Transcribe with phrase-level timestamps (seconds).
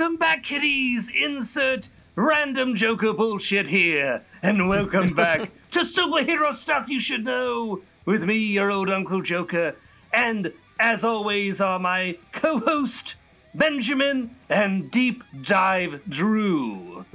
[0.00, 1.12] welcome back, kiddies.
[1.14, 4.22] Insert random Joker bullshit here.
[4.42, 9.76] And welcome back to superhero stuff you should know with me, your old Uncle Joker.
[10.14, 13.16] And as always, are my co host,
[13.54, 17.04] Benjamin, and Deep Dive Drew.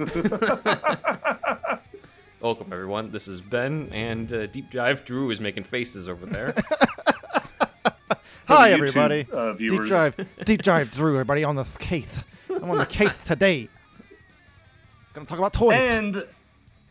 [2.40, 3.10] Welcome, everyone.
[3.10, 6.54] This is Ben, and uh, Deep Dive Drew is making faces over there.
[8.46, 9.26] Hi, YouTube, everybody.
[9.32, 9.88] uh, deep viewers.
[9.88, 12.22] drive, deep drive through everybody on the Keith.
[12.62, 13.68] I'm on the Keith today.
[15.12, 15.74] Gonna talk about toys.
[15.74, 16.24] And,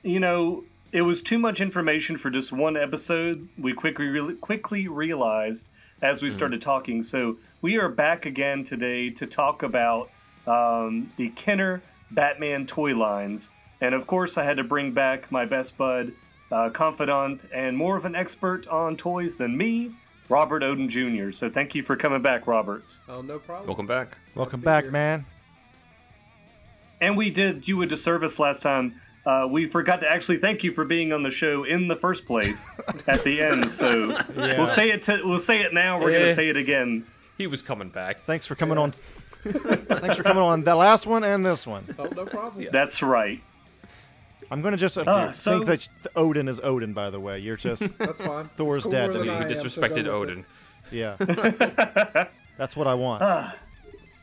[0.03, 3.47] you know, it was too much information for just one episode.
[3.57, 5.67] We quickly re- quickly realized
[6.01, 7.03] as we started talking.
[7.03, 10.09] So we are back again today to talk about
[10.47, 13.51] um, the Kenner Batman toy lines.
[13.81, 16.13] And of course, I had to bring back my best bud,
[16.51, 19.91] uh, confidant, and more of an expert on toys than me,
[20.29, 21.31] Robert Oden Jr.
[21.31, 22.83] So thank you for coming back, Robert.
[23.09, 23.67] Oh, no problem.
[23.67, 24.17] Welcome back.
[24.33, 24.91] Welcome back, here.
[24.91, 25.25] man.
[27.01, 28.99] And we did you a disservice last time.
[29.25, 32.25] Uh, we forgot to actually thank you for being on the show in the first
[32.25, 32.69] place
[33.07, 33.69] at the end.
[33.71, 34.57] So Yeah.
[34.57, 35.01] we'll say it.
[35.03, 35.99] To, we'll say it now.
[35.99, 36.33] We're gonna Eh.
[36.33, 37.05] say it again.
[37.37, 38.23] He was coming back.
[38.25, 38.91] Thanks for coming on.
[38.91, 41.83] Thanks for coming on the last one and this one.
[41.99, 42.67] Oh, no problem.
[42.71, 43.41] That's right.
[44.51, 46.93] I'm gonna just uh, so- think that Odin is Odin.
[46.93, 48.47] By the way, you're just That's fine.
[48.57, 49.29] Thor's It's dad to me.
[49.29, 50.37] I He am, so disrespected go with it.
[50.37, 50.45] Odin.
[50.91, 52.27] yeah.
[52.57, 53.23] That's what I want.
[53.23, 53.55] Ah.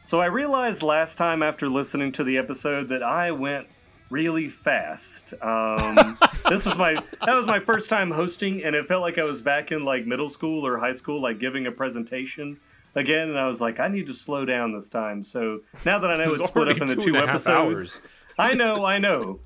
[0.05, 3.67] So I realized last time after listening to the episode that I went
[4.11, 5.33] really fast.
[5.41, 9.25] Um, this was my that was my first time hosting, and it felt like I
[9.25, 12.58] was back in like middle school or high school, like giving a presentation
[12.95, 13.30] again.
[13.30, 15.23] And I was like, I need to slow down this time.
[15.23, 17.28] So now that I know was it's split up into two two and a half
[17.30, 18.00] episodes,
[18.39, 19.41] I know, I know.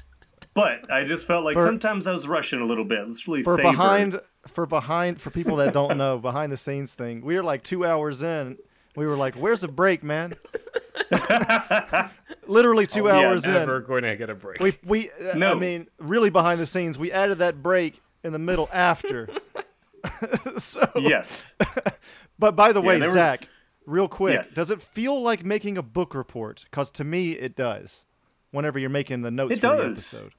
[0.55, 3.07] But I just felt like For- sometimes I was rushing a little bit.
[3.07, 3.71] Let's really for savor.
[3.71, 7.63] behind, for behind, for people that don't know, behind the scenes thing, we are like
[7.63, 8.57] two hours in.
[8.97, 10.35] We were like, "Where's a break, man?"
[12.47, 13.53] Literally two Oh, yeah, hours in.
[13.55, 14.61] Never going to get a break.
[14.61, 18.39] We we uh, I mean really behind the scenes we added that break in the
[18.39, 19.29] middle after.
[20.57, 21.55] so Yes.
[22.39, 23.49] but by the way, there was- Zach,
[23.85, 24.55] real quick, Yes.
[24.55, 26.65] does it feel like making a book report?
[26.71, 28.05] Because to me it does.
[28.53, 29.93] Whenever you're making the notes It for the does.
[30.15, 30.33] episode.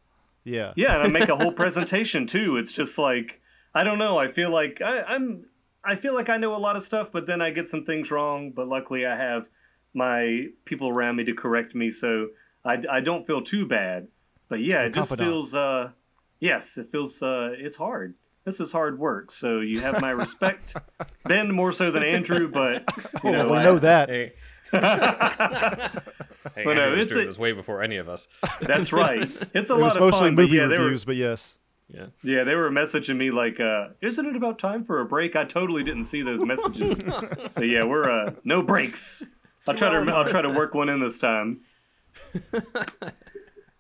[0.43, 0.71] Yeah.
[0.77, 2.55] Yeah, and I make a whole presentation too.
[2.57, 3.41] It's just like
[3.75, 4.17] I don't know.
[4.17, 5.45] I feel like I, I'm.
[5.87, 8.11] I feel like I know a lot of stuff, but then I get some things
[8.11, 8.51] wrong.
[8.51, 9.49] But luckily, I have
[9.93, 12.27] my people around me to correct me, so
[12.65, 14.07] I, I don't feel too bad.
[14.49, 15.29] But yeah, it just confidant.
[15.33, 15.53] feels.
[15.55, 15.91] Uh,
[16.39, 17.21] yes, it feels.
[17.21, 18.15] Uh, it's hard.
[18.45, 19.31] This is hard work.
[19.31, 20.75] So you have my respect.
[21.25, 22.83] ben more so than Andrew, but
[23.23, 24.09] you know, Well, we I- know that.
[24.09, 24.33] Hey.
[24.71, 28.27] hey, Well, no, Andrew was it's doing a- this way before any of us.
[28.61, 29.21] that's right.
[29.53, 30.35] It's a It lot was of mostly fun.
[30.35, 31.57] but movie yeah, they were- reviews, but yes.
[31.89, 32.07] Yeah.
[32.21, 35.45] Yeah, they were messaging me like, uh, "Isn't it about time for a break?" I
[35.45, 36.99] totally didn't see those messages.
[37.49, 39.25] so yeah, we're uh, no breaks.
[39.67, 41.61] I'll try to I'll try to work one in this time.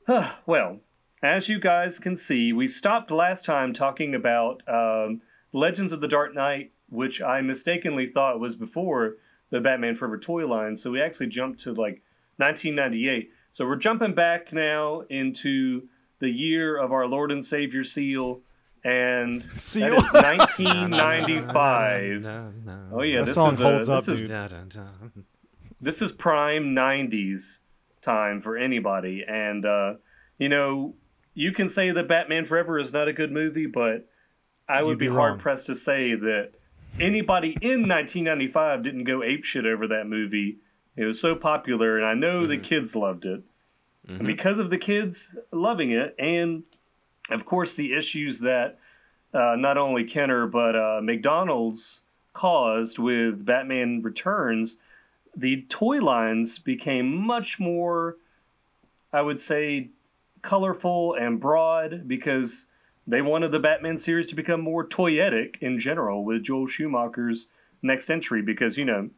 [0.45, 0.79] well,
[1.21, 6.07] as you guys can see, we stopped last time talking about um, Legends of the
[6.07, 9.15] Dark Knight, which I mistakenly thought was before
[9.49, 10.75] the Batman Forever toy line.
[10.75, 12.03] So we actually jumped to like
[12.37, 13.31] 1998.
[13.51, 18.41] So we're jumping back now into the year of our Lord and Savior Seal,
[18.83, 19.95] and Seal?
[19.95, 22.25] that is 1995.
[22.91, 24.29] Oh yeah, That this song is a, holds up, this is
[25.79, 27.59] this is prime 90s
[28.01, 29.93] time for anybody and uh,
[30.39, 30.95] you know
[31.33, 34.07] you can say that batman forever is not a good movie but
[34.69, 36.51] i would You'd be, be hard pressed to say that
[36.99, 40.57] anybody in 1995 didn't go ape shit over that movie
[40.95, 42.49] it was so popular and i know Mm-hmm.
[42.49, 43.41] the kids loved it
[44.07, 46.63] and because of the kids loving it and
[47.29, 48.79] of course the issues that
[49.33, 52.01] uh, not only kenner but uh, mcdonald's
[52.33, 54.77] caused with batman returns
[55.37, 58.17] the toy lines became much more,
[59.13, 59.89] I would say,
[60.41, 62.65] colorful and broad because
[63.05, 67.47] they wanted the Batman series to become more toyetic in general with Joel Schumacher's
[67.83, 69.11] next entry because, you know,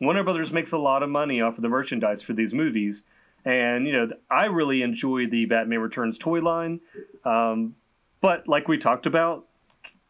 [0.00, 3.02] Warner Brothers makes a lot of money off of the merchandise for these movies.
[3.44, 6.80] And, you know, I really enjoy the Batman Returns toy line.
[7.24, 7.76] Um,
[8.20, 9.46] but like we talked about,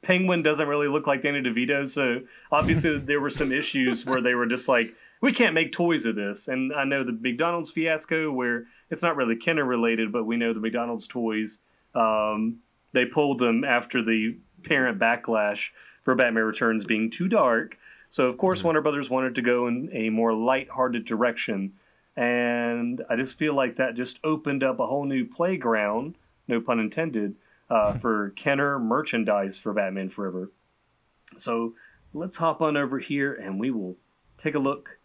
[0.03, 2.21] Penguin doesn't really look like Danny DeVito, so
[2.53, 6.15] obviously there were some issues where they were just like, we can't make toys of
[6.15, 6.47] this.
[6.49, 10.53] And I know the McDonald's fiasco, where it's not really Kenner related, but we know
[10.53, 11.59] the McDonald's toys,
[11.95, 12.59] um,
[12.93, 15.71] they pulled them after the parent backlash
[16.03, 17.77] for Batman Returns being too dark.
[18.09, 21.75] So of course Warner Brothers wanted to go in a more light-hearted direction,
[22.19, 26.17] and I just feel like that just opened up a whole new playground,
[26.49, 27.37] no pun intended,
[27.71, 30.51] uh, for Kenner merchandise for Batman Forever.
[31.37, 31.75] So
[32.13, 33.97] let's hop on over here and we will
[34.37, 34.99] take a look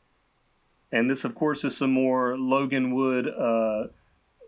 [0.92, 3.90] And this, of course, is some more Logan Wood uh,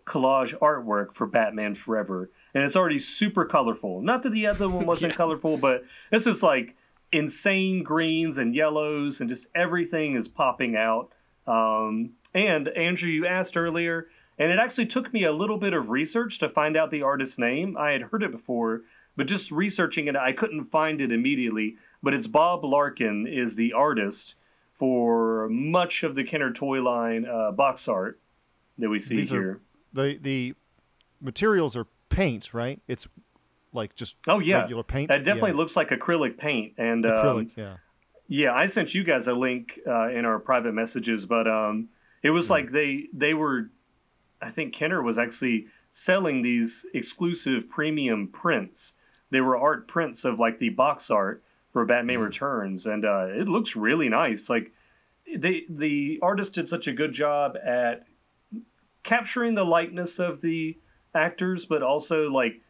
[0.04, 2.30] collage artwork for Batman Forever.
[2.52, 4.00] And it's already super colorful.
[4.02, 5.16] Not that the other one wasn't yeah.
[5.22, 6.74] colorful, but this is like
[7.12, 11.12] insane greens and yellows, and just everything is popping out.
[11.46, 15.88] Um, and Andrew, you asked earlier, and it actually took me a little bit of
[15.88, 17.76] research to find out the artist's name.
[17.78, 18.82] I had heard it before,
[19.16, 21.76] but just researching it, I couldn't find it immediately.
[22.02, 24.34] But it's Bob Larkin is the artist
[24.74, 28.20] for much of the Kenner toy line uh, box art
[28.76, 29.50] that we see These here.
[29.50, 29.60] Are,
[29.94, 30.54] the the
[31.22, 32.80] materials are paint, right?
[32.86, 33.08] It's
[33.72, 35.10] like just oh yeah regular paint.
[35.10, 35.56] That definitely yeah.
[35.56, 36.74] looks like acrylic paint.
[36.76, 37.76] And acrylic, um, yeah,
[38.28, 38.52] yeah.
[38.52, 41.88] I sent you guys a link uh, in our private messages, but um,
[42.26, 42.50] it was mm.
[42.50, 43.70] like they they were,
[44.42, 48.94] I think Kenner was actually selling these exclusive premium prints.
[49.30, 52.24] They were art prints of like the box art for Batman mm.
[52.24, 54.50] Returns, and uh, it looks really nice.
[54.50, 54.72] Like
[55.36, 58.06] they the artist did such a good job at
[59.04, 60.76] capturing the likeness of the
[61.14, 62.60] actors, but also like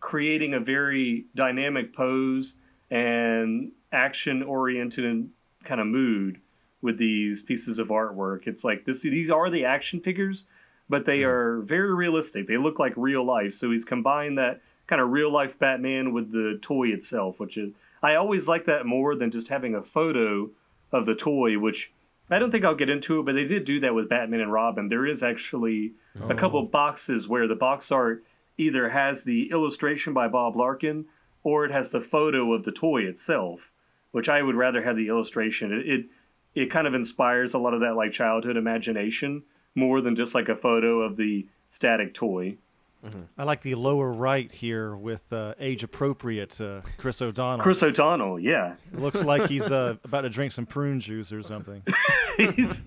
[0.00, 2.56] creating a very dynamic pose
[2.90, 5.30] and action oriented
[5.62, 6.40] kind of mood
[6.84, 8.46] with these pieces of artwork.
[8.46, 10.44] It's like this these are the action figures,
[10.88, 11.26] but they mm.
[11.26, 12.46] are very realistic.
[12.46, 13.54] They look like real life.
[13.54, 17.72] So he's combined that kind of real life Batman with the toy itself, which is
[18.02, 20.50] I always like that more than just having a photo
[20.92, 21.90] of the toy, which
[22.30, 24.52] I don't think I'll get into it, but they did do that with Batman and
[24.52, 24.88] Robin.
[24.88, 26.28] There is actually oh.
[26.28, 28.22] a couple boxes where the box art
[28.58, 31.06] either has the illustration by Bob Larkin
[31.42, 33.72] or it has the photo of the toy itself,
[34.12, 35.72] which I would rather have the illustration.
[35.72, 36.06] It, it
[36.54, 39.42] it kind of inspires a lot of that like childhood imagination
[39.74, 42.56] more than just like a photo of the static toy.
[43.04, 43.22] Mm-hmm.
[43.36, 47.62] I like the lower right here with uh, age appropriate uh, Chris O'Donnell.
[47.62, 48.76] Chris O'Donnell, yeah.
[48.92, 51.82] Looks like he's uh, about to drink some prune juice or something.
[52.36, 52.86] he's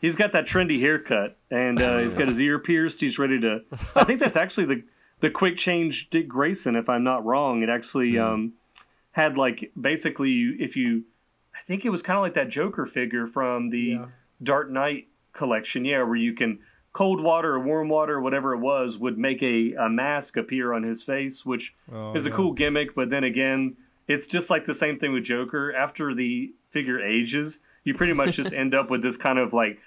[0.00, 3.00] he's got that trendy haircut and uh, he's got his ear pierced.
[3.00, 3.62] He's ready to.
[3.96, 4.84] I think that's actually the
[5.20, 7.62] the quick change Dick Grayson, if I'm not wrong.
[7.62, 8.22] It actually mm.
[8.22, 8.52] um,
[9.12, 11.04] had like basically if you,
[11.56, 14.06] I think it was kind of like that Joker figure from the yeah.
[14.42, 16.58] Dark Knight collection, yeah, where you can
[16.92, 20.82] cold water or warm water, whatever it was, would make a, a mask appear on
[20.82, 22.36] his face, which oh, is a no.
[22.36, 22.94] cool gimmick.
[22.94, 23.76] But then again,
[24.08, 25.74] it's just like the same thing with Joker.
[25.74, 29.78] After the figure ages, you pretty much just end up with this kind of like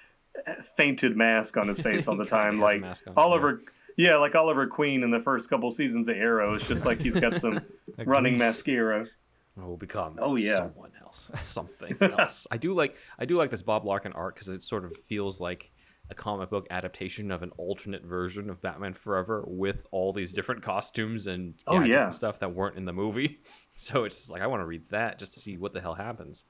[0.76, 2.82] fainted mask on his face all the time, like
[3.16, 3.60] Oliver.
[3.62, 6.54] Yeah yeah, like Oliver Queen in the first couple seasons of Arrow.
[6.54, 7.60] It's just like he's got some
[8.06, 9.08] running mascara.
[9.56, 12.46] Will become oh yeah someone else, something else.
[12.50, 15.40] I do like I do like this Bob Larkin art because it sort of feels
[15.40, 15.70] like
[16.10, 20.62] a comic book adaptation of an alternate version of Batman Forever with all these different
[20.62, 23.40] costumes and oh yeah and stuff that weren't in the movie.
[23.80, 25.94] So it's just like I want to read that just to see what the hell
[25.94, 26.42] happens.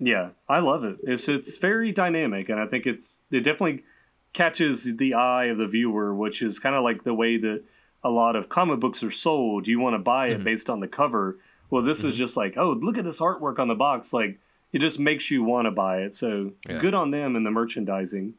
[0.00, 0.96] Yeah, I love it.
[1.04, 3.84] It's it's very dynamic, and I think it's it definitely
[4.32, 7.62] catches the eye of the viewer, which is kind of like the way that
[8.02, 9.68] a lot of comic books are sold.
[9.68, 10.44] You want to buy it mm-hmm.
[10.44, 11.38] based on the cover.
[11.72, 12.08] Well, this mm-hmm.
[12.08, 14.12] is just like, oh, look at this artwork on the box.
[14.12, 14.38] Like,
[14.74, 16.12] it just makes you want to buy it.
[16.12, 16.76] So yeah.
[16.76, 18.34] good on them and the merchandising.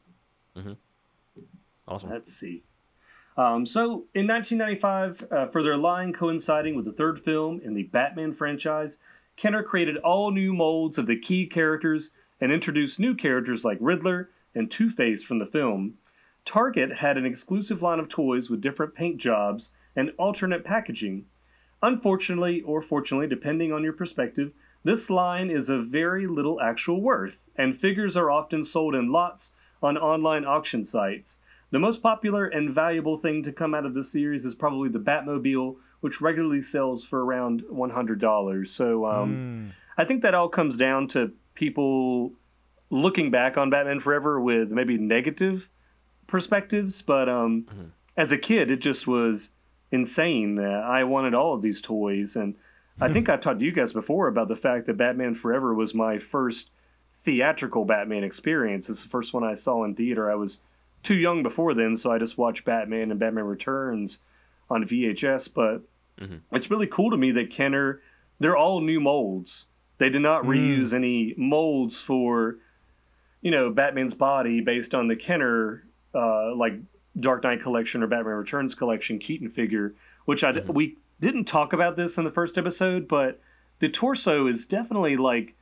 [0.56, 0.74] Mm-hmm.
[1.88, 2.12] Awesome.
[2.12, 2.62] Let's see.
[3.36, 7.84] Um, so in 1995, uh, for their line coinciding with the third film in the
[7.84, 9.00] Batman franchise,
[9.36, 14.30] Kenner created all new molds of the key characters and introduced new characters like Riddler
[14.54, 15.96] and Two Face from the film,
[16.46, 21.26] Target had an exclusive line of toys with different paint jobs and alternate packaging.
[21.84, 24.54] Unfortunately, or fortunately, depending on your perspective,
[24.86, 29.52] this line is of very little actual worth, and figures are often sold in lots
[29.82, 31.40] on online auction sites.
[31.72, 35.00] The most popular and valuable thing to come out of this series is probably the
[35.00, 38.68] Batmobile, which regularly sells for around $100.
[38.68, 39.76] So um, mm.
[39.98, 42.32] I think that all comes down to people
[42.90, 45.70] looking back on Batman Forever with maybe negative
[46.28, 47.86] perspectives, but um, mm-hmm.
[48.16, 49.50] as a kid, it just was
[49.94, 50.60] insane.
[50.60, 52.56] I wanted all of these toys, and
[53.00, 55.94] I think I talked to you guys before about the fact that Batman Forever was
[55.94, 56.72] my first
[57.14, 58.90] theatrical Batman experience.
[58.90, 60.32] It's the first one I saw in theater.
[60.32, 60.60] I was
[61.04, 64.20] too young before then, so I just watched Batman and Batman Returns
[64.68, 65.54] on VHS.
[65.54, 65.84] But
[66.20, 66.38] mm-hmm.
[66.52, 68.02] it's really cool to me that Kenner,
[68.40, 69.68] they're all new molds.
[70.00, 70.50] They did not mm.
[70.50, 72.58] reuse any molds for
[73.42, 75.84] you know Batman's body based on the Kenner
[76.16, 76.74] uh, like
[77.20, 80.74] Dark Knight collection or Batman Returns collection Keaton figure, which I mm-hmm.
[80.74, 83.40] we didn't talk about this in the first episode, but
[83.80, 85.56] the torso is definitely like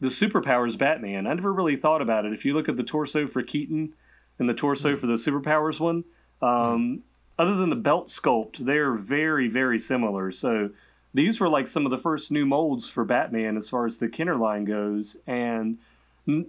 [0.00, 1.26] the superpowers Batman.
[1.26, 2.32] I never really thought about it.
[2.32, 3.94] If you look at the torso for Keaton
[4.38, 5.00] and the torso mm-hmm.
[5.00, 6.04] for the superpowers one,
[6.42, 6.96] um, mm-hmm.
[7.38, 10.32] other than the belt sculpt, they're very very similar.
[10.32, 10.70] So
[11.14, 14.08] these were like some of the first new molds for Batman as far as the
[14.08, 15.78] Kenner line goes, and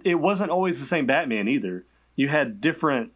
[0.04, 1.86] it wasn't always the same Batman either.
[2.14, 3.12] You had different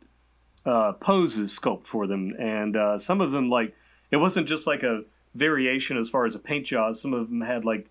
[0.67, 3.75] uh, poses sculpt for them, and uh, some of them like
[4.11, 5.03] it wasn't just like a
[5.35, 6.97] variation as far as a paint job.
[6.97, 7.91] Some of them had like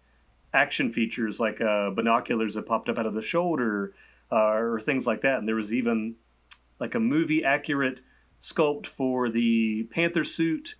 [0.53, 3.93] action features like uh, binoculars that popped up out of the shoulder
[4.31, 5.39] uh, or things like that.
[5.39, 6.15] And there was even
[6.79, 7.99] like a movie accurate
[8.41, 10.75] sculpt for the Panther suit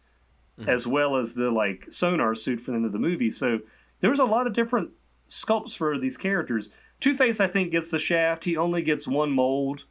[0.60, 0.70] mm-hmm.
[0.70, 3.32] as well as the like sonar suit for the end of the movie.
[3.32, 3.60] So
[4.00, 4.92] there was a lot of different
[5.30, 6.70] sculpts for these characters.
[7.00, 8.44] Two Face, I think, gets the shaft.
[8.44, 9.86] He only gets one mold,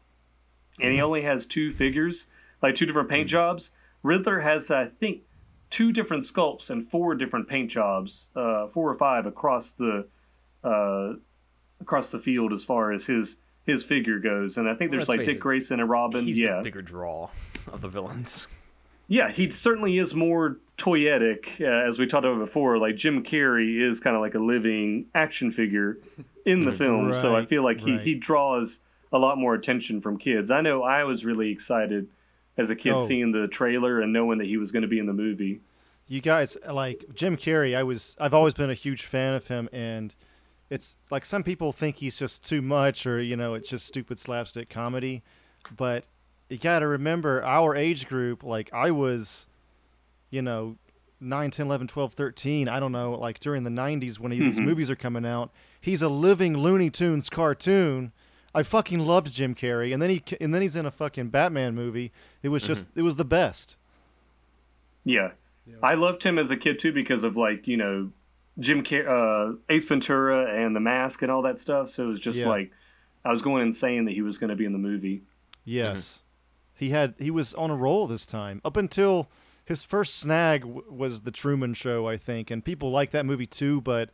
[0.80, 1.06] and he mm-hmm.
[1.06, 2.26] only has two figures,
[2.62, 3.32] like two different paint mm-hmm.
[3.32, 3.70] jobs.
[4.02, 5.22] Riddler has, I think,
[5.70, 10.06] two different sculpts and four different paint jobs, uh, four or five across the
[10.64, 11.14] uh,
[11.80, 14.58] across the field as far as his his figure goes.
[14.58, 16.24] And I think there's like Dick it, Grayson and Robin.
[16.24, 17.30] He's yeah, bigger draw
[17.72, 18.46] of the villains.
[19.08, 22.78] Yeah, he certainly is more toyetic, uh, as we talked about before.
[22.78, 25.98] Like Jim Carrey is kind of like a living action figure
[26.46, 28.00] in the film, right, so I feel like he right.
[28.00, 28.80] he draws
[29.12, 30.50] a lot more attention from kids.
[30.50, 32.08] I know I was really excited
[32.56, 33.04] as a kid oh.
[33.04, 35.60] seeing the trailer and knowing that he was going to be in the movie.
[36.08, 37.76] You guys like Jim Carrey.
[37.76, 40.14] I was I've always been a huge fan of him, and
[40.68, 44.18] it's like some people think he's just too much, or you know, it's just stupid
[44.18, 45.22] slapstick comedy.
[45.76, 46.04] But
[46.48, 48.42] you got to remember our age group.
[48.42, 49.46] Like I was,
[50.30, 50.76] you know,
[51.20, 52.68] 9, 10, 11, 12, 13.
[52.68, 53.12] I don't know.
[53.12, 54.46] Like during the 90s when he, mm-hmm.
[54.46, 55.50] these movies are coming out,
[55.80, 58.12] he's a living Looney Tunes cartoon
[58.54, 61.74] I fucking loved Jim Carrey, and then he and then he's in a fucking Batman
[61.74, 62.12] movie.
[62.42, 63.00] It was just mm-hmm.
[63.00, 63.78] it was the best.
[65.04, 65.32] Yeah.
[65.66, 65.76] yeah.
[65.82, 68.10] I loved him as a kid too because of like you know
[68.58, 71.88] Jim Car- uh, Ace Ventura and The Mask and all that stuff.
[71.88, 72.48] So it was just yeah.
[72.48, 72.70] like
[73.24, 75.22] I was going insane that he was going to be in the movie.
[75.64, 76.22] Yes,
[76.76, 76.84] mm-hmm.
[76.84, 79.30] he had he was on a roll this time up until
[79.64, 83.46] his first snag w- was the Truman Show, I think, and people like that movie
[83.46, 84.10] too, but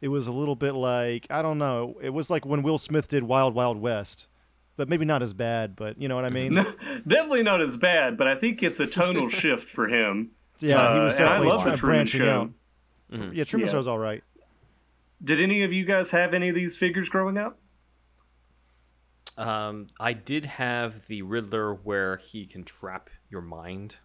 [0.00, 1.96] it was a little bit like I don't know.
[2.02, 4.28] It was like when Will Smith did Wild Wild West,
[4.76, 5.76] but maybe not as bad.
[5.76, 6.54] But you know what I mean?
[7.06, 8.16] definitely not as bad.
[8.16, 10.30] But I think it's a tonal shift for him.
[10.60, 12.50] Yeah, he was uh, definitely I love the Truman Show.
[13.12, 13.32] Mm-hmm.
[13.34, 13.72] Yeah, Truman yeah.
[13.72, 14.22] Show's all right.
[15.22, 17.58] Did any of you guys have any of these figures growing up?
[19.36, 23.96] Um, I did have the Riddler where he can trap your mind.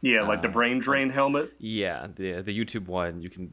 [0.00, 1.52] Yeah, like uh, the brain drain helmet.
[1.58, 3.50] Yeah, the the YouTube one you can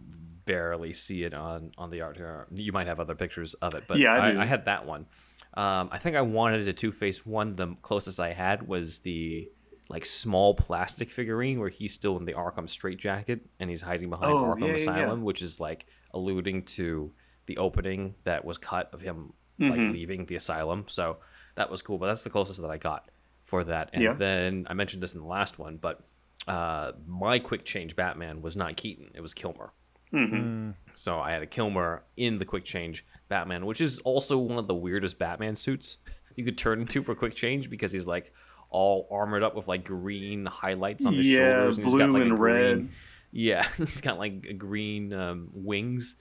[0.51, 2.47] barely see it on on the art here.
[2.53, 5.05] You might have other pictures of it, but yeah, I, I, I had that one.
[5.53, 7.55] Um, I think I wanted a Two Face one.
[7.55, 9.49] The closest I had was the
[9.89, 14.31] like small plastic figurine where he's still in the Arkham straitjacket and he's hiding behind
[14.31, 15.25] oh, Arkham yeah, Asylum, yeah.
[15.25, 17.11] which is like alluding to
[17.45, 19.69] the opening that was cut of him mm-hmm.
[19.69, 20.85] like leaving the asylum.
[20.87, 21.17] So
[21.55, 23.09] that was cool, but that's the closest that I got
[23.43, 23.89] for that.
[23.93, 24.13] And yeah.
[24.13, 26.01] then I mentioned this in the last one, but
[26.47, 29.73] uh, my quick change Batman was not Keaton; it was Kilmer.
[30.13, 30.35] Mm-hmm.
[30.35, 30.73] Mm.
[30.93, 34.67] So I had a Kilmer in the quick change Batman, which is also one of
[34.67, 35.97] the weirdest Batman suits
[36.35, 38.33] you could turn into for quick change because he's like
[38.69, 41.77] all armored up with like green highlights on his yeah, shoulders.
[41.77, 42.75] And blue he's got, like, and red.
[42.75, 42.91] Green,
[43.31, 46.15] yeah, he's got like green um, wings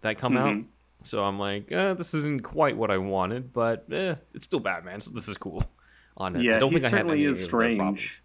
[0.00, 0.60] that come mm-hmm.
[0.60, 0.64] out.
[1.04, 5.00] So I'm like, eh, this isn't quite what I wanted, but eh, it's still Batman,
[5.00, 5.64] so this is cool.
[6.16, 8.24] On it, yeah, I don't he think certainly I had any is strange.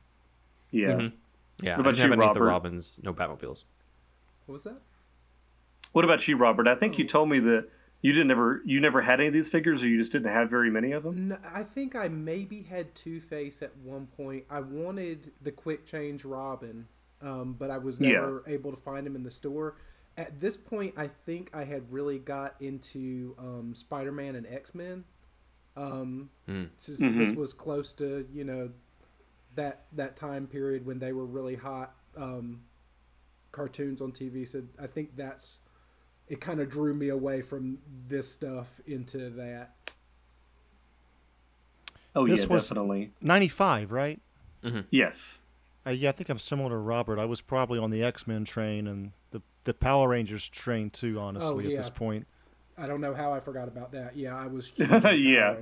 [0.71, 1.15] Yeah, mm-hmm.
[1.63, 1.73] yeah.
[1.73, 2.29] What about I didn't you, have any Robert?
[2.29, 3.65] of the Robins, no Batmobiles.
[4.47, 4.81] What was that?
[5.93, 6.67] What about you, Robert?
[6.67, 7.69] I think you told me that
[8.01, 10.49] you didn't ever you never had any of these figures, or you just didn't have
[10.49, 11.29] very many of them.
[11.29, 14.43] No, I think I maybe had Two Face at one point.
[14.49, 16.87] I wanted the Quick Change Robin,
[17.21, 18.53] um, but I was never yeah.
[18.53, 19.77] able to find him in the store.
[20.17, 24.75] At this point, I think I had really got into um, Spider Man and X
[24.75, 25.05] Men.
[25.77, 26.69] Um, mm.
[26.85, 27.17] this, mm-hmm.
[27.17, 28.71] this was close to you know
[29.55, 32.61] that that time period when they were really hot um,
[33.51, 34.47] cartoons on TV.
[34.47, 35.59] So I think that's
[36.27, 39.71] it kind of drew me away from this stuff into that.
[42.15, 43.11] Oh this yeah, definitely.
[43.21, 44.21] Ninety five, right?
[44.63, 44.81] Mm-hmm.
[44.91, 45.39] Yes.
[45.85, 47.19] Uh, yeah, I think I'm similar to Robert.
[47.19, 51.19] I was probably on the X Men train and the the Power Rangers train too.
[51.19, 51.75] Honestly, oh, yeah.
[51.75, 52.27] at this point.
[52.77, 54.15] I don't know how I forgot about that.
[54.15, 54.71] Yeah, I was.
[54.77, 55.55] yeah.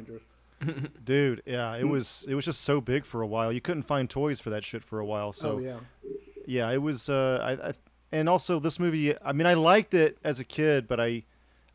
[1.03, 3.51] Dude, yeah, it was it was just so big for a while.
[3.51, 5.32] You couldn't find toys for that shit for a while.
[5.32, 5.80] So oh, yeah.
[6.46, 7.10] Yeah, it was.
[7.10, 7.74] Uh, I, I
[8.12, 11.24] and also this movie i mean i liked it as a kid but i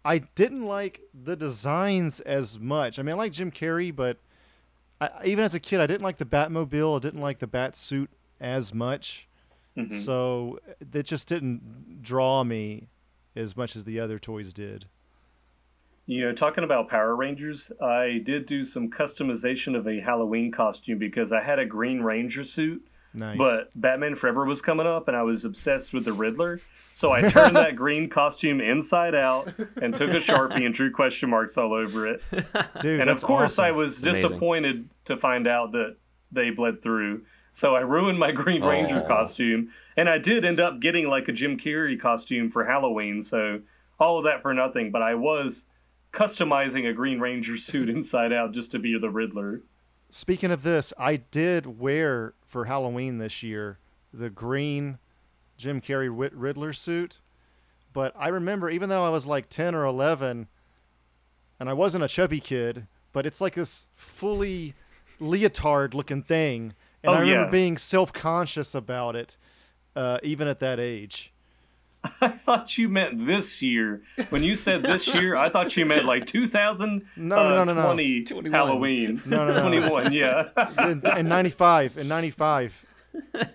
[0.05, 2.99] i didn't like the designs as much.
[2.99, 4.19] I mean i like jim carrey but
[5.00, 6.97] I, even as a kid i didn't like the batmobile.
[6.97, 9.28] I didn't like the bat suit as much.
[9.76, 9.95] Mm-hmm.
[9.95, 10.59] so
[10.95, 12.88] it just didn't draw me
[13.35, 14.87] as much as the other toys did.
[16.07, 20.99] You know talking about power rangers i did do some customization of a halloween costume
[20.99, 23.39] because i had a green ranger suit Nice.
[23.39, 26.61] But Batman Forever was coming up, and I was obsessed with the Riddler.
[26.93, 31.31] So I turned that green costume inside out and took a sharpie and drew question
[31.31, 32.23] marks all over it.
[32.81, 33.65] Dude, And of course, awesome.
[33.65, 34.23] I was amazing.
[34.29, 35.97] disappointed to find out that
[36.33, 37.23] they bled through.
[37.53, 39.09] So I ruined my Green Ranger Aw.
[39.09, 43.23] costume, and I did end up getting like a Jim Carrey costume for Halloween.
[43.23, 43.61] So
[43.99, 44.91] all of that for nothing.
[44.91, 45.65] But I was
[46.13, 49.63] customizing a Green Ranger suit inside out just to be the Riddler.
[50.09, 53.77] Speaking of this, I did wear for Halloween this year
[54.15, 54.97] the green
[55.59, 57.21] Jim Carrey Rid- Riddler suit.
[57.93, 60.49] But I remember, even though I was like 10 or 11,
[61.61, 64.73] and I wasn't a chubby kid, but it's like this fully
[65.21, 66.73] leotard looking thing.
[67.03, 67.51] And Oh, I remember yeah.
[67.51, 69.37] being self conscious about it,
[69.95, 71.35] uh, even at that age.
[72.21, 74.03] I thought you meant this year.
[74.31, 77.75] When you said this year, I thought you meant like 2020 uh, No, no, no,
[77.75, 78.25] no, no.
[78.25, 78.53] 21.
[78.53, 79.23] Halloween.
[79.27, 79.61] No, no, no.
[79.69, 80.49] 21, yeah.
[80.79, 82.85] In, in 95, in 95,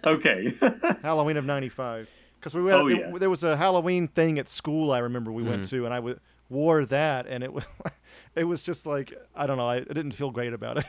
[0.05, 0.53] okay.
[1.01, 2.09] Halloween of 95.
[2.39, 3.17] Because we went, Oh, there, yeah.
[3.19, 5.69] there was a Halloween thing at school I remember we went mm.
[5.69, 7.67] to, and I w- wore that, and it was
[8.35, 10.85] it was just like, I don't know, I, I didn't feel great about it.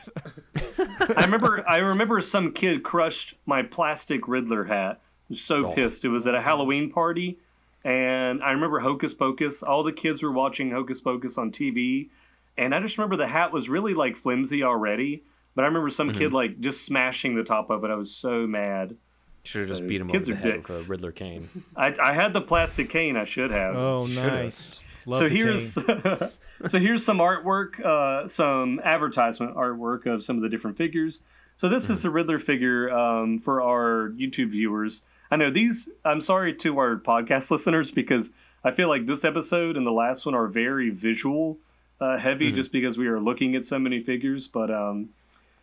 [1.15, 4.99] I remember I remember some kid crushed my plastic Riddler hat.
[5.01, 5.73] I was so Oh.
[5.73, 6.03] pissed.
[6.05, 7.37] It was at a Halloween party
[7.83, 9.63] and I remember Hocus Pocus.
[9.63, 12.09] All the kids were watching Hocus Pocus on TV
[12.57, 15.23] and I just remember the hat was really like flimsy already.
[15.55, 16.17] But I remember some Mm-hmm.
[16.19, 17.91] kid like just smashing the top of it.
[17.91, 18.95] I was so mad.
[19.43, 20.71] Should have just So, beat him kids over the are head dicks.
[20.79, 21.49] with a Riddler cane.
[21.75, 23.17] I, I had the plastic cane.
[23.17, 23.75] I should have.
[23.75, 24.31] oh, Should've.
[24.33, 24.83] nice.
[25.05, 25.73] Love so here's
[26.67, 31.21] so here's some artwork, uh, some advertisement artwork of some of the different figures.
[31.55, 35.03] So this is the Riddler figure um, for our YouTube viewers.
[35.31, 35.89] I know these.
[36.03, 38.29] I'm sorry to our podcast listeners because
[38.63, 41.57] I feel like this episode and the last one are very visual
[41.99, 44.47] uh, heavy, just because we are looking at so many figures.
[44.47, 45.09] But um,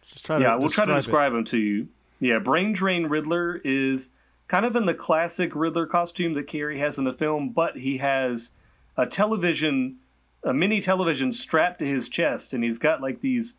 [0.06, 0.97] Just try to yeah, we'll try to it.
[0.97, 1.88] describe them to you.
[2.20, 4.11] Yeah, Brain Drain Riddler is
[4.49, 7.99] kind of in the classic Riddler costume that Carrey has in the film, but he
[7.99, 8.50] has
[8.97, 9.97] a television,
[10.43, 13.54] a mini television strapped to his chest, and he's got like these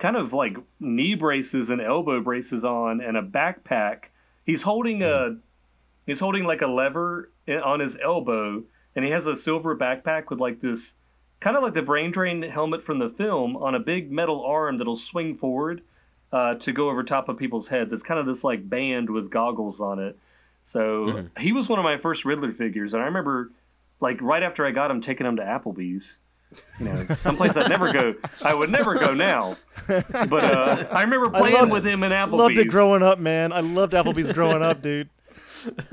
[0.00, 4.06] kind of like knee braces and elbow braces on, and a backpack.
[4.44, 5.36] He's holding a,
[6.06, 8.64] he's holding like a lever on his elbow,
[8.96, 10.94] and he has a silver backpack with like this,
[11.38, 14.78] kind of like the Brain Drain helmet from the film, on a big metal arm
[14.78, 15.82] that'll swing forward
[16.32, 17.92] uh, to go over top of people's heads.
[17.92, 20.18] It's kind of this like band with goggles on it.
[20.64, 23.50] So he was one of my first Riddler figures, and I remember
[24.00, 26.18] like right after I got him, taking him to Applebee's.
[26.80, 28.14] You know, someplace I'd never go.
[28.42, 29.56] I would never go now.
[29.86, 32.32] But uh, I remember playing loved- with him in Applebee's.
[32.32, 33.52] Loved it growing up, man.
[33.52, 35.10] I loved Applebee's growing up, dude.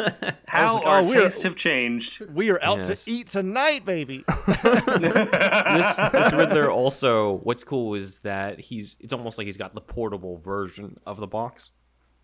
[0.48, 2.22] How like, our oh, we're- tastes have changed.
[2.34, 3.04] We are out Yes.
[3.06, 4.24] to eat tonight, baby.
[4.48, 9.82] this this Riddler also what's cool is that he's it's almost like he's got the
[9.82, 11.72] portable version of the box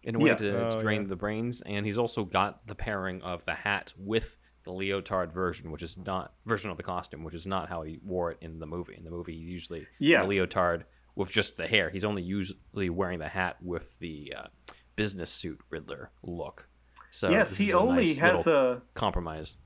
[0.03, 0.35] in a way Yeah.
[0.35, 1.07] to, to Oh, drain yeah.
[1.09, 5.71] the brains, and he's also got the pairing of the hat with the leotard version,
[5.71, 8.59] which is not version of the costume, which is not how he wore it in
[8.59, 8.95] the movie.
[8.97, 10.21] In the movie, he's usually Yeah.
[10.21, 11.89] the leotard with just the hair.
[11.89, 14.47] He's only usually wearing the hat with the uh,
[14.95, 16.67] business suit Riddler look.
[17.11, 18.81] So yes, he only nice has a.
[18.93, 19.57] compromise.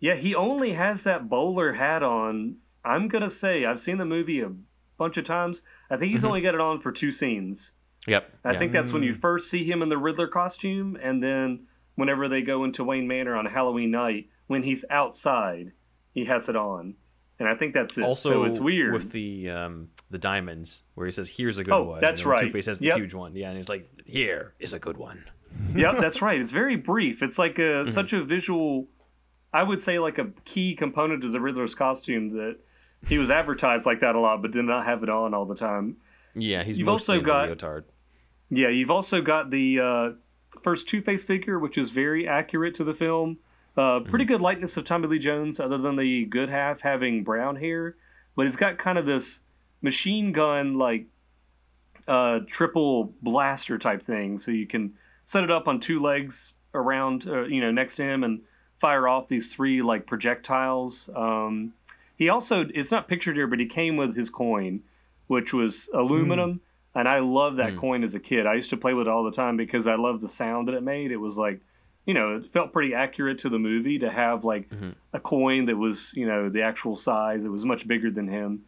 [0.00, 2.56] Yeah, he only has that bowler hat on.
[2.84, 4.50] I'm gonna say I've seen the movie a
[4.98, 5.62] bunch of times.
[5.90, 7.72] I think he's only got it on for two scenes.
[8.06, 8.32] Yep.
[8.44, 8.58] I yeah.
[8.58, 12.40] think that's when you first see him in the Riddler costume, and then whenever they
[12.42, 15.70] go into Wayne Manor on Halloween night, when he's outside,
[16.12, 16.94] he has it on,
[17.38, 18.02] and I think that's it.
[18.04, 18.92] Also, so it's weird.
[18.92, 22.30] with the um, the diamonds, where he says, "Here's a good Oh, one." that's and
[22.30, 22.40] right.
[22.40, 25.24] Two-Face has the huge one, yeah, and he's like, "Here is a good one."
[25.74, 26.40] yep, that's right.
[26.40, 27.22] It's very brief.
[27.22, 27.90] It's like a Mm-hmm.
[27.92, 28.88] such a visual.
[29.52, 32.56] I would say like a key component to the Riddler's costume that
[33.08, 35.54] he was advertised like that a lot, but did not have it on all the
[35.56, 35.96] time.
[36.34, 37.84] Yeah, he's You've also got- leotard.
[38.50, 40.10] Yeah, you've also got the uh,
[40.60, 43.38] first Two Face figure, which is very accurate to the film.
[43.80, 47.56] Uh, pretty good likeness of Tommy Lee Jones, other than the good half having brown
[47.56, 47.96] hair.
[48.36, 49.40] But he's got kind of this
[49.80, 51.06] machine gun, like
[52.06, 54.36] uh, triple blaster type thing.
[54.36, 54.92] So you can
[55.24, 58.42] set it up on two legs around, uh, you know, next to him and
[58.80, 61.08] fire off these three like projectiles.
[61.16, 61.72] Um,
[62.16, 64.82] he also, it's not pictured here, but he came with his coin,
[65.26, 66.60] which was aluminum.
[66.94, 68.46] And I loved that coin as a kid.
[68.46, 70.74] I used to play with it all the time because I loved the sound that
[70.74, 71.12] it made.
[71.12, 71.60] It was like,
[72.06, 74.68] you know, it felt pretty accurate to the movie to have like
[75.12, 77.44] a coin that was, you know, the actual size.
[77.44, 78.62] It was much bigger than him.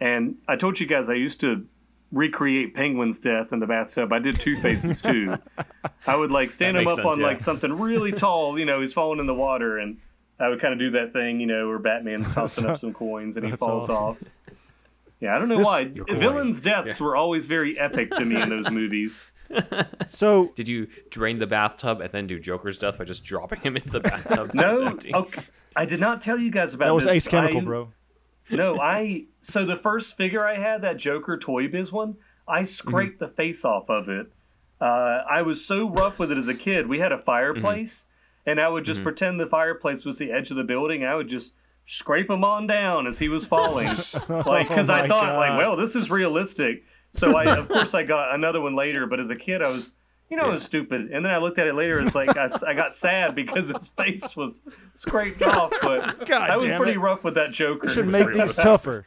[0.00, 1.66] And I told you guys I used to
[2.12, 4.12] recreate Penguin's death in the bathtub.
[4.12, 5.36] I did Two Faces too.
[6.06, 7.26] I would like stand him up sense, on yeah.
[7.26, 9.98] like something really tall, you know, he's falling in the water, and
[10.38, 13.36] I would kind of do that thing, you know, where Batman's tossing up some coins
[13.36, 14.04] and he falls awesome.
[14.04, 14.22] off.
[15.20, 15.84] Yeah, I don't know this, why.
[15.84, 17.06] Villains' deaths yeah.
[17.06, 19.32] were always very epic to me in those movies.
[20.06, 23.76] So, did you drain the bathtub and then do Joker's death by just dropping him
[23.76, 24.50] into the bathtub?
[24.54, 25.42] no, okay.
[25.76, 27.14] I did not tell you guys about that was this.
[27.14, 27.92] Ace Chemical, I, bro.
[28.50, 29.24] no, I.
[29.40, 32.16] So the first figure I had, that Joker Toy Biz one,
[32.48, 33.26] I scraped mm-hmm.
[33.26, 34.26] the face off of it.
[34.80, 36.88] Uh, I was so rough with it as a kid.
[36.88, 38.50] We had a fireplace, mm-hmm.
[38.50, 39.04] and I would just mm-hmm.
[39.04, 41.04] pretend the fireplace was the edge of the building.
[41.04, 41.52] I would just
[41.86, 43.88] scrape him on down as he was falling,
[44.28, 45.36] like because oh I thought God.
[45.36, 46.84] like, well, this is realistic.
[47.12, 49.06] So I, of course, I got another one later.
[49.06, 49.92] But as a kid, I was,
[50.28, 50.48] you know, yeah.
[50.50, 51.10] it was stupid.
[51.12, 52.00] And then I looked at it later.
[52.00, 55.72] It's like I, I got sad because his face was scraped off.
[55.82, 56.98] But God I was pretty it.
[56.98, 57.88] rough with that Joker.
[57.88, 59.06] should make these tougher.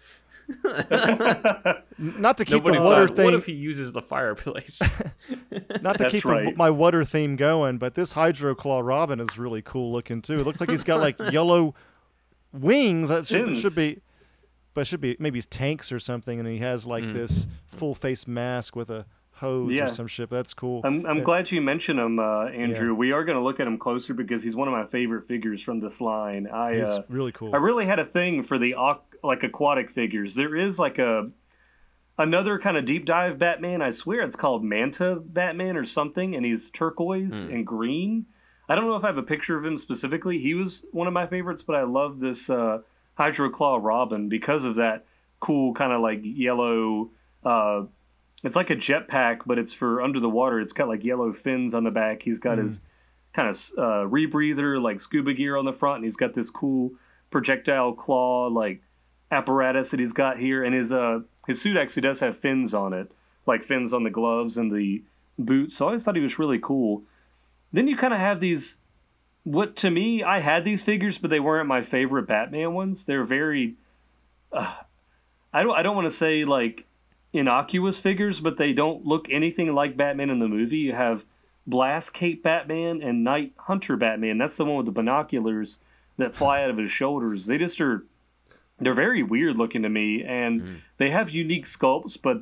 [1.97, 3.23] not to keep Nobody the water thing.
[3.23, 4.81] What if he uses the fireplace?
[5.81, 6.47] not to keep right.
[6.47, 10.35] the, my water theme going, but this Hydro Claw Robin is really cool looking too.
[10.35, 11.75] It looks like he's got like yellow
[12.51, 13.07] wings.
[13.09, 14.01] That should, should be,
[14.73, 17.13] but it should be maybe he's tanks or something, and he has like mm.
[17.13, 19.85] this full face mask with a hose yeah.
[19.85, 20.29] or some shit.
[20.29, 20.81] That's cool.
[20.83, 22.91] I'm, I'm glad you mentioned him, uh, Andrew.
[22.91, 22.97] Yeah.
[22.97, 25.61] We are going to look at him closer because he's one of my favorite figures
[25.61, 26.47] from this line.
[26.47, 27.53] I he's uh, really cool.
[27.53, 28.75] I really had a thing for the
[29.23, 30.35] like aquatic figures.
[30.35, 31.29] There is like a
[32.17, 33.81] another kind of deep dive Batman.
[33.81, 37.53] I swear it's called Manta Batman or something, and he's turquoise mm.
[37.53, 38.25] and green.
[38.69, 40.39] I don't know if I have a picture of him specifically.
[40.39, 42.79] He was one of my favorites, but I love this uh,
[43.15, 45.05] Hydro Claw Robin because of that
[45.39, 47.11] cool kind of like yellow.
[47.43, 47.83] Uh,
[48.43, 50.59] it's like a jetpack, but it's for under the water.
[50.59, 52.23] It's got like yellow fins on the back.
[52.23, 52.63] He's got mm.
[52.63, 52.81] his
[53.33, 56.91] kind of uh, rebreather, like scuba gear on the front, and he's got this cool
[57.29, 58.81] projectile claw like
[59.31, 60.63] apparatus that he's got here.
[60.63, 63.11] And his uh his suit actually does have fins on it,
[63.45, 65.03] like fins on the gloves and the
[65.37, 65.77] boots.
[65.77, 67.03] So I always thought he was really cool
[67.73, 68.79] then you kind of have these
[69.43, 73.03] what to me i had these figures but they weren't my favorite batman ones.
[73.03, 73.75] They're very
[74.51, 74.75] uh,
[75.51, 76.85] i don't i don't want to say like
[77.33, 80.77] innocuous figures but they don't look anything like batman in the movie.
[80.77, 81.25] You have
[81.65, 84.37] blast cape batman and night hunter batman.
[84.37, 85.79] That's the one with the binoculars
[86.17, 87.45] that fly out of his shoulders.
[87.45, 88.05] They just are
[88.79, 90.77] they're very weird looking to me and mm.
[90.97, 92.41] they have unique sculpts but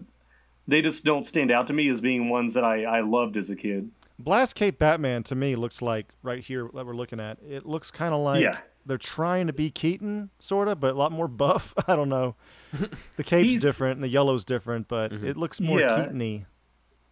[0.67, 3.49] they just don't stand out to me as being ones that i, I loved as
[3.49, 3.89] a kid
[4.21, 7.37] Blast Cape Batman to me looks like right here that we're looking at.
[7.47, 8.59] It looks kind of like yeah.
[8.85, 11.73] they're trying to be Keaton, sort of, but a lot more buff.
[11.87, 12.35] I don't know.
[13.17, 15.27] The cape's different and the yellow's different, but mm-hmm.
[15.27, 15.97] it looks more yeah.
[15.97, 16.45] Keaton-y.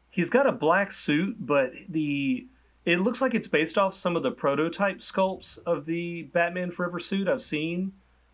[0.09, 2.47] He's got a black suit, but the
[2.85, 6.99] it looks like it's based off some of the prototype sculpts of the Batman Forever
[6.99, 7.93] suit I've seen.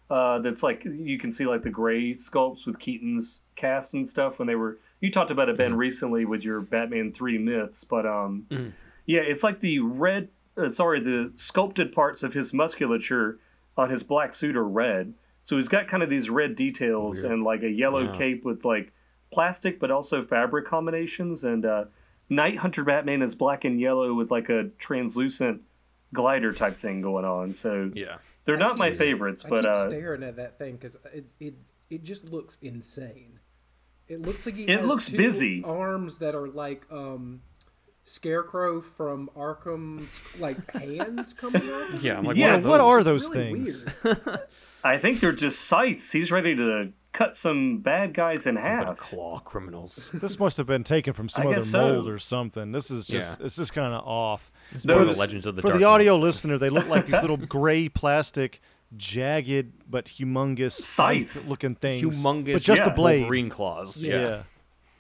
[0.09, 4.37] Uh, that's like you can see like the gray sculpts with Keaton's cast and stuff
[4.39, 5.79] when they were you talked about it Ben mm-hmm.
[5.79, 8.69] recently with your Batman three myths, but um, mm-hmm.
[9.05, 10.29] yeah, it's like the red.
[10.57, 13.39] Uh, sorry, the sculpted parts of his musculature
[13.77, 15.13] on his black suit are red.
[15.43, 17.33] So he's got kind of these red details Weird.
[17.33, 18.17] and like a yellow yeah.
[18.17, 18.91] cape with like
[19.31, 21.43] plastic but also fabric combinations.
[21.43, 21.85] And uh,
[22.29, 25.61] Night Hunter Batman is black and yellow with like a translucent
[26.13, 27.53] glider type thing going on.
[27.53, 29.45] So yeah, they're I not my favorites.
[29.45, 31.55] I but uh, staring at that thing because it it
[31.89, 33.34] it just looks insane.
[34.07, 37.41] It looks like he it looks busy arms that are like um,
[38.03, 42.03] Scarecrow from Arkham's like hands coming off.
[42.03, 42.65] Yeah, I'm like, yes.
[42.65, 43.85] what, are what are those really things?
[44.83, 46.11] I think they're just scythes.
[46.11, 48.97] He's ready to cut some bad guys in half.
[48.97, 50.11] Claw criminals.
[50.13, 52.71] this must have been taken from some other mold or something.
[52.71, 53.47] This is just yeah.
[53.47, 54.51] it's just kind of off.
[54.71, 57.21] It's for the Legends of the For Dark the audio listener, they look like these
[57.21, 58.61] little gray plastic
[58.95, 62.01] jagged but humongous scythe looking things.
[62.01, 62.89] Humongous, but just yeah.
[62.89, 63.21] the blade.
[63.21, 64.01] Wolverine claws.
[64.01, 64.21] Yeah.
[64.21, 64.43] yeah.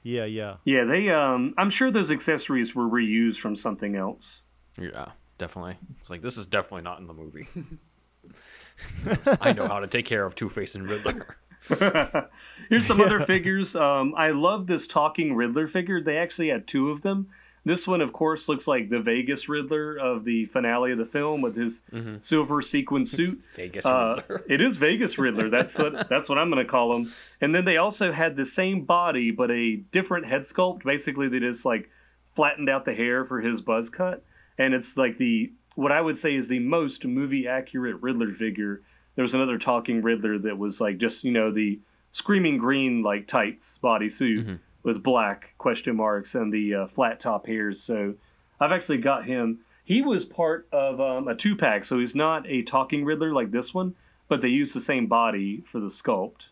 [0.03, 0.57] Yeah, yeah.
[0.65, 4.41] Yeah, they um I'm sure those accessories were reused from something else.
[4.79, 5.77] Yeah, definitely.
[5.99, 7.47] It's like this is definitely not in the movie.
[9.41, 11.37] I know how to take care of Two Face and Riddler.
[12.69, 13.05] Here's some yeah.
[13.05, 13.75] other figures.
[13.75, 16.01] Um, I love this talking Riddler figure.
[16.01, 17.29] They actually had two of them.
[17.65, 21.41] This one, of course, looks like the Vegas Riddler of the finale of the film
[21.41, 22.19] with his mm-hmm.
[22.19, 23.41] silver sequin suit.
[23.55, 24.45] Vegas uh, Riddler.
[24.47, 25.49] it is Vegas Riddler.
[25.49, 27.11] That's what that's what I'm going to call him.
[27.41, 30.83] And then they also had the same body but a different head sculpt.
[30.83, 31.89] Basically, they just like
[32.23, 34.23] flattened out the hair for his buzz cut,
[34.59, 38.83] and it's like the what I would say is the most movie accurate Riddler figure.
[39.15, 41.79] There was another talking Riddler that was like just you know the
[42.11, 44.37] screaming green like tights bodysuit.
[44.37, 47.81] Mm-hmm with black question marks and the uh, flat top hairs.
[47.81, 48.13] So
[48.61, 49.59] I've actually got him.
[49.83, 53.51] He was part of um, a two pack, so he's not a talking Riddler like
[53.51, 53.95] this one,
[54.29, 56.49] but they use the same body for the sculpt.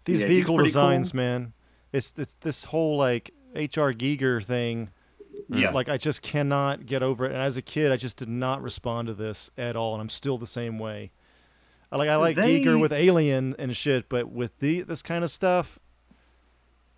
[0.00, 1.16] So, These yeah, vehicle designs, cool.
[1.20, 1.52] man.
[1.92, 3.92] It's it's this whole like H.R.
[3.94, 4.90] Giger thing.
[5.48, 5.70] Yeah.
[5.70, 7.32] Like I just cannot get over it.
[7.32, 10.08] And as a kid, I just did not respond to this at all, and I'm
[10.10, 11.10] still the same way.
[11.90, 15.30] like I like They- Giger with Alien and shit, but with the this kind of
[15.30, 15.78] stuff,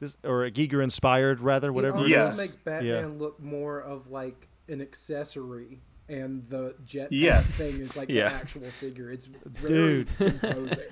[0.00, 1.98] this or Giger inspired rather, whatever.
[1.98, 2.38] It it Yes.
[2.38, 7.58] makes Batman look more of like an accessory, and the jet Yes.
[7.58, 8.28] thing is like Yeah.
[8.30, 9.10] the actual figure.
[9.10, 10.78] It's very imposing.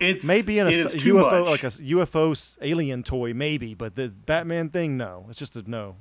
[0.00, 1.48] It's Maybe in a, it s- too UFO much.
[1.50, 5.94] like a UFO alien toy, maybe, but the Batman thing, no, it's just a no.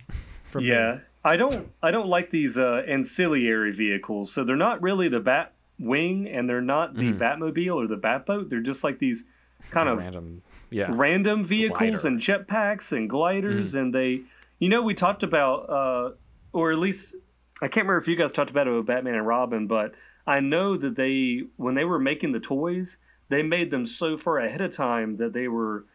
[0.43, 0.95] From yeah.
[0.95, 1.01] me.
[1.23, 4.31] I don't I don't like these uh, ancillary vehicles.
[4.34, 8.49] So they're not really the Bat Wing, and they're not the Batmobile or the Batboat.
[8.49, 9.23] They're just like these
[9.69, 10.41] kind of random.
[10.69, 10.88] Yeah.
[10.89, 12.08] random vehicles Glider.
[12.08, 14.21] and jetpacks and gliders and they
[14.60, 16.12] you know we talked about uh
[16.54, 17.13] or at least
[17.62, 19.93] i can't remember if you guys talked about it with batman and robin but
[20.26, 22.97] i know that they when they were making the toys
[23.30, 25.86] they made them so far ahead of time that they were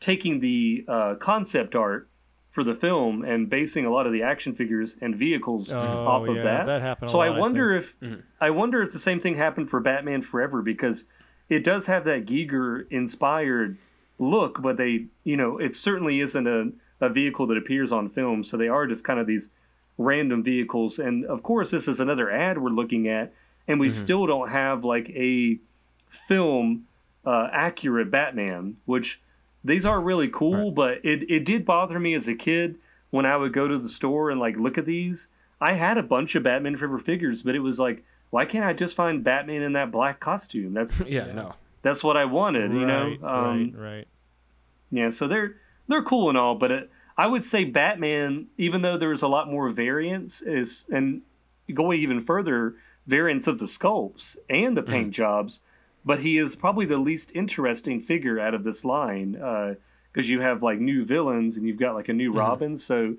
[0.00, 2.08] taking the uh, concept art
[2.50, 6.26] for the film and basing a lot of the action figures and vehicles Oh, off
[6.28, 6.66] of yeah, that.
[6.66, 8.12] that happened So lot, I I wonder think.
[8.12, 11.04] if I wonder if the same thing happened for Batman Forever because
[11.48, 13.76] it does have that Giger inspired
[14.18, 18.42] look, but they you know it certainly isn't a, a vehicle that appears on film.
[18.42, 19.50] So they are just kind of these
[19.98, 20.98] random vehicles.
[20.98, 23.32] And of course, this is another ad we're looking at,
[23.66, 25.58] and we still don't have like a
[26.08, 26.86] film
[27.24, 29.20] uh, accurate Batman, which
[29.64, 32.76] these are really cool, but it, it did bother me as a kid
[33.10, 35.28] when I would go to the store and like look at these.
[35.60, 38.72] I had a bunch of Batman Forever figures, but it was like, why can't I
[38.72, 40.74] just find Batman in that black costume?
[40.74, 41.32] That's Yeah.
[41.32, 41.54] No.
[41.82, 43.16] that's what I wanted, you know.
[43.20, 44.08] Right, Um, right, right.
[44.90, 45.56] yeah, so they're
[45.88, 49.48] they're cool and all, but it, I would say Batman, even though there's a lot
[49.48, 51.22] more variance, is and
[51.72, 52.74] going even further,
[53.06, 55.22] variants of the sculpts and the paint mm-hmm.
[55.22, 55.60] jobs,
[56.04, 59.74] but he is probably the least interesting figure out of this line uh,
[60.12, 62.38] because you have like new villains and you've got like a new mm-hmm.
[62.38, 62.76] Robin.
[62.76, 63.16] So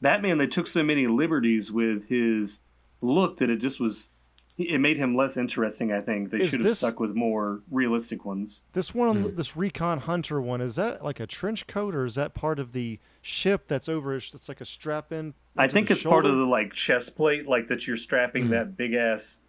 [0.00, 2.60] Batman, they took so many liberties with his
[3.00, 4.10] look that it just was.
[4.56, 5.92] It made him less interesting.
[5.92, 8.62] I think they Is should have this- stuck with more realistic ones.
[8.72, 9.36] This one, hmm.
[9.36, 12.72] this Recon Hunter one, is that like a trench coat or is that part of
[12.72, 14.14] the ship that's over?
[14.14, 15.34] It's like a strap in.
[15.56, 18.50] I think it's part of the like chest plate, like that you're strapping hmm.
[18.50, 19.40] that big ass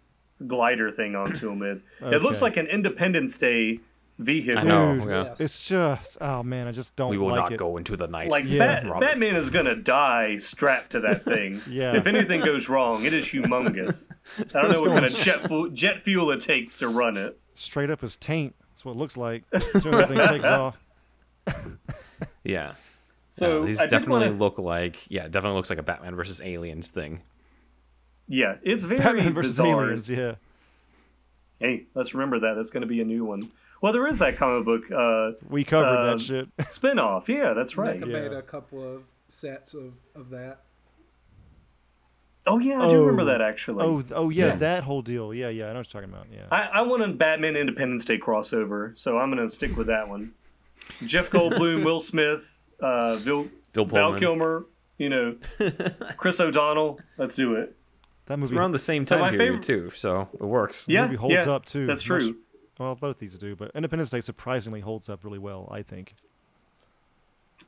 [0.46, 1.62] glider thing onto him.
[1.62, 3.80] It, it looks like an Independence Day
[4.18, 4.58] vehicle.
[4.58, 4.96] I know.
[4.98, 5.22] Dude, yeah.
[5.24, 5.40] Yes.
[5.40, 7.58] It's just, oh man, I just don't We will like not it.
[7.58, 8.30] go into the night.
[8.30, 8.82] Like Yeah.
[8.82, 11.60] Bat- Batman is gonna die strapped to that thing.
[11.70, 11.94] Yeah.
[11.96, 14.08] If anything goes wrong, it is humongous.
[14.54, 17.40] I don't know what kind of jet, fu- jet fuel it takes to run it.
[17.54, 18.54] Straight up as taint.
[18.70, 19.44] That's what it looks like.
[19.52, 20.76] As soon as the thing takes off.
[22.44, 22.74] Yeah.
[23.30, 26.40] So Uh, these I definitely wanna- look like yeah, definitely looks like a Batman versus
[26.40, 27.22] aliens thing.
[28.28, 29.84] Yeah, it's very Batman versus bizarre.
[29.84, 30.34] aliens, yeah.
[31.60, 32.54] Hey, let's remember that.
[32.54, 33.50] That's going to be a new one.
[33.82, 36.48] Well, there is that comic book uh, We covered Um, that shit.
[36.72, 37.28] spin-off.
[37.28, 38.00] Yeah, that's right.
[38.00, 38.20] Mecha Yeah.
[38.28, 40.60] made a couple of sets of, of that.
[42.48, 43.24] Oh yeah, I do remember Oh.
[43.26, 43.84] that actually.
[43.84, 44.54] Oh, oh yeah, Yeah.
[44.56, 45.34] that whole deal.
[45.34, 46.26] Yeah, yeah, I know what you're talking about.
[46.32, 46.46] Yeah.
[46.52, 50.08] I, I want a Batman Independence Day crossover, so I'm going to stick with that
[50.08, 50.32] one.
[51.04, 54.20] Jeff Goldblum, Will Smith, uh, Bill, Bill Val Pullman.
[54.20, 54.66] Kilmer,
[54.98, 55.36] you know,
[56.16, 57.00] Chris O'Donnell.
[57.18, 57.74] Let's do it.
[58.26, 60.84] That It's around the same time my period favorite- too, so it works.
[60.88, 61.86] Yeah, movie holds yeah, up too.
[61.86, 62.36] That's Much- true.
[62.78, 66.14] well, both these do, but Independence Day surprisingly holds up really well, I think.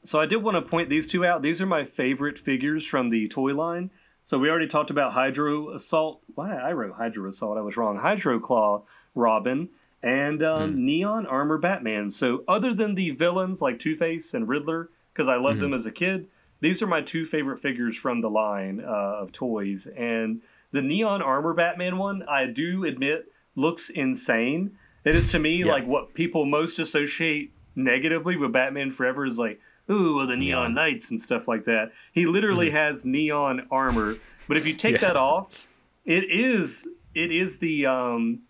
[0.03, 1.43] So I did want to point these two out.
[1.43, 3.91] These are my favorite figures from the toy line.
[4.23, 6.21] So we already talked about Hydro Assault.
[6.35, 7.57] Why I wrote Hydro Assault?
[7.57, 7.97] I was wrong.
[7.99, 8.83] Hydro Claw
[9.15, 9.71] Robin
[10.03, 12.11] and um, Neon Armor Batman.
[12.11, 15.87] So other than the villains like Two Face and Riddler, because I loved them as
[15.87, 16.29] a kid,
[16.61, 18.89] these are my two favorite figures from the line uh,
[19.21, 19.87] of toys.
[19.87, 20.43] And
[20.73, 24.73] the Neon Armor Batman one, I do admit, looks insane.
[25.05, 25.73] It is to me Yeah.
[25.73, 30.75] like what people most associate negatively with Batman Forever is like, ooh, well, the neon
[30.75, 31.93] knights and stuff like that.
[32.13, 35.09] He literally has neon armor, but if you take Yeah.
[35.09, 35.67] that off,
[36.05, 38.41] it is it is the um,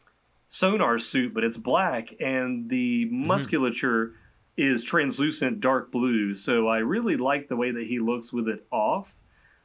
[0.49, 4.12] sonar suit, but it's black, and the musculature
[4.59, 6.35] is translucent dark blue.
[6.35, 9.21] So I really like the way that he looks with it off.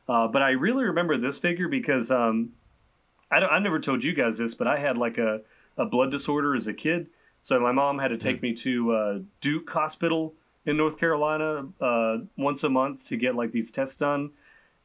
[0.07, 2.51] Uh, but I really remember this figure because um,
[3.31, 5.41] I, don't, I never told you guys this, but I had like a,
[5.77, 7.07] a blood disorder as a kid.
[7.41, 10.35] So my mom had to take me to uh, Duke Hospital
[10.67, 14.29] in North Carolina uh, once a month to get like these tests done.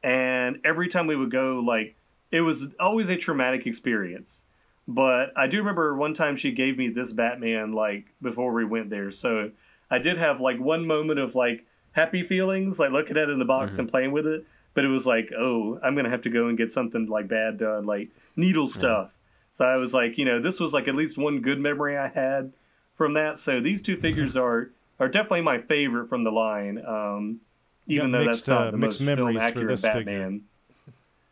[0.01, 1.95] And every time we would go, like
[2.31, 4.45] it was always a traumatic experience.
[4.87, 8.89] But I do remember one time she gave me this Batman like before we went
[8.89, 9.11] there.
[9.11, 9.51] So
[9.91, 13.39] I did have like one moment of like happy feelings, like looking at it in
[13.39, 14.45] the box and playing with it.
[14.73, 17.57] But it was like, oh, I'm gonna have to go and get something like bad
[17.57, 19.15] done, like needle stuff.
[19.51, 22.07] So I was like, you know, this was like at least one good memory I
[22.07, 22.53] had
[22.95, 23.37] from that.
[23.37, 26.83] So these two figures are are definitely my favorite from the line.
[26.85, 27.41] Um,
[27.87, 29.81] even though mixed, that's not uh, the mixed most film accurate.
[29.81, 30.43] Batman.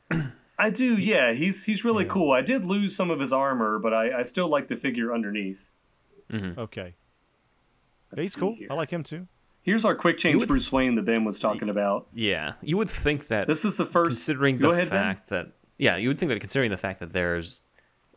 [0.60, 1.34] I do, yeah.
[1.34, 2.12] He's he's really yeah.
[2.12, 2.32] cool.
[2.32, 5.70] I did lose some of his armor, but I, I still like the figure underneath.
[6.32, 6.60] Mm-hmm.
[6.60, 6.96] Okay.
[8.16, 8.56] He's cool.
[8.56, 8.68] Here.
[8.72, 9.28] I like him too.
[9.62, 12.08] Here's our quick change would, Bruce Wayne that Ben was talking about.
[12.14, 14.12] Yeah, you would think that this is the first.
[14.12, 15.46] Considering the ahead, fact ben.
[15.46, 17.62] that yeah, you would think that considering the fact that there's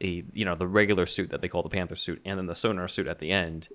[0.00, 2.54] a you know the regular suit that they call the Panther suit and then the
[2.54, 3.68] sonar suit at the end,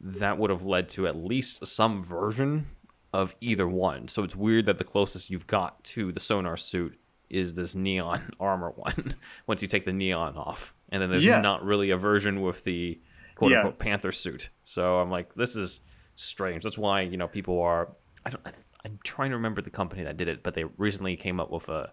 [0.00, 2.66] that would have led to at least some version
[3.12, 4.08] of either one.
[4.08, 6.98] So it's weird that the closest you've got to the sonar suit
[7.30, 9.14] is this neon armor one.
[9.46, 11.40] once you take the neon off, and then there's yeah.
[11.40, 13.00] not really a version with the
[13.42, 13.84] quote unquote yeah.
[13.84, 14.50] Panther suit.
[14.64, 15.80] So I'm like, this is
[16.14, 16.62] strange.
[16.62, 17.88] That's why you know people are.
[18.24, 18.46] I don't.
[18.84, 21.68] I'm trying to remember the company that did it, but they recently came up with
[21.68, 21.92] a.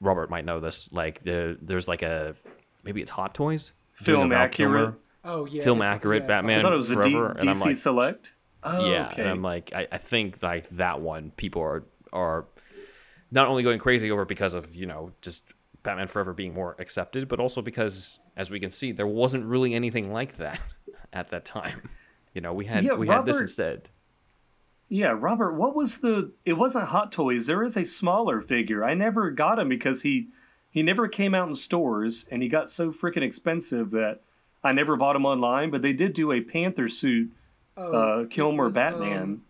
[0.00, 0.92] Robert might know this.
[0.92, 2.34] Like the there's like a
[2.82, 4.94] maybe it's Hot Toys film accurate.
[5.24, 6.58] Oh yeah, film accurate yeah, Batman.
[6.58, 8.32] I thought it was Forever, a D- DC like, Select.
[8.64, 9.22] Oh, yeah, okay.
[9.22, 12.46] and I'm like, I, I think like that one, people are are
[13.30, 15.52] not only going crazy over because of you know just
[15.82, 19.74] Batman Forever being more accepted, but also because, as we can see, there wasn't really
[19.74, 20.60] anything like that
[21.12, 21.90] at that time.
[22.34, 23.88] You know, we had yeah, we Robert, had this instead.
[24.88, 26.32] Yeah, Robert, what was the?
[26.44, 27.46] It wasn't Hot Toys.
[27.46, 28.84] There is a smaller figure.
[28.84, 30.28] I never got him because he
[30.70, 34.20] he never came out in stores, and he got so freaking expensive that
[34.64, 35.70] I never bought him online.
[35.70, 37.30] But they did do a Panther suit,
[37.76, 39.22] oh, uh, Kilmer was, Batman.
[39.22, 39.42] Um,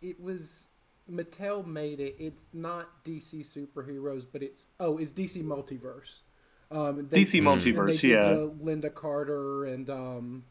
[0.00, 0.69] it was
[1.10, 2.16] Mattel made it.
[2.18, 6.20] It's not DC superheroes, but it's oh, it's DC Multiverse.
[6.70, 8.32] Um, they, DC Multiverse, yeah.
[8.64, 10.44] Lynda Carter and um,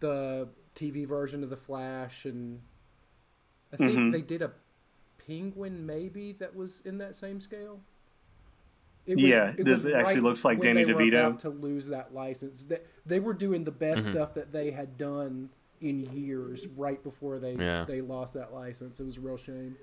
[0.00, 2.60] the TV version of the Flash, and
[3.72, 4.10] I think mm-hmm.
[4.10, 4.52] they did a
[5.26, 7.80] Penguin maybe that was in that same scale.
[9.06, 11.12] It was, yeah, it this actually right looks like Danny they DeVito.
[11.12, 14.12] Were about to lose that license, they, they were doing the best mm-hmm.
[14.12, 15.50] stuff that they had done
[15.82, 17.84] in years right before they yeah.
[17.86, 19.00] they lost that license.
[19.00, 19.76] It was a real shame.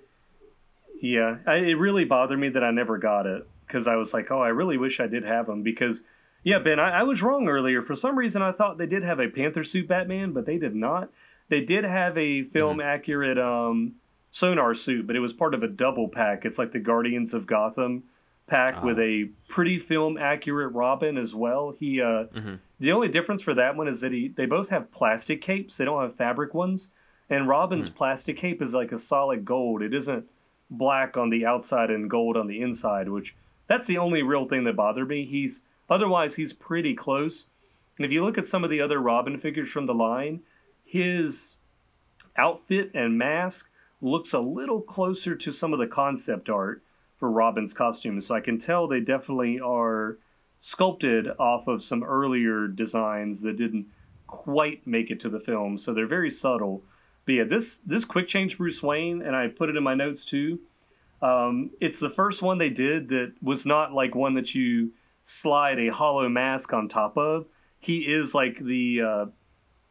[1.01, 4.31] Yeah, I, it really bothered me that I never got it because I was like,
[4.31, 6.01] oh, I really wish I did have them because
[6.43, 7.81] yeah, Ben, I, I, was wrong earlier.
[7.81, 10.75] For some reason, I thought they did have a Panther suit Batman, but they did
[10.75, 11.09] not.
[11.49, 12.87] They did have a film mm-hmm.
[12.87, 13.95] accurate um,
[14.31, 16.45] sonar suit, but it was part of a double pack.
[16.45, 18.03] It's like the Guardians of Gotham
[18.47, 18.87] pack uh-huh.
[18.87, 21.71] with a pretty film accurate Robin as well.
[21.71, 22.55] He uh, mm-hmm.
[22.79, 25.77] The only difference for that one is that he they both have plastic capes.
[25.77, 26.89] They don't have fabric ones.
[27.29, 27.95] And Robin's mm.
[27.95, 29.81] plastic cape is like a solid gold.
[29.83, 30.25] It isn't
[30.71, 33.35] black on the outside and gold on the inside, which
[33.67, 35.25] that's the only real thing that bothered me.
[35.25, 37.47] He's Otherwise, he's pretty close.
[37.97, 40.41] And if you look at some of the other Robin figures from the line,
[40.85, 41.55] his
[42.37, 43.69] outfit and mask
[44.01, 46.83] looks a little closer to some of the concept art
[47.15, 48.21] for Robin's costume.
[48.21, 50.17] So I can tell they definitely are
[50.59, 53.87] sculpted off of some earlier designs that didn't
[54.27, 55.77] quite make it to the film.
[55.77, 56.83] So they're very subtle.
[57.25, 60.25] But yeah, this this quick change Bruce Wayne, and I put it in my notes
[60.25, 60.59] too.
[61.21, 64.91] Um, it's the first one they did that was not like one that you
[65.21, 67.47] slide a hollow mask on top of.
[67.79, 69.25] He is like the uh,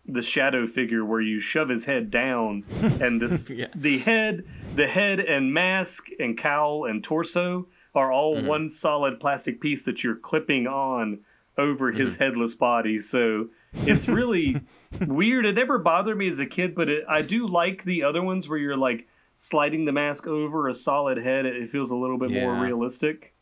[0.07, 2.65] the shadow figure where you shove his head down,
[3.01, 3.67] and this yeah.
[3.75, 8.47] the head, the head and mask and cowl and torso are all mm-hmm.
[8.47, 11.21] one solid plastic piece that you're clipping on
[11.57, 12.25] over his mm-hmm.
[12.25, 12.99] headless body.
[13.01, 14.61] So it's really
[15.07, 15.45] weird.
[15.45, 18.49] It never bothered me as a kid, but it, I do like the other ones
[18.49, 21.47] where you're like sliding the mask over a solid head.
[21.47, 22.43] It feels a little bit yeah.
[22.43, 23.35] more realistic.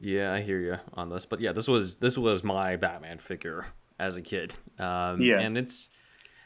[0.00, 3.66] Yeah, I hear you on this, but yeah, this was this was my Batman figure
[3.98, 4.54] as a kid.
[4.78, 5.90] Um, yeah, and it's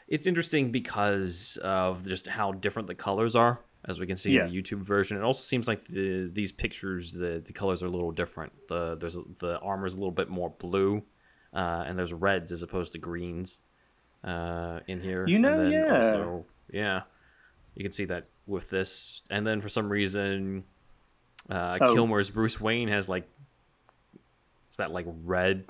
[0.07, 4.45] it's interesting because of just how different the colors are, as we can see yeah.
[4.45, 5.17] in the YouTube version.
[5.17, 8.53] It also seems like the these pictures the the colors are a little different.
[8.67, 11.03] The there's the armor is a little bit more blue,
[11.53, 13.61] uh, and there's reds as opposed to greens
[14.23, 15.27] uh, in here.
[15.27, 17.01] You know, yeah, also, yeah,
[17.75, 20.65] you can see that with this, and then for some reason.
[21.47, 21.93] Uh, oh.
[21.93, 23.29] Kilmer's Bruce Wayne has like
[24.75, 25.65] is that like red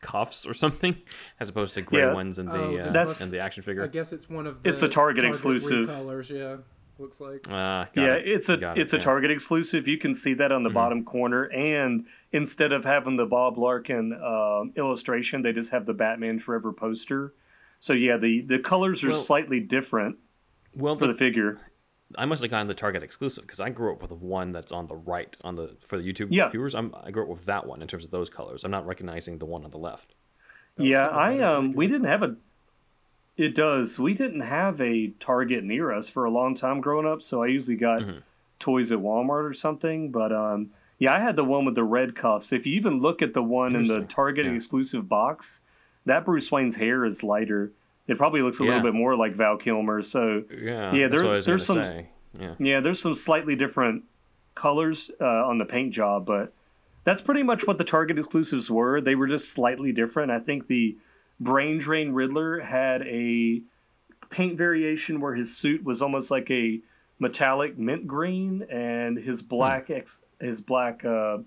[0.00, 0.96] cuffs or something,
[1.40, 2.12] as opposed to gray yeah.
[2.12, 3.84] ones in the oh, uh, that's, in the action figure.
[3.84, 6.30] I guess it's one of the it's a Target, Target exclusive colors.
[6.30, 6.56] Yeah,
[7.00, 7.46] looks like.
[7.48, 8.28] Uh, yeah, it.
[8.28, 9.04] it's a got it's it, a yeah.
[9.04, 9.88] Target exclusive.
[9.88, 10.74] You can see that on the mm-hmm.
[10.74, 15.94] bottom corner, and instead of having the Bob Larkin uh, illustration, they just have the
[15.94, 17.34] Batman Forever poster.
[17.78, 20.18] So yeah, the the colors are well, slightly different.
[20.74, 21.58] Well, for the, the figure,
[22.16, 24.72] I must have gotten the Target exclusive because I grew up with the one that's
[24.72, 26.48] on the right on the for the YouTube yeah.
[26.48, 26.74] viewers.
[26.74, 28.64] I'm, I grew up with that one in terms of those colors.
[28.64, 30.14] I'm not recognizing the one on the left.
[30.76, 32.36] yeah, I um we didn't have a.
[33.40, 33.98] It does.
[33.98, 37.46] We didn't have a Target near us for a long time growing up, so I
[37.46, 38.18] usually got mm-hmm.
[38.58, 40.10] toys at Walmart or something.
[40.10, 42.52] But um, yeah, I had the one with the red cuffs.
[42.52, 44.52] If you even look at the one in the Target yeah.
[44.52, 45.62] exclusive box,
[46.04, 47.72] that Bruce Wayne's hair is lighter
[48.10, 48.70] it probably looks a yeah.
[48.70, 50.02] little bit more like Val Kilmer.
[50.02, 51.82] So yeah, yeah, there, there's some
[52.38, 52.54] yeah.
[52.58, 54.02] yeah, there's some slightly different
[54.56, 56.52] colors uh, on the paint job, but
[57.04, 59.00] that's pretty much what the Target exclusives were.
[59.00, 60.32] They were just slightly different.
[60.32, 60.96] I think the
[61.40, 63.62] Brain Drain Riddler had a
[64.28, 66.80] paint variation where his suit was almost like a
[67.18, 69.94] metallic mint green, and his black hmm.
[69.94, 71.38] ex, his black, uh,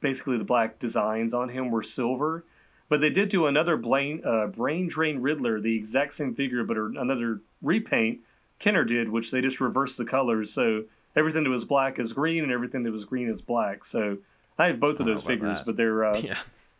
[0.00, 2.44] basically the black designs on him were silver.
[2.88, 6.76] But they did do another brain, uh, brain drain Riddler, the exact same figure, but
[6.76, 8.20] another repaint.
[8.58, 10.84] Kenner did, which they just reversed the colors, so
[11.16, 13.84] everything that was black is green, and everything that was green is black.
[13.84, 14.18] So
[14.56, 15.66] I have both of those figures, that.
[15.66, 16.38] but they're uh, yeah.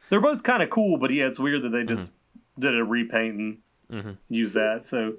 [0.09, 0.98] They're both kind of cool.
[0.98, 2.61] But yeah, it's weird that they just mm-hmm.
[2.61, 3.59] did a repaint and
[3.90, 4.11] mm-hmm.
[4.28, 4.84] use that.
[4.84, 5.14] So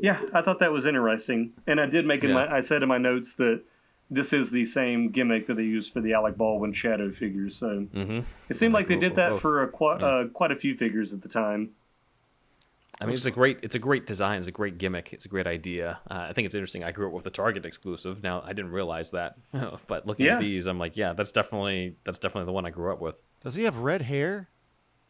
[0.00, 2.46] yeah, I thought that was interesting, and I did make in yeah.
[2.46, 3.62] my I said in my notes that
[4.10, 7.56] this is the same gimmick that they used for the Alec Baldwin shadow figures.
[7.56, 8.20] So mm-hmm.
[8.48, 11.28] it seemed like they did that for a, uh, quite a few figures at the
[11.28, 11.70] time.
[13.00, 14.38] I mean, it's a great, it's a great design.
[14.38, 15.12] It's a great gimmick.
[15.12, 15.98] It's a great idea.
[16.08, 16.84] Uh, I think it's interesting.
[16.84, 18.22] I grew up with a Target exclusive.
[18.22, 19.36] Now I didn't realize that,
[19.86, 20.34] but looking yeah.
[20.34, 23.20] at these, I'm like, yeah, that's definitely that's definitely the one I grew up with.
[23.40, 24.48] Does he have red hair?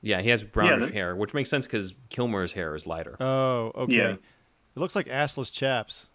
[0.00, 3.16] Yeah, he has brownish yeah, hair, which makes sense because Kilmer's hair is lighter.
[3.20, 3.94] Oh, okay.
[3.94, 4.10] Yeah.
[4.10, 6.10] It looks like assless chaps.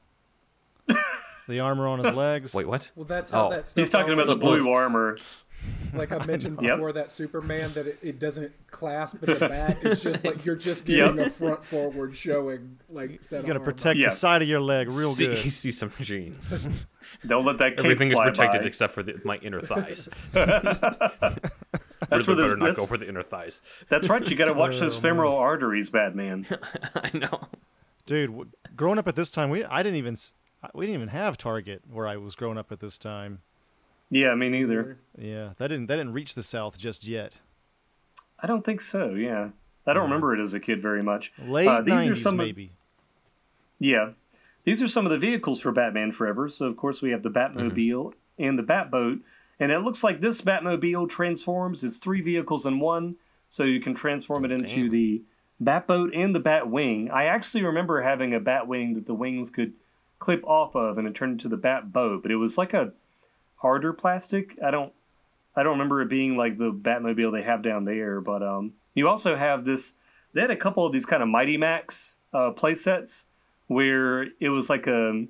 [1.48, 2.54] the armor on his legs.
[2.54, 2.92] Wait, what?
[2.96, 3.50] Well, that's how oh.
[3.50, 3.72] that.
[3.76, 5.18] He's talking about the blue armor.
[5.94, 6.96] Like I mentioned before, yep.
[6.96, 9.78] that Superman that it, it, doesn't clasp at the back.
[9.82, 11.28] It's just like you're just getting yep.
[11.28, 13.42] a front forward showing like set.
[13.42, 15.44] You got to protect the side of your leg real see, good.
[15.44, 16.86] You see some jeans.
[17.26, 17.80] Don't let that.
[17.80, 18.68] Everything is protected by.
[18.68, 20.10] except for the, my inner thighs.
[20.32, 23.62] that's where better not go for the inner thighs.
[23.88, 24.28] That's right.
[24.28, 26.46] You got to watch those oh, femoral arteries, Batman.
[26.96, 27.48] I know,
[28.06, 28.52] dude.
[28.76, 30.16] Growing up at this time, we I didn't even
[30.74, 33.42] we didn't even have Target where I was growing up at this time.
[34.10, 34.98] Yeah, me neither.
[35.18, 37.40] Yeah, that didn't that didn't reach the South just yet.
[38.40, 39.12] I don't think so.
[39.12, 39.50] Yeah,
[39.86, 41.32] I don't remember it as a kid very much.
[41.40, 42.66] Late uh, these 90s, are some maybe.
[42.66, 42.72] Of,
[43.80, 44.10] yeah,
[44.64, 46.50] these are some of the vehicles for Batman Forever.
[46.50, 48.44] So of course we have the Batmobile mm-hmm.
[48.44, 49.22] and the Batboat,
[49.60, 51.84] and it looks like this Batmobile transforms.
[51.84, 53.16] It's three vehicles in one,
[53.50, 54.90] so you can transform it into Damn.
[54.90, 55.24] the
[55.62, 57.12] Batboat and the Batwing.
[57.12, 59.74] I actually remember having a Batwing that the wings could
[60.18, 62.94] clip off of, and it turned into the Batboat, but it was like a
[63.60, 64.58] harder plastic.
[64.64, 64.92] I don't
[65.56, 69.08] I don't remember it being like the Batmobile they have down there, but um, you
[69.08, 69.94] also have this.
[70.34, 73.26] They had a couple of these kind of Mighty Max uh, play sets
[73.68, 75.26] where it was like a.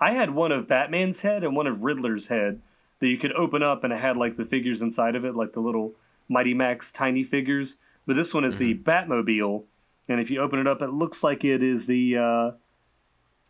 [0.00, 2.60] I had one of Batman's head and one of Riddler's head
[3.00, 5.52] that you could open up, and it had like the figures inside of it, like
[5.52, 5.92] the little
[6.28, 7.76] Mighty Max tiny figures.
[8.06, 8.82] But this one is mm-hmm.
[8.82, 9.64] the Batmobile,
[10.08, 12.50] and if you open it up, it looks like it is the uh,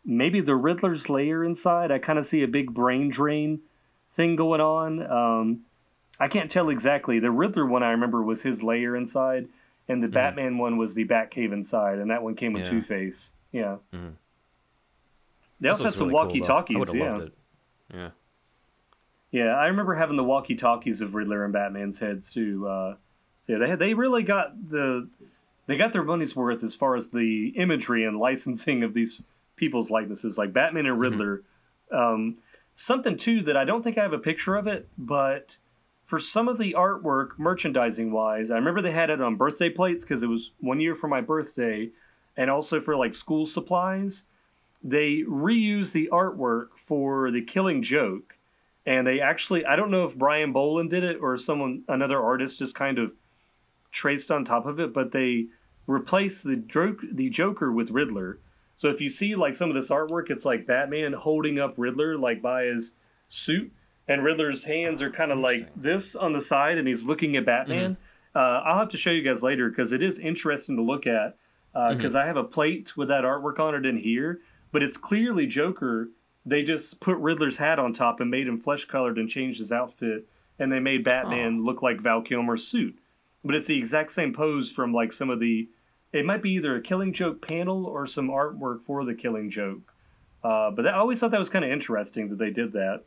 [0.04, 1.92] maybe the Riddler's layer inside.
[1.92, 3.60] I kind of see a big brain drain
[4.16, 5.06] thing going on.
[5.10, 5.60] Um,
[6.18, 7.20] I can't tell exactly.
[7.20, 9.48] The Riddler one I remember was his lair inside,
[9.88, 10.14] and the mm-hmm.
[10.14, 12.70] Batman one was the Batcave inside, and that one came with yeah.
[12.70, 13.32] Two Face.
[13.52, 13.76] Yeah.
[13.92, 14.08] Mm-hmm.
[15.60, 16.88] They also had some really walkie talkies.
[16.88, 17.18] Cool, yeah.
[17.92, 18.10] Yeah.
[19.30, 22.66] Yeah, I remember having the walkie talkies of Riddler and Batman's heads too.
[22.66, 22.94] Uh,
[23.42, 25.08] so yeah, they had, they really got the
[25.66, 29.22] they got their money's worth as far as the imagery and licensing of these
[29.56, 31.02] people's likenesses, like Batman and mm-hmm.
[31.02, 31.42] Riddler.
[31.92, 31.96] Mm-hmm.
[31.96, 32.38] Um,
[32.76, 35.56] something too that I don't think I have a picture of it, but
[36.04, 40.04] for some of the artwork, merchandising wise, I remember they had it on birthday plates
[40.04, 41.88] because it was one year for my birthday,
[42.36, 44.24] and also for like school supplies.
[44.84, 48.36] They reused the artwork for the Killing Joke,
[48.84, 52.58] and they actually I don't know if Brian Bolland did it or someone another artist
[52.58, 53.14] just kind of
[53.90, 55.46] traced on top of it, but they
[55.86, 58.38] replaced the joke the Joker with Riddler
[58.76, 62.16] so if you see like some of this artwork, it's like Batman holding up Riddler
[62.18, 62.92] like by his
[63.28, 63.72] suit,
[64.06, 67.46] and Riddler's hands are kind of like this on the side, and he's looking at
[67.46, 67.92] Batman.
[67.92, 68.38] Mm-hmm.
[68.38, 71.36] Uh, I'll have to show you guys later because it is interesting to look at.
[71.72, 72.24] Because uh, mm-hmm.
[72.24, 74.40] I have a plate with that artwork on it in here,
[74.72, 76.08] but it's clearly Joker.
[76.46, 79.72] They just put Riddler's hat on top and made him flesh colored and changed his
[79.72, 80.26] outfit,
[80.58, 81.64] and they made Batman oh.
[81.64, 82.98] look like Val Kilmer's suit.
[83.44, 85.68] But it's the exact same pose from like some of the
[86.16, 89.92] it might be either a Killing Joke panel or some artwork for the Killing Joke.
[90.42, 93.02] Uh, but that, I always thought that was kind of interesting that they did that.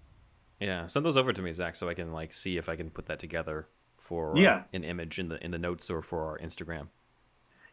[0.59, 2.89] Yeah, send those over to me, Zach, so I can like see if I can
[2.89, 4.63] put that together for uh, yeah.
[4.73, 6.87] an image in the in the notes or for our Instagram.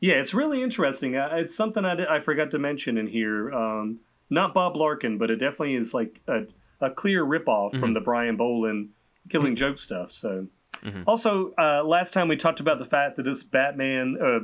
[0.00, 1.16] Yeah, it's really interesting.
[1.16, 3.52] Uh, it's something I, did, I forgot to mention in here.
[3.52, 6.42] Um, not Bob Larkin, but it definitely is like a,
[6.80, 7.80] a clear ripoff mm-hmm.
[7.80, 8.90] from the Brian Bolland
[9.30, 9.54] Killing mm-hmm.
[9.54, 10.12] Joke stuff.
[10.12, 10.46] So,
[10.84, 11.02] mm-hmm.
[11.06, 14.40] also uh, last time we talked about the fact that this Batman uh,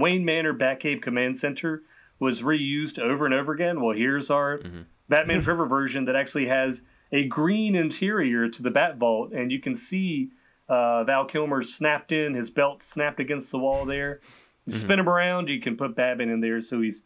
[0.00, 1.82] Wayne Manor Batcave Command Center
[2.18, 3.80] was reused over and over again.
[3.80, 4.82] Well, here's our mm-hmm.
[5.08, 6.82] Batman Forever version that actually has
[7.12, 10.30] a green interior to the Bat Vault, and you can see
[10.68, 14.20] uh, Val Kilmer snapped in, his belt snapped against the wall there.
[14.68, 14.78] Mm-hmm.
[14.78, 17.02] Spin him around, you can put Batman in there, so he's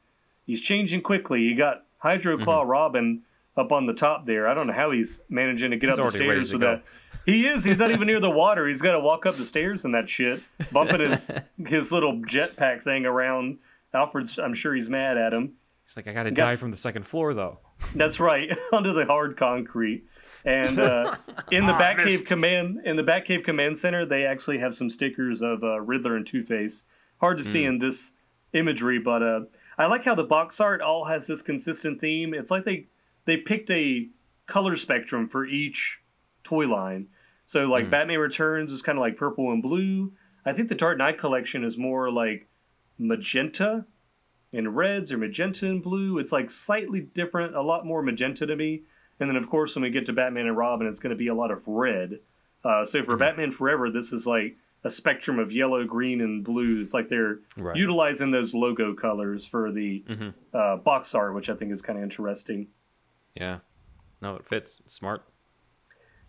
[0.47, 1.43] he's changing quickly.
[1.43, 2.71] You got Hydro Claw mm-hmm.
[2.71, 3.23] Robin
[3.61, 4.49] up on the top there.
[4.49, 6.83] I don't know how he's managing to get he's up the stairs with that
[7.27, 7.63] He is.
[7.63, 8.67] He's not even near the water.
[8.67, 10.43] He's got to walk up the stairs and that shit,
[10.73, 11.31] bumping his
[11.67, 13.59] his little jetpack thing around.
[13.95, 14.39] Alfred's.
[14.39, 15.55] I'm sure he's mad at him.
[15.85, 17.59] He's like, I gotta die from the second floor though.
[17.95, 20.05] That's right, under the hard concrete.
[20.45, 21.17] And uh,
[21.51, 25.63] in the Batcave command in the Batcave command center, they actually have some stickers of
[25.63, 26.85] uh, Riddler and Two Face.
[27.21, 28.13] Hard to see in this
[28.55, 29.41] imagery, but uh,
[29.77, 32.35] I like how the box art all has this consistent theme.
[32.35, 32.87] It's like they
[33.31, 34.09] they picked a
[34.47, 36.01] color spectrum for each
[36.43, 37.07] toy line.
[37.47, 40.13] So like Batman Returns is kind of like purple and blue.
[40.45, 42.49] I think the Dark Knight collection is more like
[42.99, 43.87] magenta
[44.53, 46.19] and reds or magenta and blue.
[46.19, 48.83] It's like slightly different, a lot more magenta to me.
[49.21, 51.29] And then of course when we get to Batman and Robin, it's going to be
[51.29, 52.19] a lot of red.
[52.65, 56.81] Uh, so for Batman Forever, this is like a spectrum of yellow, green, and blue.
[56.81, 57.77] It's like they're Right.
[57.77, 60.35] utilizing those logo colors for the Mhm.
[60.55, 62.69] uh, box art, which I think is kind of interesting.
[63.35, 63.59] Yeah.
[64.21, 64.81] No, it fits.
[64.85, 65.25] It's smart.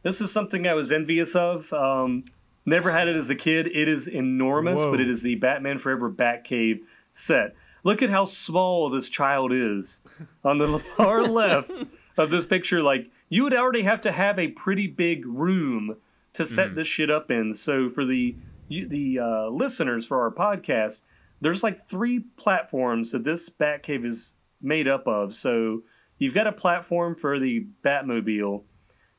[0.03, 1.71] This is something I was envious of.
[1.73, 2.25] Um,
[2.65, 3.67] never had it as a kid.
[3.67, 4.91] It is enormous, Whoa.
[4.91, 6.79] but it is the Batman Forever Batcave
[7.11, 7.55] set.
[7.83, 10.01] Look at how small this child is
[10.43, 11.71] on the far left
[12.17, 12.81] of this picture.
[12.81, 15.97] Like, you would already have to have a pretty big room
[16.33, 17.53] to set this shit up in.
[17.53, 18.35] So, for the
[18.67, 21.01] you, the uh, listeners for our podcast,
[21.41, 25.35] there's like three platforms that this Batcave is made up of.
[25.35, 25.83] So,
[26.21, 28.61] you've got a platform for the Batmobile.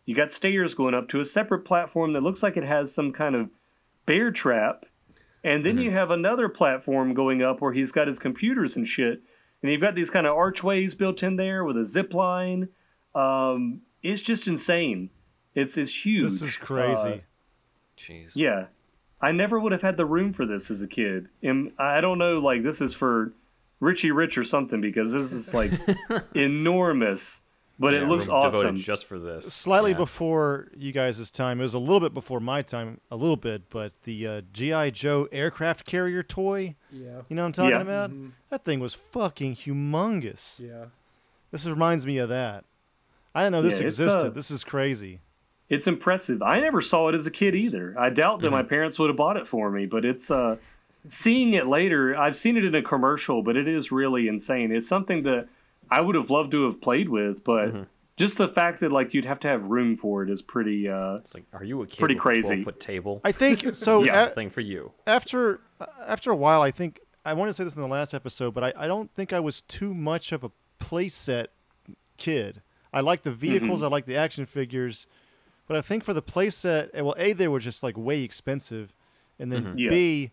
[0.07, 3.12] You got stairs going up to a separate platform that looks like it has some
[3.12, 3.50] kind of
[4.07, 4.86] bear trap.
[5.42, 9.20] And then you have another platform going up where he's got his computers and shit.
[9.61, 12.68] And you've got these kind of archways built in there with a zip line.
[13.16, 15.11] Um, it's just insane.
[15.57, 16.22] It's it's huge.
[16.22, 17.09] This is crazy.
[17.09, 17.18] Uh,
[17.98, 18.30] Jeez.
[18.34, 18.66] yeah.
[19.20, 21.28] I never would have had the room for this as a kid.
[21.42, 23.32] And I don't know, like, this is for
[23.83, 25.72] Richie Rich or something because this is like
[26.35, 27.41] enormous,
[27.78, 28.61] but it looks awesome.
[28.61, 29.53] Devoted just for this.
[29.53, 29.97] Slightly Yeah.
[29.99, 33.68] before you guys' time, it was a little bit before my time, a little bit,
[33.70, 36.76] but the uh, GI Joe aircraft carrier toy.
[36.91, 37.22] Yeah.
[37.28, 37.80] You know what I'm talking Yeah.
[37.80, 38.11] about?
[38.51, 40.61] That thing was fucking humongous.
[40.61, 40.87] Yeah.
[41.51, 42.64] This reminds me of that.
[43.35, 44.26] I didn't know this Yeah, existed.
[44.26, 45.20] uh, this is crazy.
[45.68, 46.43] It's impressive.
[46.43, 47.95] I never saw it as a kid either.
[47.99, 48.55] I doubt that Mm-hmm.
[48.57, 50.57] my parents would have bought it for me, but it's uh
[51.09, 54.72] seeing it later, I've seen it in a commercial, but it is really insane.
[54.72, 55.48] It's something that
[55.90, 57.82] I would have loved to have played with, but Mm-hmm.
[58.16, 61.14] just the fact that like you'd have to have room for it is pretty uh
[61.16, 62.48] It's like, are you a kid Pretty with a crazy.
[62.55, 63.20] 12 foot table?
[63.24, 64.05] I think so.
[64.05, 64.28] Yeah.
[64.28, 64.92] Thing for you.
[65.07, 65.61] after
[66.07, 68.64] after a while, I think I want to say this in the last episode, but
[68.64, 70.50] I, I don't think I was too much of a
[70.80, 71.46] playset
[72.18, 72.62] kid.
[72.92, 73.84] I like the vehicles, Mm-hmm.
[73.84, 75.07] I like the action figures,
[75.66, 78.92] but I think for the playset, well, a they were just like way expensive,
[79.38, 79.78] and then Mm-hmm.
[79.78, 79.90] Yeah.
[79.90, 80.30] b,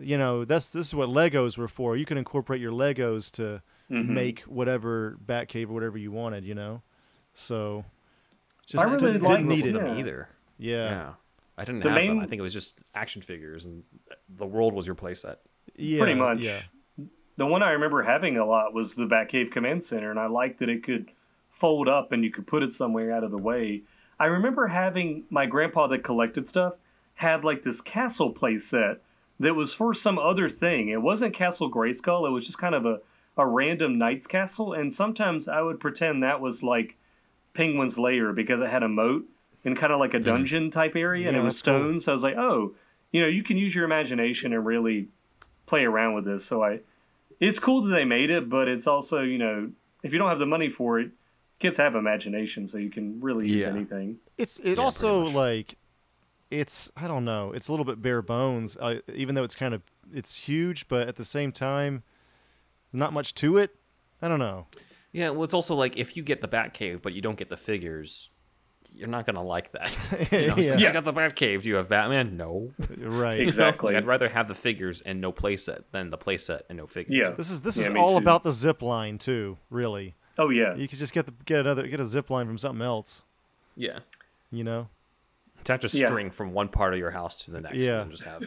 [0.00, 1.96] you know, that's this is what Legos were for.
[1.96, 4.14] You can incorporate your Legos to Mm-hmm.
[4.14, 6.80] make whatever Batcave or whatever you wanted, you know.
[7.32, 7.84] So,
[8.64, 9.88] just I really didn't, like didn't need them, it.
[9.88, 9.98] yeah.
[9.98, 10.28] Either.
[10.58, 10.76] Yeah.
[10.90, 11.12] Yeah.
[11.58, 12.06] I didn't The have them.
[12.18, 13.82] main- I think it was just action figures, and
[14.28, 15.38] the world was your playset.
[15.74, 16.38] yeah, pretty much.
[16.38, 16.60] Yeah.
[17.36, 20.60] The one I remember having a lot was the Batcave Command Center, and I liked
[20.60, 21.10] that it could
[21.48, 23.82] fold up and you could put it somewhere out of the way.
[24.20, 26.76] I remember having my grandpa that collected stuff
[27.14, 29.00] had like this castle play set
[29.40, 30.88] that was for some other thing.
[30.88, 33.00] It wasn't Castle Grayskull, it was just kind of a,
[33.36, 36.96] a random knight's castle, and sometimes I would pretend that was like
[37.54, 39.24] Penguin's Lair because it had a moat
[39.64, 40.24] and kind of like a mm-hmm.
[40.24, 41.80] dungeon type area, and Yeah, it was that's cool.
[41.80, 42.00] stone.
[42.00, 42.74] So I was like, oh,
[43.12, 45.08] you know, you can use your imagination and really
[45.66, 46.44] play around with this.
[46.44, 46.80] So I,
[47.40, 49.70] it's cool that they made it, but it's also you know,
[50.02, 51.10] if you don't have the money for it,
[51.58, 53.70] kids have imagination, so you can really use Yeah.
[53.70, 54.18] anything.
[54.36, 55.76] It's it pretty also like
[56.50, 57.52] it's I don't know.
[57.52, 59.82] It's a little bit bare bones, uh, even though it's kind of
[60.12, 62.02] it's huge, but at the same time,
[62.92, 63.74] not much to it.
[64.22, 64.66] I don't know.
[65.12, 67.56] Yeah, well, it's also like if you get the Batcave, but you don't get the
[67.56, 68.30] figures,
[68.94, 69.92] you're not gonna like that.
[70.32, 70.90] you know, it's like, Yeah.
[70.90, 71.62] I got the Batcave.
[71.62, 72.36] Do you have Batman?
[72.36, 72.72] No.
[72.96, 73.40] Right.
[73.40, 73.96] Exactly.
[73.96, 77.16] I'd rather have the figures and no playset than the playset and no figures.
[77.16, 77.30] Yeah.
[77.30, 78.18] This is this Yeah, is all too.
[78.18, 79.56] about the zip line too.
[79.70, 80.74] Really, Oh yeah.
[80.76, 83.22] you could just get the get another get a zip line from something else.
[83.76, 84.00] Yeah.
[84.52, 84.88] You know.
[85.60, 86.06] Attach a Yeah.
[86.06, 88.02] string from one part of your house to the next, Yeah.
[88.02, 88.42] and just have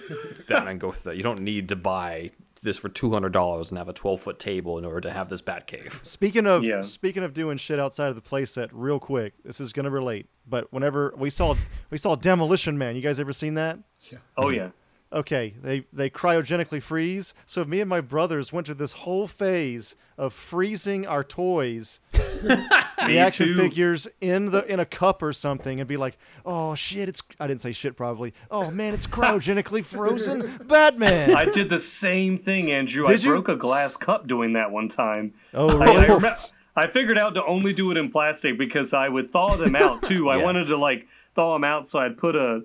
[0.48, 1.16] Batman go with that.
[1.18, 4.40] You don't need to buy this for two hundred dollars and have a twelve foot
[4.40, 6.04] table in order to have this Batcave.
[6.06, 6.82] Speaking of Yeah.
[6.82, 10.28] speaking of doing shit outside of the playset, real quick, this is gonna relate.
[10.48, 11.56] But whenever we saw
[11.92, 13.80] we saw Demolition Man, you guys ever seen that?
[14.12, 14.20] Yeah.
[14.38, 14.70] Oh yeah.
[15.14, 17.34] Okay, they they cryogenically freeze.
[17.46, 23.18] So me and my brothers went through this whole phase of freezing our toys, the
[23.20, 23.56] action too.
[23.56, 27.48] figures in the in a cup or something, and be like, "Oh shit, it's I
[27.48, 28.34] didn't say shit probably.
[28.52, 33.06] Oh man, it's cryogenically frozen Batman." I did the same thing, Andrew.
[33.06, 33.30] Did I you?
[33.30, 35.34] broke a glass cup doing that one time.
[35.54, 36.08] oh I, really?
[36.08, 36.36] I, rem-
[36.76, 40.04] I figured out to only do it in plastic because I would thaw them out
[40.04, 40.30] too.
[40.30, 40.44] I Yeah.
[40.44, 42.62] wanted to like thaw them out, so I'd put a.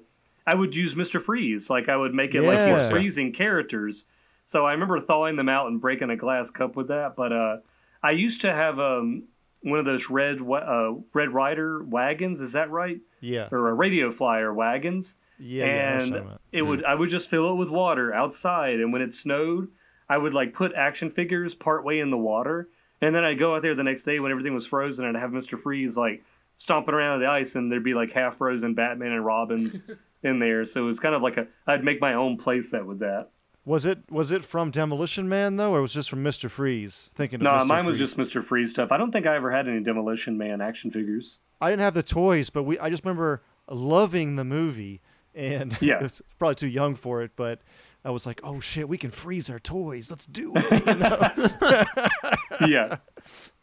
[0.51, 4.05] I would use Mister Freeze, like I would make it like these freezing characters.
[4.45, 7.17] So I remember thawing them out and breaking a glass cup with that.
[7.17, 7.57] But uh,
[8.03, 9.25] I used to have um
[9.61, 12.41] one of those red uh, Red Rider wagons.
[12.41, 12.99] Is that right?
[13.21, 13.49] Yeah.
[13.51, 15.67] Or a Radio Flyer wagons Yeah.
[15.67, 16.41] yeah, I know what you're and about.
[16.53, 19.69] it would I would just fill it with water outside, and when it snowed,
[20.09, 22.69] I would like put action figures part way in the water,
[23.03, 25.21] and then I'd go out there the next day when everything was frozen, and I'd
[25.21, 26.25] have Mister Freeze like
[26.57, 29.83] stomping around on the ice, and there'd be like half frozen Batman and Robins
[30.23, 30.65] in there.
[30.65, 33.31] So it was kind of like a I'd make my own playset with that.
[33.65, 37.11] Was it was it from Demolition Man though, or was it just from Mister Freeze?
[37.15, 37.67] Thinking of No, Mr.
[37.67, 38.91] mine was just Mister Freeze stuff.
[38.93, 41.39] I don't think I ever had any Demolition Man action figures.
[41.61, 45.03] I didn't have the toys, but we I just remember loving the movie,
[45.35, 46.03] and Yeah.
[46.03, 47.61] it's probably too young for it, but
[48.05, 50.11] I was like, oh shit, we can freeze our toys.
[50.11, 50.87] Let's do it.
[50.87, 52.67] You know?
[52.69, 52.97] yeah.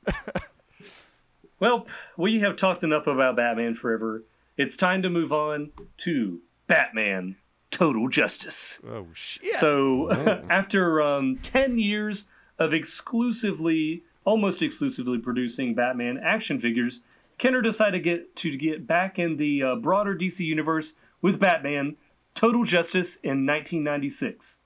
[1.59, 1.87] well,
[2.17, 4.23] we have talked enough about Batman Forever.
[4.57, 7.35] It's time to move on to Batman
[7.71, 8.79] Total Justice.
[8.87, 9.57] oh shit.
[9.57, 10.11] So,
[10.49, 12.25] after um, 10 years
[12.57, 17.01] of exclusively, almost exclusively producing Batman action figures,
[17.37, 21.97] Kenner decided to get, to get back in the uh, broader DC universe with Batman
[22.33, 24.61] Total Justice in 1996.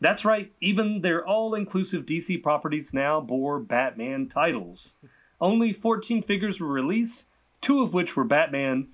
[0.00, 4.96] That's right, even their all inclusive DC properties now bore Batman titles.
[5.40, 7.26] Only 14 figures were released,
[7.60, 8.88] two of which were Batman.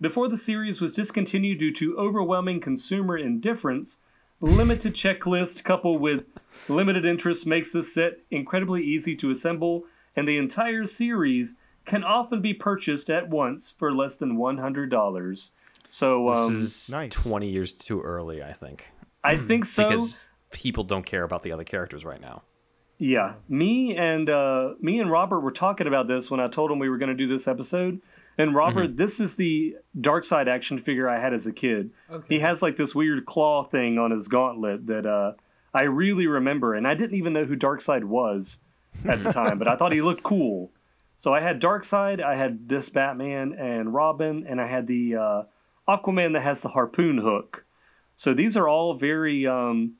[0.00, 3.98] Before the series was discontinued due to overwhelming consumer indifference,
[4.40, 6.26] limited checklist coupled with
[6.70, 9.84] limited interest makes this set incredibly easy to assemble,
[10.16, 15.50] and the entire series can often be purchased at once for less than $100.
[15.90, 17.22] So This um, is nice.
[17.22, 18.90] 20 years too early, I think.
[19.22, 19.86] I think so.
[19.86, 22.42] Because people don't care about the other characters right now.
[22.96, 26.78] Yeah, me and uh, me and Robert were talking about this when I told him
[26.78, 28.00] we were going to do this episode.
[28.40, 31.90] And Robert, this is the Darkseid action figure I had as a kid.
[32.10, 32.36] Okay.
[32.36, 35.32] He has like this weird claw thing on his gauntlet that uh,
[35.74, 38.58] I really remember, and I didn't even know who Darkseid was
[39.04, 40.70] at the time, but I thought he looked cool.
[41.18, 45.42] So I had Darkseid, I had this Batman and Robin, and I had the uh,
[45.86, 47.66] Aquaman that has the harpoon hook.
[48.16, 49.96] So these are all very um,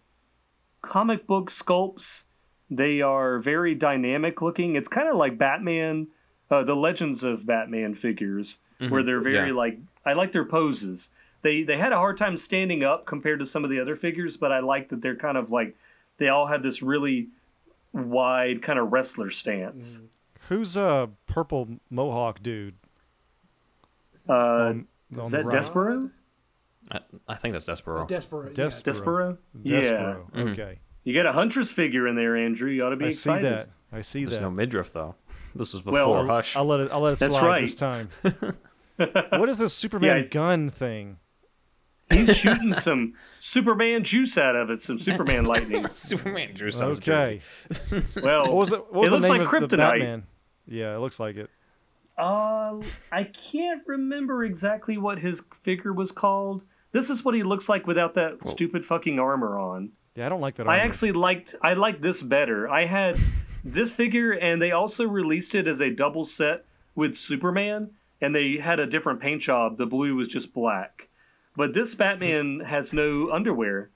[0.82, 2.24] comic book sculpts.
[2.70, 4.76] They are very dynamic looking.
[4.76, 6.08] It's kind of like Batman,
[6.50, 9.54] uh, the Legends of Batman figures, where they're very yeah.
[9.54, 9.78] like.
[10.04, 11.10] I like their poses.
[11.42, 14.36] They they had a hard time standing up compared to some of the other figures,
[14.36, 15.76] but I like that they're kind of like
[16.18, 17.28] they all have this really
[17.92, 20.00] wide kind of wrestler stance.
[20.48, 22.74] Who's a purple mohawk dude?
[24.28, 24.86] Uh, on-
[25.16, 25.56] on is that right?
[25.56, 26.10] Despero?
[26.90, 28.06] I, I think that's Despero.
[28.06, 28.54] Desperate.
[28.54, 28.68] Des- yeah.
[28.68, 29.38] Despero?
[29.62, 29.80] Yeah.
[29.80, 30.30] Despero.
[30.30, 30.48] Mm-hmm.
[30.48, 30.78] Okay.
[31.04, 32.70] You got a Huntress figure in there, Andrew.
[32.70, 33.68] You ought to be I see that.
[33.92, 34.40] I see There's that.
[34.40, 35.14] There's no midriff though.
[35.54, 36.56] This was before Well, Hush.
[36.56, 36.90] I'll let it.
[36.92, 37.60] I'll let it That's slide right.
[37.62, 38.08] this time.
[38.96, 41.18] what is this Superman it's- gun thing?
[42.12, 45.86] He's shooting some Superman juice out of it, some Superman lightning.
[45.94, 46.76] Superman juice.
[46.76, 46.98] sounds.
[46.98, 47.40] Okay.
[48.20, 49.68] Well, What was the, what was it the looks name like of kryptonite.
[49.70, 50.26] the Batman?
[50.66, 51.48] Yeah, it looks like it.
[52.18, 52.80] Uh,
[53.12, 56.64] I can't remember exactly what his figure was called.
[56.90, 59.92] This is what he looks like without that stupid fucking armor on.
[60.16, 60.68] Yeah, I don't like that.
[60.68, 62.68] I actually liked I liked this better.
[62.68, 63.18] I had
[63.64, 67.90] this figure and they also released it as a double set with Superman
[68.20, 69.76] and they had a different paint job.
[69.76, 71.08] The blue was just black.
[71.56, 73.90] But this Batman has no underwear.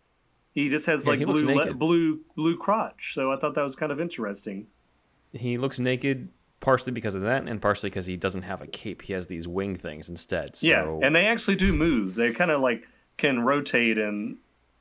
[0.52, 3.12] He just has Yeah, like blue le- blue blue crotch.
[3.14, 4.66] So I thought that was kind of interesting.
[5.32, 6.28] He looks naked
[6.60, 9.02] partially because of that and partially because he doesn't have a cape.
[9.02, 10.56] He has these wing things instead.
[10.56, 12.14] So Yeah, and they actually do move.
[12.14, 12.86] They kind of like
[13.16, 14.38] can rotate and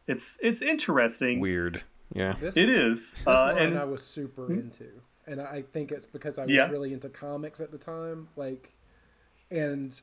[0.07, 1.39] it's it's interesting.
[1.39, 1.84] weird.
[2.14, 2.34] Yeah.
[2.34, 3.14] This, It is.
[3.14, 6.51] This Uh, line and I was super into, and I think it's because I was
[6.51, 6.70] Yeah.
[6.70, 8.30] really into comics at the time.
[8.36, 8.74] Like,
[9.51, 9.99] and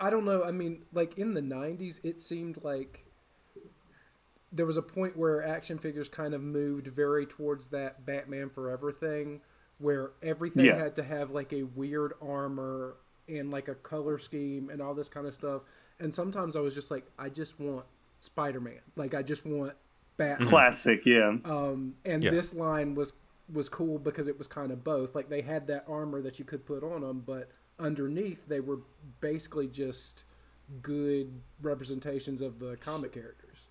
[0.00, 0.44] I don't know.
[0.44, 3.04] I mean, like in the '90s, it seemed like
[4.52, 8.92] there was a point where action figures kind of moved very towards that Batman Forever
[8.92, 9.40] thing,
[9.78, 10.76] where everything Yeah.
[10.78, 12.96] had to have like a weird armor
[13.28, 15.62] and like a color scheme and all this kind of stuff.
[15.98, 17.84] And sometimes I was just like, I just want
[18.20, 18.80] Spider Man.
[18.96, 19.74] Like, I just want
[20.16, 20.46] Batman.
[20.46, 20.48] Mm-hmm.
[20.48, 21.36] classic, yeah.
[21.44, 22.30] Um, and Yeah.
[22.30, 23.12] this line was
[23.52, 25.14] was cool because it was kind of both.
[25.14, 28.78] Like they had that armor that you could put on them, but underneath they were
[29.20, 30.24] basically just
[30.80, 33.66] good representations of the comic characters.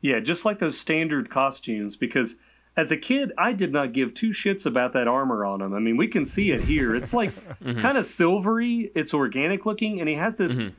[0.00, 2.36] Yeah, just like those standard costumes, because
[2.76, 5.74] as a kid, I did not give two shits about that armor on him.
[5.74, 6.96] I mean, we can see it here.
[6.96, 7.30] It's like
[7.62, 7.80] mm-hmm.
[7.80, 10.74] kind of silvery, it's organic looking, and he has this mm-hmm.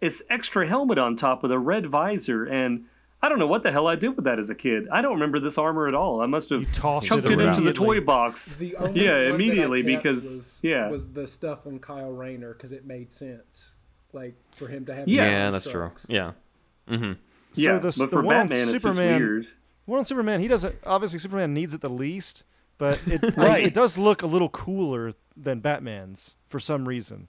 [0.00, 2.44] this extra helmet on top with a red visor.
[2.44, 2.84] And
[3.20, 4.86] I don't know what the hell I did with that as a kid.
[4.92, 6.20] I don't remember this armor at all.
[6.20, 8.54] I must have tossed chucked it it, into the toy box.
[8.56, 11.80] The only yeah, one that I immediately kept because was, yeah, was the stuff on
[11.80, 13.74] Kyle Rayner because it made sense,
[14.12, 15.08] like for him to have.
[15.08, 15.36] Yes.
[15.36, 15.90] Yeah, his that's true.
[16.08, 16.32] Yeah.
[16.88, 17.12] Mm-hmm.
[17.52, 17.78] So yeah.
[17.78, 19.46] the, but for one Batman, it's just Superman, weird.
[19.86, 20.76] one on Superman, he doesn't.
[20.86, 22.44] Obviously, Superman needs it the least,
[22.78, 23.64] but it I- Right.
[23.66, 27.26] it does look a little cooler than Batman's for some reason.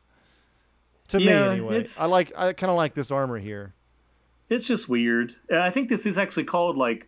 [1.08, 1.86] To Yeah, me, anyway.
[2.00, 2.32] I like.
[2.38, 3.74] I kind of like this armor here.
[4.50, 5.36] It's just weird.
[5.54, 7.08] I think this is actually called like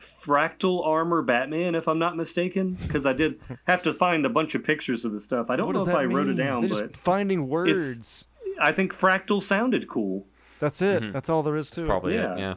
[0.00, 4.54] fractal armor Batman, if I'm not mistaken, because I did have to find a bunch
[4.54, 5.50] of pictures of the stuff.
[5.50, 8.26] I don't What know if that I wrote it down, They're but just finding words.
[8.60, 10.26] I think fractal sounded cool.
[10.60, 11.02] That's it.
[11.02, 11.12] Mm-hmm.
[11.12, 11.86] That's all there is to it.
[11.86, 12.34] Probably Yeah.
[12.34, 12.38] it.
[12.38, 12.54] Yeah.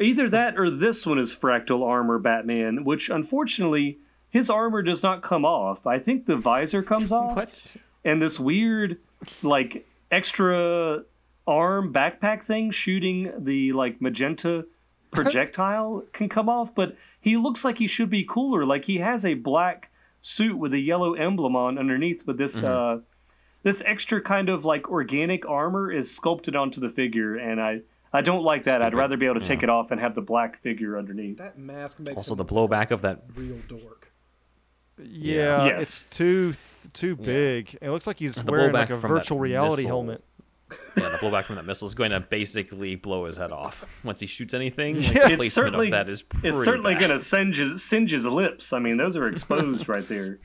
[0.00, 3.98] Either that or this one is fractal armor Batman, which unfortunately
[4.28, 5.86] his armor does not come off.
[5.86, 7.36] I think the visor comes off.
[7.36, 7.76] What?
[8.04, 8.98] and this weird
[9.42, 11.04] like extra
[11.46, 14.64] arm backpack thing shooting the like magenta
[15.10, 19.24] projectile can come off but he looks like he should be cooler like he has
[19.24, 19.90] a black
[20.20, 22.98] suit with a yellow emblem on underneath but this uh
[23.64, 27.80] this extra kind of like organic armor is sculpted onto the figure and i
[28.12, 30.22] i don't like that i'd rather be able to take it off and have the
[30.22, 33.22] black figure underneath That mask makes Also, the blowback of that.
[33.34, 34.12] real dork.
[35.02, 35.82] Yeah, Yes.
[35.82, 37.76] it's too th- too big.
[37.80, 39.88] It looks like he's The wearing like a virtual reality missile.
[40.04, 40.24] helmet.
[40.96, 44.20] Yeah, the blowback from that missile is going to basically blow his head off once
[44.20, 44.96] he shoots anything.
[45.02, 45.26] Like, Yeah.
[45.28, 48.24] It's placement certainly- of that is pretty it's certainly going to singe his, singe his
[48.26, 50.38] lips i mean those are exposed right there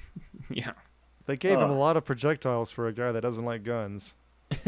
[0.49, 0.71] Yeah.
[1.25, 4.15] They gave him a lot of projectiles for a guy that doesn't like guns.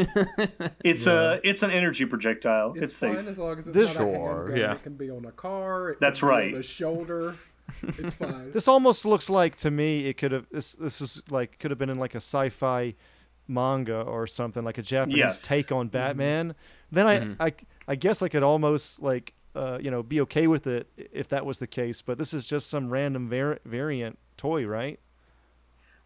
[0.83, 3.77] it's uh, a it's an energy projectile it's, It's, safe fine as long as it's
[3.77, 4.57] This- not a Sure, handgun.
[4.57, 4.73] yeah.
[4.73, 5.91] It can be on a car.
[5.91, 6.53] It That's can be right.
[6.53, 7.35] On a shoulder.
[7.83, 8.51] It's fine.
[8.51, 11.77] This almost looks like to me it could have this this is like could have
[11.77, 12.95] been in like a sci-fi
[13.49, 15.41] manga or something like a Japanese Yes.
[15.41, 16.55] take on Batman.
[16.91, 17.07] Then
[17.39, 17.53] I, I
[17.87, 21.45] I guess I could almost like uh, you know be okay with it if that
[21.45, 24.99] was the case, but this is just some random var- variant toy, right?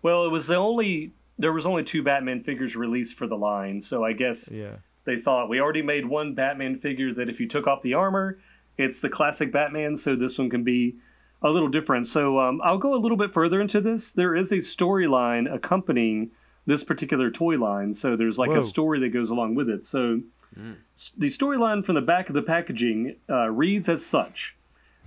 [0.02, 3.82] Well, it was the only there was only two Batman figures released for the line,
[3.82, 4.78] so I guess Yeah.
[5.06, 8.38] they thought we already made one Batman figure that if you took off the armor,
[8.78, 10.96] it's the classic Batman, so this one can be
[11.42, 12.08] a little different.
[12.08, 14.12] So um, I'll go a little bit further into this.
[14.12, 16.32] There is a storyline accompanying
[16.66, 18.60] this particular toy line, so there's like Whoa.
[18.60, 19.86] a story that goes along with it.
[19.86, 20.22] So
[20.96, 24.56] s- the storyline from the back of the packaging uh, reads as such.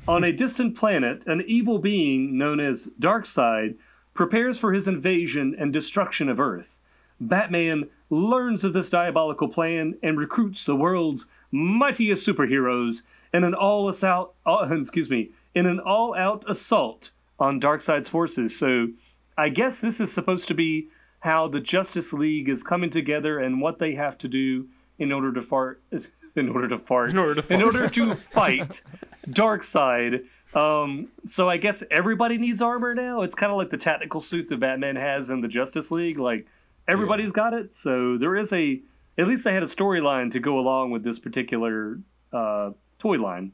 [0.08, 3.76] On a distant planet, an evil being known as Darkseid
[4.14, 6.78] prepares for his invasion and destruction of Earth.
[7.20, 13.02] Batman learns of this diabolical plan and recruits the world's mightiest superheroes
[13.32, 18.56] in an all assault, uh, excuse me, in an all-out assault on Darkseid's forces.
[18.56, 18.88] So,
[19.36, 20.88] I guess this is supposed to be
[21.26, 25.32] how the Justice League is coming together and what they have to do in order
[25.32, 25.82] to fart,
[26.36, 28.80] in order to fart, In order to in order to fight
[29.28, 30.26] Darkseid.
[30.54, 33.22] Um, so I guess everybody needs armor now.
[33.22, 36.16] It's kind of like the tactical suit that Batman has in the Justice League.
[36.16, 36.46] Like
[36.86, 37.74] everybody's got it.
[37.74, 38.80] So there is a
[39.18, 41.98] at least they had a storyline to go along with this particular
[42.32, 42.70] uh,
[43.00, 43.50] toy line.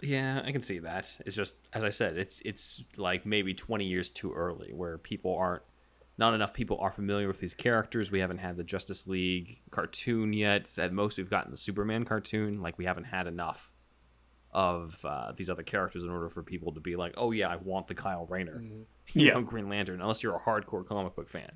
[0.00, 1.14] Yeah, I can see that.
[1.26, 5.36] It's just as I said, it's it's like maybe 20 years too early where people
[5.36, 5.62] aren't
[6.18, 8.10] not enough people are familiar with these characters.
[8.10, 10.76] We haven't had the Justice League cartoon yet.
[10.76, 12.60] At most we've gotten the Superman cartoon.
[12.60, 13.70] Like we haven't had enough
[14.50, 17.56] of uh, these other characters in order for people to be like, "Oh yeah, I
[17.56, 18.62] want the Kyle Rayner."
[19.14, 19.32] You Yeah.
[19.34, 21.52] know, Green Lantern, unless you're a hardcore comic book fan.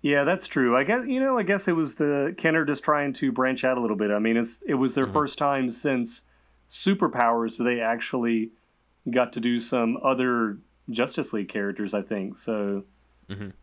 [0.00, 0.76] Yeah, that's true.
[0.76, 1.38] I guess you know.
[1.38, 4.10] I guess it was the Kenner just trying to branch out a little bit.
[4.10, 6.22] I mean, it's it was their first time since
[6.68, 8.50] Superpowers that they actually
[9.10, 10.58] got to do some other
[10.90, 11.94] Justice League characters.
[11.94, 12.84] I think so.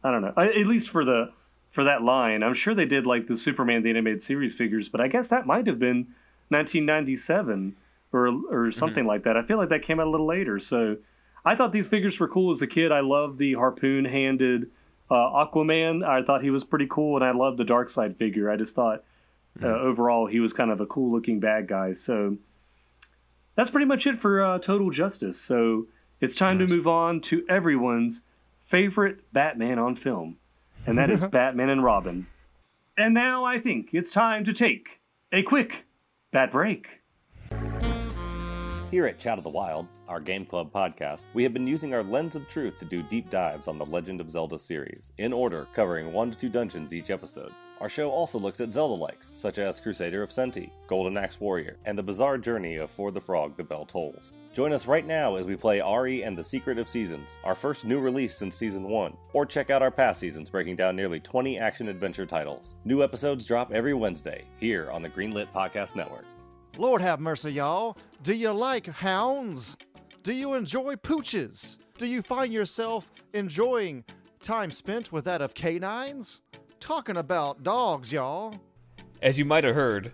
[0.03, 0.33] I don't know.
[0.35, 1.31] I, at least for the
[1.69, 4.99] for that line, I'm sure they did like the Superman the animated series figures, but
[4.99, 6.07] I guess that might have been
[6.49, 7.75] 1997
[8.11, 9.37] or or something like that.
[9.37, 10.59] I feel like that came out a little later.
[10.59, 10.97] So
[11.45, 12.91] I thought these figures were cool as a kid.
[12.91, 14.69] I loved the harpoon handed
[15.09, 16.05] uh, Aquaman.
[16.05, 18.49] I thought he was pretty cool, and I loved the Darkseid figure.
[18.49, 19.03] I just thought
[19.61, 21.93] uh, overall he was kind of a cool looking bad guy.
[21.93, 22.37] So
[23.55, 25.39] that's pretty much it for uh, Total Justice.
[25.39, 25.87] So
[26.21, 28.21] it's time to move on to everyone's
[28.59, 30.37] favorite Batman on film,
[30.85, 32.27] and that is Batman and Robin.
[32.95, 35.01] And now I think it's time to take
[35.31, 35.85] a quick
[36.31, 37.01] bat break.
[38.91, 42.03] Here at Chat of the Wild, our Game Club podcast, we have been using our
[42.03, 45.67] lens of truth to do deep dives on the Legend of Zelda series, in order,
[45.73, 47.53] covering one to two dungeons each episode.
[47.81, 51.77] Our show also looks at Zelda likes, such as Crusader of Centy, Golden Axe Warrior,
[51.85, 54.33] and the bizarre journey of For the Frog the Bell Tolls.
[54.53, 57.83] Join us right now as we play Ary and the Secret of Seasons, our first
[57.83, 61.59] new release since Season 1, or check out our past seasons breaking down nearly 20
[61.59, 62.75] action adventure titles.
[62.85, 66.25] New episodes drop every Wednesday, here on the Greenlit Podcast Network.
[66.77, 67.97] Lord have mercy, y'all.
[68.21, 69.75] Do you like hounds?
[70.21, 71.79] Do you enjoy pooches?
[71.97, 74.03] Do you find yourself enjoying
[74.39, 76.41] time spent with that of canines?
[76.81, 78.55] Talking about dogs, y'all.
[79.21, 80.13] As you might have heard,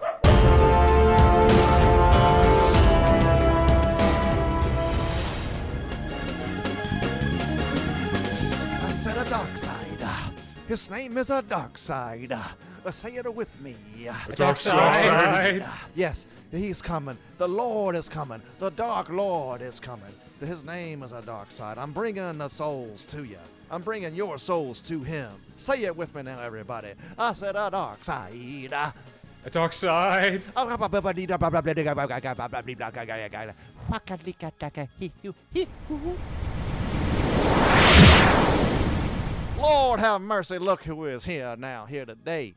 [9.21, 9.99] A dark side.
[10.67, 12.31] His name is a dark side.
[12.31, 13.75] Uh, say it with me.
[14.33, 15.63] Dark side.
[15.93, 17.17] Yes, he's coming.
[17.37, 18.41] The Lord is coming.
[18.57, 20.11] The Dark Lord is coming.
[20.39, 21.77] His name is a dark side.
[21.77, 23.37] I'm bringing the souls to you.
[23.69, 25.29] I'm bringing your souls to him.
[25.55, 26.93] Say it with me now, everybody.
[27.15, 28.73] I said a dark side.
[28.73, 30.45] A dark side.
[39.61, 42.55] Lord have mercy, look who is here now, here today.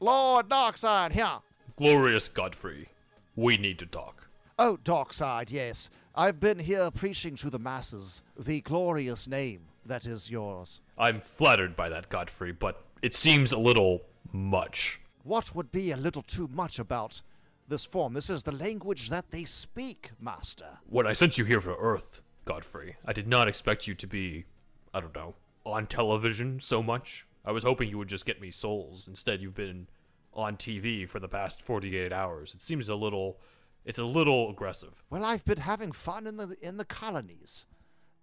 [0.00, 1.38] Lord Darkseid here.
[1.76, 2.88] Glorious Godfrey,
[3.36, 4.28] we need to talk.
[4.58, 5.90] Oh, Darkseid, yes.
[6.16, 10.80] I've been here preaching to the masses the glorious name that is yours.
[10.98, 15.00] I'm flattered by that, Godfrey, but it seems a little much.
[15.22, 17.22] What would be a little too much about
[17.68, 18.12] this form?
[18.12, 20.78] This is the language that they speak, Master.
[20.88, 24.46] When I sent you here for Earth, Godfrey, I did not expect you to be,
[24.92, 27.26] I don't know, on television so much.
[27.44, 29.06] I was hoping you would just get me souls.
[29.06, 29.88] Instead, you've been
[30.32, 32.54] on TV for the past 48 hours.
[32.54, 33.38] It seems a little
[33.84, 35.04] it's a little aggressive.
[35.10, 37.66] Well, I've been having fun in the in the colonies.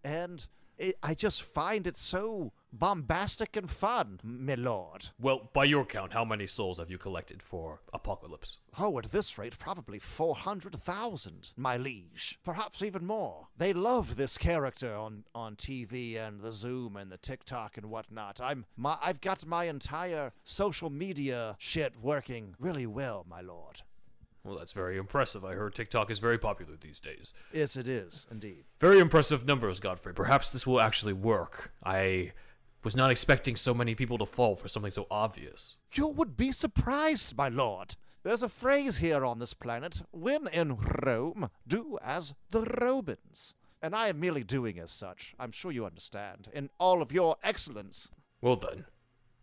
[0.04, 0.46] And
[0.78, 5.10] it, I just find it so bombastic and fun, my lord.
[5.20, 8.58] Well, by your count, how many souls have you collected for Apokolips?
[8.80, 12.40] Oh, at this rate, probably 400,000, my liege.
[12.44, 13.48] Perhaps even more.
[13.58, 18.40] They love this character on, on TV and the Zoom and the TikTok and whatnot.
[18.42, 23.82] I'm my, I've got my entire social media shit working really well, my lord.
[24.44, 25.46] Well, that's very impressive.
[25.46, 27.34] I heard TikTok is very popular these days.
[27.54, 28.64] Yes, it is, indeed.
[28.80, 30.14] Very impressive numbers, Godfrey.
[30.14, 31.74] Perhaps this will actually work.
[31.84, 32.32] I
[32.84, 35.78] was not expecting so many people to fall for something so obvious.
[35.94, 37.96] You would be surprised, my lord.
[38.24, 43.56] There's a phrase here on this planet when in Rome, do as the Romans.
[43.82, 45.34] And I am merely doing as such.
[45.40, 46.50] I'm sure you understand.
[46.54, 48.10] In all of your excellence.
[48.40, 48.86] Well, then,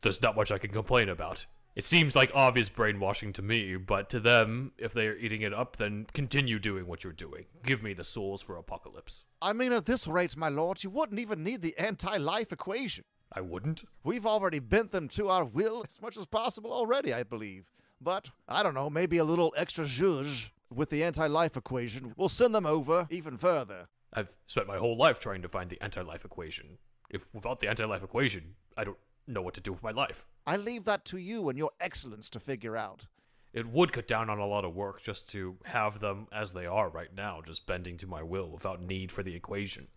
[0.03, 1.47] there's not much I can complain about.
[1.75, 5.55] It seems like obvious brainwashing to me, but to them, if they are eating it
[5.55, 7.47] up, then continue doing what you're doing.
[7.65, 9.25] Give me the souls for Apokolips.
[9.41, 13.05] I mean, at this rate, my lord, you wouldn't even need the anti life equation.
[13.33, 13.85] I wouldn't?
[14.05, 17.71] We've already bent them to our will as much as possible already, I believe.
[18.01, 22.29] But, I don't know, maybe a little extra zhuzh with the anti life equation will
[22.29, 23.89] send them over even further.
[24.13, 26.79] I've spent my whole life trying to find the anti life equation.
[27.11, 30.27] If without the anti life equation, I don't know what to do with my life.
[30.47, 33.09] I leave that to you and your excellence to figure out.
[33.53, 36.67] It would cut down on a lot of work just to have them as they
[36.67, 39.89] are right now, just bending to my will without need for the equation.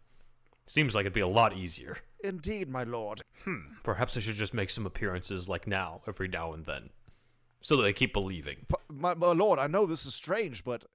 [0.68, 1.98] Seems like it'd be a lot easier.
[2.24, 3.22] Indeed, my lord.
[3.44, 6.90] Hmm, perhaps I should just make some appearances like now, every now and then.
[7.62, 8.66] So that they keep believing.
[8.70, 10.86] P- my, my lord, I know this is strange, but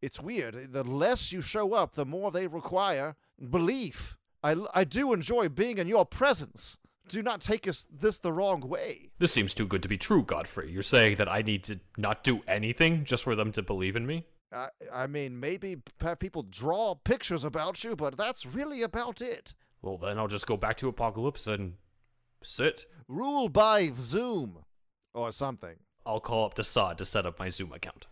[0.00, 0.72] it's weird.
[0.72, 3.16] The less you show up, the more they require
[3.50, 4.16] belief.
[4.42, 6.76] I, I do enjoy being in your presence.
[7.08, 9.10] Do not take us this the wrong way.
[9.18, 10.70] This seems too good to be true, Godfrey.
[10.70, 14.06] You're saying that I need to not do anything just for them to believe in
[14.06, 14.26] me?
[14.54, 19.54] I, I mean, maybe have people draw pictures about you, but that's really about it.
[19.82, 21.74] Well, then I'll just go back to Apokolips and
[22.42, 22.86] sit.
[23.08, 24.64] Rule by Zoom
[25.12, 25.76] or something.
[26.06, 28.06] I'll call up Desaad to set up my Zoom account.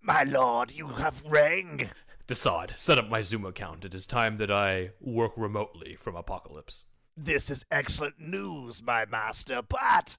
[0.00, 1.90] My lord, you have rang.
[2.26, 3.84] Desaad, set up my Zoom account.
[3.84, 6.84] It is time that I work remotely from Apokolips.
[7.16, 10.18] This is excellent news, my master, but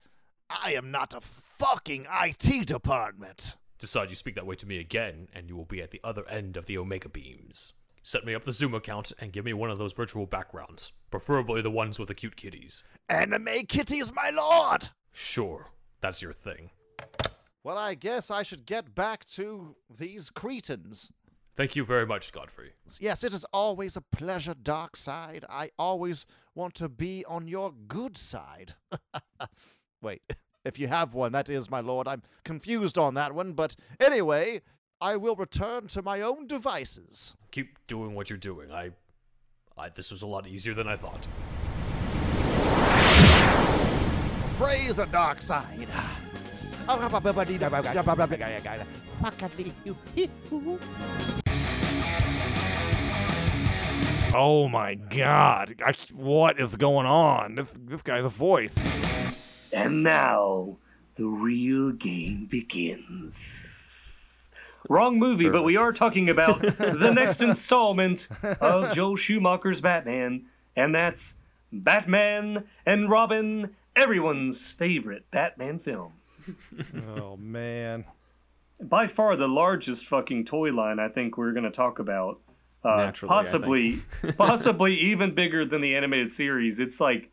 [0.50, 3.56] I am not a fucking IT department.
[3.80, 6.28] Desaad you speak that way to me again, and you will be at the other
[6.28, 7.74] end of the Omega beams.
[8.02, 11.62] Set me up the Zoom account and give me one of those virtual backgrounds, preferably
[11.62, 12.84] the ones with the cute kitties.
[13.08, 14.90] Anime kitties, my lord!
[15.14, 15.72] Sure,
[16.02, 16.72] that's your thing.
[17.64, 21.12] Well, I guess I should get back to these Cretans.
[21.56, 22.72] Thank you very much, Godfrey.
[23.00, 25.44] Yes, it is always a pleasure, Darkseid.
[25.50, 26.26] I always
[26.56, 28.76] want to be on your good side.
[30.02, 30.22] Wait,
[30.66, 32.08] if you have one, that is, my lord.
[32.08, 34.62] I'm confused on that one, but anyway,
[35.02, 37.36] I will return to my own devices.
[37.52, 38.72] Keep doing what you're doing.
[38.72, 38.92] I,
[39.78, 41.28] I this was a lot easier than I thought.
[44.58, 45.88] Praise the dark side.
[54.36, 55.76] Oh my god.
[55.86, 57.56] I, what is going on?
[57.56, 58.76] This, this guy's a voice.
[59.72, 60.78] And now
[61.16, 64.52] the real game begins.
[64.88, 65.60] Wrong movie, Perfect.
[65.60, 68.28] but we are talking about the next installment
[68.62, 70.46] of Joel Schumacher's Batman,
[70.76, 71.36] and that's
[71.72, 76.14] Batman and Robin, everyone's favorite Batman film.
[77.18, 78.06] oh man.
[78.82, 82.40] By far the largest fucking toy line I think we're going to talk about.
[82.82, 84.00] Uh, Naturally, possibly
[84.38, 86.80] possibly even bigger than the animated series.
[86.80, 87.30] It's like.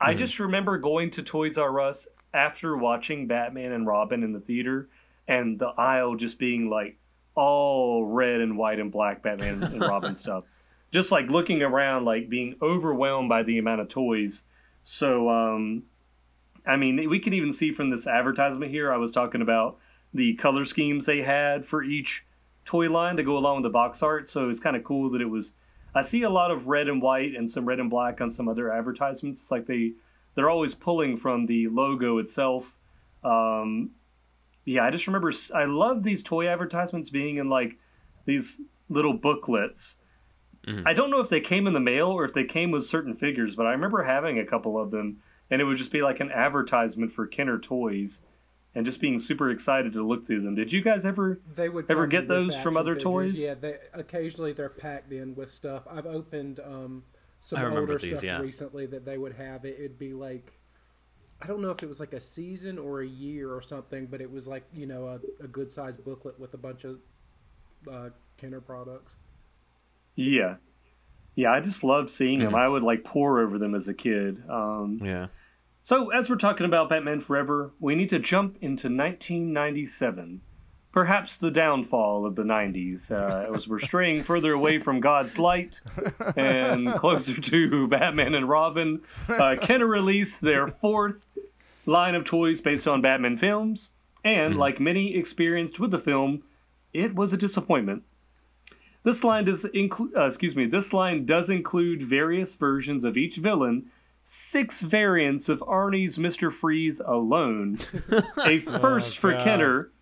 [0.00, 0.18] I hmm.
[0.18, 4.88] just remember going to Toys R Us after watching Batman and Robin in the theater
[5.26, 6.98] and the aisle just being like
[7.34, 10.44] all red and white and black Batman and Robin stuff.
[10.92, 14.44] Just like looking around like being overwhelmed by the amount of toys.
[14.82, 15.84] So um
[16.66, 19.78] I mean, we can even see from this advertisement here I was talking about
[20.12, 22.24] the color schemes they had for each
[22.64, 24.28] toy line to go along with the box art.
[24.28, 25.52] So it's kind of cool that it was.
[25.96, 28.48] I see a lot of red and white and some red and black on some
[28.48, 29.40] other advertisements.
[29.40, 29.92] It's like they
[30.34, 32.78] they're always pulling from the logo itself.
[33.24, 33.92] Um,
[34.66, 37.78] yeah, I just remember I love these toy advertisements being in like
[38.26, 39.96] these little booklets.
[40.66, 40.86] Mm-hmm.
[40.86, 43.14] I don't know if they came in the mail or if they came with certain
[43.14, 45.18] figures, but I remember having a couple of them,
[45.50, 48.20] and it would just be like an advertisement for Kenner toys
[48.76, 50.54] and just being super excited to look through them.
[50.54, 53.02] Did you guys ever they would ever get those from other figures.
[53.02, 53.40] toys?
[53.40, 55.84] Yeah, they occasionally they're packed in with stuff.
[55.90, 57.02] I've opened um,
[57.40, 58.38] some older these, stuff yeah.
[58.38, 59.64] recently that they would have.
[59.64, 60.52] It, it'd be like
[61.40, 64.20] I don't know if it was like a season or a year or something, but
[64.20, 66.98] it was like you know a, a good sized booklet with a bunch of
[67.90, 69.16] uh, Kenner products.
[70.16, 70.56] Yeah,
[71.34, 72.48] yeah, I just loved seeing mm-hmm.
[72.48, 72.54] them.
[72.54, 74.42] I would like pore over them as a kid.
[74.50, 75.28] Um, yeah.
[75.86, 80.40] So, as we're talking about Batman Forever, we need to jump into 1997.
[80.90, 85.80] Perhaps the downfall of the 90s, uh, as we're straying further away from God's light
[86.34, 89.00] and closer to Batman and Robin.
[89.28, 91.28] Uh, Kenner released their fourth
[91.86, 93.90] line of toys based on Batman films,
[94.24, 94.60] and mm-hmm.
[94.60, 96.42] like many experienced with the film,
[96.92, 98.02] it was a disappointment.
[99.04, 103.36] This line does include, uh, excuse me, this line does include various versions of each
[103.36, 103.92] villain
[104.28, 106.50] six variants of Arnie's Mr.
[106.50, 107.78] Freeze alone,
[108.44, 109.92] a first oh, for Kenner,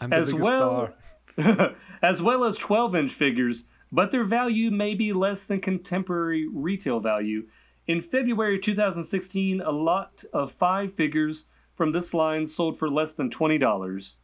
[0.10, 0.94] as well
[2.02, 7.46] as well as 12-inch figures, but their value may be less than contemporary retail value.
[7.86, 13.28] In February 2016, a lot of five figures from this line sold for less than
[13.28, 14.16] $20.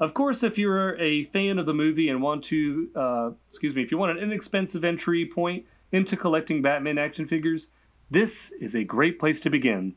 [0.00, 3.82] Of course, if you're a fan of the movie and want to, uh, excuse me,
[3.82, 7.68] if you want an inexpensive entry point into collecting Batman action figures,
[8.10, 9.94] this is a great place to begin.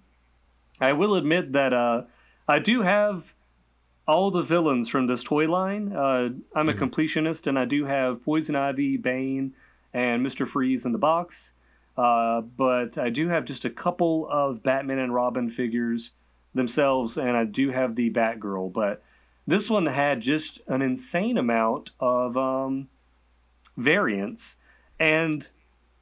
[0.80, 2.04] I will admit that uh,
[2.48, 3.34] I do have
[4.08, 5.94] all the villains from this toy line.
[5.94, 6.84] Uh, I'm a mm-hmm.
[6.84, 9.54] completionist, and I do have Poison Ivy, Bane,
[9.94, 11.54] and Mister Freeze in the box.
[11.98, 16.12] Uh, but I do have just a couple of Batman and Robin figures
[16.54, 18.74] themselves, and I do have the Batgirl.
[18.74, 19.04] But
[19.46, 22.90] this one had just an insane amount of um,
[23.78, 24.56] variants,
[25.00, 25.48] and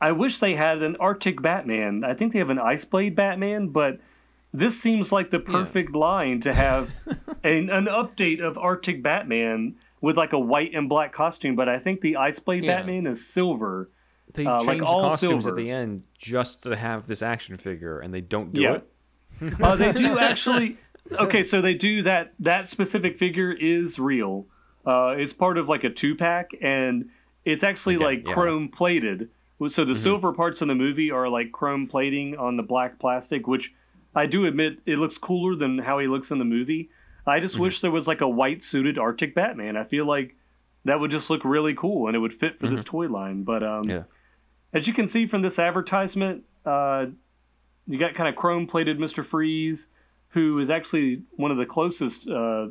[0.01, 2.03] I wish they had an Arctic Batman.
[2.03, 3.99] I think they have an Ice Blade Batman, but
[4.53, 5.99] this seems like the perfect yeah.
[5.99, 6.91] line to have
[7.43, 11.55] an, an update of Arctic Batman with like a white and black costume.
[11.55, 12.77] But I think the Ice Blade yeah.
[12.77, 13.89] Batman is silver.
[14.33, 15.49] They uh, change like costumes silver.
[15.49, 18.75] at the end just to have this action figure, and they don't do yeah.
[19.41, 19.61] it.
[19.61, 20.77] uh, they do actually.
[21.11, 22.33] Okay, so they do that.
[22.39, 24.45] That specific figure is real.
[24.85, 27.09] Uh, it's part of like a two pack, and
[27.43, 29.29] it's actually okay, like chrome plated.
[29.67, 30.01] So the mm-hmm.
[30.01, 33.73] silver parts in the movie are like chrome plating on the black plastic, which
[34.15, 36.89] I do admit it looks cooler than how he looks in the movie.
[37.27, 37.63] I just mm-hmm.
[37.63, 39.75] wish there was like a white suited Arctic Batman.
[39.75, 40.35] I feel like
[40.85, 42.75] that would just look really cool and it would fit for mm-hmm.
[42.75, 43.43] this toy line.
[43.43, 44.03] But um, yeah.
[44.73, 47.07] as you can see from this advertisement, uh,
[47.85, 49.87] you got kind of chrome plated Mister Freeze,
[50.29, 52.67] who is actually one of the closest uh,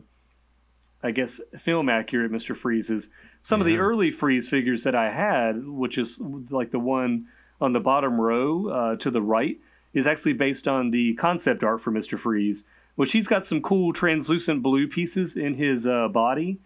[1.03, 2.57] I guess, film accurate Mr.
[2.57, 3.09] Freezes.
[3.43, 7.27] Some of the early Freeze figures that I had, which is like the one
[7.61, 9.59] on the bottom row uh, to the right,
[9.95, 12.19] is actually based on the concept art for Mr.
[12.19, 12.65] Freeze,
[12.97, 16.59] which he's got some cool translucent blue pieces in his uh, body.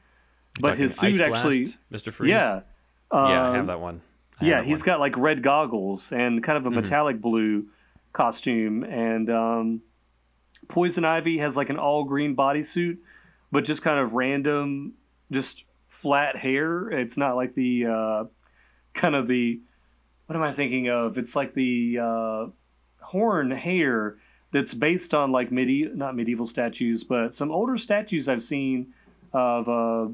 [0.61, 2.12] But his suit actually, Mr.
[2.12, 2.30] Freeze.
[2.30, 2.61] Yeah,
[3.11, 4.01] um, yeah, I have that one.
[4.41, 4.87] yeah, that he's one.
[4.87, 6.76] got like red goggles and kind of a mm-hmm.
[6.76, 7.66] metallic blue
[8.12, 9.83] costume, and um,
[10.68, 12.99] Poison Ivy has like an all green bodysuit
[13.53, 14.94] but just kind of random,
[15.30, 16.90] just flat hair.
[16.90, 18.24] It's not like the uh,
[18.94, 19.61] kind of the
[20.26, 21.18] what am I thinking of?
[21.18, 22.46] It's like the uh,
[23.00, 24.16] horn hair
[24.50, 28.94] that's based on like medieval not medieval statues, but some older statues I've seen
[29.32, 30.09] of uh,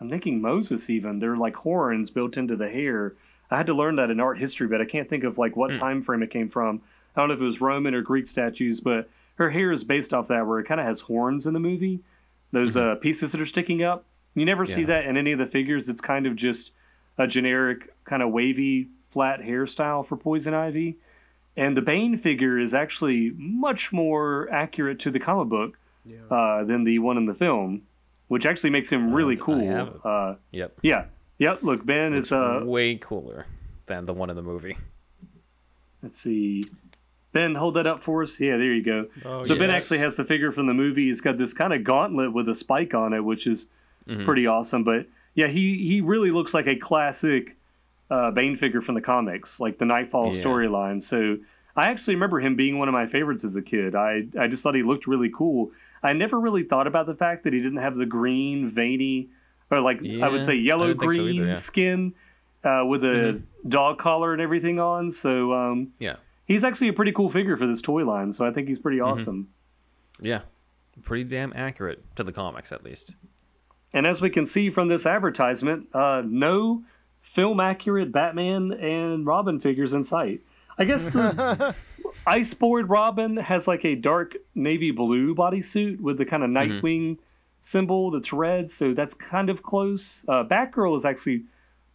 [0.00, 1.18] I'm thinking Moses even.
[1.18, 3.14] They're like horns built into the hair.
[3.50, 5.72] I had to learn that in art history, but I can't think of like what
[5.72, 5.78] mm.
[5.78, 6.82] time frame it came from.
[7.14, 10.12] I don't know if it was Roman or Greek statues, but her hair is based
[10.12, 12.00] off that, where it kind of has horns in the movie.
[12.54, 12.92] Those mm-hmm.
[12.92, 14.04] uh, pieces that are sticking up.
[14.34, 14.74] You never yeah.
[14.74, 15.88] see that in any of the figures.
[15.88, 16.70] It's kind of just
[17.18, 20.98] a generic kind of wavy flat hairstyle for Poison Ivy.
[21.56, 26.18] And the Bane figure is actually much more accurate to the comic book yeah.
[26.30, 27.82] uh, than the one in the film,
[28.28, 30.00] which actually makes him really cool.
[30.04, 30.78] Uh, yep.
[30.82, 31.06] Yeah.
[31.38, 31.62] Yep.
[31.62, 33.46] Look, Ben it's is uh, way cooler
[33.86, 34.76] than the one in the movie.
[36.02, 36.66] Let's see.
[37.34, 38.40] Ben, hold that up for us.
[38.40, 39.06] Yeah, there you go.
[39.24, 39.58] Oh, so yes.
[39.58, 41.08] Ben actually has the figure from the movie.
[41.08, 43.66] He's got this kind of gauntlet with a spike on it, which is
[44.08, 44.24] mm-hmm.
[44.24, 44.84] pretty awesome.
[44.84, 47.56] But yeah, he he really looks like a classic
[48.10, 50.40] uh, Bane figure from the comics, like the Knightfall yeah.
[50.40, 51.02] storyline.
[51.02, 51.38] So
[51.76, 53.94] I actually remember him being one of my favorites as a kid.
[53.94, 55.72] I I just thought he looked really cool.
[56.02, 59.28] I never really thought about the fact that he didn't have the green veiny
[59.70, 61.52] or like yeah, I would say yellow green so either, yeah.
[61.54, 62.14] skin
[62.62, 63.68] uh, with a mm-hmm.
[63.68, 65.10] dog collar and everything on.
[65.10, 68.32] So um, yeah, he's actually a pretty cool figure for this toy line.
[68.32, 69.12] So I think he's pretty mm-hmm.
[69.12, 69.48] awesome.
[70.14, 70.26] Mm-hmm.
[70.26, 70.40] Yeah,
[71.02, 73.16] pretty damn accurate to the comics at least.
[73.92, 76.82] And as we can see from this advertisement, uh, no
[77.20, 80.40] film accurate Batman and Robin figures in sight.
[80.76, 81.74] I guess the
[82.26, 86.72] Iceboard Robin has like a dark navy blue bodysuit with the kind of mm-hmm.
[86.72, 87.22] Nightwing mm-hmm.
[87.60, 90.24] symbol that's red, so that's kind of close.
[90.28, 91.44] Uh, Batgirl is actually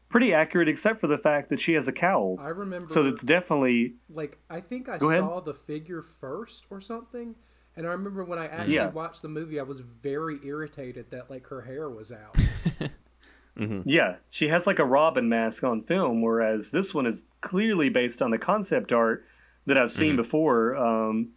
[0.10, 2.38] pretty accurate, except for the fact that she has a cowl.
[2.40, 2.90] I remember.
[2.90, 5.46] So it's definitely like I think I saw ahead.
[5.46, 7.36] the figure first or something,
[7.76, 8.90] and I remember when I actually yeah.
[8.90, 12.34] watched the movie, I was very irritated that like her hair was out.
[13.58, 13.82] mm-hmm.
[13.86, 18.22] Yeah, she has like a Robin mask on film, whereas this one is clearly based
[18.22, 19.26] on the concept art
[19.66, 20.18] that I've seen mm-hmm.
[20.18, 20.76] before.
[20.76, 21.30] Um,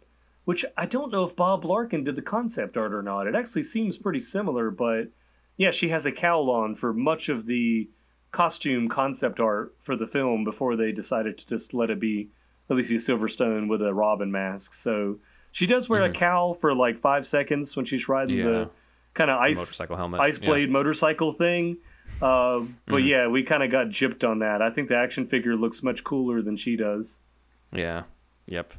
[0.45, 3.27] which I don't know if Bob Larkin did the concept art or not.
[3.27, 5.07] It actually seems pretty similar, but
[5.55, 7.89] yeah, she has a cowl on for much of the
[8.33, 12.29] costume concept art for the film before they decided to just let it be
[12.69, 14.73] Alicia Silverstone with a Robin mask.
[14.73, 15.19] So
[15.51, 16.15] she does wear mm-hmm.
[16.15, 18.43] a cowl for like five seconds when she's riding yeah.
[18.43, 18.69] the
[19.13, 20.73] kind of ice motorcycle helmet, ice blade yeah.
[20.73, 21.77] motorcycle thing.
[22.21, 23.07] Uh, but mm-hmm.
[23.07, 24.61] yeah, we kind of got gypped on that.
[24.61, 27.19] I think the action figure looks much cooler than she does.
[27.71, 28.03] Yeah.
[28.47, 28.73] Yep.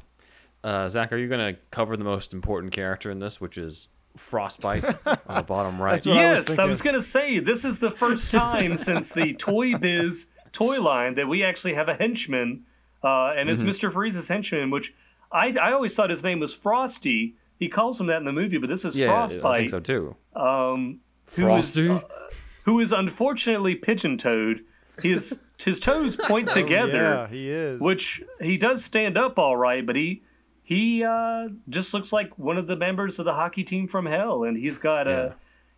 [0.63, 3.87] Uh, Zach, are you going to cover the most important character in this, which is
[4.15, 6.03] frostbite on the bottom right.
[6.05, 9.75] yes, I was, I was, gonna say this is the first time since the Toy
[9.75, 12.63] Biz toy line that we actually have a henchman,
[13.03, 13.67] uh, and it's mm-hmm.
[13.67, 14.93] Mister Freeze's henchman, which
[15.31, 17.35] I I always thought his name was Frosty.
[17.57, 19.45] He calls him that in the movie, but this is yeah, Frostbite.
[19.45, 20.15] I think so too.
[20.35, 22.07] Um, Frosty, who is, uh,
[22.63, 24.61] who is unfortunately pigeon-toed.
[25.01, 27.05] His his toes point together.
[27.05, 27.81] Oh, yeah, he is.
[27.81, 30.23] Which he does stand up all right, but he
[30.65, 34.43] he uh, just looks like one of the members of the hockey team from hell,
[34.43, 35.13] and he's got yeah.
[35.13, 35.33] a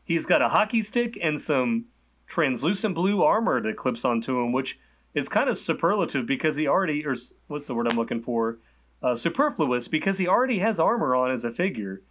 [0.06, 1.88] he's got a hockey stick and some
[2.26, 4.80] translucent blue armor that clips onto him, which
[5.14, 7.16] is kind of superlative because he already or
[7.48, 8.60] what's the word I'm looking for?
[9.04, 12.02] Uh, superfluous because he already has armor on as a figure.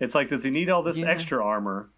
[0.00, 1.06] It's like, does he need all this yeah.
[1.06, 1.90] extra armor?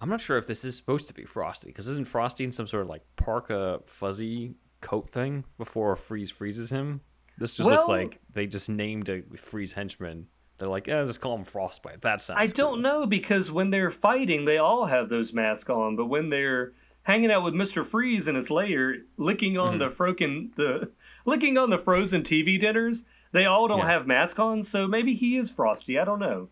[0.00, 2.68] I'm not sure if this is supposed to be Frosty because isn't Frosty in some
[2.68, 7.00] sort of like parka fuzzy coat thing before Freeze freezes him?
[7.38, 10.28] This just well, looks like they just named a freeze henchman.
[10.58, 12.00] They're like, yeah, just call him Frostbite.
[12.00, 12.38] That sounds.
[12.40, 15.96] I don't know because when they're fighting, they all have those masks on.
[15.96, 16.72] But when they're
[17.02, 19.78] hanging out with Mister Freeze in his lair, licking on mm-hmm.
[19.80, 20.90] the frozen the
[21.26, 23.90] licking on the frozen TV dinners, they all don't yeah.
[23.90, 24.62] have masks on.
[24.62, 25.98] So maybe he is Frosty.
[25.98, 26.48] I don't know.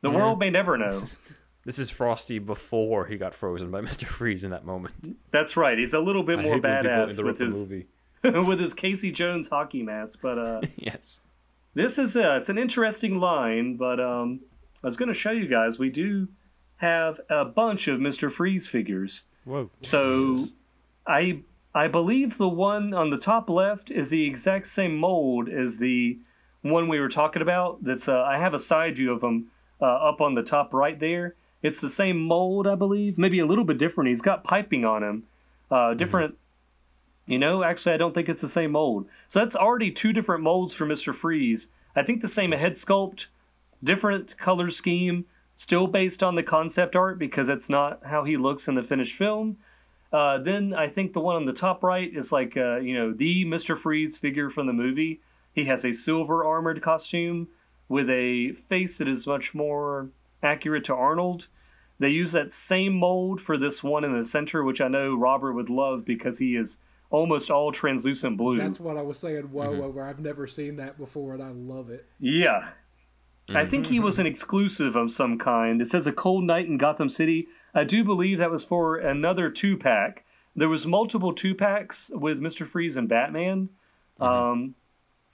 [0.00, 0.16] The yeah.
[0.16, 1.04] world may never know.
[1.66, 5.16] This is Frosty before he got frozen by Mister Freeze in that moment.
[5.30, 5.78] That's right.
[5.78, 7.86] He's a little bit more badass with his movie.
[8.46, 10.20] with his Casey Jones hockey mask.
[10.22, 11.20] But uh, yes,
[11.74, 13.76] this is a, it's an interesting line.
[13.76, 14.40] But um,
[14.82, 15.78] I was going to show you guys.
[15.78, 16.28] We do
[16.76, 19.24] have a bunch of Mister Freeze figures.
[19.44, 19.70] Whoa!
[19.82, 20.52] So Jesus.
[21.06, 21.42] I
[21.74, 26.18] I believe the one on the top left is the exact same mold as the
[26.62, 27.84] one we were talking about.
[27.84, 30.98] That's uh, I have a side view of him uh, up on the top right
[30.98, 31.34] there.
[31.62, 34.10] It's the same mold, I believe, maybe a little bit different.
[34.10, 35.24] He's got piping on him,
[35.70, 36.36] uh, different
[37.26, 39.06] you know, actually, I don't think it's the same mold.
[39.28, 41.14] So that's already two different molds for Mr.
[41.14, 41.68] Freeze.
[41.96, 43.26] I think the same head sculpt,
[43.82, 48.68] different color scheme, still based on the concept art because that's not how he looks
[48.68, 49.56] in the finished film.
[50.12, 53.12] Uh, then I think the one on the top right is like, uh, you know,
[53.12, 53.76] the Mr.
[53.76, 55.20] Freeze figure from the movie.
[55.52, 57.48] He has a silver armored costume
[57.88, 60.10] with a face that is much more
[60.42, 61.48] accurate to Arnold.
[61.98, 65.52] They use that same mold for this one in the center, which I know Robert
[65.52, 66.78] would love because he is
[67.10, 68.56] almost all translucent blue.
[68.56, 69.44] That's what I was saying.
[69.44, 69.82] Whoa, mm-hmm.
[69.82, 70.02] over!
[70.02, 72.06] I've never seen that before, and I love it.
[72.18, 72.70] Yeah,
[73.48, 73.56] mm-hmm.
[73.56, 75.80] I think he was an exclusive of some kind.
[75.80, 77.48] It says a cold night in Gotham City.
[77.74, 80.24] I do believe that was for another two pack.
[80.56, 83.70] There was multiple two packs with Mister Freeze and Batman.
[84.20, 84.22] Mm-hmm.
[84.22, 84.74] Um,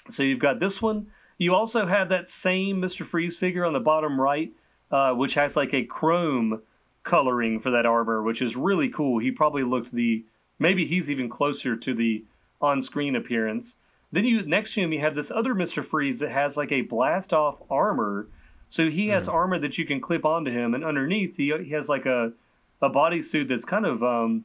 [0.09, 1.09] so you've got this one.
[1.38, 4.52] You also have that same Mister Freeze figure on the bottom right,
[4.90, 6.62] uh, which has like a chrome
[7.02, 9.18] coloring for that armor, which is really cool.
[9.18, 10.24] He probably looked the
[10.61, 12.24] maybe he's even closer to the
[12.61, 13.74] on-screen appearance.
[14.12, 16.82] Then you next to him you have this other Mister Freeze that has like a
[16.82, 18.28] blast off armor.
[18.69, 19.35] So he has mm.
[19.35, 22.32] armor that you can clip onto him, and underneath he, he has like a
[22.81, 24.45] a bodysuit that's kind of um,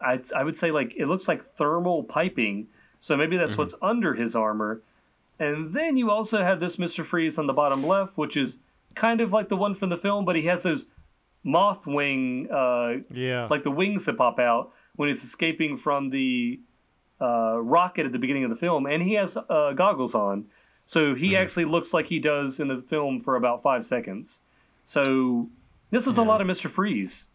[0.00, 2.68] I I would say like it looks like thermal piping.
[3.00, 3.62] So maybe that's mm-hmm.
[3.62, 4.82] what's under his armor.
[5.38, 8.58] And then you also have this Mister Freeze on the bottom left, which is
[8.94, 10.86] kind of like the one from the film, but he has those
[11.44, 16.60] moth wing, uh, yeah, like the wings that pop out when he's escaping from the
[17.20, 20.46] uh, rocket at the beginning of the film, and he has uh, goggles on,
[20.86, 21.36] so he mm-hmm.
[21.42, 24.40] actually looks like he does in the film for about five seconds.
[24.84, 25.48] So
[25.90, 26.24] this is yeah.
[26.24, 27.28] a lot of Mister Freeze.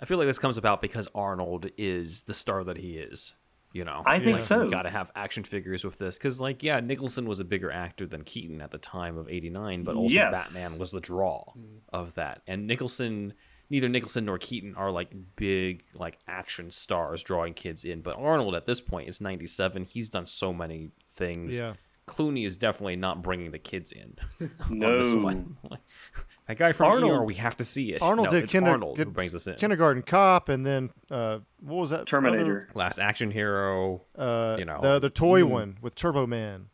[0.00, 3.34] I feel like this comes about because Arnold is the star that he is.
[3.74, 4.66] You know, I think like, so.
[4.66, 8.06] Got to have action figures with this because, like, yeah, Nicholson was a bigger actor
[8.06, 10.54] than Keaton at the time of '89, but also yes.
[10.54, 11.80] Batman was the draw mm.
[11.92, 12.40] of that.
[12.46, 13.34] And Nicholson,
[13.70, 18.00] neither Nicholson nor Keaton are like big like action stars drawing kids in.
[18.00, 19.84] But Arnold at this point is '97.
[19.84, 21.58] He's done so many things.
[21.58, 21.74] Yeah.
[22.06, 24.16] Clooney is definitely not bringing the kids in.
[24.70, 25.02] no.
[26.48, 28.02] that guy from Arnold, ER, we have to see it.
[28.02, 29.56] Arnold no, did kinder, Arnold who brings us in.
[29.56, 32.06] Kindergarten Cop, and then uh, what was that?
[32.06, 32.58] Terminator.
[32.58, 32.68] Other?
[32.74, 34.02] Last Action Hero.
[34.16, 35.50] Uh, you know the the toy mm.
[35.50, 36.70] one with Turbo Man.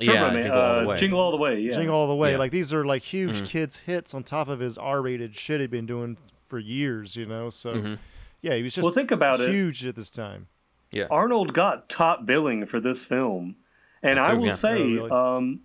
[0.00, 0.96] Turbo yeah, Man, Jingle, uh, all the way.
[0.96, 1.60] Jingle All the Way.
[1.60, 1.72] Yeah.
[1.72, 2.32] Jingle All the Way.
[2.32, 2.38] Yeah.
[2.38, 5.70] Like these are like huge mm kids hits on top of his R-rated shit he'd
[5.70, 6.16] been doing
[6.48, 7.16] for years.
[7.16, 7.94] You know, so mm-hmm.
[8.42, 8.92] yeah, he was just well.
[8.92, 9.52] Think about huge it.
[9.52, 10.48] Huge at this time.
[10.90, 11.06] Yeah.
[11.10, 13.56] Arnold got top billing for this film
[14.02, 14.52] and I will yeah.
[14.52, 15.10] say, oh, really?
[15.10, 15.60] um,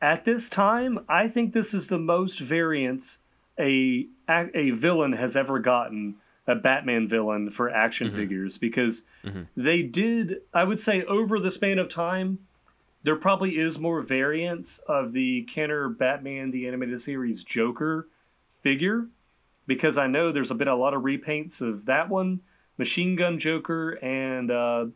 [0.00, 3.18] at this time, I think this is the most variance
[3.58, 8.16] a a villain has ever gotten a Batman villain for action mm-hmm.
[8.16, 9.42] figures because mm-hmm.
[9.56, 10.42] they did.
[10.52, 12.38] I would say over the span of time,
[13.02, 18.08] there probably is more variance of the Kenner Batman the animated series Joker
[18.62, 19.08] figure
[19.68, 22.40] because I know there's been a lot of repaints of that one,
[22.78, 24.86] Machine Gun Joker, and uh,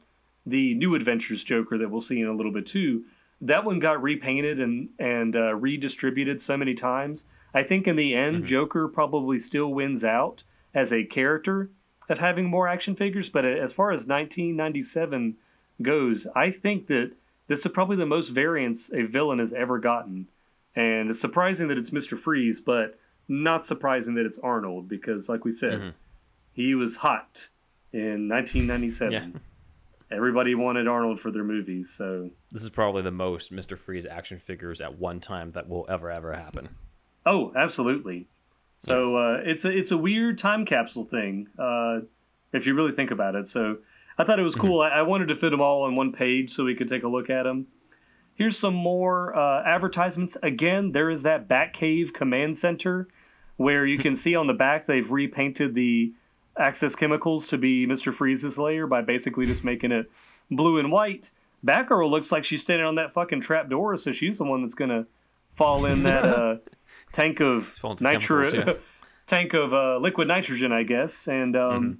[0.46, 3.04] the New Adventures Joker that we'll see in a little bit too.
[3.42, 7.26] That one got repainted and and uh, redistributed so many times.
[7.54, 8.44] I think in the end, mm-hmm.
[8.46, 10.42] Joker probably still wins out
[10.74, 11.70] as a character
[12.08, 13.28] of having more action figures.
[13.28, 15.36] But as far as 1997
[15.82, 17.12] goes, I think that
[17.46, 20.28] this is probably the most variance a villain has ever gotten.
[20.74, 25.44] And it's surprising that it's Mister Freeze, but not surprising that it's Arnold because, like
[25.44, 25.90] we said, mm-hmm.
[26.52, 27.48] he was hot
[27.92, 29.12] in 1997.
[29.12, 29.38] Yeah
[30.12, 34.38] everybody wanted Arnold for their movies, so this is probably the most Mister Freeze action
[34.38, 36.68] figures at one time that will ever ever happen.
[37.24, 38.28] Oh, absolutely.
[38.78, 42.00] So uh, it's a it's a weird time capsule thing, uh,
[42.52, 43.46] if you really think about it.
[43.46, 43.78] So
[44.18, 44.80] I thought it was cool.
[44.80, 44.94] Mm-hmm.
[44.94, 47.08] I, I, wanted to fit them all on one page so we could take a
[47.08, 47.68] look at them.
[48.42, 50.36] Here's some more uh, advertisements.
[50.42, 53.06] Again, there is that Batcave Command Center
[53.56, 56.12] where you can see on the back they've repainted the
[56.58, 58.12] Axis Chemicals to be Mr.
[58.12, 60.10] Freeze's layer by basically just making it
[60.50, 61.30] blue and white.
[61.64, 64.74] Batgirl looks like she's standing on that fucking trap door, so she's the one that's
[64.74, 65.06] gonna
[65.48, 66.56] fall in that uh,
[67.12, 68.72] tank of nitro yeah.
[69.28, 71.28] tank of uh, liquid nitrogen, I guess.
[71.28, 71.92] And um, mm-hmm.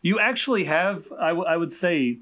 [0.00, 2.20] you actually have, I, w- I would say,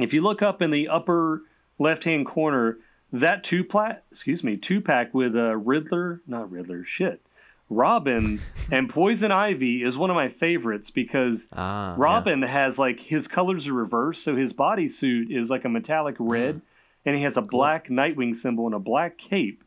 [0.00, 1.42] if you look up in the upper
[1.78, 2.78] left hand corner,
[3.12, 7.20] that two plat, excuse me, two pack with uh, Riddler, not Riddler, shit,
[7.68, 8.40] Robin
[8.70, 12.46] and Poison Ivy is one of my favorites because ah, Robin yeah.
[12.46, 16.30] has like his colors are reversed, so his bodysuit is like a metallic mm.
[16.30, 16.62] red, mm.
[17.04, 17.48] and he has a cool.
[17.48, 19.64] black Nightwing symbol and a black cape.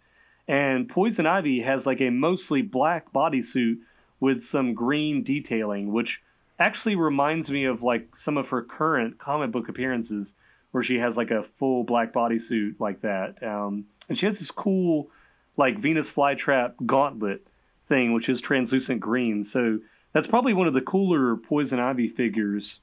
[0.48, 3.80] And Poison Ivy has like a mostly black bodysuit
[4.20, 6.22] with some green detailing, which
[6.60, 10.36] actually reminds me of like some of her current comic book appearances
[10.76, 13.42] where she has like a full black bodysuit like that.
[13.42, 15.10] Um, and she has this cool
[15.56, 17.48] like Venus flytrap gauntlet
[17.82, 19.42] thing, which is translucent green.
[19.42, 19.80] So
[20.12, 22.82] that's probably one of the cooler Poison Ivy figures.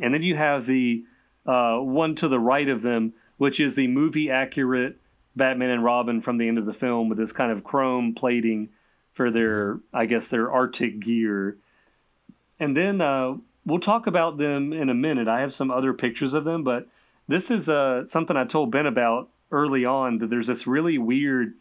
[0.00, 1.04] And then you have the
[1.44, 4.96] uh, one to the right of them, which is the movie accurate
[5.36, 8.70] Batman and Robin from the end of the film with this kind of chrome plating
[9.12, 11.58] for their, I guess, their Arctic gear.
[12.58, 13.34] And then uh,
[13.68, 15.28] we'll talk about them in a minute.
[15.28, 16.88] I have some other pictures of them, but
[17.28, 21.54] this is uh, something I told Ben about early on that there's this really weird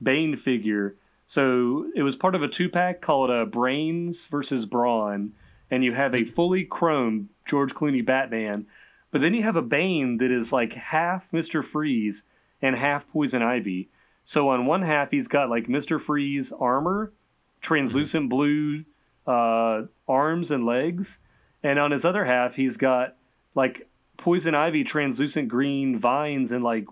[0.00, 0.94] Bane figure
[1.28, 5.34] So it was part of a two pack called uh, Brains versus Brawn,
[5.70, 8.66] and you have a fully chrome George Clooney Batman,
[9.10, 12.22] but then you have a Bane that is like half Mister Freeze
[12.62, 13.90] and half Poison Ivy.
[14.24, 17.12] So on one half he's got like Mister Freeze armor,
[17.60, 18.86] translucent blue
[19.26, 21.18] uh, arms and legs,
[21.62, 23.16] and on his other half he's got
[23.54, 26.86] like Poison Ivy translucent green vines and like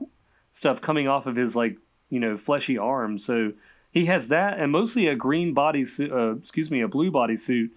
[0.52, 1.76] stuff coming off of his like
[2.08, 3.24] you know fleshy arms.
[3.24, 3.52] So
[3.90, 7.70] he has that and mostly a green bodysuit, uh, excuse me, a blue bodysuit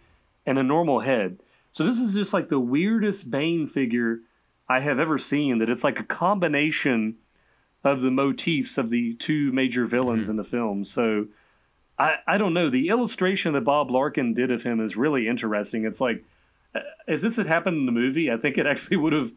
[0.45, 1.39] and a normal head.
[1.71, 4.19] So this is just like the weirdest Bane figure
[4.67, 5.57] I have ever seen.
[5.57, 7.15] That it's like a combination
[7.83, 10.31] of the motifs of the two major villains mm-hmm.
[10.31, 10.85] in the film.
[10.85, 11.27] So
[11.97, 12.69] I I don't know.
[12.69, 15.85] The illustration that Bob Larkin did of him is really interesting.
[15.85, 16.23] It's like
[17.07, 19.31] as uh, this had happened in the movie, I think it actually would have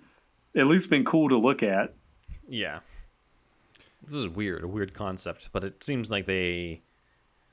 [0.56, 1.94] at least been cool to look at.
[2.48, 2.80] Yeah
[4.04, 6.82] this is weird, a weird concept, but it seems like they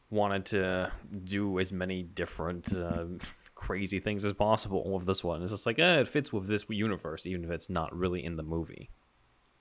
[0.09, 0.91] wanted to
[1.23, 3.05] do as many different uh,
[3.53, 5.43] crazy things as possible with this one.
[5.43, 8.35] It's just like, eh, it fits with this universe, even if it's not really in
[8.35, 8.89] the movie.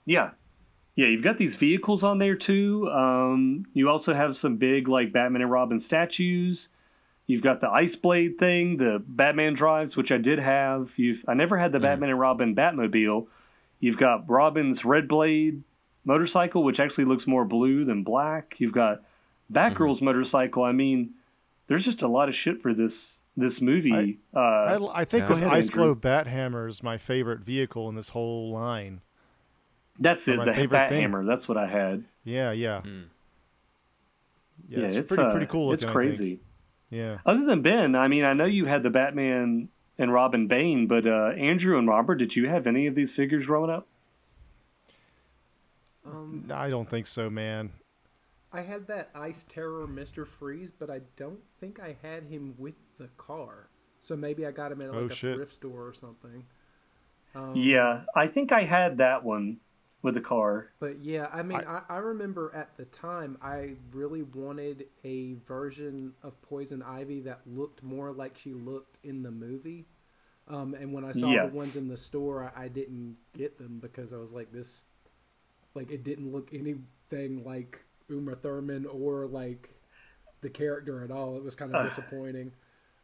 [0.06, 0.30] Yeah.
[0.96, 2.88] Yeah, you've got these vehicles on there too.
[2.90, 6.70] Um, you also have some big, like, Batman and Robin statues.
[7.28, 10.94] You've got the Ice Blade thing, the Batman drives, which I did have.
[10.96, 11.82] You've I never had the mm.
[11.82, 13.26] Batman and Robin Batmobile.
[13.80, 15.62] You've got Robin's Red Blade
[16.06, 18.54] motorcycle, which actually looks more blue than black.
[18.56, 19.02] You've got
[19.52, 20.06] Batgirl's mm-hmm.
[20.06, 20.64] motorcycle.
[20.64, 21.10] I mean,
[21.66, 24.18] there's just a lot of shit for this this movie.
[24.34, 25.28] I, uh, I, I think yeah.
[25.28, 29.02] this ahead, Ice Glow Bat Hammer is my favorite vehicle in this whole line.
[29.98, 31.02] That's it, the Bat thing.
[31.02, 31.26] Hammer.
[31.26, 32.04] That's what I had.
[32.24, 32.80] Yeah, yeah.
[32.86, 33.04] Mm.
[34.66, 35.68] Yeah, yeah, it's, it's pretty, uh, pretty cool.
[35.68, 36.40] Looking, it's crazy.
[36.90, 37.18] Yeah.
[37.26, 41.06] Other than Ben, I mean, I know you had the Batman and Robin Bane, but
[41.06, 43.86] uh, Andrew and Robert, did you have any of these figures growing up?
[46.06, 47.72] Um, I don't think so, man.
[48.52, 52.76] I had that Ice Terror Mister Freeze, but I don't think I had him with
[52.98, 53.68] the car.
[54.00, 55.36] So maybe I got him at like oh, a shit.
[55.36, 56.44] thrift store or something.
[57.34, 59.58] Um, yeah, I think I had that one
[60.02, 60.70] with the car.
[60.80, 65.34] But yeah, I mean, I, I, I, remember at the time I really wanted a
[65.46, 69.86] version of Poison Ivy that looked more like she looked in the movie.
[70.46, 71.46] Um, and when I saw yeah.
[71.46, 74.86] the ones in the store, I, I, didn't get them because I was like, this
[75.74, 79.68] like it didn't look anything like Uma Thurman or like
[80.40, 81.36] the character at all.
[81.36, 82.52] It was kind of uh, disappointing.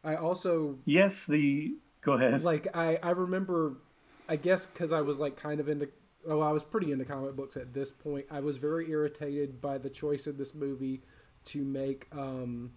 [0.03, 2.43] I also yes, the go ahead.
[2.43, 3.77] Like I I remember,
[4.27, 5.89] I guess because I was like kind of into.
[6.27, 8.25] Oh, I was pretty into comic books at this point.
[8.31, 11.03] I was very irritated by the choice of this movie
[11.45, 12.71] to make um,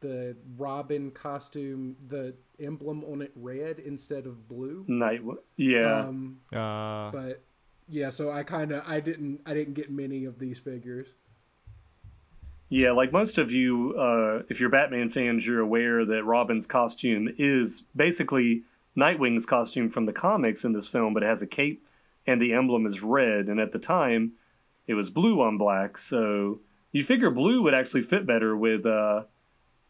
[0.00, 4.84] the Robin costume, the emblem on it red instead of blue.
[4.88, 5.22] Night,
[5.56, 6.00] yeah.
[6.00, 7.42] Um, uh, but
[7.88, 11.08] yeah, so I kind of I didn't I didn't get many of these figures.
[12.68, 17.28] Yeah, like most of you, uh, if you're Batman fans, you're aware that Robin's costume
[17.38, 18.62] is basically
[18.96, 21.84] Nightwing's costume from the comics in this film, but it has a cape
[22.26, 23.46] and the emblem is red.
[23.46, 24.32] And at the time,
[24.86, 25.98] it was blue on black.
[25.98, 26.60] So
[26.92, 29.24] you figure blue would actually fit better with, uh,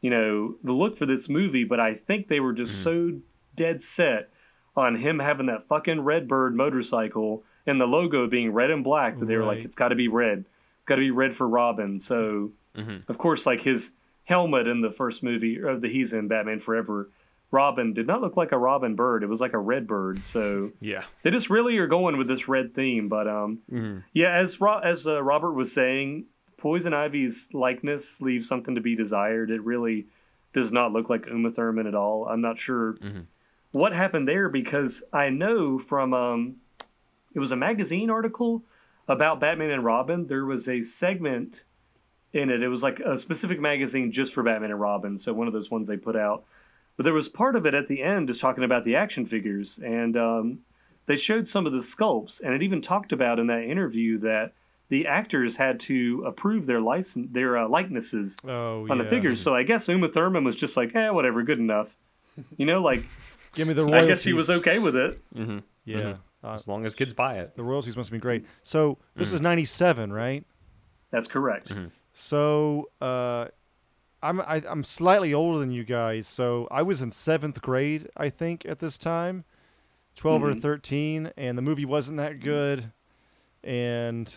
[0.01, 1.65] you know, the look for this movie.
[1.65, 2.83] But I think they were just mm-hmm.
[2.83, 3.21] so
[3.55, 4.31] dead set
[4.77, 9.19] on him having that fucking red bird motorcycle and the logo being red and black
[9.19, 10.45] that they were like, it's got to be red.
[10.79, 11.99] It's got to be red for Robin.
[11.99, 12.99] So, mm-hmm.
[13.09, 13.93] of course, like his
[14.25, 17.11] helmet in the first movie or the he's in Batman Forever,
[17.51, 19.23] Robin did not look like a Robin bird.
[19.23, 20.25] It was like a red bird.
[20.25, 23.09] So yeah, they just really are going with this red theme.
[23.09, 23.99] But um, mm-hmm.
[24.13, 26.27] yeah, as Ro- as uh, Robert was saying,
[26.57, 29.51] Poison Ivy's likeness leaves something to be desired.
[29.51, 30.07] It really
[30.53, 32.27] does not look like Uma Thurman at all.
[32.27, 33.21] I'm not sure mm-hmm.
[33.73, 36.57] what happened there because I know from um,
[37.35, 38.63] it was a magazine article
[39.09, 40.27] about Batman and Robin.
[40.27, 41.65] There was a segment
[42.33, 42.63] in it.
[42.63, 45.17] It was like a specific magazine just for Batman and Robin.
[45.17, 46.45] So one of those ones they put out.
[46.97, 49.79] But there was part of it at the end just talking about the action figures,
[49.79, 50.59] and um,
[51.07, 54.53] they showed some of the sculpts, and it even talked about in that interview that
[54.89, 59.03] the actors had to approve their license, their uh, likenesses oh, on yeah.
[59.03, 59.41] the figures.
[59.41, 61.97] So I guess Uma Thurman was just like, eh, whatever, good enough.
[62.57, 63.05] You know, like
[63.55, 64.03] give me the royalties.
[64.03, 65.21] I guess he was okay with it.
[65.37, 65.59] Mm-hmm.
[65.85, 65.97] Yeah.
[65.97, 66.47] Mm-hmm.
[66.47, 67.55] Uh, as long as kids buy it.
[67.55, 68.45] The royalties must have been great.
[68.63, 69.37] So this mm-hmm.
[69.37, 70.45] is 97, right?
[71.13, 71.69] That's correct.
[71.69, 71.87] Mm-hmm.
[72.13, 73.47] So uh,
[74.25, 76.27] I'm I, am i am slightly older than you guys.
[76.27, 79.45] So I was in seventh grade, I think, at this time,
[80.17, 80.59] 12 mm-hmm.
[80.59, 82.91] or 13, and the movie wasn't that good.
[83.63, 84.37] And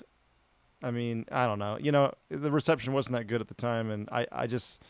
[0.83, 1.77] I mean, I don't know.
[1.81, 4.83] You know, the reception wasn't that good at the time, and I I just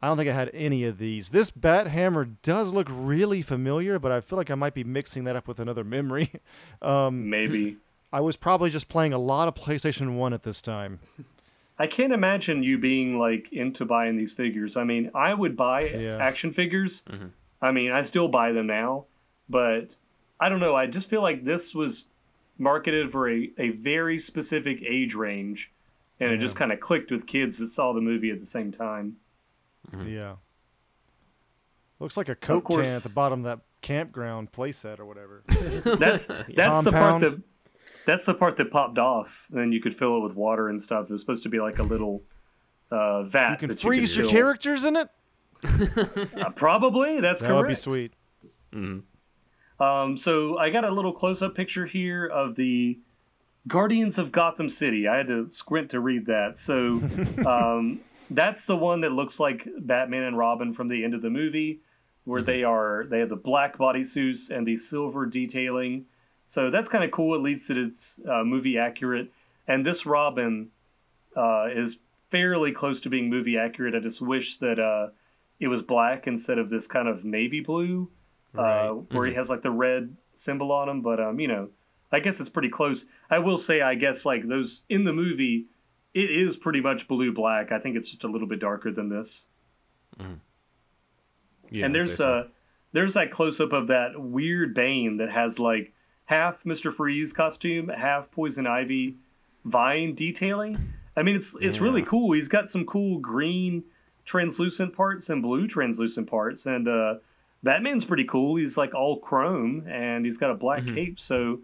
[0.00, 1.30] I don't think I had any of these.
[1.30, 5.24] This Bat Hammer does look really familiar, but I feel like I might be mixing
[5.24, 6.30] that up with another memory.
[6.82, 7.76] Um, Maybe.
[8.12, 10.98] I was probably just playing a lot of PlayStation 1 at this time.
[11.78, 14.76] I can't imagine you being like into buying these figures.
[14.76, 16.18] I mean, I would buy Yeah.
[16.18, 17.02] action figures.
[17.10, 17.26] Mm-hmm.
[17.60, 19.06] I mean, I still buy them now,
[19.48, 19.96] but
[20.38, 20.74] I don't know.
[20.76, 22.06] I just feel like this was
[22.58, 25.72] marketed for a, a very specific age range,
[26.20, 28.70] and it just kind of clicked with kids that saw the movie at the same
[28.72, 29.16] time.
[30.06, 30.36] Yeah.
[31.98, 35.42] Looks like a Coke can at the bottom of that campground playset or whatever.
[35.48, 37.40] That's that's the part that
[38.06, 39.48] that's the part that popped off.
[39.50, 41.06] And then you could fill it with water and stuff.
[41.08, 42.22] It was supposed to be like a little
[42.90, 43.52] uh, vat.
[43.52, 44.38] You can that freeze you your fill.
[44.38, 45.08] characters in it.
[45.64, 47.58] Uh, probably that's That correct.
[47.62, 48.12] would be sweet.
[49.80, 52.98] Um, so I got a little close-up picture here of the
[53.68, 55.08] Guardians of Gotham City.
[55.08, 56.56] I had to squint to read that.
[56.58, 57.00] So
[57.46, 58.00] um,
[58.30, 61.80] that's the one that looks like Batman and Robin from the end of the movie,
[62.24, 66.06] where they are they have the black bodysuits and the silver detailing.
[66.52, 67.34] So that's kind of cool.
[67.34, 69.32] It leads that it's uh, movie accurate.
[69.66, 70.68] And this Robin
[71.34, 71.96] uh, is
[72.30, 73.94] fairly close to being movie accurate.
[73.94, 75.12] I just wish that uh,
[75.60, 78.10] it was black instead of this kind of navy blue
[78.54, 81.00] uh, where he has like the red symbol on him.
[81.00, 81.70] But um, you know,
[82.12, 83.06] I guess it's pretty close.
[83.30, 85.68] I will say, I guess like those in the movie,
[86.12, 87.72] it is pretty much blue black.
[87.72, 89.46] I think it's just a little bit darker than this.
[91.70, 92.30] Yeah, and there's so.
[92.30, 92.44] uh
[92.92, 95.94] there's that close up of that weird Bane that has like
[96.26, 99.16] half Mister Freeze costume, half Poison Ivy
[99.64, 100.92] vine detailing.
[101.16, 102.32] I mean, it's it's really cool.
[102.32, 103.84] He's got some cool green
[104.24, 107.14] translucent parts and blue translucent parts, and uh,
[107.62, 108.56] Batman's pretty cool.
[108.56, 110.94] He's like all chrome and he's got a black Mm-hmm.
[110.94, 111.20] cape.
[111.20, 111.60] So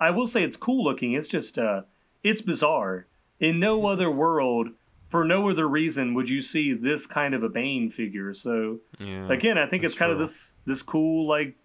[0.00, 1.12] I will say it's cool looking.
[1.14, 1.82] It's just uh,
[2.22, 3.06] it's bizarre.
[3.40, 4.68] In no other world,
[5.06, 8.32] for no other reason, would you see this kind of a Bane figure.
[8.34, 9.30] So yeah.
[9.30, 11.56] again i think it's kind of this this cool like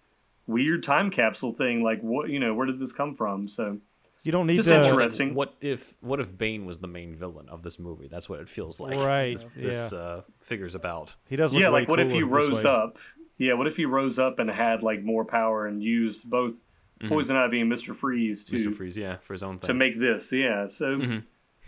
[0.48, 3.78] weird time capsule thing like what you know where did this come from so
[4.24, 4.76] You don't need Just to.
[4.82, 5.34] interesting.
[5.34, 8.08] What if what if Bane was the main villain of this movie?
[8.08, 8.96] That's what it feels like.
[8.96, 9.98] Right, This yeah.
[9.98, 11.14] uh, figures about.
[11.28, 11.52] He does.
[11.52, 12.98] Look yeah like what if he rose up
[13.38, 16.64] yeah what if he rose up and had like more power and used both
[17.08, 18.74] poison ivy and mr freeze to Mr.
[18.74, 19.68] Freeze, yeah, for his own thing.
[19.68, 20.98] to make this yeah so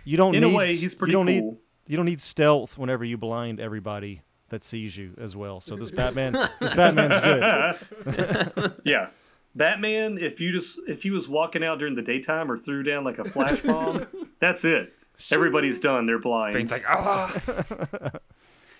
[0.04, 0.56] You don't in a need.
[0.56, 1.56] way he's pretty you don't cool need.
[1.86, 5.60] You don't need stealth whenever you blind everybody that sees you as well.
[5.60, 8.74] So this Batman, this Batman's good.
[8.84, 9.08] yeah
[9.54, 13.02] batman if you just if he was walking out during the daytime or threw down
[13.02, 14.06] like a flash bomb
[14.40, 14.92] that's it
[15.32, 18.12] everybody's done they're blind Bane's like, ah!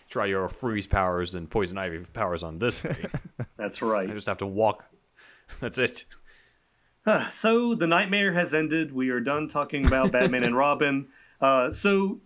[0.08, 2.96] Try your freeze powers and poison ivy powers on this Bane.
[3.56, 4.84] that's I right just have to walk.
[5.60, 6.04] That's it.
[7.30, 8.92] So the nightmare has ended.
[8.92, 11.08] We are done talking about Batman and Robin.
[11.40, 12.20] Uh, so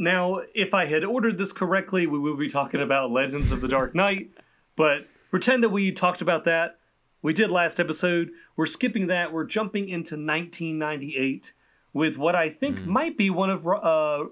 [0.00, 3.68] now, if I had ordered this correctly, we would be talking about Legends of the
[3.68, 4.30] Dark Knight.
[4.74, 6.78] But pretend that we talked about that.
[7.22, 8.30] We did last episode.
[8.56, 9.30] We're skipping that.
[9.30, 11.52] We're jumping into 1998
[11.92, 14.24] with what I think might be one of uh,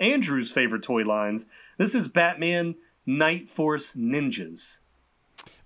[0.00, 1.46] Andrew's favorite toy lines.
[1.76, 2.74] This is Batman
[3.06, 4.80] Knight Force Ninjas.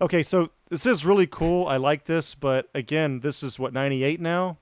[0.00, 1.66] Okay, so this is really cool.
[1.66, 4.58] I like this, but again, this is what 98 now.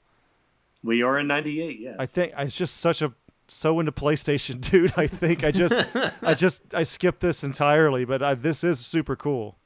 [0.82, 1.96] We are in 98, yes.
[1.98, 3.12] I think it's just such a
[3.50, 4.92] so into PlayStation, dude.
[4.96, 5.74] I think I just
[6.22, 9.56] I just I skipped this entirely, but I, this is super cool.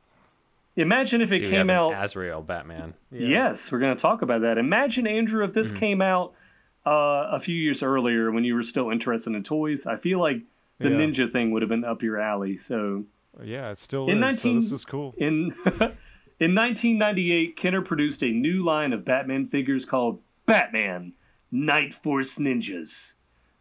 [0.76, 2.04] Imagine if it So came have an out.
[2.04, 2.94] Azrael Batman.
[3.12, 4.58] Yes, we're going to talk about that.
[4.58, 6.32] Imagine, Andrew, if this came out
[6.84, 9.86] uh, a few years earlier when you were still interested in toys.
[9.86, 10.38] I feel like
[10.80, 10.96] the Yeah.
[10.96, 12.56] ninja thing would have been up your alley.
[12.56, 13.04] So
[13.42, 14.40] Yeah, it still In is.
[14.40, 15.14] so 19 this is cool.
[15.16, 15.54] in
[16.40, 21.12] in 1998, Kenner produced a new line of Batman figures called Batman
[21.52, 23.14] Knight Force Ninjas.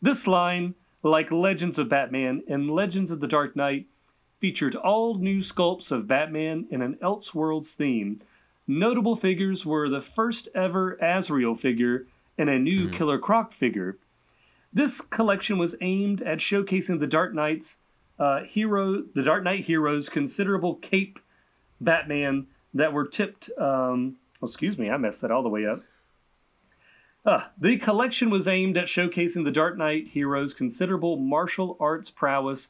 [0.03, 3.85] This line, like Legends of Batman and Legends of the Dark Knight,
[4.37, 8.19] featured all new sculpts of Batman in an Elseworlds theme.
[8.67, 12.05] Notable figures were the first ever Azrael figure
[12.37, 13.97] and a new Killer Croc figure.
[14.73, 17.79] This collection was aimed at showcasing the Dark Knight's
[18.19, 21.17] uh, hero, the Dark Knight heroes' considerable cape
[21.79, 23.49] Batman that were tipped.
[23.57, 25.81] Um, excuse me, I messed that all the way up.
[27.25, 32.69] Uh, the collection was aimed at showcasing the Dark Knight hero's considerable martial arts prowess,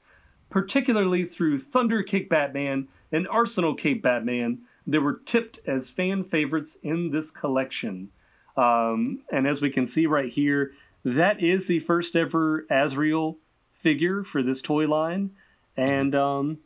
[0.50, 6.78] particularly through Thunder Kick Batman and Arsenal Cape Batman that were tipped as fan favorites
[6.84, 8.10] in this collection.
[8.56, 10.74] Um, and as we can see right here,
[11.04, 13.38] that is the first ever Azrael
[13.74, 15.32] figure for this toy line.
[15.76, 16.60] And um,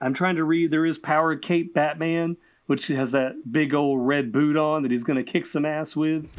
[0.00, 0.70] I'm trying to read.
[0.70, 2.36] There is Power Cape Batman,
[2.68, 5.96] which has that big old red boot on that he's going to kick some ass
[5.96, 6.30] with.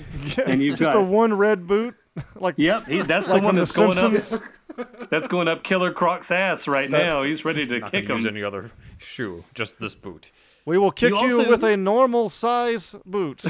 [0.45, 1.95] And you've just got- a one red boot,
[2.35, 4.41] like Yep, he, that's like the one from The that's going Simpsons.
[4.41, 4.47] up.
[5.09, 7.23] That's going up Killer Croc's ass right now.
[7.23, 8.35] He's ready to Not kick gonna use him.
[8.35, 10.31] any other shoe, just this boot.
[10.63, 13.43] We will kick you, also- with a normal size boot.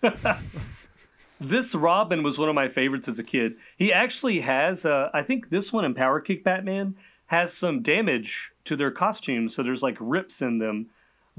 [1.40, 3.54] this Robin was one of my favorites as a kid.
[3.76, 6.94] He actually has, uh, I think this one in Power Kick Batman
[7.26, 10.86] has some damage to their costumes, so there's like rips in them.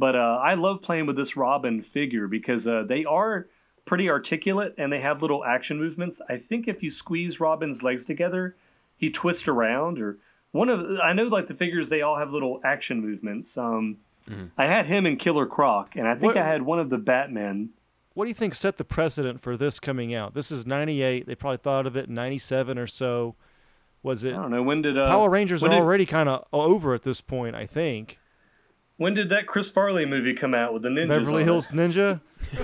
[0.01, 3.45] But uh, I love playing with this Robin figure because uh, they are
[3.85, 6.19] pretty articulate and they have little action movements.
[6.27, 8.55] I think if you squeeze Robin's legs together,
[8.97, 10.01] he twists around.
[10.01, 10.17] Or
[10.53, 13.55] one of I know like the figures they all have little action movements.
[13.59, 14.45] Um, mm-hmm.
[14.57, 16.97] I had him in Killer Croc, and I think what, I had one of the
[16.97, 17.69] Batmen.
[18.15, 20.33] What do you think set the precedent for this coming out?
[20.33, 21.27] This is '98.
[21.27, 23.35] They probably thought of it in '97 or so.
[24.01, 24.33] Was it?
[24.33, 24.63] I don't know.
[24.63, 27.55] When did uh, Power Rangers are did, already kind of over at this point?
[27.55, 28.17] I think.
[28.97, 31.09] When did that Chris Farley movie come out with the ninjas?
[31.09, 32.21] Beverly Hills Ninja.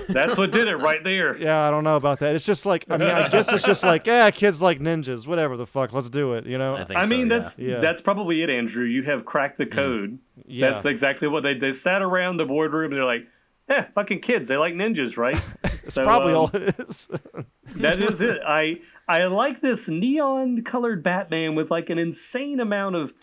[0.08, 1.36] That's what did it right there.
[1.48, 2.34] Yeah, I don't know about that.
[2.34, 5.56] It's just like I mean, I guess it's just like yeah, kids like ninjas, whatever
[5.56, 6.46] the fuck, let's do it.
[6.46, 6.76] You know.
[6.76, 7.78] I, I mean, so, that's yeah.
[7.78, 8.84] that's probably it, Andrew.
[8.84, 9.72] You have cracked the mm.
[9.72, 10.18] code.
[10.46, 10.68] Yeah.
[10.68, 13.26] That's exactly what they they sat around the boardroom and they're like,
[13.68, 14.48] yeah, fucking kids.
[14.48, 15.40] They like ninjas, right?
[15.62, 17.08] That's so, probably um, all it is.
[17.76, 18.40] that is it.
[18.46, 23.14] I I like this neon colored Batman with like an insane amount of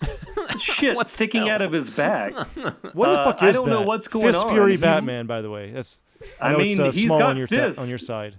[0.60, 2.36] shit sticking out of his back.
[2.94, 3.72] What the fuck uh, is I don't that?
[3.72, 4.52] know what's going Fist on.
[4.52, 5.72] Fury he, Batman, by the way.
[5.72, 6.00] That's
[6.42, 7.82] I, I mean, it's uh, he's small got on your fists.
[7.82, 8.36] on your side.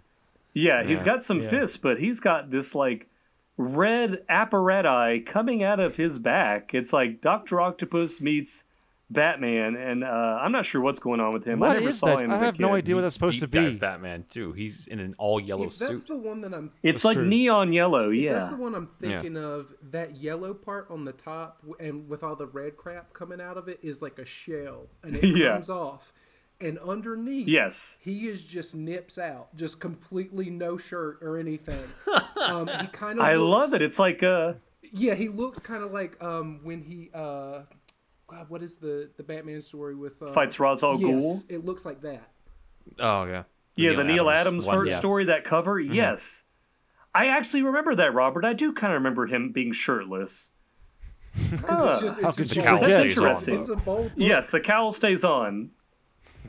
[0.54, 1.48] Yeah, he's got some yeah.
[1.48, 3.08] fists, but he's got this like
[3.58, 6.74] red apparatus coming out of his back.
[6.74, 8.64] It's like Doctor Octopus meets
[9.08, 11.60] Batman, and uh, I'm not sure what's going on with him.
[11.60, 12.20] What I never is saw that?
[12.20, 12.32] him.
[12.32, 13.76] I have no idea what that's supposed to be.
[13.76, 14.52] Batman too.
[14.52, 15.90] He's in an all yellow if suit.
[15.90, 16.72] That's the one that I'm.
[16.82, 17.26] It's that's like true.
[17.26, 18.10] neon yellow.
[18.10, 19.42] If yeah, that's the one I'm thinking yeah.
[19.42, 19.72] of.
[19.90, 23.68] That yellow part on the top, and with all the red crap coming out of
[23.68, 25.52] it, is like a shell, and it yeah.
[25.52, 26.12] comes off.
[26.60, 31.84] And underneath, yes, he is just nips out, just completely no shirt or anything.
[32.42, 33.24] um, he kind of.
[33.24, 33.82] I love it.
[33.82, 34.54] It's like uh.
[34.82, 37.62] Yeah, he looks kind of like um when he uh
[38.28, 41.22] God, what is the the Batman story with uh, fights Ra's al Ghul?
[41.22, 42.28] Yes, it looks like that.
[42.98, 43.44] Oh yeah.
[43.74, 44.96] The yeah, Neil the Neil Adams, Adams yeah.
[44.96, 45.80] story, that cover.
[45.80, 45.92] Mm-hmm.
[45.92, 46.42] Yes,
[47.14, 48.44] I actually remember that, Robert.
[48.44, 50.52] I do kind of remember him being shirtless.
[51.50, 54.10] Because it's just, it's the cowl stays interesting.
[54.16, 55.70] Yes, the cowl stays on.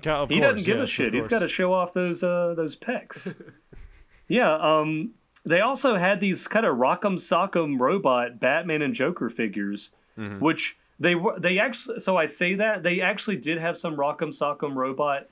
[0.02, 1.14] Cow, he course, doesn't give yes, a shit.
[1.14, 3.36] He's got to show off those uh, those pecs.
[4.28, 4.56] yeah.
[4.56, 5.14] Um.
[5.44, 10.40] They also had these kind of rock'em sock'em robot Batman and Joker figures, mm-hmm.
[10.40, 14.30] which they were they actually so I say that they actually did have some Rock'em
[14.30, 15.28] Sock'em robot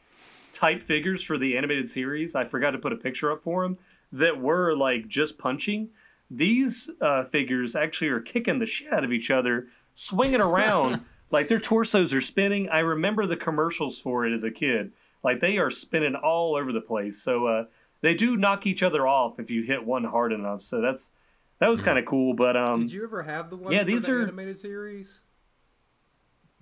[0.53, 2.35] type figures for the animated series.
[2.35, 3.75] I forgot to put a picture up for them
[4.11, 5.89] that were like just punching.
[6.31, 11.47] These uh, figures actually are kicking the shit out of each other, swinging around like
[11.47, 12.69] their torsos are spinning.
[12.69, 14.91] I remember the commercials for it as a kid.
[15.23, 17.21] Like they are spinning all over the place.
[17.21, 17.65] So uh,
[18.01, 20.61] they do knock each other off if you hit one hard enough.
[20.61, 21.09] So that's
[21.59, 21.87] that was hmm.
[21.87, 22.33] kind of cool.
[22.33, 25.19] But um, did you ever have the ones yeah, these the are, animated series?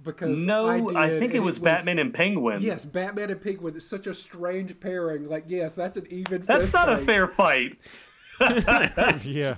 [0.02, 2.61] Because no, I, did, I think it was, it was, Batman and Penguin.
[2.61, 5.30] Yes, Batman and Penguin is such a strange pairing.
[5.30, 6.41] Like, yes, that's an even.
[6.41, 6.99] That's not fight.
[6.99, 7.78] a fair fight.
[9.26, 9.56] yeah,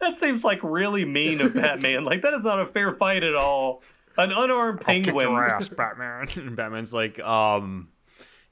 [0.00, 2.04] that seems like really mean of Batman.
[2.04, 3.82] like that is not a fair fight at all.
[4.16, 5.16] An unarmed penguin.
[5.16, 6.28] I'll kick your ass, Batman.
[6.46, 7.88] and Batman's like, um,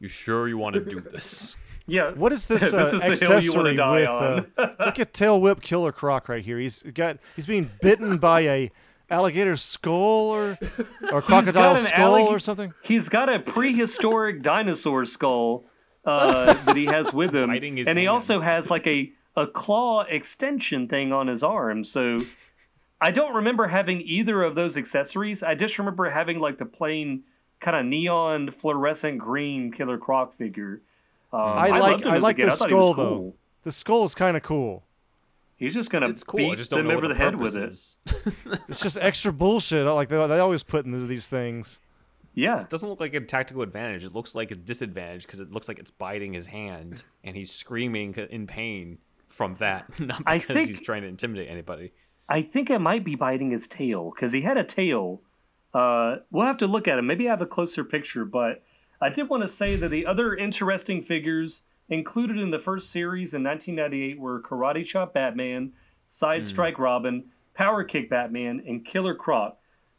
[0.01, 1.57] you sure you want to do this?
[1.87, 2.13] Yeah.
[2.13, 3.79] What is this, uh, this is accessory with?
[3.79, 6.59] Uh, look at Tail Whip Killer Croc right here.
[6.59, 8.73] He's got he's being bitten by a
[9.13, 10.59] alligator skull or
[11.13, 12.75] or crocodile skull allig- or something?
[12.83, 15.65] He's got a prehistoric dinosaur skull
[16.05, 18.09] uh, that he has with him, and he hand.
[18.09, 21.85] also has like a a claw extension thing on his arm.
[21.85, 22.19] So
[23.01, 25.43] I don't remember having either of those accessories.
[25.43, 27.25] I just remember having like the plain
[27.61, 30.83] kind of neon fluorescent green Killer Croc figure.
[31.33, 32.95] Um, I like I, I like the skull cool.
[32.95, 33.35] though.
[33.63, 34.83] The skull is kind of cool.
[35.63, 36.39] He's just gonna it's cool.
[36.39, 37.79] beat just them over the, the head with it.
[38.69, 39.87] it's just extra bullshit.
[39.87, 41.79] Like they, they always put in these things.
[42.35, 44.03] Yeah, it doesn't look like a tactical advantage.
[44.03, 47.53] It looks like a disadvantage because it looks like it's biting his hand and he's
[47.53, 48.99] screaming in pain
[49.29, 51.93] from that, not because I think, he's trying to intimidate anybody.
[52.29, 55.21] I think it might be biting his tail because he had a tail.
[55.73, 57.07] Uh, we'll have to look at him.
[57.07, 58.65] Maybe I have a closer picture, but
[59.01, 61.63] I did want to say that the other interesting figures
[61.93, 65.73] Included in the first series in 1998 were Karate Chop Batman,
[66.09, 66.47] Side hmm.
[66.47, 66.85] Strike mm.
[66.85, 69.59] Robin, Power Kick Batman, and Killer Croc.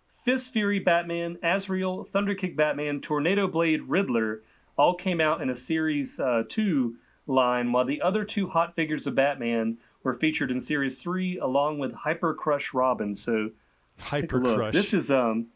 [0.09, 4.41] Fist Fury Batman, Azrael, Thunder Kick Batman, Tornado Blade Riddler
[4.75, 6.95] all came out in a Series uh, 2
[7.27, 11.77] line, while the other two hot figures of Batman were featured in Series 3 along
[11.77, 13.13] with Hyper Crush Robin.
[13.13, 13.51] So,
[13.99, 14.73] Hyper Crush.
[14.73, 15.49] This is um,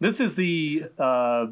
[0.00, 1.48] this is the uh,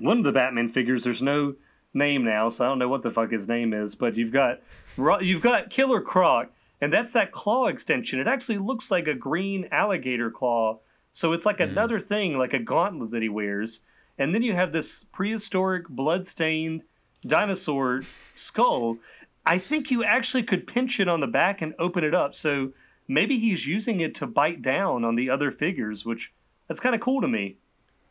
[0.00, 1.04] one of the Batman figures.
[1.04, 1.54] There's no
[1.92, 3.94] name now, so I don't know what the fuck his name is.
[3.94, 4.60] But you've got
[4.96, 6.50] you've got Killer Croc,
[6.80, 8.20] and that's that claw extension.
[8.20, 10.80] It actually looks like a green alligator claw,
[11.12, 11.68] so it's like mm.
[11.68, 13.80] another thing, like a gauntlet that he wears.
[14.18, 16.84] And then you have this prehistoric, blood-stained
[17.26, 18.02] dinosaur
[18.34, 18.98] skull.
[19.46, 22.34] I think you actually could pinch it on the back and open it up.
[22.34, 22.72] So
[23.08, 26.32] maybe he's using it to bite down on the other figures, which
[26.68, 27.56] that's kind of cool to me.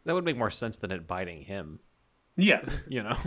[0.05, 1.79] That would make more sense than it biting him.
[2.35, 2.61] Yeah.
[2.89, 3.17] You know,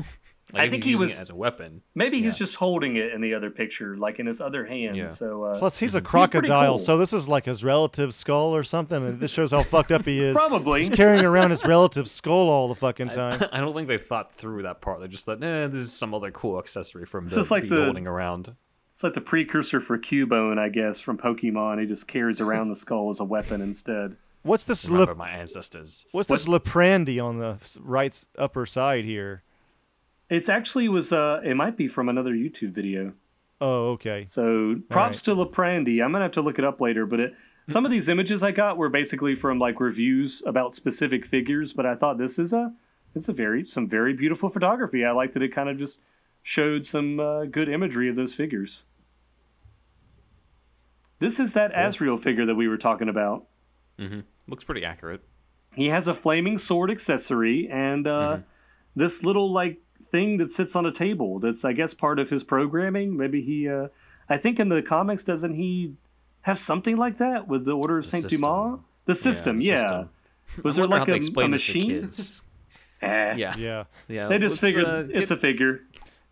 [0.54, 1.82] I think he was as a weapon.
[1.94, 2.24] Maybe Yeah.
[2.24, 4.96] he's just holding it in the other picture, like in his other hand.
[4.96, 5.06] Yeah.
[5.06, 6.78] So uh, Plus, he's a pretty crocodile, cool.
[6.78, 10.04] so this is like his relative's skull or something, and this shows how fucked up
[10.04, 10.34] he is.
[10.36, 13.42] probably He's carrying around his relative's skull all the fucking time.
[13.52, 15.00] I don't think they thought through that part.
[15.00, 17.68] They just thought, eh, this is some other cool accessory from So the it's like
[17.68, 18.54] the- holding around.
[18.90, 21.80] it's like the precursor for Cubone, I guess, from Pokemon.
[21.80, 24.16] He just carries around the skull as a weapon instead.
[24.44, 24.86] What's this?
[24.88, 26.04] Remember Lip, my ancestors.
[26.10, 29.44] what's this Liprandy on the right upper side here?
[30.32, 33.12] It's actually was uh, it might be from another YouTube video.
[33.60, 34.24] Oh, okay.
[34.30, 36.02] So props to Laprandy.
[36.02, 37.34] I'm gonna have to look it up later, but it,
[37.68, 41.74] some of these images I got were basically from like reviews about specific figures.
[41.74, 42.72] But I thought this is a
[43.14, 45.04] it's a very some very beautiful photography.
[45.04, 46.00] I liked that it kind of just
[46.42, 48.86] showed some uh, good imagery of those figures.
[51.18, 53.48] This is that Azrael figure that we were talking about.
[54.48, 55.20] Looks pretty accurate.
[55.74, 58.38] He has a flaming sword accessory and uh,
[58.96, 61.38] this little like thing that sits on a table.
[61.38, 63.16] That's I guess part of his programming.
[63.16, 63.68] Maybe he.
[63.68, 63.88] Uh,
[64.28, 65.94] I think in the comics doesn't he
[66.42, 68.28] have something like that with the Order of Saint.
[68.28, 68.80] Dumas?
[69.04, 69.80] The system, the yeah.
[69.80, 70.10] system.
[70.64, 72.10] Was I there like a, a explain this to machine?
[73.02, 73.34] Eh.
[73.34, 73.84] Yeah, Yeah.
[74.06, 74.28] yeah.
[74.28, 75.80] They just let's, figured uh, it's get, a figure.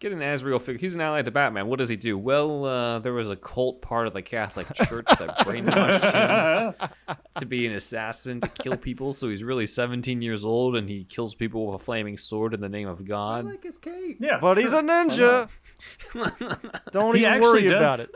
[0.01, 0.81] Get an Azrael figure.
[0.81, 1.66] He's an ally to Batman.
[1.68, 2.16] What does he do?
[2.18, 7.47] Well, uh, there was a cult part of the Catholic Church that brainwashed him to
[7.47, 9.12] be an assassin to kill people.
[9.12, 12.60] So he's really 17 years old and he kills people with a flaming sword in
[12.60, 13.44] the name of I God.
[13.44, 14.16] like his cape.
[14.20, 15.48] Yeah, But he's a ninja.
[16.93, 17.81] Don't He even actually worry does.
[17.81, 18.14] about it.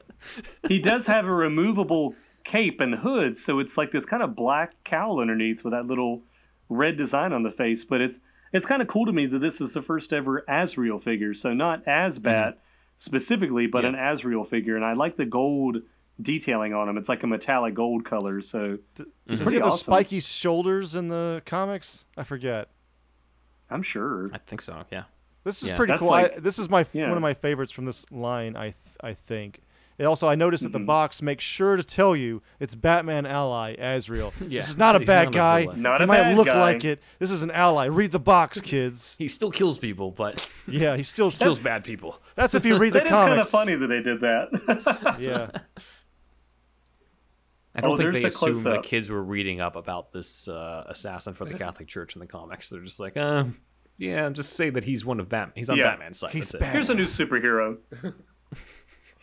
[0.69, 4.73] he does have a removable cape and hood, so it's like this kind of black
[4.85, 6.23] cowl underneath with that little
[6.69, 7.85] red design on the face.
[7.85, 8.21] But it's
[8.55, 11.35] it's kind of cool to me that this is the first ever Azrael figure.
[11.35, 12.55] So not Azbat
[12.97, 13.95] specifically, but Mm-hmm.
[13.97, 14.09] Yeah.
[14.09, 15.79] an Azrael figure, and I like the gold
[16.23, 16.97] detailing on him.
[16.97, 18.41] It's like a metallic gold color.
[18.41, 22.07] So Does it's he pretty have the spiky shoulders in the comics?
[22.17, 22.69] I forget.
[23.69, 24.31] I'm sure.
[24.33, 25.05] I think so, yeah.
[25.43, 25.77] This is Yeah.
[25.77, 26.11] pretty That's cool.
[26.11, 27.09] like- I, this is my yeah.
[27.09, 28.57] one of my favorites from this line.
[28.57, 29.61] I th- I think.
[29.97, 30.79] It also, I noticed that Mm-hmm.
[30.79, 34.33] the box makes sure to tell you it's Batman ally Azrael.
[34.41, 35.61] Yeah, This is not a he's bad not a guy.
[35.63, 35.83] villain.
[35.83, 36.61] Not he a might bad look guy.
[36.61, 37.01] like it.
[37.21, 37.87] This is an ally.
[37.87, 39.15] Read the box, kids.
[39.19, 42.19] He still kills people, but Yeah, he still kills bad people.
[42.35, 43.11] That's if you read the comics.
[43.13, 45.17] That is kind of funny that they did that.
[45.21, 45.51] Yeah.
[47.77, 50.85] I don't Oh, think they a assumed the kids were reading up about this uh,
[50.89, 52.69] assassin for the Catholic Church in the comics.
[52.69, 53.45] They're just like, uh,
[53.99, 55.55] yeah, just say that he's one of Batman.
[55.57, 55.91] He's on Yeah.
[55.91, 56.31] Batman's side.
[56.33, 56.61] He's That's it.
[56.61, 56.73] bad.
[56.73, 57.79] Here's a new superhero.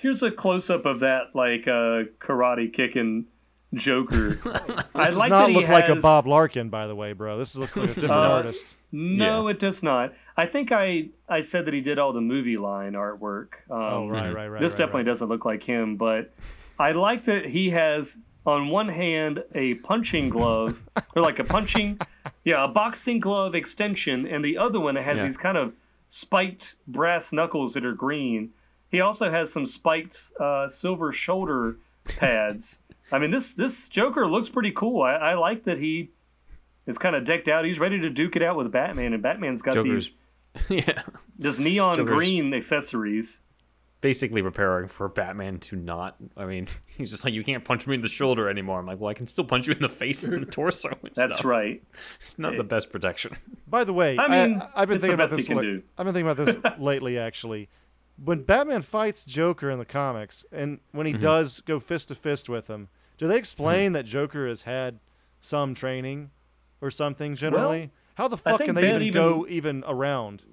[0.02, 3.26] Here's a close up of that like uh, karate kicking
[3.74, 4.38] Joker.
[4.96, 7.38] I Does like not that he look like a Bob Larkin, by the way, bro.
[7.38, 8.76] This looks like a different Uh, artist.
[8.92, 9.52] No, Yeah.
[9.52, 10.14] it does not.
[10.36, 13.50] I think I I said that he did all the movie line artwork.
[13.70, 14.60] Um, Oh, right, right, right.
[14.60, 15.06] this right, definitely right.
[15.06, 16.34] doesn't look like him, but
[16.80, 20.84] I like that he has on one hand a punching glove
[21.16, 22.00] or like a punching,
[22.44, 25.26] yeah, a boxing glove extension, and the other one has Yeah.
[25.26, 25.74] these kind of
[26.10, 28.50] spiked brass knuckles that are green.
[28.92, 32.80] He also has some spiked uh, silver shoulder pads.
[33.12, 35.02] I mean, this this Joker looks pretty cool.
[35.02, 36.12] I, I like that he
[36.86, 37.66] is kind of decked out.
[37.66, 40.12] He's ready to duke it out with Batman, and Batman's got Joker's
[40.70, 41.04] these yeah,
[41.40, 43.40] this neon Joker's- green accessories.
[44.02, 46.16] basically preparing for Batman to not.
[46.36, 48.80] I mean, he's just like, you can't punch me in the shoulder anymore.
[48.80, 50.90] I'm like, well, I can still punch you in the face and the torso.
[50.90, 51.46] And That's stuff.
[51.46, 51.82] right.
[52.20, 53.38] It's not the best protection.
[53.68, 55.48] By the way, I mean, I, have been thinking about best he this.
[55.48, 55.84] can do.
[55.98, 57.70] I've been thinking about this lately, actually.
[58.24, 61.16] When Batman fights Joker in the comics, and when Mm-hmm.
[61.16, 65.00] he does go fist to fist with him, do they explain that Joker has had
[65.40, 66.32] some training
[66.82, 67.36] or something?
[67.36, 70.44] Generally, how the fuck can they even, even- go even around?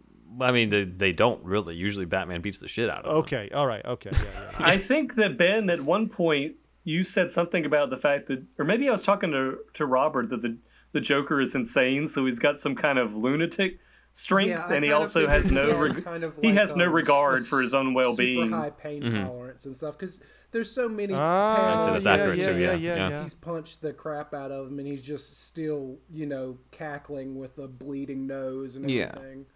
[0.40, 1.74] I mean, they, they don't really.
[1.74, 3.14] Usually, Batman beats the shit out of them.
[3.16, 4.50] Okay, all right, okay, yeah, yeah.
[4.60, 8.64] I think that Ben, at one point, you said something about the fact that, or
[8.64, 10.56] maybe I was talking to to Robert that the
[10.92, 13.78] the Joker is insane, so he's got some kind of lunatic
[14.12, 16.86] strength, Yeah, and he also has no had reg- kind of he like, has no
[16.86, 18.44] um, regard for his own well being.
[18.46, 20.20] Super high pain tolerance and stuff because
[20.50, 21.14] there's so many.
[21.14, 23.08] Ah, parents I'd say that's yeah, accurate, yeah, too, yeah, yeah, yeah, yeah.
[23.10, 23.22] yeah.
[23.22, 27.58] He's punched the crap out of him, and he's just still, you know, cackling with
[27.58, 29.12] a bleeding nose and Yeah.
[29.16, 29.46] everything.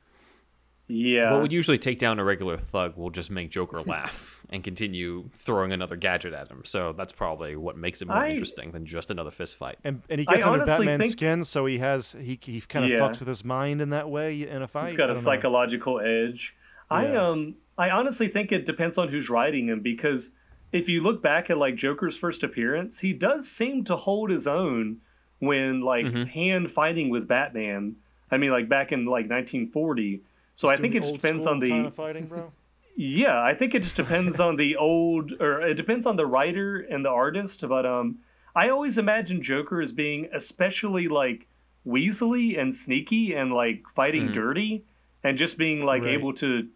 [0.88, 4.62] Yeah, What would usually take down a regular thug will just make Joker laugh and
[4.62, 6.60] continue throwing another gadget at him.
[6.64, 9.78] So that's probably what makes it more I- interesting than just another fist fight.
[9.82, 12.84] And and he I gets under Batman's think- skin, so he has he he kind
[12.84, 12.98] of Yeah.
[13.00, 14.84] fucks with his mind in that way in a fight.
[14.88, 15.20] He's got a don't know.
[15.22, 16.54] psychological edge.
[16.90, 17.28] I Yeah.
[17.28, 20.30] um I honestly think it depends on who's writing him because
[20.72, 24.46] if you look back at like Joker's first appearance, he does seem to hold his
[24.46, 24.98] own
[25.38, 26.24] when like Mm-hmm.
[26.24, 27.96] hand fighting with Batman.
[28.30, 30.22] I mean like back in like 1940.
[30.54, 32.52] So I think it just depends on the kind of fighting, bro.
[32.94, 36.78] Yeah, I think it just depends on the old, or it depends on the writer
[36.78, 37.66] and the artist.
[37.66, 38.18] But um,
[38.54, 41.48] I always imagine Joker as being especially like
[41.86, 44.32] weaselly and sneaky and like fighting mm.
[44.32, 44.84] dirty
[45.24, 46.14] and just being like right.
[46.14, 46.68] able to,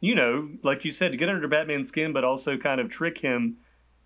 [0.00, 3.18] you know, like you said, to get under Batman's skin, but also kind of trick
[3.18, 3.56] him.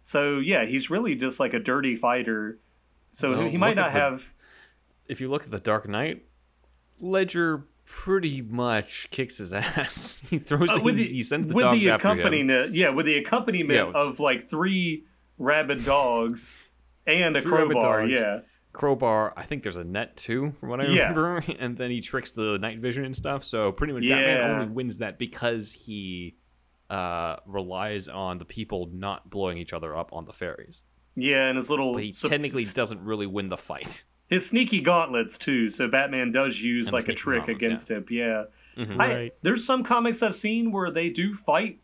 [0.00, 2.58] So yeah, he's really just like a dirty fighter.
[3.12, 4.32] So well, he might not the, have.
[5.06, 6.24] If you look at the Dark Knight,
[6.98, 10.20] Ledger pretty much kicks his ass.
[10.28, 13.90] he throws uh, the, he sends the with dogs the accompaniment, Yeah, with the accompaniment
[13.94, 14.00] yeah.
[14.00, 15.04] of like three
[15.38, 16.56] rabid dogs
[17.06, 18.06] and a crowbar.
[18.06, 18.40] Yeah.
[18.72, 21.08] Crowbar, I think there's a net too, from what I yeah.
[21.10, 23.44] remember, and then he tricks the night vision and stuff.
[23.44, 24.16] So pretty much, yeah.
[24.16, 26.36] Batman only wins that because he
[26.88, 30.82] uh, relies on the people not blowing each other up on the ferries.
[31.14, 31.92] Yeah, and his little.
[31.92, 35.68] But he technically doesn't really win the fight his sneaky gauntlets too.
[35.68, 37.96] So Batman does use and like a trick against yeah.
[37.96, 38.06] him.
[38.08, 38.44] Yeah,
[38.78, 38.98] mm-hmm.
[39.00, 39.34] I, right.
[39.42, 41.80] There's some comics I've seen where they do fight.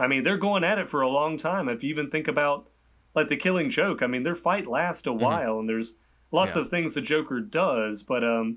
[0.00, 1.68] I mean, they're going at it for a long time.
[1.68, 2.68] If you even think about
[3.14, 5.22] like the Killing Joke, I mean, their fight lasts a mm-hmm.
[5.22, 5.94] while, and there's
[6.32, 6.62] lots yeah.
[6.62, 8.02] of things the Joker does.
[8.02, 8.56] But um,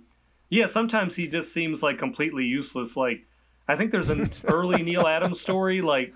[0.49, 2.97] yeah, sometimes he just seems like completely useless.
[2.97, 3.27] Like
[3.67, 6.15] I think there's an early Neal Adams story like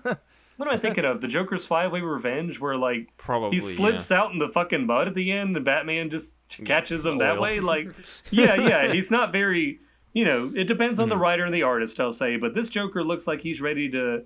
[0.60, 1.22] what am I thinking of?
[1.22, 4.18] The Joker's Five Way Revenge, where like probably he slips yeah.
[4.18, 6.34] out in the fucking mud at the end, and Batman just
[6.66, 7.60] catches him that way.
[7.60, 7.88] Like,
[8.30, 9.80] yeah, yeah, he's not very.
[10.12, 11.10] You know, it depends on mm-hmm.
[11.10, 12.36] the writer and the artist, I'll say.
[12.36, 14.24] But this Joker looks like he's ready to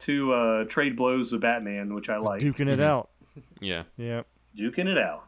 [0.00, 2.40] to uh, trade blows with Batman, which I like.
[2.40, 2.80] Duking it mm-hmm.
[2.80, 3.10] out.
[3.60, 3.84] Yeah.
[3.96, 4.22] Yeah.
[4.56, 5.26] Duking it out.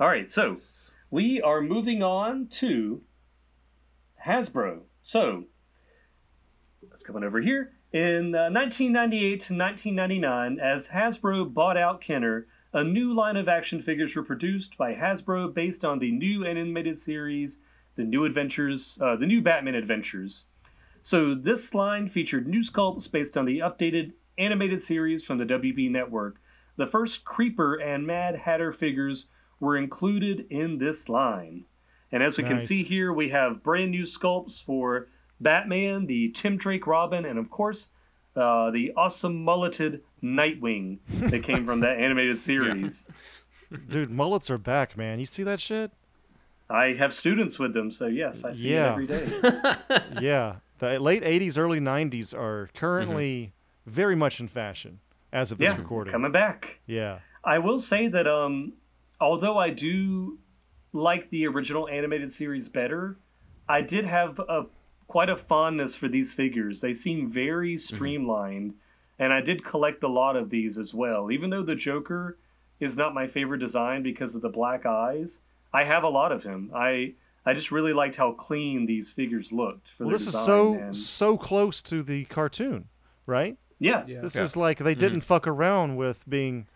[0.00, 0.56] All right, so
[1.10, 3.02] we are moving on to
[4.26, 4.84] Hasbro.
[5.02, 5.44] So
[6.88, 7.75] let's come on over here.
[7.96, 13.80] In uh, 1998 to 1999, as Hasbro bought out Kenner, a new line of action
[13.80, 17.56] figures were produced by Hasbro based on the new animated series,
[17.94, 20.44] The New Adventures, uh, The New Batman Adventures.
[21.00, 25.90] So this line featured new sculpts based on the updated animated series from the WB
[25.90, 26.36] network.
[26.76, 29.24] The first Creeper and Mad Hatter figures
[29.58, 31.64] were included in this line.
[32.12, 32.50] And as we nice.
[32.50, 35.08] can see here, we have brand new sculpts for
[35.40, 37.90] Batman, the Tim Drake Robin, and of course,
[38.34, 40.98] uh, the awesome mulleted Nightwing
[41.30, 43.08] that came from that animated series.
[43.88, 45.18] Dude, mullets are back, man.
[45.18, 45.92] You see that shit?
[46.68, 48.88] I have students with them, so yes, I see yeah.
[48.88, 49.28] it every day.
[50.20, 53.90] yeah, the late '80s, early '90s are currently mm-hmm.
[53.90, 55.00] very much in fashion
[55.32, 56.12] as of this yeah, recording.
[56.12, 56.80] Coming back.
[56.86, 57.20] Yeah.
[57.44, 58.72] I will say that um,
[59.20, 60.38] although I do
[60.92, 63.18] like the original animated series better,
[63.68, 64.66] I did have a
[65.06, 66.80] quite a fondness for these figures.
[66.80, 67.94] They seem very mm-hmm.
[67.94, 69.22] streamlined, mm-hmm.
[69.22, 71.30] and I did collect a lot of these as well.
[71.30, 72.38] Even though the Joker
[72.80, 75.40] is not my favorite design because of the black eyes,
[75.72, 76.70] I have a lot of him.
[76.74, 77.14] I
[77.44, 79.90] I just really liked how clean these figures looked.
[79.90, 80.96] For well, this design, is so and...
[80.96, 82.88] so close to the cartoon,
[83.24, 83.56] right?
[83.78, 84.04] Yeah.
[84.06, 84.20] yeah.
[84.20, 84.42] This yeah.
[84.42, 85.26] is like they didn't mm-hmm.
[85.26, 86.66] fuck around with being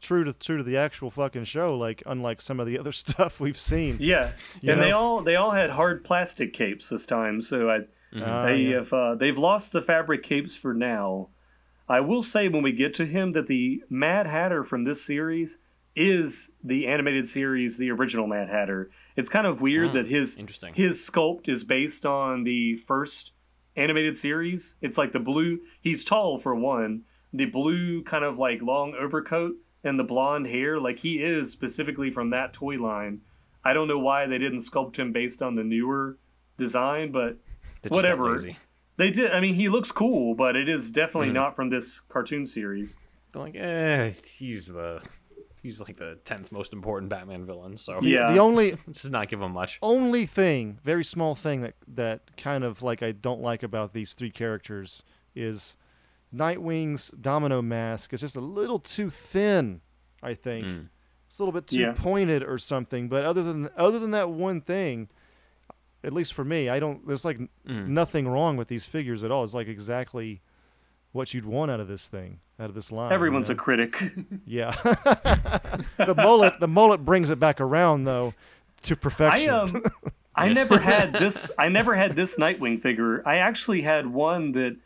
[0.00, 3.40] true to true to the actual fucking show like unlike some of the other stuff
[3.40, 4.32] we've seen yeah
[4.62, 4.76] and know?
[4.76, 8.22] they all they all had hard plastic capes this time so i mm-hmm.
[8.22, 8.76] uh, they yeah.
[8.76, 11.28] have uh, they've lost the fabric capes for now
[11.88, 15.58] i will say when we get to him that the mad hatter from this series
[15.94, 20.36] is the animated series the original mad hatter it's kind of weird oh, that his
[20.36, 20.74] interesting.
[20.74, 23.32] his sculpt is based on the first
[23.76, 27.02] animated series it's like the blue he's tall for one
[27.32, 29.56] the blue kind of like long overcoat
[29.86, 30.78] and the blonde hair.
[30.78, 33.20] Like he is specifically from that toy line.
[33.64, 36.18] I don't know why they didn't sculpt him based on the newer
[36.56, 37.36] design, but
[37.88, 38.38] whatever.
[38.96, 39.32] They did.
[39.32, 41.34] I mean, he looks cool, but it is definitely mm.
[41.34, 42.96] not from this cartoon series.
[43.32, 45.04] They're like, eh, he's the
[45.62, 47.76] he's like the tenth most important Batman villain.
[47.76, 49.78] So yeah, the only this does not give him much.
[49.82, 54.14] Only thing, very small thing that that kind of like I don't like about these
[54.14, 55.02] three characters
[55.34, 55.76] is
[56.34, 59.80] Nightwing's domino mask is just a little too thin.
[60.22, 60.88] I think mm.
[61.26, 61.94] it's a little bit too yeah.
[61.96, 63.08] pointed or something.
[63.08, 65.08] But other than other than that one thing,
[66.02, 67.06] at least for me, I don't.
[67.06, 67.86] There's like mm.
[67.86, 69.44] nothing wrong with these figures at all.
[69.44, 70.42] It's like exactly
[71.12, 73.12] what you'd want out of this thing, out of this line.
[73.12, 73.60] Everyone's you know?
[73.60, 73.96] a critic.
[74.46, 74.70] Yeah.
[75.96, 78.34] the mullet, the mullet brings it back around though
[78.82, 79.50] to perfection.
[79.50, 79.82] I um,
[80.36, 81.50] I never had this.
[81.58, 83.26] I never had this Nightwing figure.
[83.26, 84.76] I actually had one that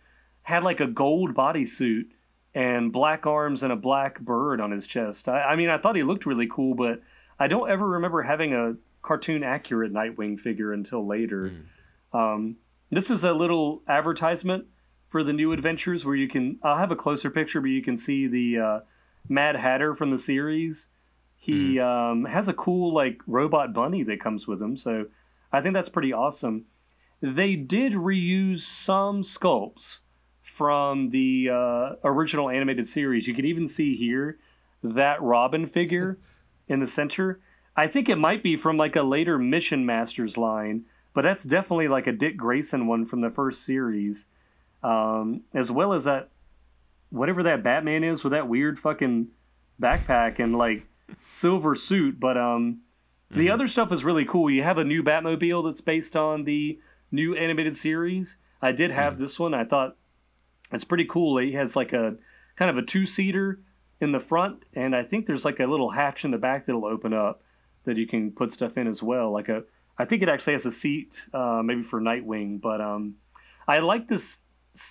[0.51, 2.07] had like a gold bodysuit
[2.55, 5.29] and black arms and a black bird on his chest.
[5.29, 7.01] I, I, mean, I thought he looked really cool, but
[7.39, 11.53] I don't ever remember having a cartoon accurate Nightwing figure until later.
[12.13, 12.19] Mm.
[12.19, 12.57] Um,
[12.91, 14.67] this is a little advertisement
[15.09, 16.59] for the new adventures where you can.
[16.63, 18.81] I'll have a closer picture, but you can see the uh,
[19.29, 20.89] Mad Hatter from the series.
[21.37, 21.83] He mm.
[21.83, 25.07] um, has a cool like robot bunny that comes with him, so
[25.53, 26.67] I think that's pretty awesome.
[27.21, 30.01] They did reuse some sculpts
[30.51, 33.29] from the uh, original animated series.
[33.29, 34.37] You can even see here
[34.83, 36.19] that Robin figure
[36.69, 37.41] in the center.
[37.77, 41.87] I think it might be from like a later Mission Masters line, but that's definitely
[41.87, 44.27] like a Dick Grayson one from the first series,
[44.83, 46.31] um, as well as that
[47.11, 49.29] whatever that Batman is with that weird fucking
[49.81, 50.85] backpack and like
[51.29, 52.19] silver suit.
[52.19, 52.81] But um,
[53.31, 53.55] the mm-hmm.
[53.55, 54.51] other stuff is really cool.
[54.51, 56.81] You have a new Batmobile that's based on the
[57.13, 58.37] new animated series.
[58.61, 59.23] I did have mm-hmm.
[59.23, 59.55] this one.
[59.55, 59.97] I thought
[60.73, 61.39] it's pretty cool.
[61.39, 62.17] It has like a
[62.57, 63.61] kind of a two seater
[64.01, 66.87] in the front, and I think there's like a little hatch in the back that'll
[66.87, 67.43] open up
[67.85, 69.31] that you can put stuff in as well.
[69.31, 69.65] Like a,
[69.99, 72.61] I think it actually has a seat, uh, maybe for Nightwing.
[72.61, 73.17] But um,
[73.69, 74.39] I like this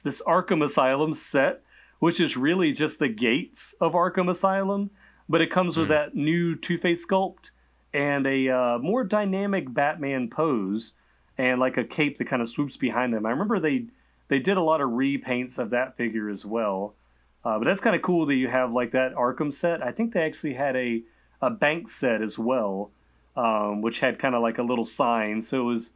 [0.03, 1.61] this Arkham Asylum set,
[1.99, 4.91] which is really just the gates of Arkham Asylum,
[5.27, 5.79] but it comes mm.
[5.79, 5.93] with hmm.
[5.93, 7.51] that new Two Face sculpt
[7.93, 10.93] and a uh, more dynamic Batman pose,
[11.37, 13.25] and like a cape that kind of swoops behind them.
[13.25, 13.87] I remember they
[14.29, 16.95] they did a lot of repaints of that figure as well.
[17.43, 19.83] Uh, but that's kind of cool that you have like that Arkham set.
[19.83, 21.03] I think they actually had a
[21.41, 22.91] a bank set as well,
[23.35, 25.39] um, which had kind of like a little sign.
[25.41, 25.93] So it was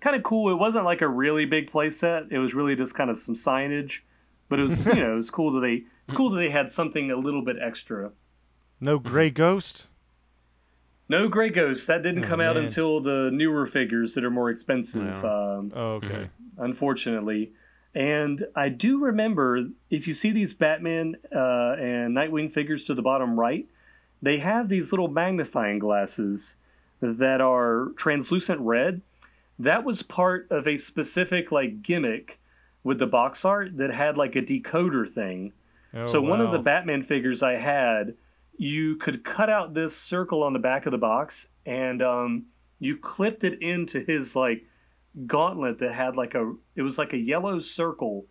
[0.00, 0.50] kind of cool.
[0.50, 2.24] It wasn't like a really big play set.
[2.30, 4.00] It was really just kind of some signage.
[4.48, 6.70] But it was you know it was cool that they it's cool that they had
[6.70, 8.12] something a little bit extra.
[8.80, 9.88] No gray ghost.
[11.08, 11.88] No Gray Ghost.
[11.88, 15.04] That didn't oh, come out until the newer figures that are more expensive.
[15.04, 15.18] Yeah.
[15.18, 16.30] Um, oh, okay.
[16.62, 17.52] Unfortunately.
[17.94, 23.02] And I do remember if you see these Batman uh, and Nightwing figures to the
[23.02, 23.66] bottom right,
[24.22, 26.56] they have these little magnifying glasses
[27.00, 29.02] that are translucent red.
[29.58, 32.38] That was part of a specific like gimmick
[32.84, 35.52] with the box art that had like a decoder thing.
[35.94, 36.30] Oh, so wow.
[36.30, 38.14] one of the Batman figures I had
[38.56, 42.44] you could cut out this circle on the back of the box and um,
[42.78, 44.64] you clipped it into his like
[45.26, 48.26] gauntlet that had like a it was like a yellow circle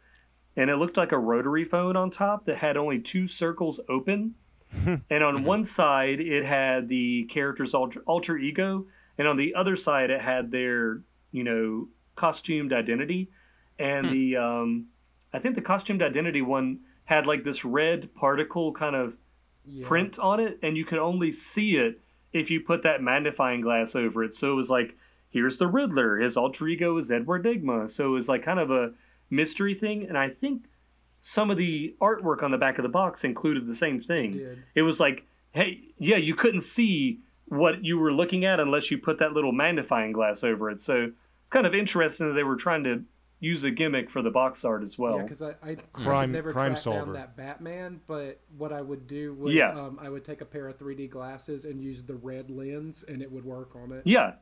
[0.56, 4.34] and it looked like a rotary phone on top that had only two circles open
[4.86, 5.46] and on mm-hmm.
[5.46, 8.86] one side it had the character's alter, alter ego
[9.18, 11.02] and on the other side it had their
[11.32, 13.30] you know costumed identity
[13.78, 14.14] and hmm.
[14.14, 14.88] the um,
[15.34, 19.18] i think the costumed identity one had like this red particle kind of
[19.66, 19.88] yeah.
[19.88, 22.00] print on it, and you could only see it
[22.34, 24.34] if you put that magnifying glass over it.
[24.34, 24.96] So it was like,
[25.32, 26.18] here's the Riddler.
[26.18, 27.90] His alter ego is Edward Nygma.
[27.90, 28.92] So it was like kind of a
[29.30, 30.08] mystery thing.
[30.08, 30.66] And I think
[31.20, 34.36] some of the artwork on the back of the box included the same thing.
[34.36, 38.92] It, it was like, hey, yeah, you couldn't see what you were looking at unless
[38.92, 40.80] you put that little magnifying glass over it.
[40.80, 43.04] So it's kind of interesting that they were trying to
[43.42, 45.18] use a gimmick for the box art as well.
[45.18, 47.06] Yeah, because I, I, crime, I never crime track solver.
[47.06, 49.72] down that Batman, but what I would do was yeah.
[49.72, 53.22] um, I would take a pair of 3D glasses and use the red lens, and
[53.22, 54.04] it would work on it.
[54.06, 54.34] Yeah,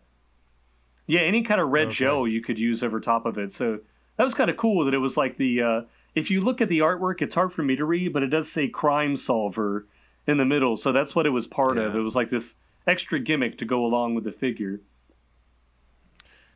[1.10, 1.96] yeah, any kind of red okay.
[1.96, 3.52] gel you could use over top of it.
[3.52, 3.80] So
[4.18, 5.62] that was kind of cool that it was like the.
[5.62, 5.82] Uh,
[6.14, 8.52] if you look at the artwork, it's hard for me to read, but it does
[8.52, 9.88] say crime solver
[10.28, 10.78] in the middle.
[10.78, 11.86] So that's what it was part yeah.
[11.86, 11.96] of.
[11.96, 12.56] It was like this
[12.86, 14.82] extra gimmick to go along with the figure.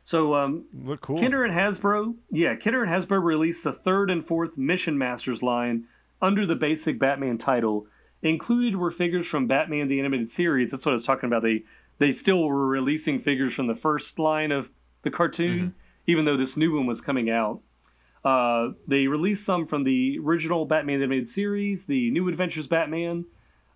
[0.04, 1.18] So, um, look cool.
[1.18, 5.86] Kenner and Hasbro, yeah, Kenner and Hasbro released the third and fourth Mission Masters line
[6.22, 7.86] under the basic Batman title.
[8.22, 10.70] Included were figures from Batman the Animated Series.
[10.70, 11.42] That's what I was talking about.
[11.42, 11.64] They
[11.98, 14.70] they still were releasing figures from the first line of
[15.02, 15.68] the cartoon, mm-hmm.
[16.06, 17.60] even though this new one was coming out.
[18.24, 23.26] Uh, they released some from the original Batman Animated Series, the New Adventures Batman,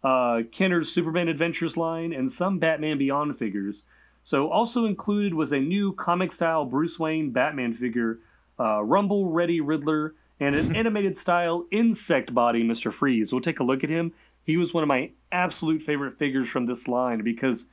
[0.02, 3.84] uh, Kenner's Superman Adventures line, and some Batman Beyond figures.
[4.24, 8.20] So, also included was a new comic style Bruce Wayne Batman figure,
[8.58, 12.92] uh, Rumble Ready Riddler, and an animated style insect body Mr.
[12.92, 13.32] Freeze.
[13.32, 14.12] We'll take a look at him.
[14.44, 17.66] He was one of my absolute favorite figures from this line because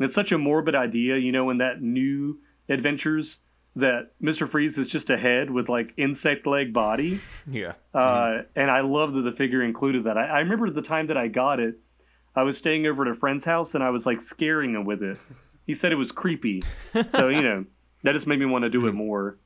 [0.00, 3.38] it's such a morbid idea, you know, in that new adventures
[3.76, 4.48] that Mr.
[4.48, 7.20] Freeze is just a head with like insect leg body.
[7.50, 7.74] Yeah.
[7.92, 8.46] Uh, mm-hmm.
[8.56, 10.16] And I love that the figure included that.
[10.16, 11.78] I, I remember the time that I got it,
[12.36, 15.02] I was staying over at a friend's house and I was like scaring him with
[15.02, 15.18] it
[15.70, 16.64] he said it was creepy.
[17.08, 17.64] So you know
[18.02, 18.88] that just made me want to do mm.
[18.88, 19.38] it more.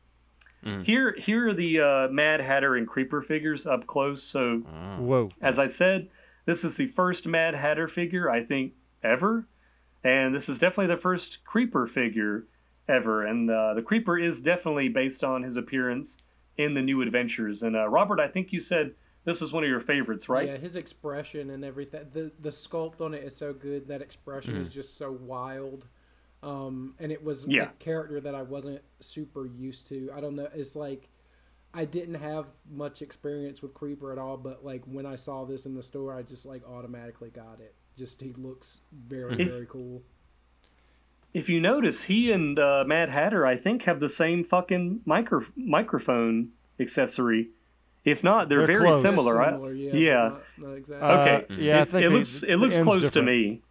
[0.65, 0.83] Mm.
[0.83, 4.23] Here, here are the uh, Mad Hatter and Creeper figures up close.
[4.23, 4.97] So, ah.
[4.97, 5.29] whoa!
[5.43, 6.09] As I said,
[6.47, 8.73] this is the first Mad Hatter figure I think
[9.03, 9.47] ever,
[10.05, 12.47] and this is definitely the first Creeper figure
[12.89, 13.25] ever.
[13.25, 16.19] And uh, the Creeper is definitely based on his appearance
[16.57, 17.63] in the New Adventures.
[17.63, 18.95] And uh, Robert, I think you said
[19.25, 20.47] this was one of your favorites, right?
[20.47, 22.03] Yeah, his expression and everything.
[22.13, 23.89] The the sculpt on it is so good.
[23.89, 24.61] That expression mm.
[24.61, 25.87] is just so wild.
[26.43, 27.63] Um, and it was yeah.
[27.63, 30.11] a character that I wasn't super used to.
[30.15, 30.49] I don't know.
[30.55, 31.09] It's like
[31.73, 35.65] I didn't have much experience with Creeper at all, but like when I saw this
[35.65, 37.75] in the store, I just like automatically got it.
[37.97, 40.03] Just he looks very if, very cool.
[41.33, 45.47] If you notice, he and uh, Mad Hatter, I think, have the same fucking micro-
[45.57, 47.49] microphone accessory.
[48.05, 49.03] If not, they're, They're very close.
[49.03, 49.43] similar.
[49.43, 49.93] I- Similar, yeah.
[49.95, 50.15] yeah.
[50.15, 51.09] Not, not exactly.
[51.09, 51.47] Uh, Okay.
[51.63, 53.63] yeah, I think it they- looks it looks end's close to me.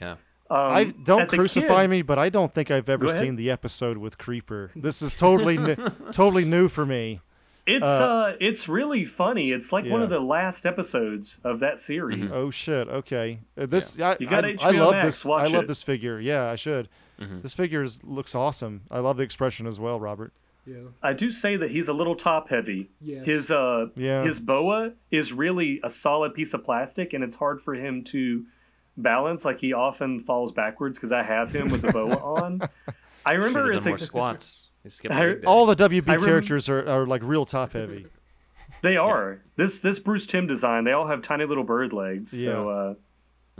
[0.00, 0.12] Yeah.
[0.50, 3.98] Um, I don't crucify kid- me, but I don't think I've ever seen the episode
[3.98, 4.70] with Creeper.
[4.74, 5.76] This is totally new,
[6.10, 7.20] totally new for me.
[7.68, 9.52] It's Uh, uh, it's really funny.
[9.52, 12.32] It's like one of the last episodes of that series.
[12.34, 12.88] Oh shit.
[12.88, 13.40] Okay.
[13.56, 15.26] Uh, this I, You got I, I love Max, this.
[15.26, 15.66] I love it.
[15.66, 16.18] this figure.
[16.18, 16.88] Yeah, I should.
[17.20, 17.40] Mm-hmm.
[17.40, 18.82] This figure is, looks awesome.
[18.90, 20.32] I love the expression as well, Robert.
[20.66, 20.76] yeah.
[21.02, 22.88] I do say that he's a little top heavy.
[23.02, 23.26] Yes.
[23.26, 24.22] His uh Yeah.
[24.24, 28.44] his boa is really a solid piece of plastic and it's hard for him to
[28.96, 32.62] balance like he often falls backwards because I have him with the boa on.
[33.26, 34.67] I remember Should've as done a more squats.
[35.02, 38.06] He I- All the WB I remem- characters are, are like real top heavy.
[38.82, 39.40] They are.
[39.56, 42.30] This this Bruce Timm design, they all have tiny little bird legs.
[42.42, 42.94] So uh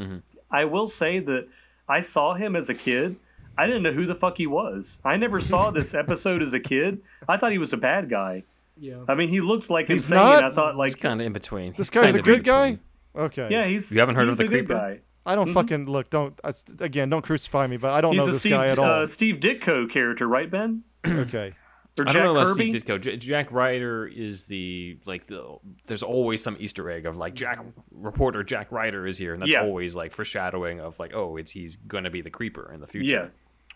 [0.00, 0.22] Mhm.
[0.50, 1.48] I will say that
[1.88, 3.16] I saw him as a kid.
[3.56, 5.00] I didn't know who the fuck he was.
[5.05, 7.00] I never saw this episode as a kid.
[7.28, 8.44] I thought he was a bad guy.
[8.78, 8.98] Yeah.
[9.09, 10.18] I mean, he looked like He's insane.
[10.18, 10.44] not?
[10.44, 11.74] I thought like, kind of in between.
[11.76, 12.78] This guy's a good guy.
[13.16, 13.48] Okay.
[13.50, 14.74] yeah, he's You haven't heard of the a good Creeper?
[14.74, 15.00] guy.
[15.26, 16.10] I don't fucking look.
[16.10, 17.10] Don't I, again.
[17.10, 19.02] Don't crucify me, but I don't He's know a this Steve guy at all.
[19.02, 20.84] uh, Steve Ditko character, right, Ben?
[21.26, 21.55] okay.
[21.98, 22.70] Or I Jack don't know about Kirby?
[22.70, 23.01] Steve Ditko.
[23.01, 25.56] J- Jack Ryder is the like the.
[25.86, 27.59] There's always some Easter egg of like Jack
[27.90, 29.62] reporter Jack Ryder is here, and that's Yeah.
[29.62, 33.32] always like foreshadowing of like oh it's he's gonna be the creeper in the future.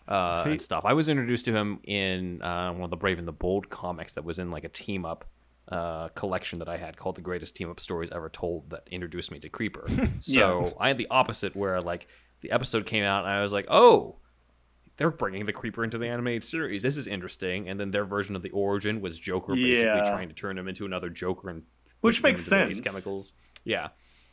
[0.07, 0.13] Yeah.
[0.13, 0.83] Uh, and stuff.
[0.85, 4.13] I was introduced to him in uh, one of the Brave and the Bold comics
[4.13, 5.25] that was in like a team up
[5.69, 9.31] uh, collection that I had called the greatest team up stories ever told that introduced
[9.31, 9.87] me to Creeper.
[10.19, 12.07] so I had the opposite where like
[12.41, 14.17] the episode came out and I was like, oh,
[14.97, 16.83] they're bringing the creeper into the animated series.
[16.83, 17.67] This is interesting.
[17.69, 20.03] And then their version of the origin was Joker basically Yeah.
[20.03, 21.63] trying to turn him into another Joker and
[22.01, 22.79] Which makes sense.
[22.79, 23.33] Chemicals.
[23.63, 23.89] Yeah.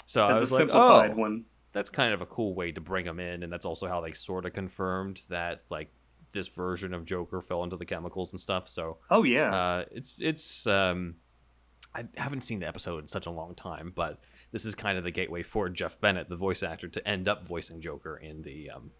[0.06, 1.44] So As I a was like, simplified oh, one.
[1.72, 4.10] that's kind of a cool way to bring him in, and that's also how they
[4.12, 5.92] sort of confirmed that like
[6.32, 8.68] this version of Joker fell into the chemicals and stuff.
[8.68, 9.54] So Oh yeah.
[9.54, 11.14] uh, it's it's um,
[11.94, 14.20] I haven't seen the episode in such a long time, but
[14.52, 17.46] this is kind of the gateway for Jeff Bennett, the voice actor, to end up
[17.46, 18.90] voicing Joker in the um,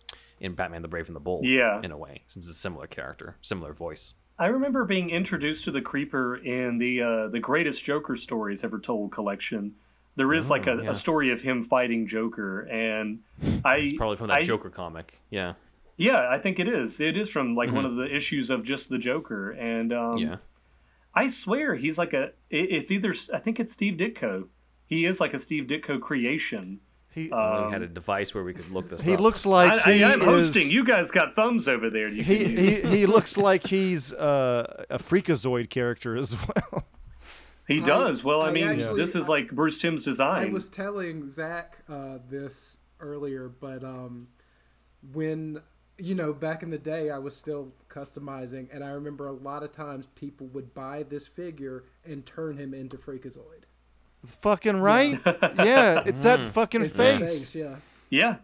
[0.41, 1.45] in Batman: The Brave and the Bold.
[1.45, 1.81] Yeah.
[1.83, 4.15] in a way, since it's a similar character, similar voice.
[4.39, 8.79] I remember being introduced to the Creeper in the uh, the greatest Joker stories ever
[8.79, 9.75] told collection.
[10.17, 10.91] There is like a, Oh, yeah.
[10.91, 13.21] a story of him fighting Joker, and
[13.65, 15.21] I It's probably from that I- Joker comic.
[15.31, 15.55] Yeah,
[15.97, 17.01] Yeah, I think it is.
[17.01, 17.89] It is from like one Mhm.
[17.89, 20.37] of the issues of just the Joker, and um, yeah.
[21.15, 22.33] I swear he's like a.
[22.51, 24.49] it- It's either I think it's Steve Ditko.
[24.87, 26.81] He is like a Steve Ditko creation.
[27.13, 29.21] He only Um, we had a device where we could look this he up.
[29.21, 30.27] looks like I, he I, I'm is.
[30.27, 30.71] hosting.
[30.71, 32.09] You guys got thumbs over there.
[32.09, 36.87] You he, he he looks like he's uh, a freakazoid character as well.
[37.67, 38.25] He does.
[38.25, 40.49] well, I, I mean, actually- this is like Bruce Timm's design.
[40.49, 44.27] I was telling Zach uh, this earlier, but um,
[45.13, 45.61] when
[45.99, 49.63] you know back in the day, I was still customizing, and I remember a lot
[49.63, 53.65] of times people would buy this figure and turn him into Freakazoid.
[54.25, 55.21] Fucking right.
[55.27, 57.55] Yeah, it's that fucking It's the face.
[57.55, 57.77] yeah.
[58.11, 58.37] yeah.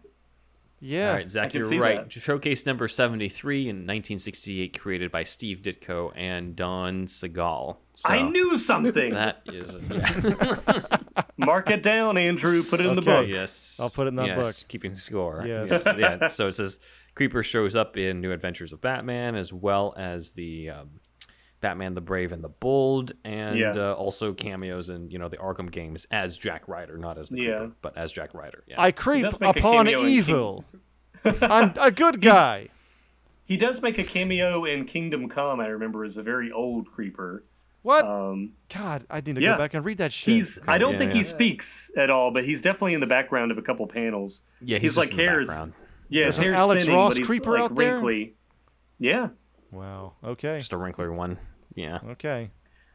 [0.79, 1.09] Yeah.
[1.09, 2.07] All right, Zach, you're right.
[2.07, 2.11] that.
[2.11, 7.77] Showcase number 73 in 1968, created by Steve Ditko and Don Segal.
[7.95, 9.13] So I knew something.
[9.13, 9.77] that is.
[9.89, 10.97] Yeah.
[11.39, 12.63] Mark it down, Andrew.
[12.63, 13.27] Put it in the book.
[13.27, 13.79] yes.
[13.81, 14.67] I'll put it in that yes, book.
[14.67, 15.43] Keeping score.
[15.47, 15.83] Yes.
[15.97, 16.27] yeah.
[16.27, 16.79] So it says
[17.15, 20.89] Creeper shows up in New Adventures of Batman, as well as the um,
[21.59, 23.73] Batman the Brave and the Bold, and Yeah.
[23.75, 27.41] uh, also cameos in you know the Arkham games as Jack Ryder, not as the
[27.41, 27.57] Yeah.
[27.57, 28.63] Creeper, but as Jack Ryder.
[28.67, 28.81] Yeah.
[28.81, 30.65] I creep does make a upon cameo in evil.
[31.41, 32.69] I'm a good guy.
[33.43, 35.59] He does make a cameo in Kingdom Come.
[35.59, 37.43] I remember as a very old creeper.
[37.81, 38.05] What?
[38.05, 39.53] Um, God, I need to yeah.
[39.53, 40.33] go back and read that shit.
[40.35, 40.59] he's.
[40.67, 41.17] I don't yeah, think yeah.
[41.17, 44.41] he speaks at all, but he's definitely in the background of a couple panels.
[44.59, 45.47] yeah, he's he's, like in the hairs.
[45.47, 45.73] background.
[46.09, 48.01] Yeah, his There's an hair's Alex thinning, Ross but he's creeper like out there?
[48.99, 49.29] Yeah.
[49.71, 50.13] Wow.
[50.23, 50.57] Okay.
[50.57, 51.37] Just a wrinkler one.
[51.75, 51.99] Yeah.
[52.11, 52.49] Okay.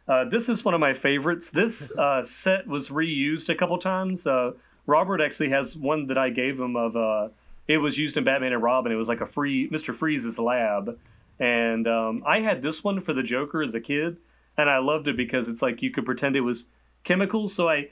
[0.08, 1.50] Uh, this is one of my favorites.
[1.50, 4.26] This uh, set was reused a couple times.
[4.26, 4.52] Uh,
[4.86, 6.96] Robert actually has one that I gave him of.
[6.96, 7.28] Uh,
[7.68, 8.90] it was used in Batman and Robin.
[8.90, 10.98] It was like a free Mister Freeze's lab,
[11.38, 14.16] and um, I had this one for the Joker as a kid,
[14.56, 16.66] and I loved it because it's like you could pretend it was
[17.04, 17.54] chemicals.
[17.54, 17.88] So I,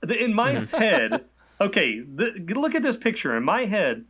[0.00, 1.24] the, in my head,
[1.60, 3.36] okay, the, look at this picture.
[3.36, 4.04] In my head,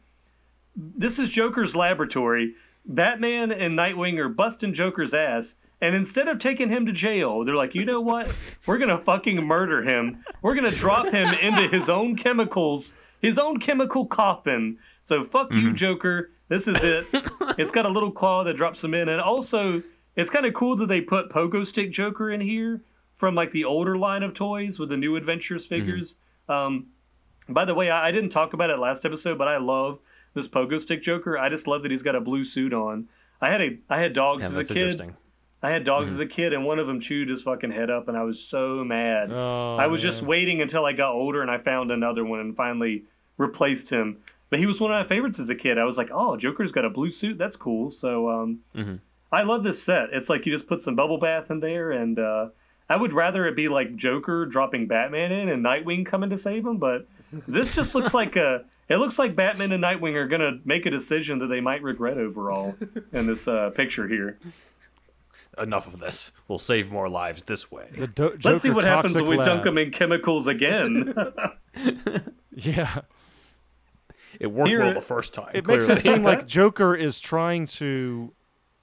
[0.76, 2.54] this is Joker's laboratory.
[2.86, 5.56] Batman and Nightwing are busting Joker's ass.
[5.80, 8.34] And instead of taking him to jail, they're like, you know what?
[8.66, 10.24] We're going to fucking murder him.
[10.40, 14.78] We're going to drop him into his own chemicals, his own chemical coffin.
[15.02, 16.30] So fuck you, Joker.
[16.48, 17.06] This is it.
[17.58, 19.08] it's got a little claw that drops him in.
[19.08, 19.82] And also,
[20.16, 22.82] it's kind of cool that they put Pogo Stick Joker in here
[23.12, 26.16] from like the older line of toys with the new Adventures figures.
[26.48, 26.86] Um,
[27.48, 29.98] by the way, I, I didn't talk about it last episode, but I love
[30.34, 31.38] this pogo stick Joker.
[31.38, 33.08] I just love that he's got a blue suit on.
[33.40, 34.76] I had a I had dogs Yeah, as a kid.
[34.76, 35.16] interesting.
[35.62, 36.20] I had dogs mm-hmm.
[36.20, 38.38] as a kid, and one of them chewed his fucking head up, and I was
[38.38, 39.32] so mad.
[39.32, 40.10] Oh, I was man.
[40.10, 43.04] just waiting until I got older, and I found another one, and finally
[43.38, 44.18] replaced him.
[44.50, 45.78] But he was one of my favorites as a kid.
[45.78, 47.38] I was like, oh, Joker's got a blue suit.
[47.38, 47.90] That's cool.
[47.90, 48.96] So um, mm-hmm.
[49.32, 50.10] I love this set.
[50.12, 52.48] It's like you just put some bubble bath in there, and uh,
[52.88, 56.66] I would rather it be like Joker dropping Batman in and Nightwing coming to save
[56.66, 56.76] him.
[56.76, 57.08] But
[57.46, 58.64] this just looks like a.
[58.88, 62.18] It looks like Batman and Nightwing are gonna make a decision that they might regret
[62.18, 62.76] overall
[63.12, 64.38] in this uh, picture here
[65.58, 66.32] enough of this.
[66.48, 67.88] We'll save more lives this way.
[68.14, 69.46] Do- Let's see what happens when we lab.
[69.46, 71.14] dunk them in chemicals again.
[72.54, 73.00] yeah.
[74.40, 75.50] It worked Here, well the first time.
[75.54, 75.86] It clearly.
[75.86, 78.32] makes it seem like Joker is trying to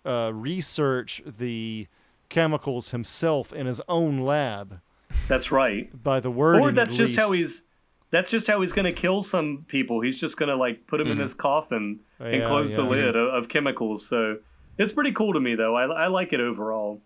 [0.05, 1.87] uh, research the
[2.29, 4.79] chemicals himself in his own lab.
[5.27, 5.91] That's right.
[6.01, 7.19] By the word, or that's just least.
[7.19, 7.63] how he's.
[8.11, 10.01] That's just how he's going to kill some people.
[10.01, 11.13] He's just going to like put them mm-hmm.
[11.13, 14.07] in this coffin and yeah, close yeah, the lid of, of chemicals.
[14.07, 14.38] So
[14.77, 15.75] it's pretty cool to me, though.
[15.75, 17.01] I, I like it overall.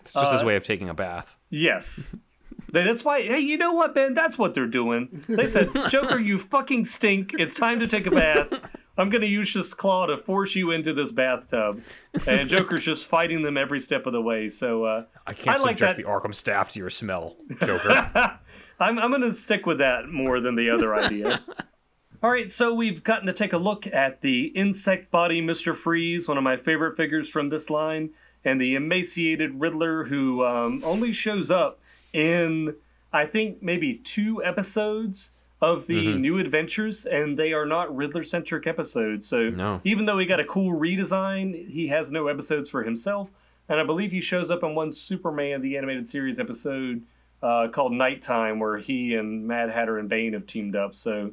[0.00, 1.36] It's just uh, his way of taking a bath.
[1.50, 2.14] Yes.
[2.72, 3.22] That's why.
[3.22, 4.14] Hey, you know what, Ben?
[4.14, 5.24] That's what they're doing.
[5.28, 7.32] They said, "Joker, you fucking stink.
[7.38, 8.52] It's time to take a bath.
[8.96, 11.80] I'm gonna use this claw to force you into this bathtub."
[12.26, 14.48] And Joker's just fighting them every step of the way.
[14.48, 16.02] So uh, I can't I like subject that.
[16.04, 18.38] the Arkham staff to your smell, Joker.
[18.80, 21.40] I'm I'm gonna stick with that more than the other idea.
[22.22, 25.74] All right, so we've gotten to take a look at the insect body Mr.
[25.74, 28.10] Freeze, one of my favorite figures from this line,
[28.44, 31.80] and the emaciated Riddler, who um, only shows up
[32.12, 32.74] in,
[33.10, 35.30] I think, maybe two episodes
[35.62, 36.20] of the mm-hmm.
[36.20, 39.26] new adventures, and they are not Riddler centric episodes.
[39.26, 39.80] So no.
[39.84, 43.30] even though he got a cool redesign, he has no episodes for himself.
[43.68, 47.02] And I believe he shows up in one Superman, the animated series episode
[47.42, 50.94] uh, called Knight Time, where he and Mad Hatter and Bane have teamed up.
[50.94, 51.32] So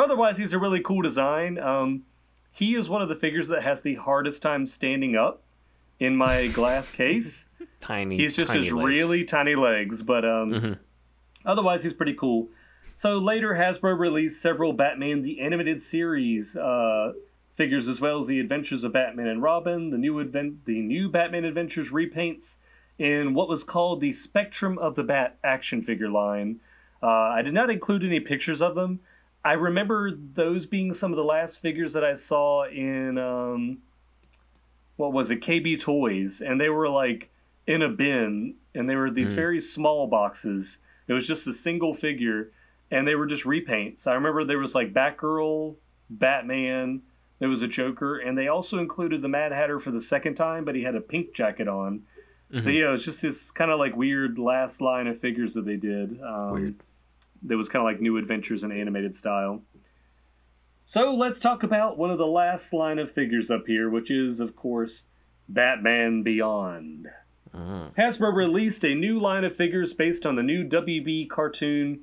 [0.00, 1.58] Otherwise, he's a really cool design.
[1.58, 2.04] Um,
[2.52, 5.42] he is one of the figures that has the hardest time standing up
[5.98, 7.46] in my glass case.
[7.80, 8.16] tiny.
[8.16, 8.86] He's just tiny his legs.
[8.86, 10.72] really tiny legs, but um, mm-hmm.
[11.44, 12.48] otherwise he's pretty cool.
[12.96, 17.12] So later, Hasbro released several Batman the Animated Series uh,
[17.54, 21.08] figures, as well as the Adventures of Batman and Robin, the new advent, the new
[21.08, 22.56] Batman Adventures repaints
[23.00, 26.60] in what was called the Spectrum of the Bat action figure line.
[27.02, 29.00] Uh, I did not include any pictures of them
[29.44, 33.78] I remember those being some of the last figures that I saw in um,
[34.96, 37.30] what was it, KB Toys, and they were like
[37.66, 39.36] in a bin, and they were these mm.
[39.36, 40.78] very small boxes.
[41.08, 42.50] It was just a single figure,
[42.90, 44.06] and they were just repaints.
[44.06, 45.76] I remember there was like Batgirl,
[46.10, 47.00] Batman,
[47.38, 50.66] there was a Joker, and they also included the Mad Hatter for the second time,
[50.66, 52.02] but he had a pink jacket on.
[52.50, 52.60] Mm-hmm.
[52.60, 55.64] So yeah, it was just this kind of like weird last line of figures that
[55.64, 56.20] they did.
[56.22, 56.74] Um, weird
[57.42, 59.62] that was kind of like new adventures in animated style.
[60.84, 64.40] So let's talk about one of the last line of figures up here, which is,
[64.40, 65.04] of course,
[65.48, 67.08] Batman Beyond.
[67.54, 67.88] Uh-huh.
[67.96, 72.00] Hasbro released a new line of figures based on the new WB cartoon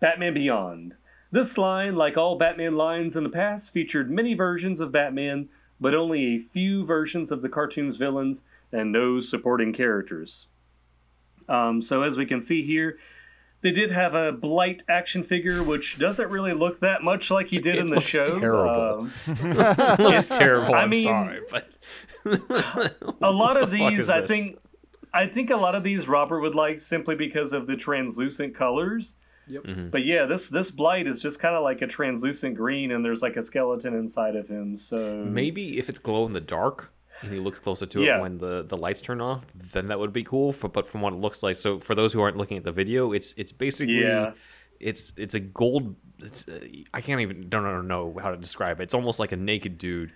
[0.00, 0.94] Batman Beyond.
[1.30, 5.48] This line, like all Batman lines in the past, featured many versions of Batman,
[5.80, 8.44] but only a few versions of the cartoon's villains
[8.74, 10.48] and no supporting characters.
[11.48, 12.98] Um, so, as we can see here,
[13.60, 17.58] they did have a Blight action figure, which doesn't really look that much like he
[17.58, 18.38] did it in the show.
[18.38, 19.00] Terrible.
[19.00, 20.74] Um, it's terrible.
[20.74, 21.68] I I'm mean, sorry, but
[23.22, 24.58] a lot of the these, I think,
[25.12, 29.16] I think a lot of these Robert would like simply because of the translucent colors.
[29.46, 29.62] Yep.
[29.64, 29.88] Mm-hmm.
[29.90, 33.20] But yeah, this this blight is just kind of like a translucent green, and there's
[33.20, 34.78] like a skeleton inside of him.
[34.78, 36.93] So maybe if it's glow in the dark,
[37.24, 38.18] and he looks closer to yeah.
[38.18, 40.52] it when the, the lights turn off, then that would be cool.
[40.52, 42.72] For, but from what it looks like, so for those who aren't looking at the
[42.72, 44.32] video, it's it's basically yeah.
[44.80, 45.96] it's it's a gold.
[46.20, 46.60] It's, uh,
[46.92, 48.84] I can't even don't know how to describe it.
[48.84, 50.12] It's almost like a naked dude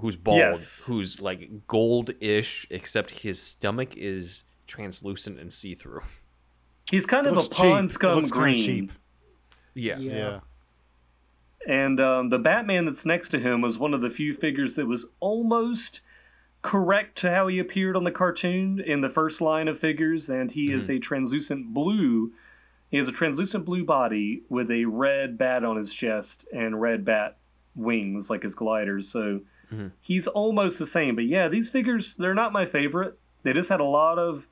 [0.00, 0.84] who's bald, yes.
[0.86, 6.02] who's like gold-ish, except his stomach is translucent and see-through.
[6.90, 8.92] He's kind of a pond scum green.
[9.74, 9.98] Yeah.
[9.98, 10.12] yeah.
[10.12, 10.40] yeah.
[11.66, 14.86] And um, the Batman that's next to him was one of the few figures that
[14.86, 16.00] was almost
[16.62, 20.50] correct to how he appeared on the cartoon in the first line of figures, and
[20.50, 20.76] he mm-hmm.
[20.76, 22.32] is a translucent blue.
[22.90, 27.04] He has a translucent blue body with a red bat on his chest and red
[27.04, 27.36] bat
[27.74, 29.08] wings like his gliders.
[29.08, 29.40] So
[29.72, 29.88] mm-hmm.
[30.00, 31.14] he's almost the same.
[31.14, 33.18] But yeah, these figures, they're not my favorite.
[33.42, 34.48] They just had a lot of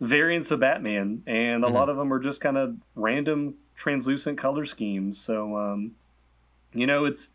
[0.00, 1.74] variants of Batman, and a mm-hmm.
[1.74, 5.18] lot of them are just kind of random translucent color schemes.
[5.18, 5.92] So, um,
[6.74, 7.30] you know, it's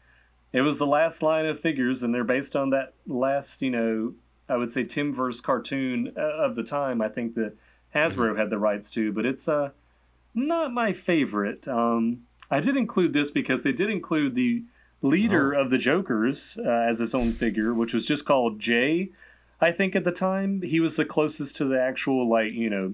[0.53, 4.14] it was the last line of figures, and they're based on that last, you know,
[4.49, 7.02] I would say Timverse cartoon uh, of the time.
[7.02, 7.56] I think that
[7.95, 8.40] Hasbro mm-hmm.
[8.40, 9.69] had the rights to, but it's uh,
[10.34, 11.68] not my favorite.
[11.68, 14.64] Um, I did include this because they did include the
[15.02, 15.61] leader oh.
[15.61, 19.10] of the Jokers uh, as his own figure, which was just called Jay.
[19.61, 22.94] I think at the time he was the closest to the actual like you know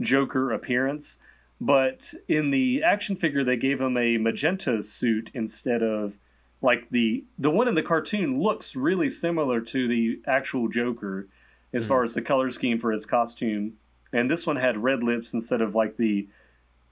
[0.00, 1.18] Joker appearance.
[1.60, 6.16] But in the action figure, they gave him a magenta suit instead of
[6.60, 11.28] like the the one in the cartoon looks really similar to the actual Joker
[11.72, 11.88] as mm.
[11.88, 13.74] far as the color scheme for his costume.
[14.12, 16.28] And this one had red lips instead of like the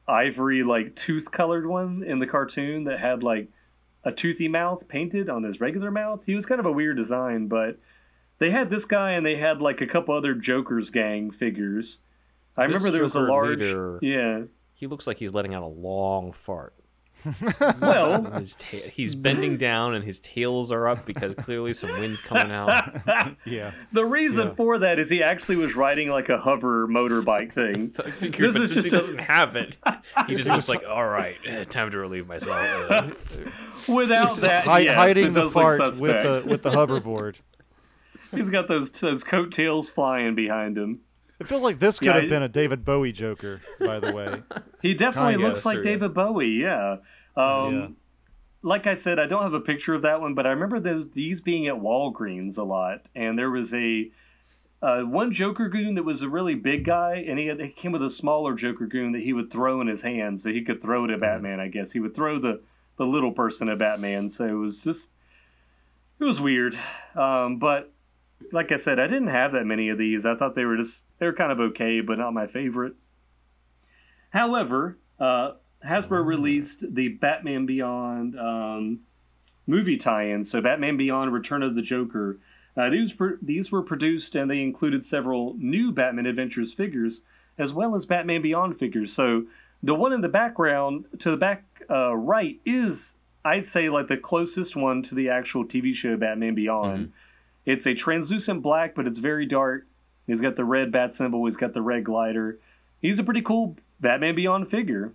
[0.06, 3.48] ivory like tooth colored one in the cartoon that had like
[4.04, 6.24] a toothy mouth painted on his regular mouth.
[6.26, 7.78] He was kind of a weird design, but
[8.38, 12.00] they had this guy and they had like a couple other Joker's gang figures.
[12.56, 14.42] I this remember there was a large leader, yeah.
[14.74, 16.74] He looks like he's letting out a long fart.
[17.80, 18.22] Well,
[18.58, 22.96] ta- he's bending down and his tails are up because clearly some wind's coming out.
[23.44, 23.72] yeah.
[23.92, 24.54] The reason yeah.
[24.54, 27.90] for that is he actually was riding like a hover motorbike thing.
[27.90, 28.98] figured, this is just he a...
[28.98, 29.76] doesn't have it.
[30.26, 33.88] He just looks like, all right, eh, time to relieve myself.
[33.88, 37.36] Without he's that, hi- yes, hiding the fart with the with the hoverboard.
[38.34, 41.00] He's got those those coattails flying behind him.
[41.38, 44.42] It feels like this could yeah, have been a David Bowie Joker, by the way.
[44.80, 46.14] He definitely Kinda looks like true, David.
[46.14, 46.96] Bowie, yeah.
[47.36, 47.88] Um, yeah.
[48.62, 51.10] Like I said, I don't have a picture of that one, but I remember those
[51.10, 54.10] these being at Walgreens a lot, and there was a
[54.82, 57.92] uh, one Joker goon that was a really big guy, and he, had, he came
[57.92, 60.82] with a smaller Joker goon that he would throw in his hand, so he could
[60.82, 61.42] throw it at mm-hmm.
[61.42, 61.60] Batman.
[61.60, 62.60] I guess he would throw the
[62.96, 64.28] the little person at Batman.
[64.28, 65.10] So it was just
[66.18, 66.78] it was weird,
[67.14, 67.92] um, but
[68.52, 70.26] like I said, I didn't have that many of these.
[70.26, 72.94] I thought they were just they were kind of okay, but not my favorite.
[74.30, 75.52] However, uh,
[75.84, 79.00] Hasbro released the Batman Beyond um,
[79.66, 80.44] movie tie-in.
[80.44, 82.38] So Batman Beyond: Return of the Joker.
[82.76, 87.22] Uh, these were, these were produced and they included several new Batman Adventures figures
[87.58, 89.12] as well as Batman Beyond figures.
[89.12, 89.44] So
[89.82, 94.16] the one in the background to the back uh, right is I'd say like the
[94.16, 96.98] closest one to the actual TV show Batman Beyond.
[96.98, 97.12] Mm-hmm.
[97.64, 99.86] It's a translucent black, but it's very dark.
[100.26, 101.44] He's got the red bat symbol.
[101.44, 102.58] He's got the red glider.
[103.00, 105.12] He's a pretty cool Batman Beyond figure.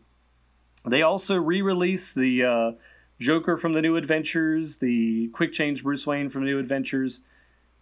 [0.85, 2.71] They also re-released the uh,
[3.19, 7.19] Joker from the New Adventures, the Quick Change Bruce Wayne from the New Adventures,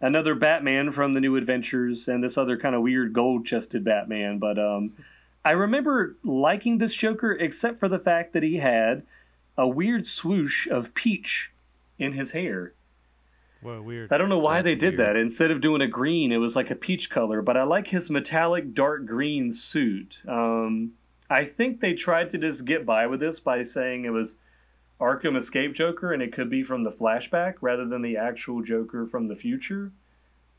[0.00, 4.38] another Batman from the New Adventures, and this other kind of weird gold-chested Batman.
[4.38, 4.92] But um,
[5.44, 9.06] I remember liking this Joker, except for the fact that he had
[9.56, 11.52] a weird swoosh of peach
[11.98, 12.74] in his hair.
[13.62, 14.12] Whoa, weird.
[14.12, 15.16] I don't know why That's they did weird.
[15.16, 15.16] that.
[15.16, 17.42] Instead of doing a green, it was like a peach color.
[17.42, 20.22] But I like his metallic dark green suit.
[20.26, 20.92] Um,
[21.30, 24.36] I think they tried to just get by with this by saying it was
[25.00, 29.06] Arkham Escape Joker and it could be from the flashback rather than the actual Joker
[29.06, 29.92] from the future.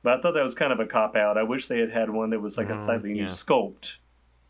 [0.02, 1.38] But I thought that was kind of a cop out.
[1.38, 3.26] I wish they had had one that was like uh, a uh-huh, slightly yeah.
[3.26, 3.98] new sculpt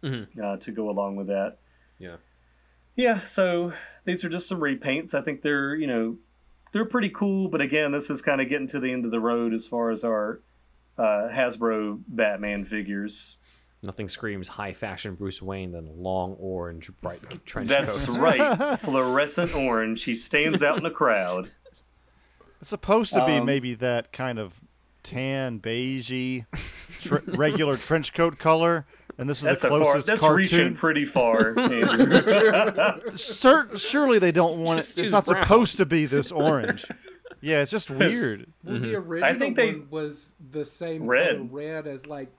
[0.04, 0.42] mm-hmm.
[0.42, 1.58] uh, to go along with that.
[1.98, 2.18] Yeah.
[2.96, 3.74] Yeah, so
[4.06, 5.14] these are just some repaints.
[5.14, 6.18] I think they're, you know,
[6.72, 9.20] they're pretty cool, but again, this is kind of getting to the end of the
[9.20, 10.40] road as far as our
[10.98, 13.38] uh, Hasbro Batman figures.
[13.84, 17.80] Nothing screams high fashion Bruce Wayne than a long orange bright trench coat.
[17.80, 20.04] That's right, fluorescent orange.
[20.04, 21.50] He stands out in the crowd.
[22.60, 24.62] It's supposed to be um, maybe that kind of
[25.02, 26.46] tan, beigey,
[27.02, 28.86] tr- regular trench coat color,
[29.18, 30.38] and this is that's the closest far, that's cartoon.
[30.38, 31.56] reaching pretty far.
[33.16, 34.96] Cer- surely they don't want it.
[34.98, 35.42] It's not brown.
[35.42, 36.86] supposed to be this orange.
[37.42, 38.46] Yeah, it's just weird.
[38.64, 42.30] Well, the original I think they, one was the same red, red as like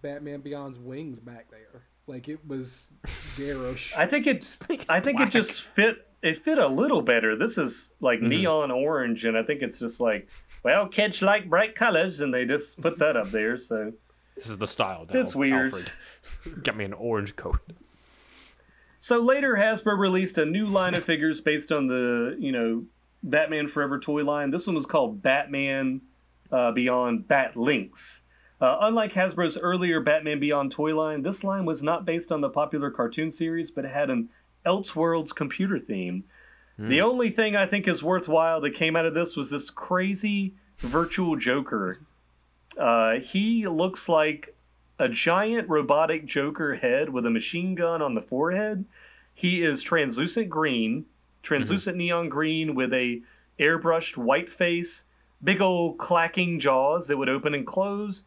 [0.00, 1.82] Batman Beyond's wings back there.
[2.06, 2.92] Like it was
[3.36, 3.94] garish.
[3.96, 4.56] I think it.
[4.88, 5.28] I think black.
[5.28, 6.06] it just fit.
[6.22, 7.36] It fit a little better.
[7.36, 8.28] This is like mm-hmm.
[8.28, 10.28] neon orange, and I think it's just like,
[10.64, 13.56] well, kids like bright colors, and they just put that up there.
[13.56, 13.92] So
[14.36, 15.06] this is the style.
[15.12, 15.72] Now, it's weird.
[15.72, 16.62] Alfred.
[16.62, 17.60] Get me an orange coat.
[19.00, 22.84] So later, Hasbro released a new line of figures based on the you know
[23.22, 24.50] Batman Forever toy line.
[24.50, 26.02] This one was called Batman
[26.50, 28.22] uh, Beyond Bat Links.
[28.62, 32.48] Uh, unlike Hasbro's earlier Batman Beyond toy line, this line was not based on the
[32.48, 34.28] popular cartoon series, but had an
[34.64, 36.22] Elseworlds computer theme.
[36.78, 36.88] Mm.
[36.88, 40.54] The only thing I think is worthwhile that came out of this was this crazy
[40.78, 42.02] virtual Joker.
[42.78, 44.54] Uh, he looks like
[44.96, 48.84] a giant robotic Joker head with a machine gun on the forehead.
[49.34, 51.06] He is translucent green,
[51.42, 52.06] translucent mm-hmm.
[52.06, 53.22] neon green with a
[53.58, 55.02] airbrushed white face,
[55.42, 58.22] big old clacking jaws that would open and close,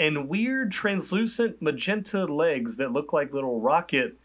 [0.00, 4.16] and weird translucent magenta legs that look like little rocket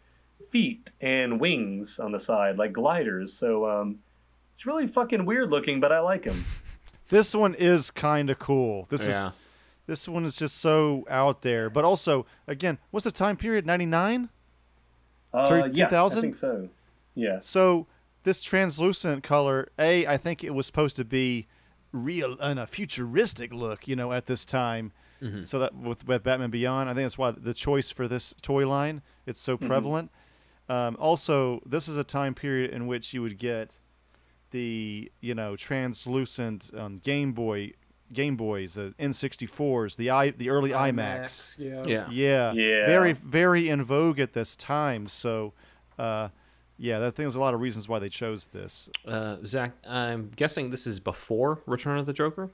[0.48, 3.34] feet and wings on the side, like gliders.
[3.34, 3.98] So um,
[4.54, 6.44] it's really fucking weird looking, but I like him.
[7.08, 8.88] This one is kind of cool.
[8.88, 9.28] This yeah.
[9.28, 9.32] is
[9.86, 13.64] this one is just so out there, but also again, what's the time period?
[13.64, 14.28] Ninety nine.
[15.32, 16.68] Uh, yeah, I think so.
[17.14, 17.38] Yeah.
[17.38, 17.86] So
[18.24, 21.46] this translucent color, a, I think it was supposed to be
[21.92, 24.90] real and a futuristic look, you know, at this time
[25.22, 25.42] Mm-hmm.
[25.42, 28.68] So that with, with Batman Beyond, I think that's why the choice for this toy
[28.68, 29.66] line it's so mm-hmm.
[29.66, 30.10] prevalent.
[30.68, 33.78] Um, also, this is a time period in which you would get
[34.50, 37.72] the you know translucent um, Game Boy
[38.12, 40.94] Game Boys, the N64s, the i the early iMacs.
[40.94, 41.58] iMacs.
[41.58, 41.84] Yeah.
[41.86, 42.06] yeah.
[42.10, 42.52] Yeah.
[42.52, 42.86] Yeah.
[42.86, 45.08] Very very in vogue at this time.
[45.08, 45.52] So
[45.98, 46.28] uh,
[46.78, 48.90] yeah, I think there's a lot of reasons why they chose this.
[49.06, 52.50] Uh, Zach, I'm guessing this is before Return of the Joker.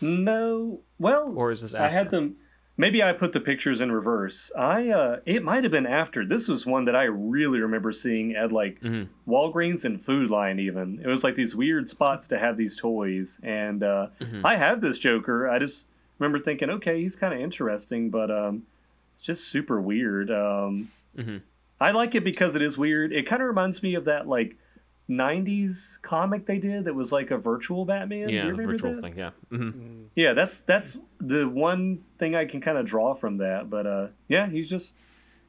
[0.00, 1.74] No, well, or is this?
[1.74, 1.86] After?
[1.86, 2.36] I had them.
[2.78, 4.50] Maybe I put the pictures in reverse.
[4.56, 6.26] I uh, it might have been after.
[6.26, 9.30] This was one that I really remember seeing at like mm-hmm.
[9.30, 10.60] Walgreens and Food Lion.
[10.60, 14.44] Even it was like these weird spots to have these toys, and uh, mm-hmm.
[14.44, 15.48] I have this Joker.
[15.48, 15.86] I just
[16.18, 18.64] remember thinking, okay, he's kind of interesting, but um,
[19.14, 20.30] it's just super weird.
[20.30, 21.38] Um, mm-hmm.
[21.80, 23.12] I like it because it is weird.
[23.12, 24.56] It kind of reminds me of that like
[25.08, 28.28] 90s comic they did that was like a virtual Batman.
[28.28, 29.02] Yeah, virtual that?
[29.02, 29.16] thing.
[29.16, 29.30] Yeah.
[29.50, 29.80] Mm-hmm.
[29.80, 30.04] Mm.
[30.14, 33.70] Yeah, that's that's the one thing I can kind of draw from that.
[33.70, 34.96] But uh, yeah, he's just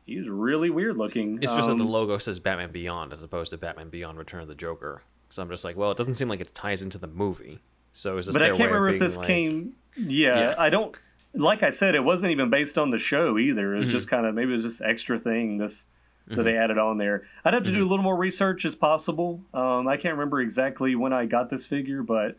[0.06, 1.40] he's really weird looking.
[1.42, 4.18] It's just um, that the um, logo says Batman Beyond as opposed to Batman Beyond
[4.18, 5.02] Return of the Joker.
[5.30, 7.60] So I'm just like, well, it doesn't seem like it ties into the movie.
[7.94, 8.34] So is this?
[8.34, 9.28] But I can't remember if this like...
[9.28, 9.74] came.
[9.96, 10.96] Yeah, yeah, I don't.
[11.34, 13.76] Like I said, it wasn't even based on the show either.
[13.76, 13.98] It was mm-hmm.
[13.98, 15.58] just kind of maybe it was just extra thing.
[15.58, 15.88] This
[16.28, 16.44] that mm-hmm.
[16.44, 17.24] they added on there.
[17.46, 17.80] I'd have to mm-hmm.
[17.80, 19.42] do a little more research as possible.
[19.54, 22.38] Um, I can't remember exactly when I got this figure, but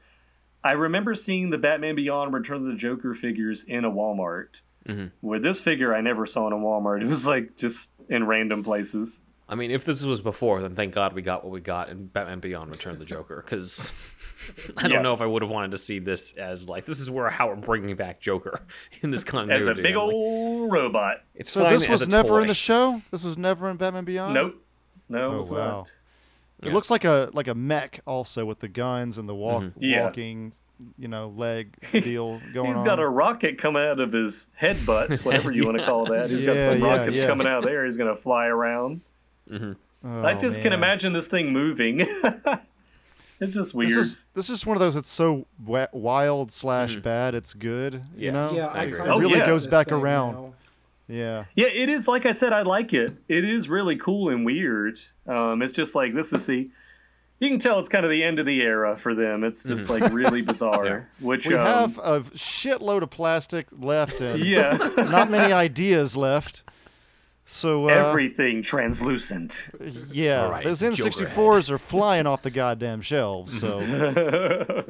[0.62, 4.60] I remember seeing the Batman Beyond Return of the Joker figures in a Walmart.
[4.86, 5.26] Mm-hmm.
[5.26, 7.02] With this figure, I never saw in a Walmart.
[7.02, 9.22] It was like just in random places.
[9.48, 12.06] I mean, if this was before, then thank God we got what we got in
[12.06, 13.92] Batman Beyond Return of the Joker, because
[14.76, 15.00] I don't yeah.
[15.00, 17.48] know if I would have wanted to see this as like this is where how
[17.48, 18.60] we're bringing back Joker
[19.02, 19.62] in this continuity.
[19.62, 21.22] As a big old robot.
[21.34, 22.42] It's so this was never toy.
[22.42, 23.00] in the show.
[23.10, 24.34] This was never in Batman Beyond.
[24.34, 24.62] Nope.
[25.08, 25.40] No.
[25.40, 25.58] Oh wow.
[25.78, 25.92] Not.
[26.60, 26.74] It yeah.
[26.74, 29.78] looks like a like a mech also with the guns and the walk mm-hmm.
[29.80, 30.04] yeah.
[30.04, 30.52] walking,
[30.98, 32.82] you know, leg deal going He's on.
[32.82, 36.28] He's got a rocket coming out of his headbutt, whatever you want to call that.
[36.28, 37.84] He's yeah, got some rockets coming out there.
[37.84, 39.02] He's gonna fly around.
[39.50, 39.72] Mm-hmm.
[40.04, 40.64] Oh, I just man.
[40.64, 42.00] can imagine this thing moving.
[43.40, 43.90] it's just weird.
[43.90, 47.02] This is this is one of those that's so wild slash mm.
[47.02, 47.34] bad.
[47.34, 48.02] It's good.
[48.16, 48.26] Yeah.
[48.26, 49.46] You know, yeah, I it, it really yeah.
[49.46, 50.34] goes back around.
[50.34, 50.54] Now.
[51.08, 51.44] Yeah.
[51.56, 52.06] Yeah, it is.
[52.06, 53.12] Like I said, I like it.
[53.28, 55.00] It is really cool and weird.
[55.26, 56.70] Um, it's just like this is the.
[57.40, 59.44] You can tell it's kind of the end of the era for them.
[59.44, 60.00] It's just mm.
[60.00, 60.86] like really bizarre.
[61.20, 61.24] yeah.
[61.24, 66.64] Which we um, have a shitload of plastic left, and yeah, not many ideas left.
[67.50, 69.70] So uh, everything translucent.
[70.12, 73.58] Yeah, right, those N64s are flying off the goddamn shelves.
[73.58, 73.80] So,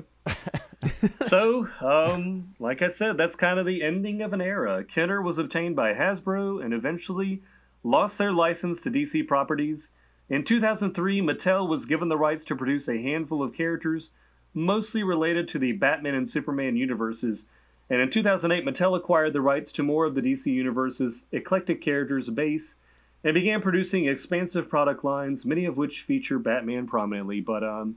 [1.29, 4.83] so um, like I said, that's kind of the ending of an era.
[4.83, 7.43] Kenner was obtained by Hasbro and eventually
[7.85, 9.91] lost their license to DC Properties.
[10.29, 14.11] In 2003, Mattel was given the rights to produce a handful of characters,
[14.53, 17.47] mostly related to the Batman and Superman universes
[17.91, 22.29] and in 2008, Mattel acquired the rights to more of the DC Universe's eclectic characters
[22.29, 22.77] base
[23.25, 27.41] and began producing expansive product lines, many of which feature Batman prominently.
[27.41, 27.97] But um,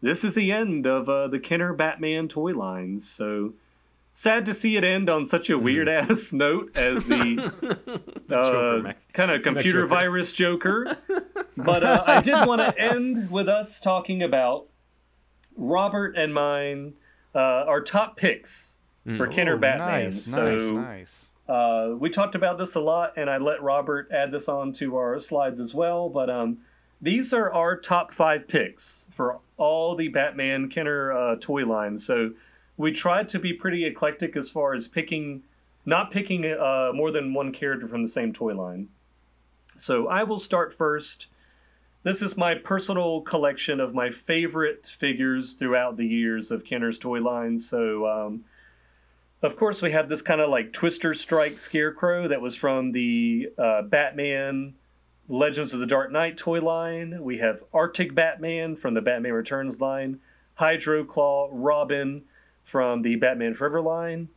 [0.00, 3.08] this is the end of uh, the Kenner Batman toy lines.
[3.08, 3.54] So
[4.12, 6.10] sad to see it end on such a weird mm.
[6.10, 8.00] ass note as the
[8.30, 10.96] uh, kind of computer virus Joker.
[11.56, 14.68] but uh, I did want to end with us talking about
[15.56, 16.94] Robert and mine,
[17.34, 19.16] uh, our top picks mm.
[19.16, 20.04] for Kenner Batman.
[20.04, 21.30] Nice, so, nice, nice.
[21.48, 24.96] Uh, we talked about this a lot, and I let Robert add this on to
[24.96, 26.08] our slides as well.
[26.08, 26.58] But um,
[27.00, 32.04] these are our top five picks for all the Batman Kenner uh, toy lines.
[32.04, 32.32] So
[32.76, 35.42] we tried to be pretty eclectic as far as picking,
[35.84, 38.88] not picking uh, more than one character from the same toy line.
[39.76, 41.26] So I will start first.
[42.04, 47.20] This is my personal collection of my favorite figures throughout the years of Kenner's toy
[47.20, 47.68] lines.
[47.68, 48.44] So um,
[49.44, 53.50] of course, we have this kind of like Twister Strike Scarecrow that was from the
[53.58, 54.74] uh, Batman
[55.28, 57.22] Legends of the Dark Knight toy line.
[57.22, 60.20] We have Arctic Batman from the Batman Returns line,
[60.54, 62.22] Hydro Claw Robin
[62.62, 64.30] from the Batman Forever line,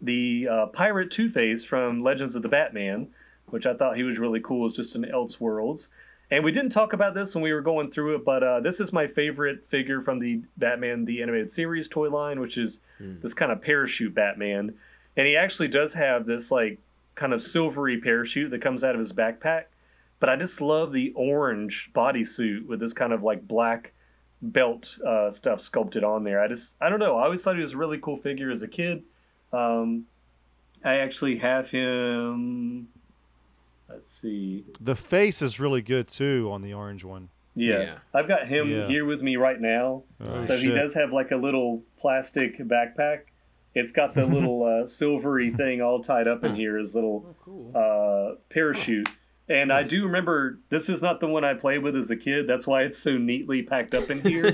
[0.00, 3.08] the uh, Pirate Two Face from Legends of the Batman,
[3.46, 5.88] which I thought he was really cool as just an Elseworlds.
[6.32, 8.80] And we didn't talk about this when we were going through it, but uh, this
[8.80, 13.20] is my favorite figure from the Batman the Animated Series toy line, which is mm.
[13.20, 14.74] this kind of parachute Batman.
[15.14, 16.78] And he actually does have this like
[17.16, 19.64] kind of silvery parachute that comes out of his backpack.
[20.20, 23.92] But I just love the orange bodysuit with this kind of like black
[24.40, 26.40] belt uh, stuff sculpted on there.
[26.40, 27.18] I just I don't know.
[27.18, 29.02] I always thought he was a really cool figure as a kid.
[29.52, 30.06] Um,
[30.82, 32.88] I actually have him
[33.92, 34.64] Let's see.
[34.80, 37.28] The face is really good too on the orange one.
[37.54, 37.80] Yeah.
[37.80, 37.98] yeah.
[38.14, 38.86] I've got him yeah.
[38.88, 40.04] here with me right now.
[40.20, 40.70] Oh, so shit.
[40.70, 43.24] he does have like a little plastic backpack
[43.74, 47.34] It's got the little uh, silvery thing all tied up in here, his little Oh,
[47.44, 47.72] cool.
[47.74, 49.08] uh, parachute.
[49.48, 52.46] And I do remember this is not the one I played with as a kid.
[52.46, 54.52] That's why it's so neatly packed up in here.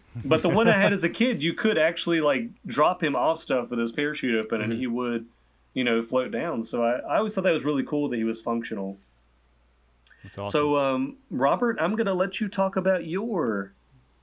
[0.24, 3.40] but the one I had as a kid, you could actually like drop him off
[3.40, 5.26] stuff with his parachute open, and he would,
[5.74, 6.62] you know, float down.
[6.62, 8.98] So I, I always thought that was really cool that he was functional.
[10.22, 10.52] That's awesome.
[10.52, 13.72] So, um, Robert, I'm going to let you talk about your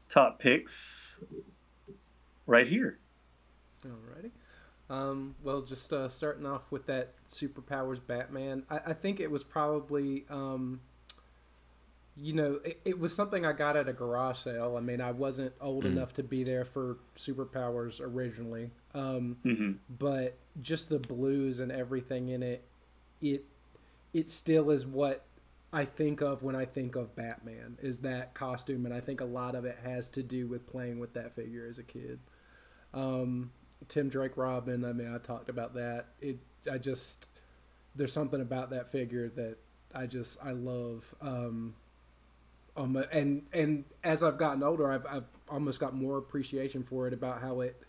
[0.10, 1.20] top picks
[2.46, 3.00] right here.
[3.86, 4.32] Alrighty.
[4.90, 9.44] Um, well, just uh, starting off with that superpowers Batman, I, I think it was
[9.44, 10.82] probably, um,
[12.20, 14.76] you know, it, it was something I got at a garage sale.
[14.78, 20.38] I mean, I wasn't old enough to be there for superpowers originally, um, hmm but
[20.62, 22.66] just the blues and everything in it,
[23.22, 23.46] it
[24.14, 25.26] it still is what
[25.72, 29.26] I think of when I think of Batman is that costume, and I think a
[29.26, 32.20] lot of it has to do with playing with that figure as a kid.
[32.94, 33.52] Um,
[33.88, 36.08] Tim Drake Robin, I mean, I talked about that.
[36.20, 36.40] It,
[36.72, 37.28] I just
[37.96, 39.58] there's something about that figure that
[39.94, 41.14] I just I love.
[41.22, 41.76] Um,
[42.78, 47.14] um, and and as I've gotten older, I've I've almost got more appreciation for it
[47.14, 47.82] about how it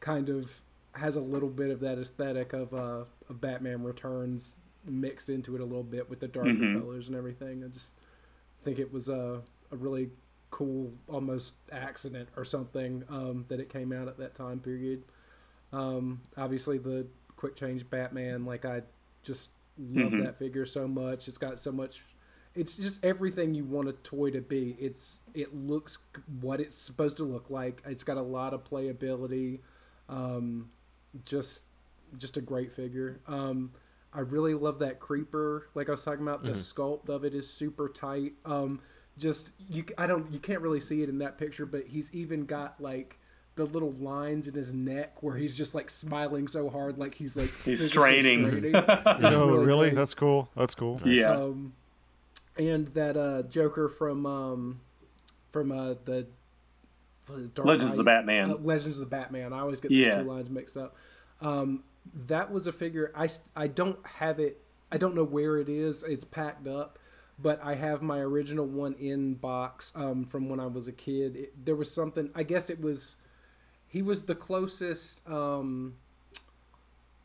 [0.00, 0.62] kind of
[0.96, 5.60] has a little bit of that aesthetic of uh of Batman Returns mixed into it
[5.60, 6.74] a little bit with the darker Mhm.
[6.74, 7.64] colors and everything.
[7.64, 7.98] I just
[8.62, 10.10] think it was a a really
[10.50, 15.02] cool almost accident or something um, that it came out at that time period.
[15.72, 17.06] Um, obviously the
[17.36, 18.82] quick change Batman, like I
[19.22, 20.18] just love Mhm.
[20.18, 21.28] that figure so much.
[21.28, 22.02] It's got so much.
[22.54, 24.76] It's just everything you want a toy to be.
[24.78, 25.98] It's it looks
[26.40, 27.82] what it's supposed to look like.
[27.86, 29.60] It's got a lot of playability.
[30.08, 30.70] Um,
[31.24, 31.64] just
[32.18, 33.20] just a great figure.
[33.26, 33.72] Um,
[34.12, 35.68] I really love that creeper.
[35.74, 38.34] Like I was talking about, the sculpt of it is super tight.
[38.44, 38.80] Um,
[39.16, 42.44] just you, I don't, you can't really see it in that picture, but he's even
[42.44, 43.18] got like
[43.54, 47.36] the little lines in his neck where he's just like smiling so hard, like he's
[47.36, 48.46] like He's straining.
[48.46, 48.72] straining.
[48.72, 48.84] no,
[49.22, 49.34] It's
[49.66, 50.50] really, that's cool.
[50.56, 51.00] That's cool.
[51.04, 51.30] Yeah.
[51.30, 51.72] Um,
[52.56, 54.80] and that uh, Joker from um,
[55.50, 56.26] from uh, the
[57.54, 58.50] Dark Legends of the Batman.
[58.50, 59.52] Uh, Legends of the Batman.
[59.52, 60.22] I always get those Yeah.
[60.22, 60.96] two lines mixed up.
[61.40, 61.84] Um,
[62.26, 63.12] that was a figure.
[63.14, 64.60] I I don't have it.
[64.90, 66.02] I don't know where it is.
[66.02, 66.98] It's packed up,
[67.38, 71.36] but I have my original one in box um, from when I was a kid.
[71.36, 72.30] It, there was something.
[72.34, 73.16] I guess it was.
[73.86, 75.94] He was the closest um,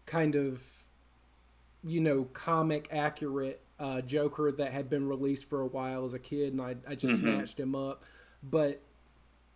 [0.06, 0.64] kind of
[1.84, 6.20] you know, comic accurate uh, Joker that had been released for a while as a
[6.20, 7.36] kid, and I, I just mm-hmm.
[7.38, 8.04] snatched him up.
[8.44, 8.82] But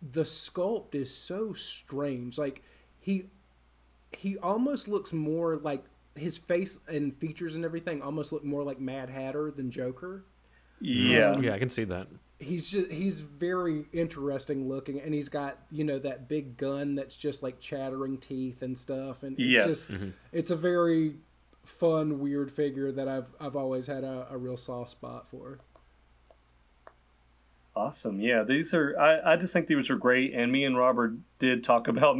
[0.02, 2.38] the sculpt is so strange.
[2.38, 2.62] Like
[3.00, 3.26] he
[4.16, 5.84] he almost looks more like
[6.14, 10.24] his face and features and everything almost look more like Mad Hatter than Joker.
[10.80, 11.32] yeah.
[11.32, 11.44] Mm-hmm.
[11.44, 12.08] Yeah, I can see that.
[12.38, 17.16] He's just he's very interesting looking, and he's got you know that big gun that's
[17.16, 19.66] just like chattering teeth and stuff, and it's Yes.
[19.66, 20.10] just mm-hmm.
[20.32, 21.14] it's a very
[21.64, 25.60] fun, weird figure that I've I've always had a, a real soft spot for.
[27.74, 28.20] Awesome.
[28.20, 28.98] Yeah, these are.
[28.98, 32.18] I, I just think these are great, and me and Robert did talk about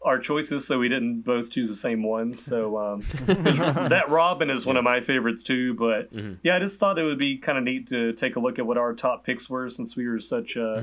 [0.00, 2.42] our choices, so we didn't both choose the same ones.
[2.44, 5.74] So um, 'cause that Robin is one of my favorites too.
[5.74, 6.08] But
[6.42, 8.66] yeah, I just thought it would be kind of neat to take a look at
[8.66, 10.82] what our top picks were, since we were such uh,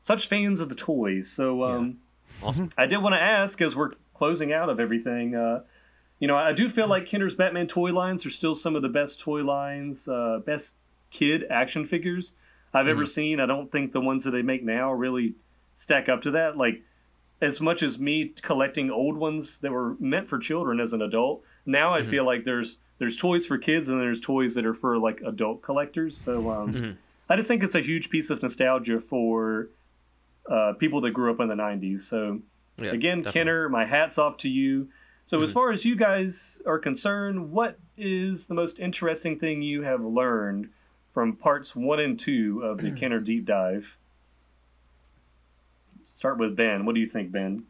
[0.00, 1.30] such fans of the toys.
[1.30, 1.98] So um,
[2.42, 2.70] Awesome.
[2.76, 5.62] I did want to ask, as we're closing out of everything, uh,
[6.22, 8.88] you know, I do feel like Kenner's Batman toy lines are still some of the
[8.88, 10.76] best toy lines, uh, best
[11.10, 12.34] kid action figures
[12.72, 13.40] I've ever seen.
[13.40, 15.34] I don't think the ones that they make now really
[15.74, 16.56] stack up to that.
[16.56, 16.82] Like,
[17.40, 21.42] as much as me collecting old ones that were meant for children as an adult,
[21.66, 24.98] now I feel like there's there's toys for kids and there's toys that are for
[24.98, 26.16] like adult collectors.
[26.16, 29.70] So um, I just think it's a huge piece of nostalgia for
[30.48, 32.02] uh, people that grew up in the '90s.
[32.02, 32.38] So
[32.80, 33.40] Yeah, again, definitely.
[33.40, 34.86] Kenner, my hat's off to you.
[35.32, 39.80] So, as far as you guys are concerned, what is the most interesting thing you
[39.80, 40.68] have learned
[41.08, 43.96] from parts one and two of the Kenner deep dive?
[46.04, 46.84] Start with Ben.
[46.84, 47.64] What do you think, Ben?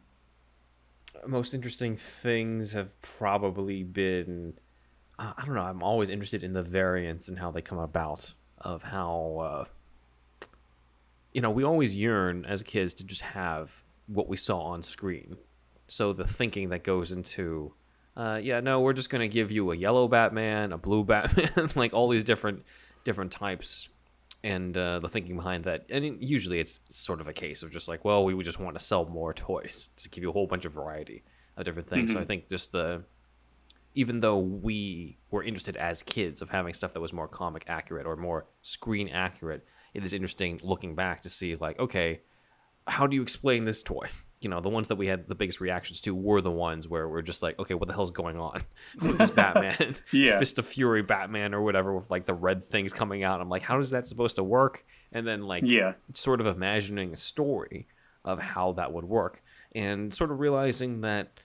[1.25, 4.55] most interesting things have probably been
[5.17, 5.61] uh, I don't know.
[5.61, 8.33] I'm always interested in the variants and how they come about.
[8.57, 9.67] Of how
[10.41, 10.47] uh,
[11.31, 15.37] you know we always yearn as kids to just have what we saw on screen.
[15.87, 17.73] So the thinking that goes into,
[18.15, 21.93] uh, yeah, no, we're just gonna give you a yellow Batman, a blue Batman, like
[21.93, 22.63] all these different
[23.03, 23.89] different types,
[24.43, 25.85] and uh, the thinking behind that.
[25.89, 28.77] And usually it's sort of a case of just like, well, we would just want
[28.77, 31.23] to sell more toys to give you a whole bunch of variety
[31.57, 32.11] of different things.
[32.11, 33.03] So I think just the
[33.95, 38.07] even though we were interested as kids of having stuff that was more comic accurate
[38.07, 42.21] or more screen accurate, it is interesting looking back to see like, okay,
[42.87, 44.07] how do you explain this toy?
[44.43, 47.07] You know the ones that we had the biggest reactions to were the ones where
[47.07, 48.61] we're just like okay what the hell's going on
[49.01, 49.95] with this batman?
[50.11, 50.39] Yeah.
[50.39, 53.41] Fist of fury batman or whatever with like the red things coming out.
[53.41, 54.85] I'm like how is that supposed to work?
[55.11, 55.93] And then like yeah.
[56.11, 57.87] sort of imagining a story
[58.25, 59.41] of how that would work
[59.73, 61.39] and sort of realizing that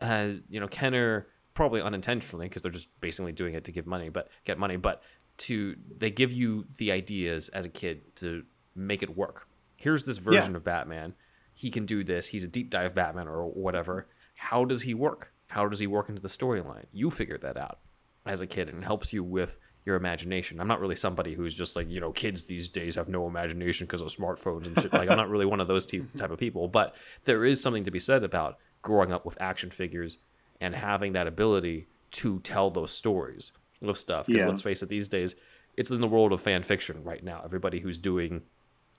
[0.00, 4.08] uh, you know kenner probably unintentionally because they're just basically doing it to give money
[4.08, 5.02] but get money but
[5.38, 8.44] to they give you the ideas as a kid to
[8.74, 9.48] make it work.
[9.76, 10.56] Here's this version yeah.
[10.56, 11.14] of batman
[11.56, 12.28] he can do this.
[12.28, 14.06] He's a deep dive Batman or whatever.
[14.34, 15.32] How does he work?
[15.48, 16.84] How does he work into the storyline?
[16.92, 17.78] You figure that out
[18.26, 19.56] as a kid and it helps you with
[19.86, 20.60] your imagination.
[20.60, 23.86] I'm not really somebody who's just like, you know, kids these days have no imagination
[23.86, 24.92] because of smartphones and shit.
[24.92, 27.90] like, I'm not really one of those type of people, but there is something to
[27.90, 30.18] be said about growing up with action figures
[30.60, 33.52] and having that ability to tell those stories
[33.82, 34.26] of stuff.
[34.26, 34.48] Because yeah.
[34.48, 35.36] let's face it, these days,
[35.74, 37.40] it's in the world of fan fiction right now.
[37.44, 38.42] Everybody who's doing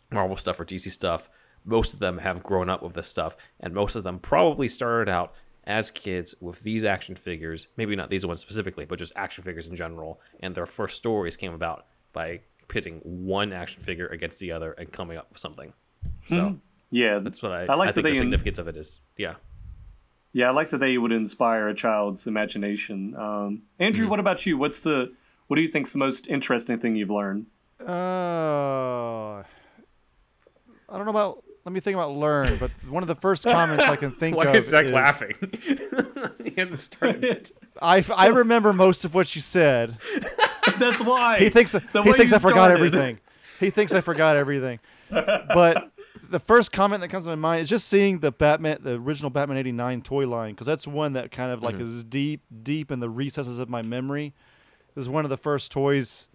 [0.09, 1.29] Marvel stuff or DC stuff
[1.67, 5.11] most of them have grown up with this stuff, and most of them probably started
[5.11, 5.33] out
[5.65, 9.67] as kids with these action figures, maybe not these ones specifically, but just action figures
[9.67, 12.39] in general, and their first stories came about by
[12.69, 15.73] pitting one action figure against the other and coming up with something.
[16.29, 16.55] So mm-hmm.
[16.91, 17.89] yeah, that's what I, I like.
[17.89, 19.35] I think the significance in, of it is yeah.
[20.33, 23.15] Yeah, I like that they would inspire a child's imagination.
[23.15, 24.11] Um, Andrew, mm-hmm.
[24.11, 24.57] what about you?
[24.57, 25.13] What's the
[25.47, 27.47] what do you think's the most interesting thing you've learned?
[27.79, 29.43] Uh, I
[30.91, 32.57] don't know about let me think about learn.
[32.57, 35.33] But one of the first comments I can think Why of is Zach is, laughing?
[36.45, 37.51] he hasn't started.
[37.81, 39.97] I, I remember most of what you said.
[40.79, 43.19] That's why he thinks he thinks I forgot everything.
[43.59, 44.79] He thinks I forgot everything.
[45.09, 45.91] But
[46.29, 49.29] the first comment that comes to my mind is just seeing the Batman, the original
[49.29, 51.83] Batman '89 toy line, because that's one that kind of like mm-hmm.
[51.83, 54.33] is deep, deep in the recesses of my memory.
[54.95, 56.29] This is one of the first toys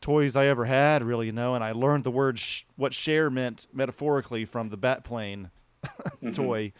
[0.00, 3.30] toys I ever had, really, you know, and I learned the word sh- what share
[3.30, 5.50] meant metaphorically from the Batplane
[5.84, 6.30] mm-hmm.
[6.30, 6.72] toy.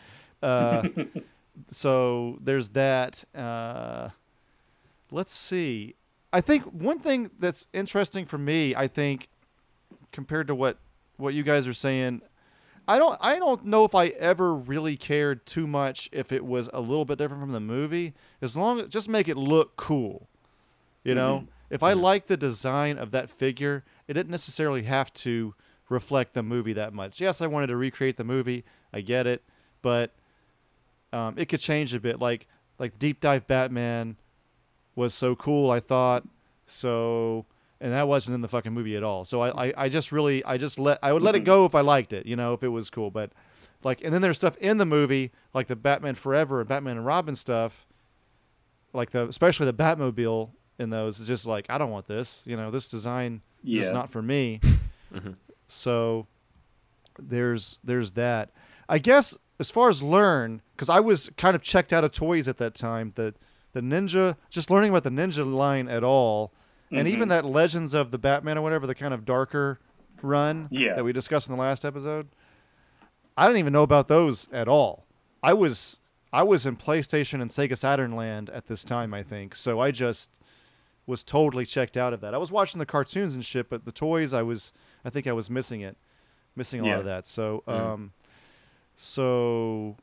[0.42, 0.88] Uh,
[1.68, 3.24] so there's that.
[3.34, 4.10] Uh,
[5.10, 5.94] let's see.
[6.32, 9.28] I think one thing that's interesting for me, I think,
[10.12, 10.78] compared to what
[11.16, 12.22] what you guys are saying,
[12.88, 16.70] I don't I don't know if I ever really cared too much if it was
[16.72, 18.14] a little bit different from the movie.
[18.40, 20.28] As long as just make it look cool,
[21.04, 21.40] you know.
[21.40, 25.54] Mm-hmm if I like the design of that figure, it didn't necessarily have to
[25.88, 27.20] reflect the movie that much.
[27.20, 28.64] Yes, I wanted to recreate the movie.
[28.92, 29.42] I get it,
[29.82, 30.12] but
[31.12, 32.20] um, it could change a bit.
[32.20, 32.46] Like
[32.78, 34.16] like Deep Dive Batman
[34.94, 35.70] was so cool.
[35.70, 36.26] I thought
[36.66, 37.46] so,
[37.80, 39.24] and that wasn't in the fucking movie at all.
[39.24, 41.74] So I, I, I just really I just let I would let it go if
[41.74, 43.10] I liked it, you know, if it was cool.
[43.10, 43.32] But
[43.82, 47.06] like, and then there's stuff in the movie like the Batman Forever and Batman and
[47.06, 47.86] Robin stuff,
[48.92, 50.50] like the especially the Batmobile
[50.80, 51.18] in those.
[51.18, 52.42] It's just like I don't want this.
[52.46, 53.82] You know, this design yeah.
[53.82, 54.60] is not for me.
[55.14, 55.32] mm-hmm.
[55.68, 56.26] So
[57.18, 58.50] there's there's that.
[58.88, 62.48] I guess as far as learn, because I was kind of checked out of toys
[62.48, 63.12] at that time.
[63.14, 63.36] That
[63.72, 66.48] the ninja, just learning about the ninja line at all,
[66.86, 66.96] mm-hmm.
[66.96, 69.78] and even that Legends of the Batman or whatever, the kind of darker
[70.22, 70.94] run yeah.
[70.96, 72.28] that we discussed in the last episode.
[73.36, 75.06] I didn't even know about those at all.
[75.42, 76.00] I was
[76.32, 79.54] I was in PlayStation and Sega Saturn land at this time, I think.
[79.54, 80.39] So I just
[81.10, 82.34] was totally checked out of that.
[82.34, 84.72] I was watching the cartoons and shit, but the toys, I was,
[85.04, 85.98] I think I was missing it,
[86.56, 86.90] missing a yeah.
[86.92, 87.26] lot of that.
[87.26, 87.72] So, mm.
[87.72, 88.12] um,
[88.94, 89.96] so,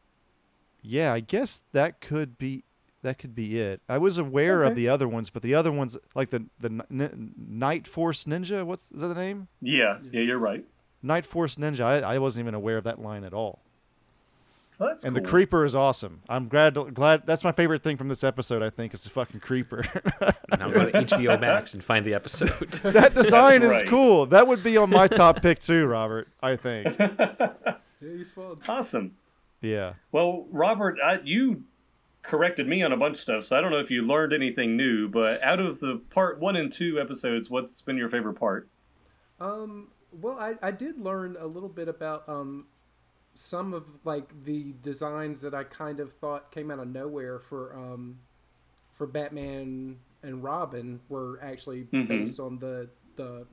[0.82, 2.64] yeah, I guess that could be
[3.04, 3.82] that could be it.
[3.88, 4.72] I was aware okay.
[4.72, 8.66] of the other ones, but the other ones, like the the N- Knight Force Ninja,
[8.66, 9.48] what's is that the name?
[9.62, 10.66] Yeah, yeah, you're right.
[11.02, 11.82] Knight Force Ninja.
[11.82, 13.62] I, I wasn't even aware of that line at all.
[14.80, 15.12] Well, and cool.
[15.14, 16.22] the creeper is awesome.
[16.30, 18.62] I'm glad glad that's my favorite thing from this episode.
[18.62, 19.84] I think is the fucking creeper.
[20.58, 22.74] now go to HBO Max and find the episode.
[22.84, 24.28] that design is cool.
[24.28, 26.28] That would be on my top pick too, Robert.
[26.44, 26.96] I think.
[27.00, 28.58] yeah, he's fun.
[28.68, 29.16] Awesome.
[29.62, 29.94] Yeah.
[30.12, 31.64] Well, Robert, I, you
[32.22, 34.78] corrected me on a bunch of stuff, so I don't know if you learned anything
[34.78, 35.08] new.
[35.08, 38.70] But out of the part one and two episodes, what's been your favorite part?
[39.40, 39.88] Um.
[40.12, 42.68] Well, I, I did learn a little bit about um
[43.38, 47.76] some of like the designs that I kind of thought came out of nowhere for
[47.76, 48.20] um
[48.92, 52.08] for Batman and Robin were actually mm-hmm.
[52.08, 53.46] based on the the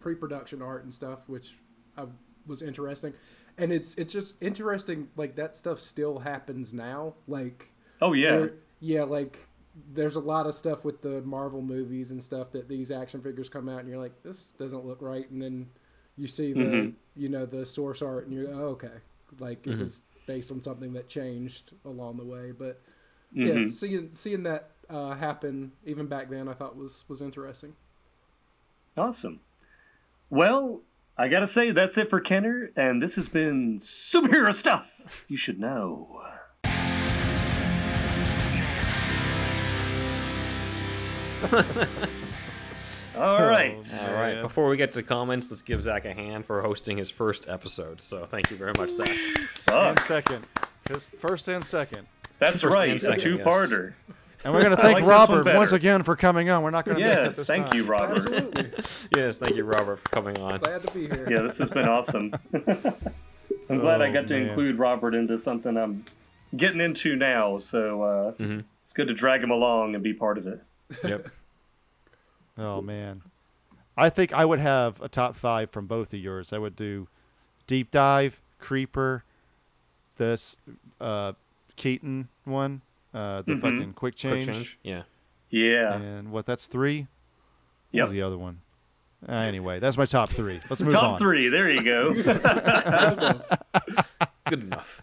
[0.00, 1.56] pre-production art and stuff, which
[1.96, 2.06] I
[2.46, 3.14] was interesting.
[3.56, 7.14] And it's it's just interesting like that stuff still happens now.
[7.28, 7.70] Like
[8.02, 8.46] oh yeah,
[8.80, 9.46] yeah, like
[9.92, 13.48] there's a lot of stuff with the Marvel movies and stuff that these action figures
[13.48, 15.68] come out and you're like this doesn't look right, and then
[16.16, 16.90] you see the mm-hmm.
[17.16, 18.88] you know the source art and you're oh, okay
[19.38, 19.72] like mm-hmm.
[19.72, 22.80] it was based on something that changed along the way but
[23.36, 23.60] mm-hmm.
[23.60, 27.74] yeah seeing seeing that uh, happen even back then i thought was was interesting
[28.96, 29.40] awesome
[30.30, 30.80] well
[31.16, 35.60] I gotta say, that's it for Kenner, and this has been superhero stuff you should
[35.60, 36.24] know.
[43.16, 43.76] All right.
[44.08, 44.42] All right.
[44.42, 48.00] Before we get to comments, let's give Zach a hand for hosting his first episode.
[48.00, 49.08] So thank you very much, Zach.
[49.70, 50.46] And second.
[50.88, 52.06] His first and second.
[52.38, 53.94] That's First right, and a two-parter.
[54.44, 56.62] And we're going to thank like this one Robert once again for coming on.
[56.62, 57.76] We're not going to miss it Yes, this thank time.
[57.76, 58.16] you, Robert.
[58.18, 58.72] Absolutely.
[59.16, 60.58] yes, thank you, Robert, for coming on.
[60.58, 61.26] Glad to be here.
[61.30, 62.34] Yeah, this has been awesome.
[63.70, 64.48] I'm glad I Oh, got to man.
[64.48, 66.04] include Robert into something I'm
[66.56, 68.60] getting into now, so uh, Mm-hmm.
[68.82, 70.60] it's good to drag him along and be part of it.
[71.02, 71.28] Yep.
[72.58, 73.22] Oh man,
[73.96, 76.52] I think I would have a top five from both of yours.
[76.52, 77.08] I would do
[77.66, 79.24] deep dive, creeper,
[80.18, 80.56] this
[81.00, 81.32] uh,
[81.76, 82.80] Keaton one,
[83.12, 83.60] uh, the Mhm.
[83.60, 84.78] fucking quick Quick change, change.
[84.82, 85.02] Yeah.
[85.50, 85.94] Yeah.
[85.94, 86.46] and what?
[86.46, 87.06] That's three.
[87.92, 88.06] Yeah.
[88.06, 88.60] The other one?
[89.28, 90.60] Uh, anyway, that's my top three.
[90.68, 91.00] Let's move on.
[91.10, 91.48] Top three.
[91.48, 92.12] There you go.
[94.48, 95.00] Good enough.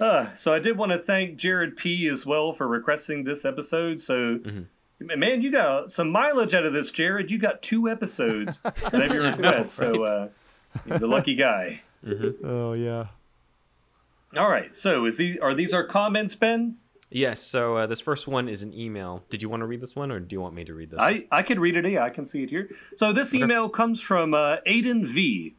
[0.00, 4.00] Uh, so I did want to thank Jared P as well for requesting this episode.
[4.00, 4.62] So, Mm-hmm.
[5.00, 7.30] Man, you got some mileage out of this, Jared.
[7.30, 9.74] You got two episodes of your request.
[9.74, 10.28] So uh,
[10.86, 11.82] he's a lucky guy.
[12.44, 13.06] Oh yeah.
[14.36, 14.74] All right.
[14.74, 15.38] So is he?
[15.38, 16.76] Are these our comments, Ben?
[17.10, 17.42] Yes.
[17.42, 19.24] So uh, this first one is an email.
[19.30, 21.00] Did you want to read this one, or do you want me to read this?
[21.00, 21.90] I, I can read it.
[21.90, 22.70] Yeah, I can see it here.
[22.96, 25.56] So this email comes from uh, Aiden V.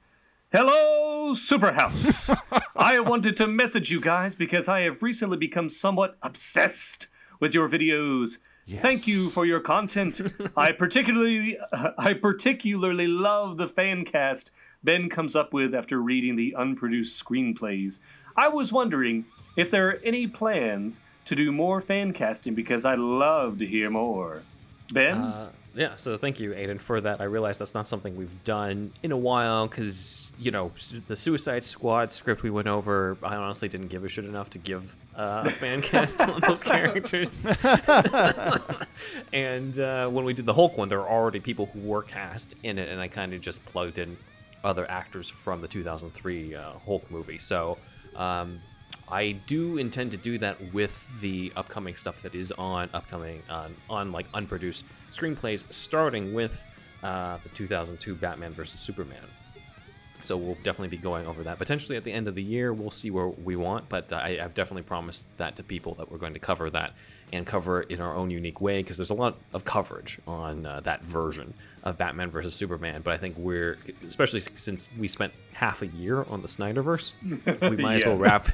[0.51, 2.37] Hello, Superhouse.
[2.75, 7.07] I wanted to message you guys because I have recently become somewhat obsessed
[7.39, 8.37] with your videos.
[8.67, 10.21] Thank you for your content.
[10.55, 11.57] I particularly
[11.97, 14.51] I particularly love the fan cast
[14.83, 17.99] Ben comes up with after reading the unproduced screenplays.
[18.35, 19.25] I was wondering
[19.55, 23.89] if there are any plans to do more fan casting because I'd love to hear
[23.89, 24.41] more.
[24.91, 25.17] Ben?
[25.17, 27.21] Uh, yeah, so thank you, Aiden, for that.
[27.21, 30.71] I realize that's not something we've done in a while because, you know,
[31.07, 34.57] the Suicide Squad script we went over, I honestly didn't give a shit enough to
[34.57, 37.45] give uh, a fan cast on those characters.
[39.33, 42.55] and uh, when we did the Hulk one, there were already people who were cast
[42.63, 44.17] in it, and I kind of just plugged in
[44.63, 47.37] other actors from the 2003 uh, Hulk movie.
[47.37, 47.77] So
[48.15, 48.59] um,
[49.11, 53.75] I do intend to do that with the upcoming stuff that is on upcoming on,
[53.89, 56.63] on like unproduced screenplays, starting with
[57.03, 59.17] uh, the 2002 Batman vs Superman.
[60.21, 61.57] So we'll definitely be going over that.
[61.57, 64.53] Potentially at the end of the year, we'll see where we want, but I, I've
[64.53, 66.93] definitely promised that to people that we're going to cover that
[67.33, 70.65] and cover it in our own unique way because there's a lot of coverage on
[70.65, 71.53] uh, that version
[71.83, 73.01] of Batman versus Superman.
[73.01, 77.13] But I think we're, especially since we spent half a year on the Snyderverse,
[77.69, 78.47] we might as well wrap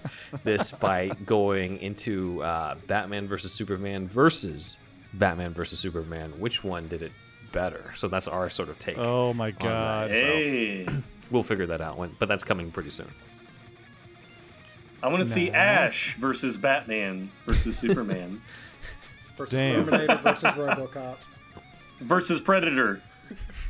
[0.44, 4.78] this by going into uh, Batman versus Superman versus
[5.14, 6.32] Batman versus Superman.
[6.40, 7.12] Which one did it
[7.52, 7.92] better?
[7.96, 8.98] So that's our sort of take.
[8.98, 9.60] Oh my that.
[9.60, 10.12] god.
[10.12, 10.94] so-
[11.30, 13.10] We'll figure that out when, but that's coming pretty soon.
[15.04, 18.42] I want to see Ash versus Batman versus Superman
[19.38, 19.86] Versus Damn.
[19.86, 21.16] Terminator versus RoboCop.
[22.02, 23.02] versus Predator.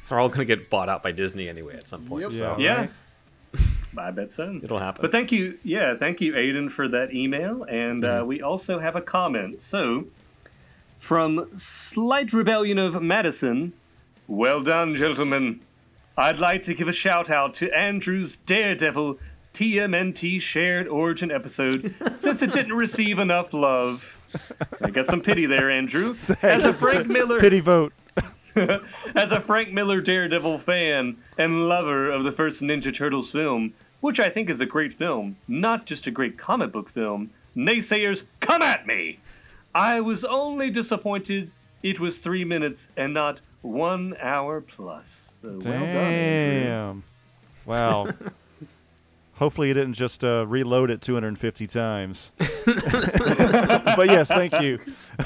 [0.08, 2.22] They're all going to get bought out by Disney anyway at some point.
[2.24, 2.32] Yep.
[2.32, 2.78] So Yeah.
[2.78, 2.90] right?
[3.98, 4.60] I bet so.
[4.64, 5.02] it'll happen.
[5.02, 7.64] But thank you, yeah, thank you, Aiden, for that email.
[7.64, 9.62] And uh, we also have a comment.
[9.62, 10.06] So,
[11.00, 13.74] from Slight Rebellion of Madison,
[14.28, 15.62] well done, gentlemen.
[16.16, 19.18] I'd like to give a shout out to Andrew's Daredevil
[19.54, 24.17] TMNT shared origin episode since it didn't receive enough love.
[24.82, 26.16] I got some pity there, Andrew.
[26.42, 27.94] As a Frank Miller, Pity vote.
[29.16, 34.20] as a Frank Miller Daredevil fan and lover of the first Ninja Turtles film, which
[34.20, 38.64] I think is a great film, not just a great comic book film, naysayers, come
[38.64, 39.20] at me!
[39.76, 41.52] I was only disappointed
[41.84, 45.40] it was three minutes and not one hour plus.
[45.42, 45.74] So well done.
[45.74, 46.70] Andrew.
[46.70, 47.04] Damn.
[47.66, 48.08] Wow.
[49.38, 52.32] Hopefully, you didn't just uh, reload it 250 times.
[52.38, 54.80] but yes, thank you.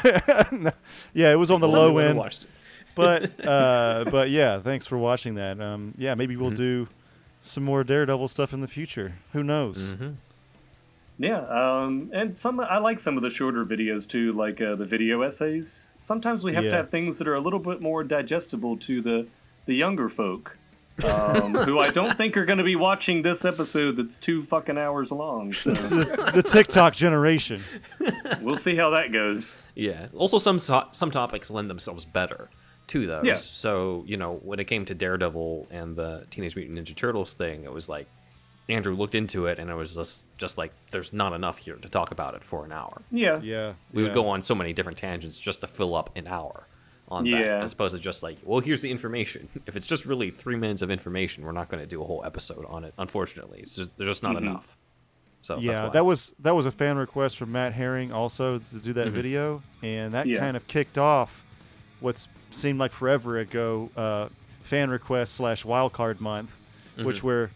[1.14, 2.50] yeah, it was on the low end, watched it.
[2.94, 5.62] but uh, but yeah, thanks for watching that.
[5.62, 6.90] Um, yeah, maybe we'll do
[7.42, 9.16] some more Daredevil stuff in the future.
[9.34, 9.96] Who knows?
[11.18, 14.86] Yeah, um, and some I like some of the shorter videos too, like uh, the
[14.86, 15.94] video essays.
[16.00, 19.28] Sometimes we have to have things that are a little bit more digestible to the
[19.68, 20.58] the younger folk,
[21.04, 24.78] um, who I don't think are going to be watching this episode that's two fucking
[24.78, 25.54] hours long.
[25.54, 27.62] So the, the TikTok generation.
[28.42, 29.58] we'll see how that goes.
[29.76, 30.08] Yeah.
[30.14, 32.50] Also, some some topics lend themselves better
[32.88, 33.26] to those.
[33.26, 33.36] Yeah.
[33.36, 37.64] So you know, when it came to Daredevil and the Teenage Mutant Ninja Turtles thing,
[37.64, 38.08] it was like
[38.70, 41.90] Andrew looked into it, and it was just just like there's not enough here to
[41.90, 43.02] talk about it for an hour.
[43.12, 44.08] Yeah, Yeah, We yeah.
[44.10, 46.68] would go on so many different tangents just to fill up an hour
[47.12, 47.40] on Yeah.
[47.40, 49.50] that, as opposed to just like, well, here's the information.
[49.68, 52.24] If it's just really three minutes of information, we're not going to do a whole
[52.26, 52.94] episode on it.
[52.98, 54.48] Unfortunately, it's just there's just not mm-hmm.
[54.48, 54.76] enough.
[55.44, 55.90] So that's yeah, why.
[55.90, 59.16] that was that was a fan request from Matt Herring also to do that mm-hmm.
[59.16, 60.40] video, and that Yeah.
[60.40, 61.44] kind of kicked off
[62.00, 64.30] what's seemed like forever ago uh,
[64.64, 66.56] fan request slash wildcard month,
[66.96, 67.28] which mm-hmm.
[67.28, 67.50] we're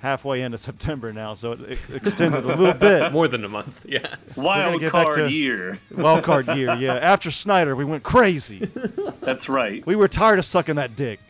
[0.00, 3.12] halfway into September now, so it, it extended a little bit.
[3.12, 3.84] more than a month.
[3.88, 4.14] Yeah.
[4.36, 5.78] Wild get back card to- year.
[5.92, 6.94] Wildcard year, yeah.
[6.94, 8.58] After Snyder, we went crazy.
[9.20, 9.84] That's right.
[9.86, 11.20] We were tired of sucking that dick.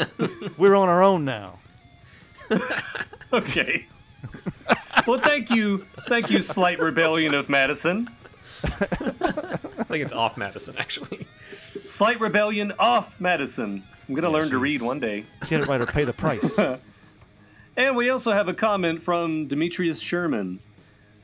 [0.58, 1.58] We're on our own now.
[3.32, 3.86] Okay.
[5.06, 8.08] well, thank you, thank you, slight rebellion of Madison.
[8.64, 11.26] I think it's off Madison actually.
[11.84, 13.84] Slight rebellion off Madison.
[14.08, 15.24] I'm gonna learn to read one day.
[15.48, 16.58] Get it right or pay the price.
[17.78, 20.58] And we also have a comment from Demetrius Sherman.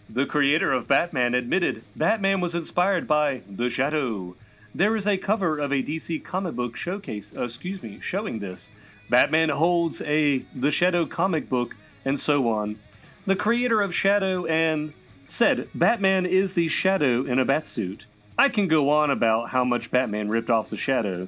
[0.08, 4.36] The creator of Batman admitted Batman was inspired by The Shadow.
[4.72, 8.70] There is a cover of a DC comic book showcase, uh, excuse me, showing this.
[9.10, 11.74] Batman holds a The Shadow comic book,
[12.04, 12.78] and so on.
[13.26, 14.92] The creator of Shadow and
[15.26, 18.02] said Batman is the Shadow in a batsuit.
[18.38, 21.26] I can go on about how much Batman ripped off the Shadow.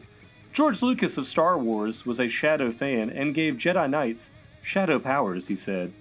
[0.53, 4.31] George Lucas of Star Wars was a Shadow fan and gave Jedi Knights
[4.67, 5.93] shadow powers, he said.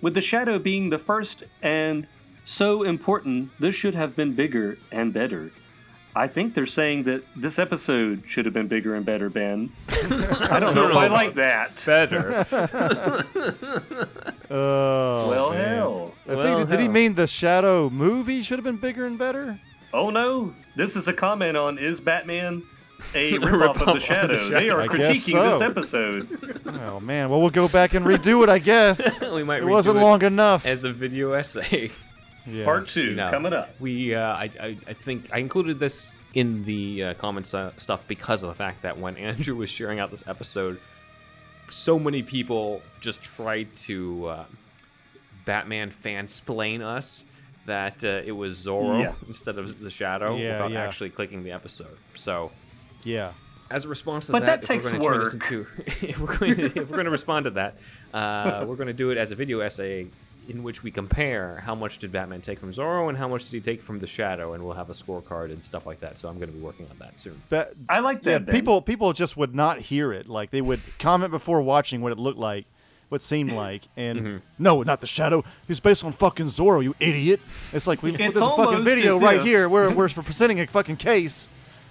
[0.00, 2.06] With the Shadow being the first and
[2.44, 5.52] so important, this should have been bigger and better.
[6.16, 9.70] I think they're saying that this episode should have been bigger and better, Ben.
[9.88, 11.82] I don't know if I like that.
[11.86, 12.46] Better.
[14.52, 15.64] Oh, Well, man.
[15.76, 16.14] hell.
[16.24, 19.60] I think, Well, did he mean the Shadow movie should have been bigger and better?
[19.92, 22.64] Oh no, this is a comment on is Batman
[23.14, 24.48] a ripoff Ripoff of the of The Shadow?
[24.48, 26.62] They are I guess critiquing this episode.
[26.66, 29.20] Oh man, well we'll go back and redo it, I guess.
[29.32, 30.66] we might it redo wasn't it long enough.
[30.66, 31.90] as a video essay.
[32.46, 32.64] Yeah.
[32.64, 33.30] Part two No.
[33.30, 33.70] coming up.
[33.80, 38.06] We, uh, I, I, I think I included this in the uh, comments uh, stuff
[38.08, 40.80] because of the fact that when Andrew was sharing out this episode,
[41.68, 44.44] so many people just tried to uh,
[45.44, 47.24] Batman fansplain us
[47.66, 49.14] that uh, it was Zorro Yeah.
[49.28, 50.82] instead of the Shadow Yeah, without yeah.
[50.84, 51.96] actually clicking the episode.
[52.14, 52.50] So
[53.04, 53.32] Yeah.
[53.70, 55.30] as a response to But that, that takes if we're going to work.
[55.32, 57.76] turn this into, if we're going to, if we're going to respond to that,
[58.12, 60.06] uh, we're going to do it as a video essay
[60.48, 63.52] in which we compare how much did Batman take from Zorro and how much did
[63.52, 66.18] he take from the Shadow, and we'll have a scorecard and stuff like that.
[66.18, 67.40] So I'm going to be working on that soon.
[67.50, 68.46] But, I like that.
[68.46, 68.54] Ben.
[68.54, 70.28] people people just would not hear it.
[70.28, 72.64] Like they would comment before watching what it looked like,
[73.10, 74.36] what seemed like, and Mm-hmm.
[74.58, 75.44] no, not the shadow.
[75.68, 77.38] He's based on fucking Zorro, you idiot.
[77.72, 80.66] It's like we It's there's a fucking video right if- here where we're presenting a
[80.66, 81.48] fucking case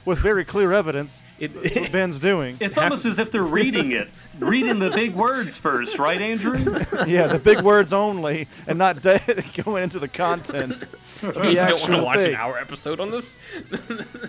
[0.09, 1.21] with very clear evidence.
[1.39, 2.57] It, That's what Ben's doing.
[2.59, 6.57] It's almost as if they're reading it, reading the big words first, right, Andrew?
[7.07, 9.21] yeah, the big words only, and not de-
[9.63, 10.81] going into the content.
[10.81, 12.29] of you the don't want to watch thing.
[12.33, 13.37] an hour episode on this?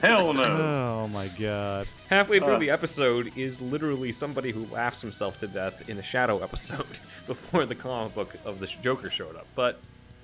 [0.02, 0.42] Hell no.
[1.05, 1.86] Oh my god.
[2.09, 2.59] Halfway through Uh.
[2.59, 7.67] the episode is literally somebody who laughs himself to death in a Shadow episode before
[7.67, 9.47] the comic book of the Joker showed up.
[9.55, 9.78] But,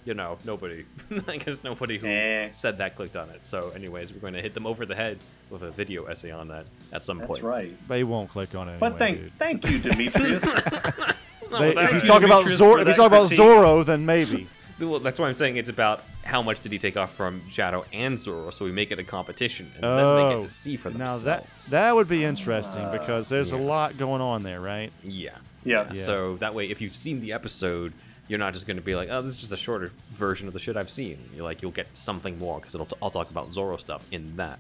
[0.07, 0.87] you know, nobody,
[1.29, 2.49] I guess nobody who Eh.
[2.53, 3.45] said that clicked on it.
[3.45, 5.19] So, anyways, we're going to hit them over the head
[5.51, 7.43] with a video essay on that at some That's point.
[7.43, 7.89] That's right.
[7.89, 8.81] They won't click on it.
[8.81, 9.69] But anyway, thank dude.
[9.69, 10.45] thank you, Demetrius.
[11.49, 13.45] They- if you you, talk about Demetrius, Zor- for if you that talk about critique.
[13.45, 14.49] Zorro, then maybe.
[14.79, 17.87] Well, that's why I'm saying it's about how much did he take off from Shadow
[17.95, 20.91] and Zorro, so we make it a competition, and then they get to see for
[20.91, 21.25] themselves.
[21.25, 24.93] now that that would be interesting because there's a lot going on there, right?
[25.03, 25.31] yeah.
[25.65, 25.89] Yeah.
[25.95, 26.05] Yeah.
[26.05, 27.95] So that way, if you've seen the episode,
[28.29, 30.53] you're not just going to be like, "Oh, this is just a shorter version of
[30.55, 32.87] the shit I've seen." You're like, you'll get something more because it'll.
[32.87, 34.59] T- I'll talk about Zorro stuff in that.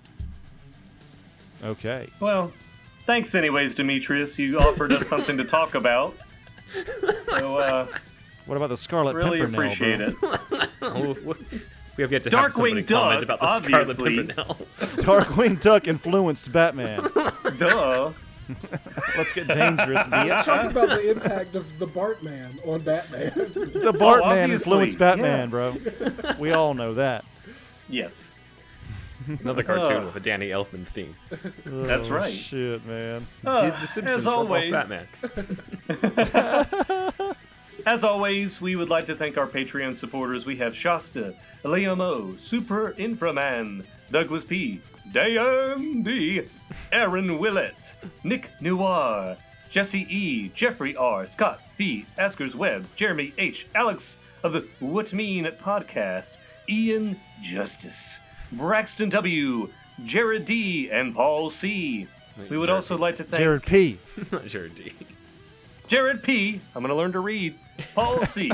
[1.64, 2.08] Okay.
[2.20, 2.52] Well,
[3.06, 4.38] thanks anyways, Demetrius.
[4.38, 6.16] You offered us something to talk about.
[7.22, 7.86] So uh,
[8.46, 9.72] What about the Scarlet really Pimpernel?
[9.72, 10.18] appreciate
[10.80, 11.14] bro?
[11.16, 11.36] it.
[11.96, 14.16] We have yet to have somebody Darkwing comment Duck, about the Scarlet obviously.
[14.26, 14.54] Pimpernel.
[14.78, 17.08] Darkwing Duck influenced Batman.
[17.56, 18.12] Duh.
[19.16, 20.44] Let's get dangerous, Let's bitch.
[20.44, 23.32] talk about the impact of the Bartman on Batman.
[23.34, 25.46] The Bartman obviously, influenced Batman, yeah.
[25.46, 25.76] bro.
[26.38, 27.24] We all know that.
[27.88, 28.32] Yes.
[29.40, 30.06] Another cartoon Oh.
[30.06, 31.16] with a Danny Elfman theme.
[31.64, 32.32] That's Oh, right.
[32.32, 33.26] Shit, man.
[33.44, 35.06] Uh, Did the Simpsons as rip always, Batman?
[37.86, 40.44] As always, we would like to thank our Patreon supporters.
[40.44, 41.34] We have Shasta,
[41.64, 44.80] Liam O, Super Inframan, Douglas P,
[45.12, 46.42] Diane D,
[46.92, 47.94] Aaron Willett,
[48.24, 49.36] Nick Noir,
[49.70, 55.44] Jesse E, Jeffrey R, Scott V, Askers Webb, Jeremy H, Alex of the What Mean
[55.44, 56.36] podcast,
[56.68, 58.20] Ian Justice,
[58.52, 59.70] Braxton W,
[60.04, 62.06] Jared D, and Paul C.
[62.50, 63.98] We would Jared also like to thank Jared P.
[64.46, 64.92] Jared D.
[65.86, 66.60] Jared P.
[66.74, 67.54] I'm going to learn to read.
[67.94, 68.50] Paul C.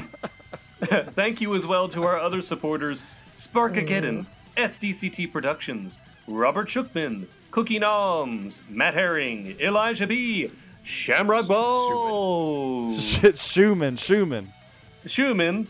[0.83, 8.61] Thank you as well to our other supporters Sparkageddon, SDCT Productions, Robert Shookman, Cookie Noms,
[8.69, 10.51] Matt Herring, Elijah B,
[10.85, 14.53] Shamrock Balls, Schumann, Schumann.
[15.07, 15.67] Schumann,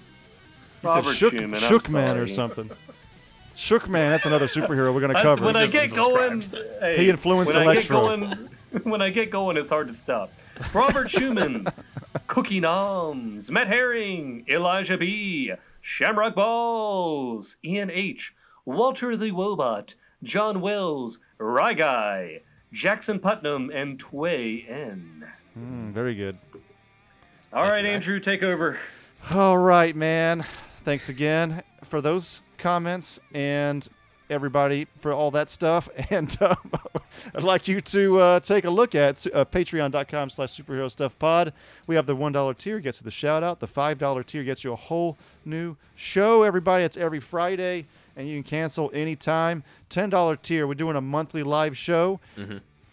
[0.82, 1.60] Robert Shook, Schumann.
[1.60, 2.70] Shookman or something.
[3.56, 5.44] Shookman, that's another superhero we're gonna That's- cover.
[5.44, 6.42] when I get going,
[6.80, 8.00] hey, He influenced when I get Electro.
[8.16, 8.48] going,
[8.84, 10.32] when I get going, it's hard to stop.
[10.72, 11.66] Robert Schumann,
[12.28, 21.18] Cookie Noms, Matt Herring, Elijah B, Shamrock Balls, Ian H, Walter the Wobot, John Wells,
[21.38, 22.40] Rye Guy,
[22.72, 25.26] Jackson Putnam, and Tway N.
[25.58, 26.38] Mm, very good.
[27.52, 27.94] All right, you, Matt.
[27.94, 28.78] Andrew, take over.
[29.30, 30.44] All right, man.
[30.84, 33.86] Thanks again for those comments and
[34.30, 35.88] everybody for all that stuff.
[36.10, 36.56] And um,
[37.34, 41.52] I'd like you to uh, take a look at uh, patreon.com slash superhero stuff pod.
[41.86, 43.60] We have the $1 tier gets you the shout out.
[43.60, 46.84] The $5 tier gets you a whole new show, everybody.
[46.84, 47.86] It's every Friday,
[48.16, 49.62] and you can cancel anytime.
[49.90, 52.20] $10 tier, we're doing a monthly live show.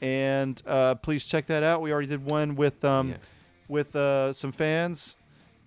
[0.01, 1.81] And uh, please check that out.
[1.81, 3.15] We already did one with um, Yeah.
[3.67, 5.17] with uh, some fans.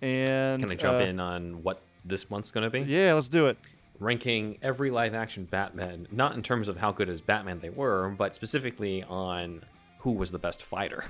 [0.01, 2.81] And Can I jump uh, in on what this month's gonna be?
[2.81, 3.57] Yeah, let's do it.
[3.99, 8.09] ranking every live action Batman, not in terms of how good as Batman they were,
[8.17, 9.63] but specifically on
[9.99, 11.05] who was the best fighter.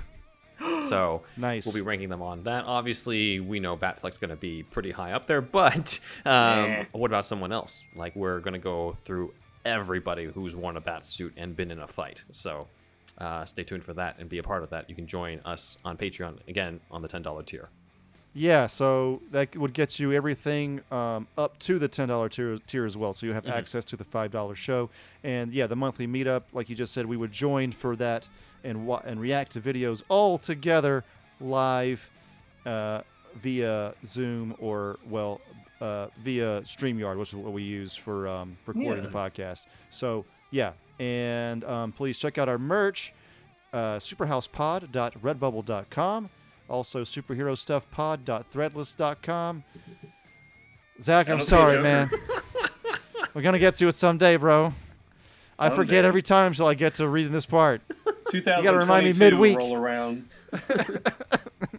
[0.88, 1.64] so Nice.
[1.66, 2.64] we'll be ranking them on that.
[2.64, 6.84] Obviously, we know Batfleck's going to be pretty high up there, but um, Eh.
[6.92, 7.84] what about someone else?
[7.94, 9.32] Like we're going to go through
[9.64, 12.22] everybody who's worn a bat suit and been in a fight.
[12.32, 12.68] So
[13.18, 14.88] uh, stay tuned for that and be a part of that.
[14.90, 17.68] You can join us on Patreon again on the ten dollar tier.
[18.36, 22.84] Yeah, so that would get you everything um, up to the ten dollar tier, tier
[22.84, 23.12] as well.
[23.12, 24.90] So you have access to the five dollar show,
[25.22, 28.26] and yeah, the monthly meetup, like you just said, we would join for that
[28.64, 31.04] and wa- and react to videos all together
[31.40, 32.10] live
[32.66, 33.02] uh,
[33.36, 35.40] via Zoom or well
[35.80, 39.10] uh, via Streamyard, which is what we use for um, recording Yeah.
[39.10, 39.66] the podcast.
[39.90, 43.12] So yeah, and um, please check out our merch,
[43.72, 46.30] uh, superhousepod.redbubble.com.
[46.68, 49.64] Also, superherostuffpod.threadless.com.
[51.02, 52.08] Zach, I'm sorry, man.
[53.34, 54.72] We're gonna get to it someday, bro.
[55.58, 57.80] I forget every time till I get to reading this part.
[58.30, 59.56] 2022 remind me midweek.
[59.58, 60.28] Roll around.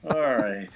[0.09, 0.67] All right.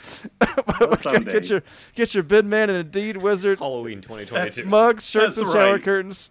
[0.82, 1.62] Okay, get your
[1.96, 4.68] get your bid man and Indeed Wizard Halloween 2022.
[4.70, 5.84] mugs, shirts, and shower right.
[5.84, 6.30] curtains.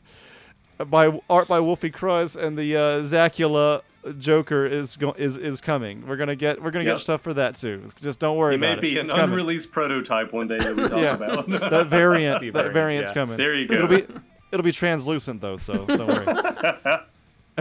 [0.80, 3.82] uh, By art by Wolfie Cruz and the uh, Zacula
[4.18, 6.06] Joker is go- is is coming.
[6.06, 6.94] We're gonna get we're gonna Yep.
[6.96, 7.82] get stuff for that too.
[8.00, 9.00] Just don't worry It may about be it.
[9.00, 9.30] an It's coming.
[9.34, 11.14] unreleased prototype one day that we talk Yeah.
[11.14, 11.48] about.
[11.48, 13.14] that variant that variant, variant's yeah.
[13.14, 13.36] coming.
[13.36, 13.74] There you go.
[13.74, 14.06] It'll be
[14.52, 16.98] it'll be translucent though, so don't worry.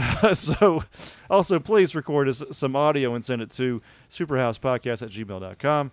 [0.33, 0.83] so
[1.29, 5.91] also please record us some audio and send it to superhousepodcast at gmail.com.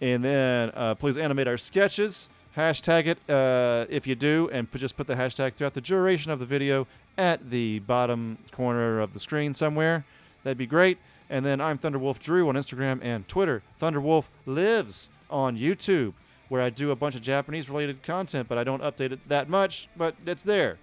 [0.00, 2.28] And then uh, please animate our sketches.
[2.56, 6.32] Hashtag it uh, if you do, and put, just put the hashtag throughout the duration
[6.32, 6.86] of the video
[7.16, 10.04] at the bottom corner of the screen somewhere.
[10.42, 10.98] That'd be great.
[11.28, 13.62] And then I'm Thunderwolf Drew on Instagram and Twitter.
[13.80, 16.14] Thunderwolf lives on YouTube,
[16.48, 19.48] where I do a bunch of Japanese related content, but I don't update it that
[19.48, 20.78] much, but it's there.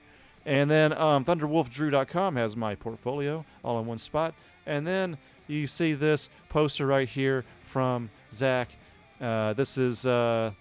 [0.47, 4.33] And then um, ThunderwolfDrew.com has my portfolio all in one spot.
[4.65, 5.17] And then
[5.47, 8.69] you see this poster right here from Zach.
[9.19, 10.51] Uh, this is uh,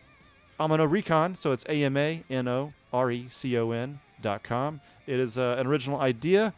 [0.59, 4.43] Amano Recon, so it's A M A N O R E C O N dot
[4.43, 4.81] com.
[5.07, 6.53] It is uh, an original idea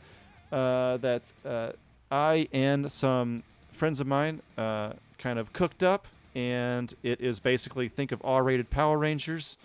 [0.51, 1.73] uh, that uh,
[2.11, 3.43] I and some
[3.73, 8.71] friends of mine uh, kind of cooked up, and it is basically think of R-rated
[8.71, 9.59] Power Rangers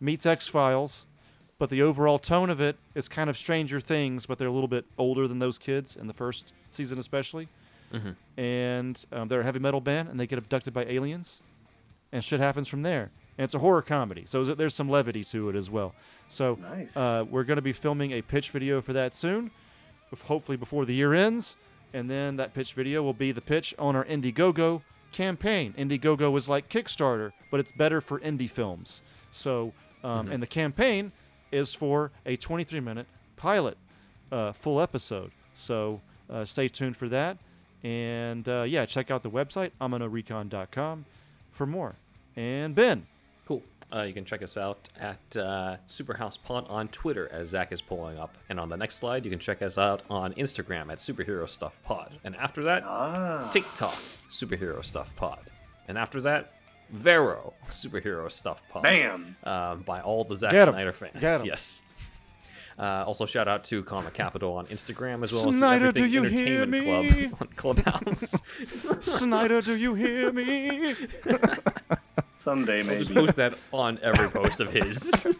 [0.00, 1.06] meets X Files,
[1.58, 4.68] but the overall tone of it is kind of Stranger Things, but they're a little
[4.68, 7.48] bit older than those kids in the first season, especially.
[8.36, 11.40] And um, they're a heavy metal band, and they get abducted by aliens,
[12.12, 13.10] and shit happens from there.
[13.38, 15.94] And it's a horror comedy, so there's some levity to it as well.
[16.26, 16.96] So Nice.
[16.96, 19.50] uh, we're going to be filming a pitch video for that soon,
[20.24, 21.56] hopefully before the year ends.
[21.94, 25.74] And then that pitch video will be the pitch on our Indiegogo campaign.
[25.78, 29.02] Indiegogo is like Kickstarter, but it's better for indie films.
[29.30, 31.12] So, um, and the campaign
[31.50, 33.76] is for a 23 minute pilot,
[34.32, 35.30] uh, full episode.
[35.54, 36.00] So
[36.30, 37.38] uh, stay tuned for that.
[37.82, 41.04] And uh, yeah, check out the website, amanorecon.com,
[41.52, 41.94] for more.
[42.34, 43.06] And Ben,
[43.46, 43.62] Cool.
[43.94, 47.80] Uh, you can check us out at uh, Superhouse Pod on Twitter, as Zach is
[47.80, 48.34] pulling up.
[48.48, 51.78] And on the next slide, you can check us out on Instagram at Superhero Stuff
[51.84, 52.18] Pod.
[52.24, 53.48] And after that, ah.
[53.52, 53.94] TikTok,
[54.28, 55.38] Superhero Stuff Pod.
[55.86, 56.54] And after that,
[56.90, 58.82] Vero, Superhero Stuff Pod.
[58.84, 59.36] Bam.
[59.44, 60.74] Um, by all the Zack Get 'em.
[60.74, 61.20] Snyder fans.
[61.20, 61.46] Get 'em.
[61.46, 61.82] Yes.
[62.78, 66.04] Uh, also, shout out to Comic Capital on Instagram as well Snyder, as the do
[66.16, 67.28] Everything you hear Entertainment me?
[67.28, 68.40] Club on Clubhouse.
[69.00, 70.94] Snyder, do you hear me?
[72.34, 73.14] Someday Just maybe.
[73.26, 75.10] post that on every post of his.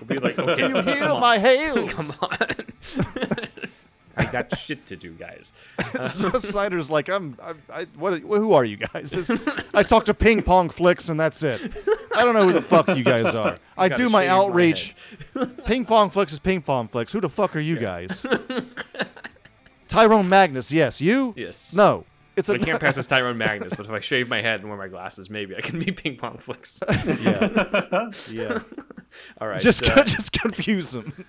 [0.00, 1.20] we'll be like, okay, Do you hear come on.
[1.20, 1.92] my hails?
[2.18, 3.47] Come on.
[4.18, 5.52] I got shit to do, guys.
[6.04, 8.18] so Snyder's like, I'm, I'm I, what?
[8.18, 9.10] Who are you guys?
[9.10, 9.30] This,
[9.72, 11.60] I talk to Ping Pong Flicks, and that's it.
[12.16, 13.58] I don't know who the fuck you guys are.
[13.76, 14.96] I do my shave my outreach.
[15.64, 17.12] Ping Pong Flicks is Ping Pong Flicks.
[17.12, 18.26] Who the fuck are you guys?
[19.86, 21.00] Tyrone Magnus, yes.
[21.00, 21.32] You?
[21.36, 21.74] Yes.
[21.74, 22.04] No.
[22.36, 24.68] It's a I can't pass as Tyrone Magnus, but if I shave my head and
[24.68, 26.80] wear my glasses, maybe I can be ping pong flicks.
[27.20, 28.10] yeah.
[28.30, 28.58] yeah.
[29.40, 29.60] All right.
[29.60, 31.24] Just, uh, just confuse him.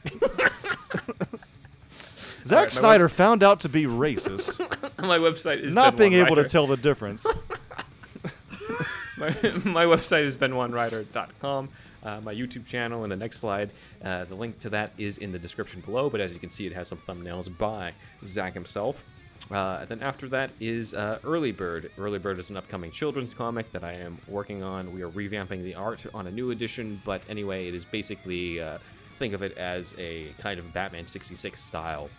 [2.50, 4.60] Zack Alright, my Snyder webs- found out to be racist,
[4.98, 7.24] my website is not being able to tell the difference.
[9.20, 9.28] my,
[9.66, 11.70] my website is ben1writer.com.
[12.02, 13.70] Uh, my YouTube channel in the next slide.
[14.04, 16.66] Uh, the link to that is in the description below, but as you can see,
[16.66, 17.94] it has some thumbnails by
[18.26, 19.04] Zach himself.
[19.52, 21.92] Uh, then after that is uh, Early Bird.
[22.00, 24.92] Early Bird is an upcoming children's comic that I am working on.
[24.92, 28.80] We are revamping the art on a new edition, but anyway, it is basically uh,
[29.20, 32.10] think of it as a kind of Batman 66 style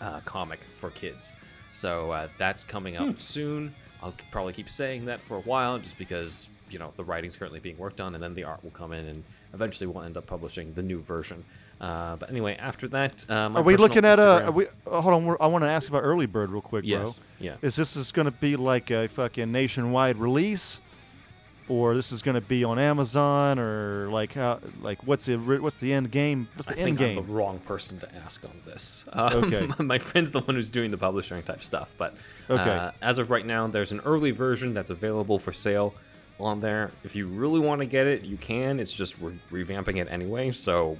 [0.00, 1.32] uh, comic for kids.
[1.72, 3.74] So uh, that's coming out soon.
[4.02, 7.60] I'll probably keep saying that for a while, just because you know the writing's currently
[7.60, 10.26] being worked on, and then the art will come in, and eventually we'll end up
[10.26, 11.44] publishing the new version.
[11.80, 14.22] Uh, but anyway, after that, uh, Are we looking at a?
[14.22, 16.84] Instagram- Are we, uh, hold on, I want to ask about Early Bird real quick,
[16.86, 17.18] Yes.
[17.18, 17.24] bro.
[17.38, 17.56] Yeah.
[17.60, 20.80] Is this is going to be like a fucking nationwide release,
[21.68, 24.60] or this is going to be on Amazon, or like how?
[24.80, 26.48] Like what's the what's the end game?
[26.54, 27.26] What's I the end think I'm game?
[27.26, 29.04] the wrong person to ask on this.
[29.12, 29.68] Um, Okay.
[29.82, 32.14] my friend's the one who's doing the publishing type stuff, but
[32.48, 32.62] Okay.
[32.70, 35.94] uh, as of right now, there's an early version that's available for sale
[36.38, 36.90] on there.
[37.02, 38.78] If you really want to get it, you can.
[38.78, 40.98] It's just we're revamping it anyway, so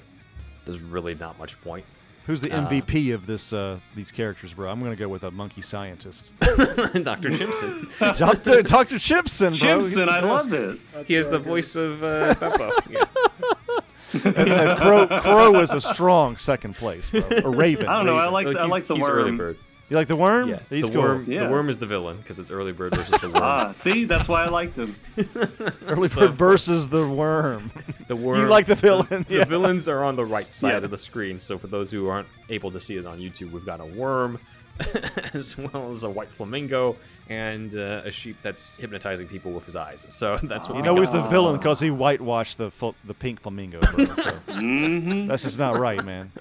[0.65, 1.85] there's really not much point.
[2.27, 4.69] Who's the MVP of this uh, these characters, bro?
[4.71, 6.33] I'm going to go with a monkey scientist.
[6.41, 7.33] Dr.
[7.33, 7.89] Simpson.
[8.01, 8.63] Dr.
[8.63, 8.97] Dr.
[8.97, 9.79] Chimpson, bro.
[9.79, 10.51] He's Simpson, the I best.
[10.51, 11.07] loved it.
[11.07, 12.73] He has the voice of uh, Beppo.
[12.91, 13.05] Yeah.
[14.25, 17.21] And, uh, Crow, Crow is a strong second place, bro.
[17.45, 17.87] Or Raven.
[17.87, 18.17] I don't know.
[18.17, 18.33] I Raven.
[18.55, 19.37] like I like the he's Early worm.
[19.37, 19.59] Bird.
[19.89, 20.49] You like the worm?
[20.49, 21.03] Yeah, He's the cool.
[21.03, 21.31] worm.
[21.31, 21.45] Yeah.
[21.45, 23.43] The worm is the villain because it's Early Bird versus the worm.
[23.43, 24.97] Ah, see, that's why I liked him.
[25.87, 27.71] Early So, Bird of versus the worm.
[28.09, 28.41] The worm.
[28.41, 29.45] You like the villain, The yeah.
[29.45, 30.77] villains are on the right side Yeah.
[30.79, 31.41] of the screen.
[31.41, 34.41] So for those who aren't able to see it on YouTube, we've got a worm,
[35.35, 36.97] as well as a white flamingo
[37.29, 40.05] and uh, a sheep that's hypnotizing people with his eyes.
[40.09, 41.01] So that's what You we know got.
[41.01, 44.05] he's the villain because he whitewashed the fl- the pink flamingo, bro.
[44.07, 46.33] So hmm that's just not right, man.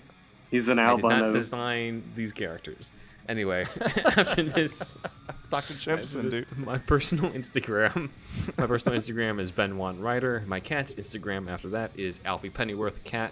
[0.51, 1.31] He's an I did not albino.
[1.31, 2.89] design these characters.
[3.27, 3.65] Anyway,
[4.17, 4.97] after this,
[5.49, 5.73] Dr.
[5.73, 6.57] Chimpson, This- dude.
[6.57, 8.09] My personal Instagram.
[8.57, 10.43] my personal Instagram is Ben One Writer.
[10.47, 13.31] My cat's Instagram after that is Alfie Pennyworth Cat,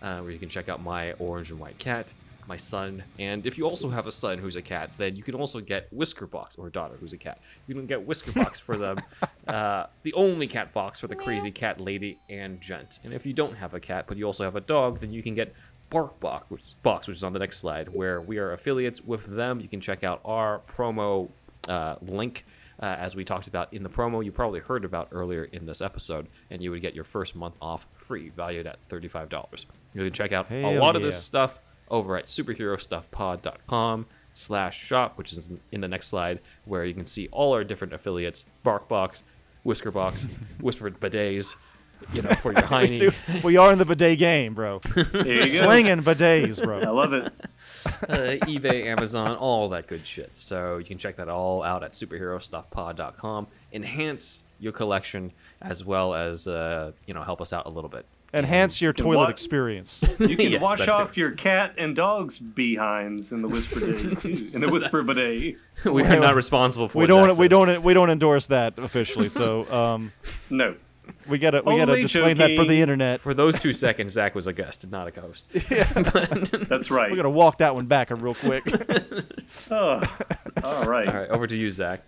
[0.00, 2.12] uh, where you can check out my orange and white cat,
[2.48, 5.34] my son, and if you also have a son who's a cat, then you can
[5.34, 7.40] also get Whiskerbox or a daughter who's a cat.
[7.68, 8.98] You can get Whiskerbox for them,
[9.46, 12.98] uh, the only cat box for the crazy cat lady and gent.
[13.04, 15.22] And if you don't have a cat but you also have a dog, then you
[15.22, 15.54] can get
[15.92, 19.60] BarkBox, which, box, which is on the next slide, where we are affiliates with them.
[19.60, 21.28] You can check out our promo
[21.68, 22.44] uh, link.
[22.80, 25.80] Uh, as we talked about in the promo, you probably heard about earlier in this
[25.80, 29.66] episode, and you would get your first month off free, valued at $35.
[29.94, 35.18] You can check out a Hell lot of this stuff over at superherostuffpod.com slash shop,
[35.18, 39.22] which is in the next slide, where you can see all our different affiliates, Barkbox,
[39.64, 40.28] Whiskerbox,
[40.60, 41.54] Whispered Bidets,
[42.12, 42.98] you know, for your We, hiney.
[42.98, 44.80] do, we are in the bidet game, bro.
[44.94, 45.66] There you go.
[45.66, 46.80] Slinging bidets, bro.
[46.80, 47.24] I love it.
[47.86, 50.36] uh, eBay, Amazon, all that good shit.
[50.36, 53.46] So you can check that all out at superherostuffpod.com.
[53.72, 58.06] Enhance your collection as well as uh, you know help us out a little bit.
[58.34, 60.02] Enhance your can toilet wa- experience.
[60.18, 60.92] You can Yes, wash that too.
[60.92, 64.20] off your cat and dog's behinds in the whisper bidet.
[64.20, 64.28] too.
[64.54, 65.56] In the whisper bidet.
[65.84, 67.30] we are not responsible for we it, don't.
[67.32, 67.82] Zach We don't.
[67.82, 69.28] We don't endorse that officially.
[69.28, 70.12] So um,
[70.48, 70.76] No.
[71.28, 71.62] We gotta.
[71.64, 73.20] We gotta Only disclaim that for the internet.
[73.20, 75.46] For those two seconds, Zach was a guest, not a host.
[76.68, 77.10] That's right.
[77.10, 78.64] We gotta walk that one back real quick.
[79.70, 80.02] Oh,
[80.64, 81.06] all right.
[81.08, 82.02] All right, over to you, Zach.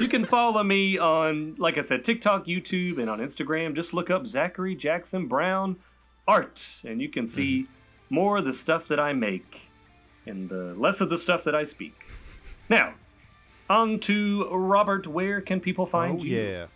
[0.00, 3.74] you can follow me on, like I said, TikTok, YouTube, and on Instagram.
[3.74, 5.76] Just look up Zachary Jackson Brown
[6.26, 7.66] Art, and you can see
[8.08, 9.68] more of the stuff that I make
[10.26, 11.94] and the less of the stuff that I speak.
[12.68, 12.94] Now,
[13.70, 15.06] on to Robert.
[15.06, 16.38] Where can people find Oh you?
[16.38, 16.66] yeah.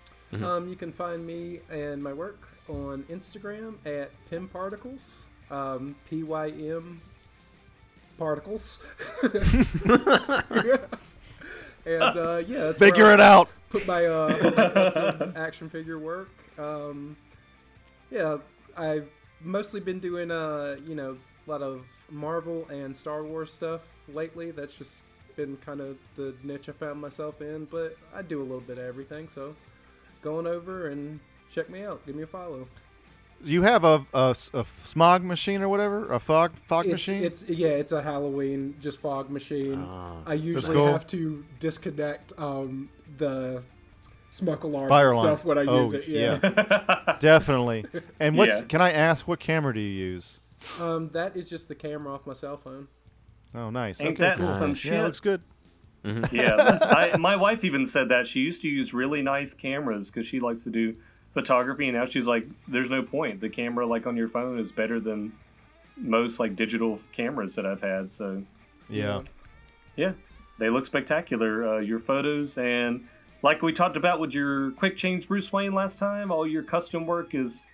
[0.42, 5.26] Um, you can find me and my work on Instagram at Pym Particles.
[5.50, 7.02] Um, P Y M
[8.16, 8.78] particles.
[9.22, 9.36] and
[11.86, 13.48] uh, yeah, that's Figure where I it out.
[13.70, 16.30] Put my, uh, my action figure work.
[16.58, 17.16] Um,
[18.10, 18.38] yeah,
[18.76, 19.08] I've
[19.40, 24.50] mostly been doing uh, you know, a lot of Marvel and Star Wars stuff lately.
[24.50, 25.02] That's just
[25.36, 28.78] been kind of the niche I found myself in, but I do a little bit
[28.78, 29.28] of everything.
[29.28, 29.54] So,
[30.22, 32.04] going over and check me out.
[32.06, 32.66] Give me a follow.
[33.42, 37.22] You have a, a, a smog machine or whatever, a fog fog It's, machine.
[37.24, 39.84] it's yeah, it's a Halloween just fog machine.
[39.86, 40.16] Ah.
[40.26, 40.86] I usually cool.
[40.92, 42.88] have to disconnect um,
[43.18, 43.62] the
[44.30, 45.36] smoke alarms Fire and alarm.
[45.36, 46.08] stuff when I oh, use it.
[46.08, 47.16] Yeah.
[47.20, 47.84] definitely.
[48.18, 48.66] And what's Yeah.
[48.66, 50.40] can I ask what camera do you use?
[50.80, 52.88] um, that is just the camera off my cell phone.
[53.54, 54.00] Oh, nice.
[54.00, 54.46] Ain't okay, that cool.
[54.46, 54.92] some Yeah, shit?
[54.94, 55.42] it looks good.
[56.32, 60.26] yeah, I, my wife even said that she used to use really nice cameras because
[60.26, 60.94] she likes to do
[61.32, 63.40] photography, and now she's like, "There's no point.
[63.40, 65.32] The camera like on your phone is better than
[65.96, 68.42] most like digital cameras that I've had." So
[68.90, 69.22] Yeah.
[69.96, 70.12] yeah,
[70.58, 71.76] they look spectacular.
[71.76, 73.08] Uh, your photos and
[73.42, 77.06] like we talked about with your quick change Bruce Wayne last time, all your custom
[77.06, 77.66] work is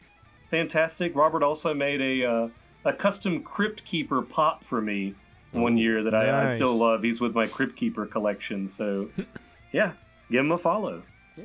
[0.52, 1.16] fantastic.
[1.16, 2.48] Robert also made a uh,
[2.84, 5.16] a custom Crypt Keeper pop for me
[5.52, 7.02] one year that I, I still love.
[7.02, 9.10] He's with my Crypt Keeper collection, so
[9.72, 9.92] yeah,
[10.30, 11.02] give him a follow.
[11.36, 11.44] Yeah.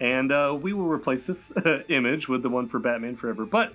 [0.00, 1.52] And uh, we will replace this
[1.88, 3.44] image with the one for Batman Forever.
[3.44, 3.74] But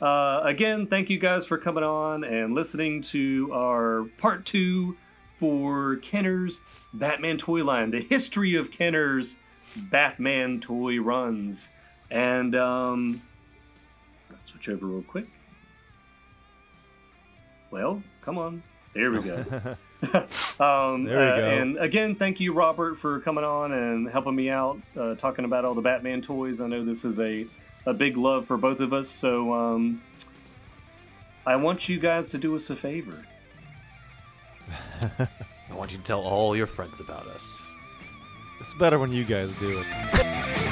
[0.00, 4.96] uh, again, thank you guys for coming on and listening to our part two
[5.36, 6.60] for Kenner's
[6.92, 9.36] Batman toy line, the history of Kenner's
[9.76, 11.70] Batman toy runs.
[12.10, 13.22] And um,
[14.30, 15.28] let's switch over real quick.
[17.70, 18.62] Well, come on.
[18.94, 19.36] There we go.
[20.60, 21.58] um, There we uh, go.
[21.60, 25.64] And again, thank you, Robert, for coming on and helping me out, uh, talking about
[25.64, 26.60] all the Batman toys.
[26.60, 27.46] I know this is a,
[27.86, 29.08] a big love for both of us.
[29.08, 30.02] So um,
[31.46, 33.24] I want you guys to do us a favor.
[35.70, 37.60] I want you to tell all your friends about us.
[38.60, 40.67] It's better when you guys do it.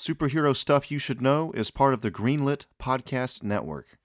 [0.00, 3.99] Superhero Stuff You Should Know is part of the Greenlit Podcast Network.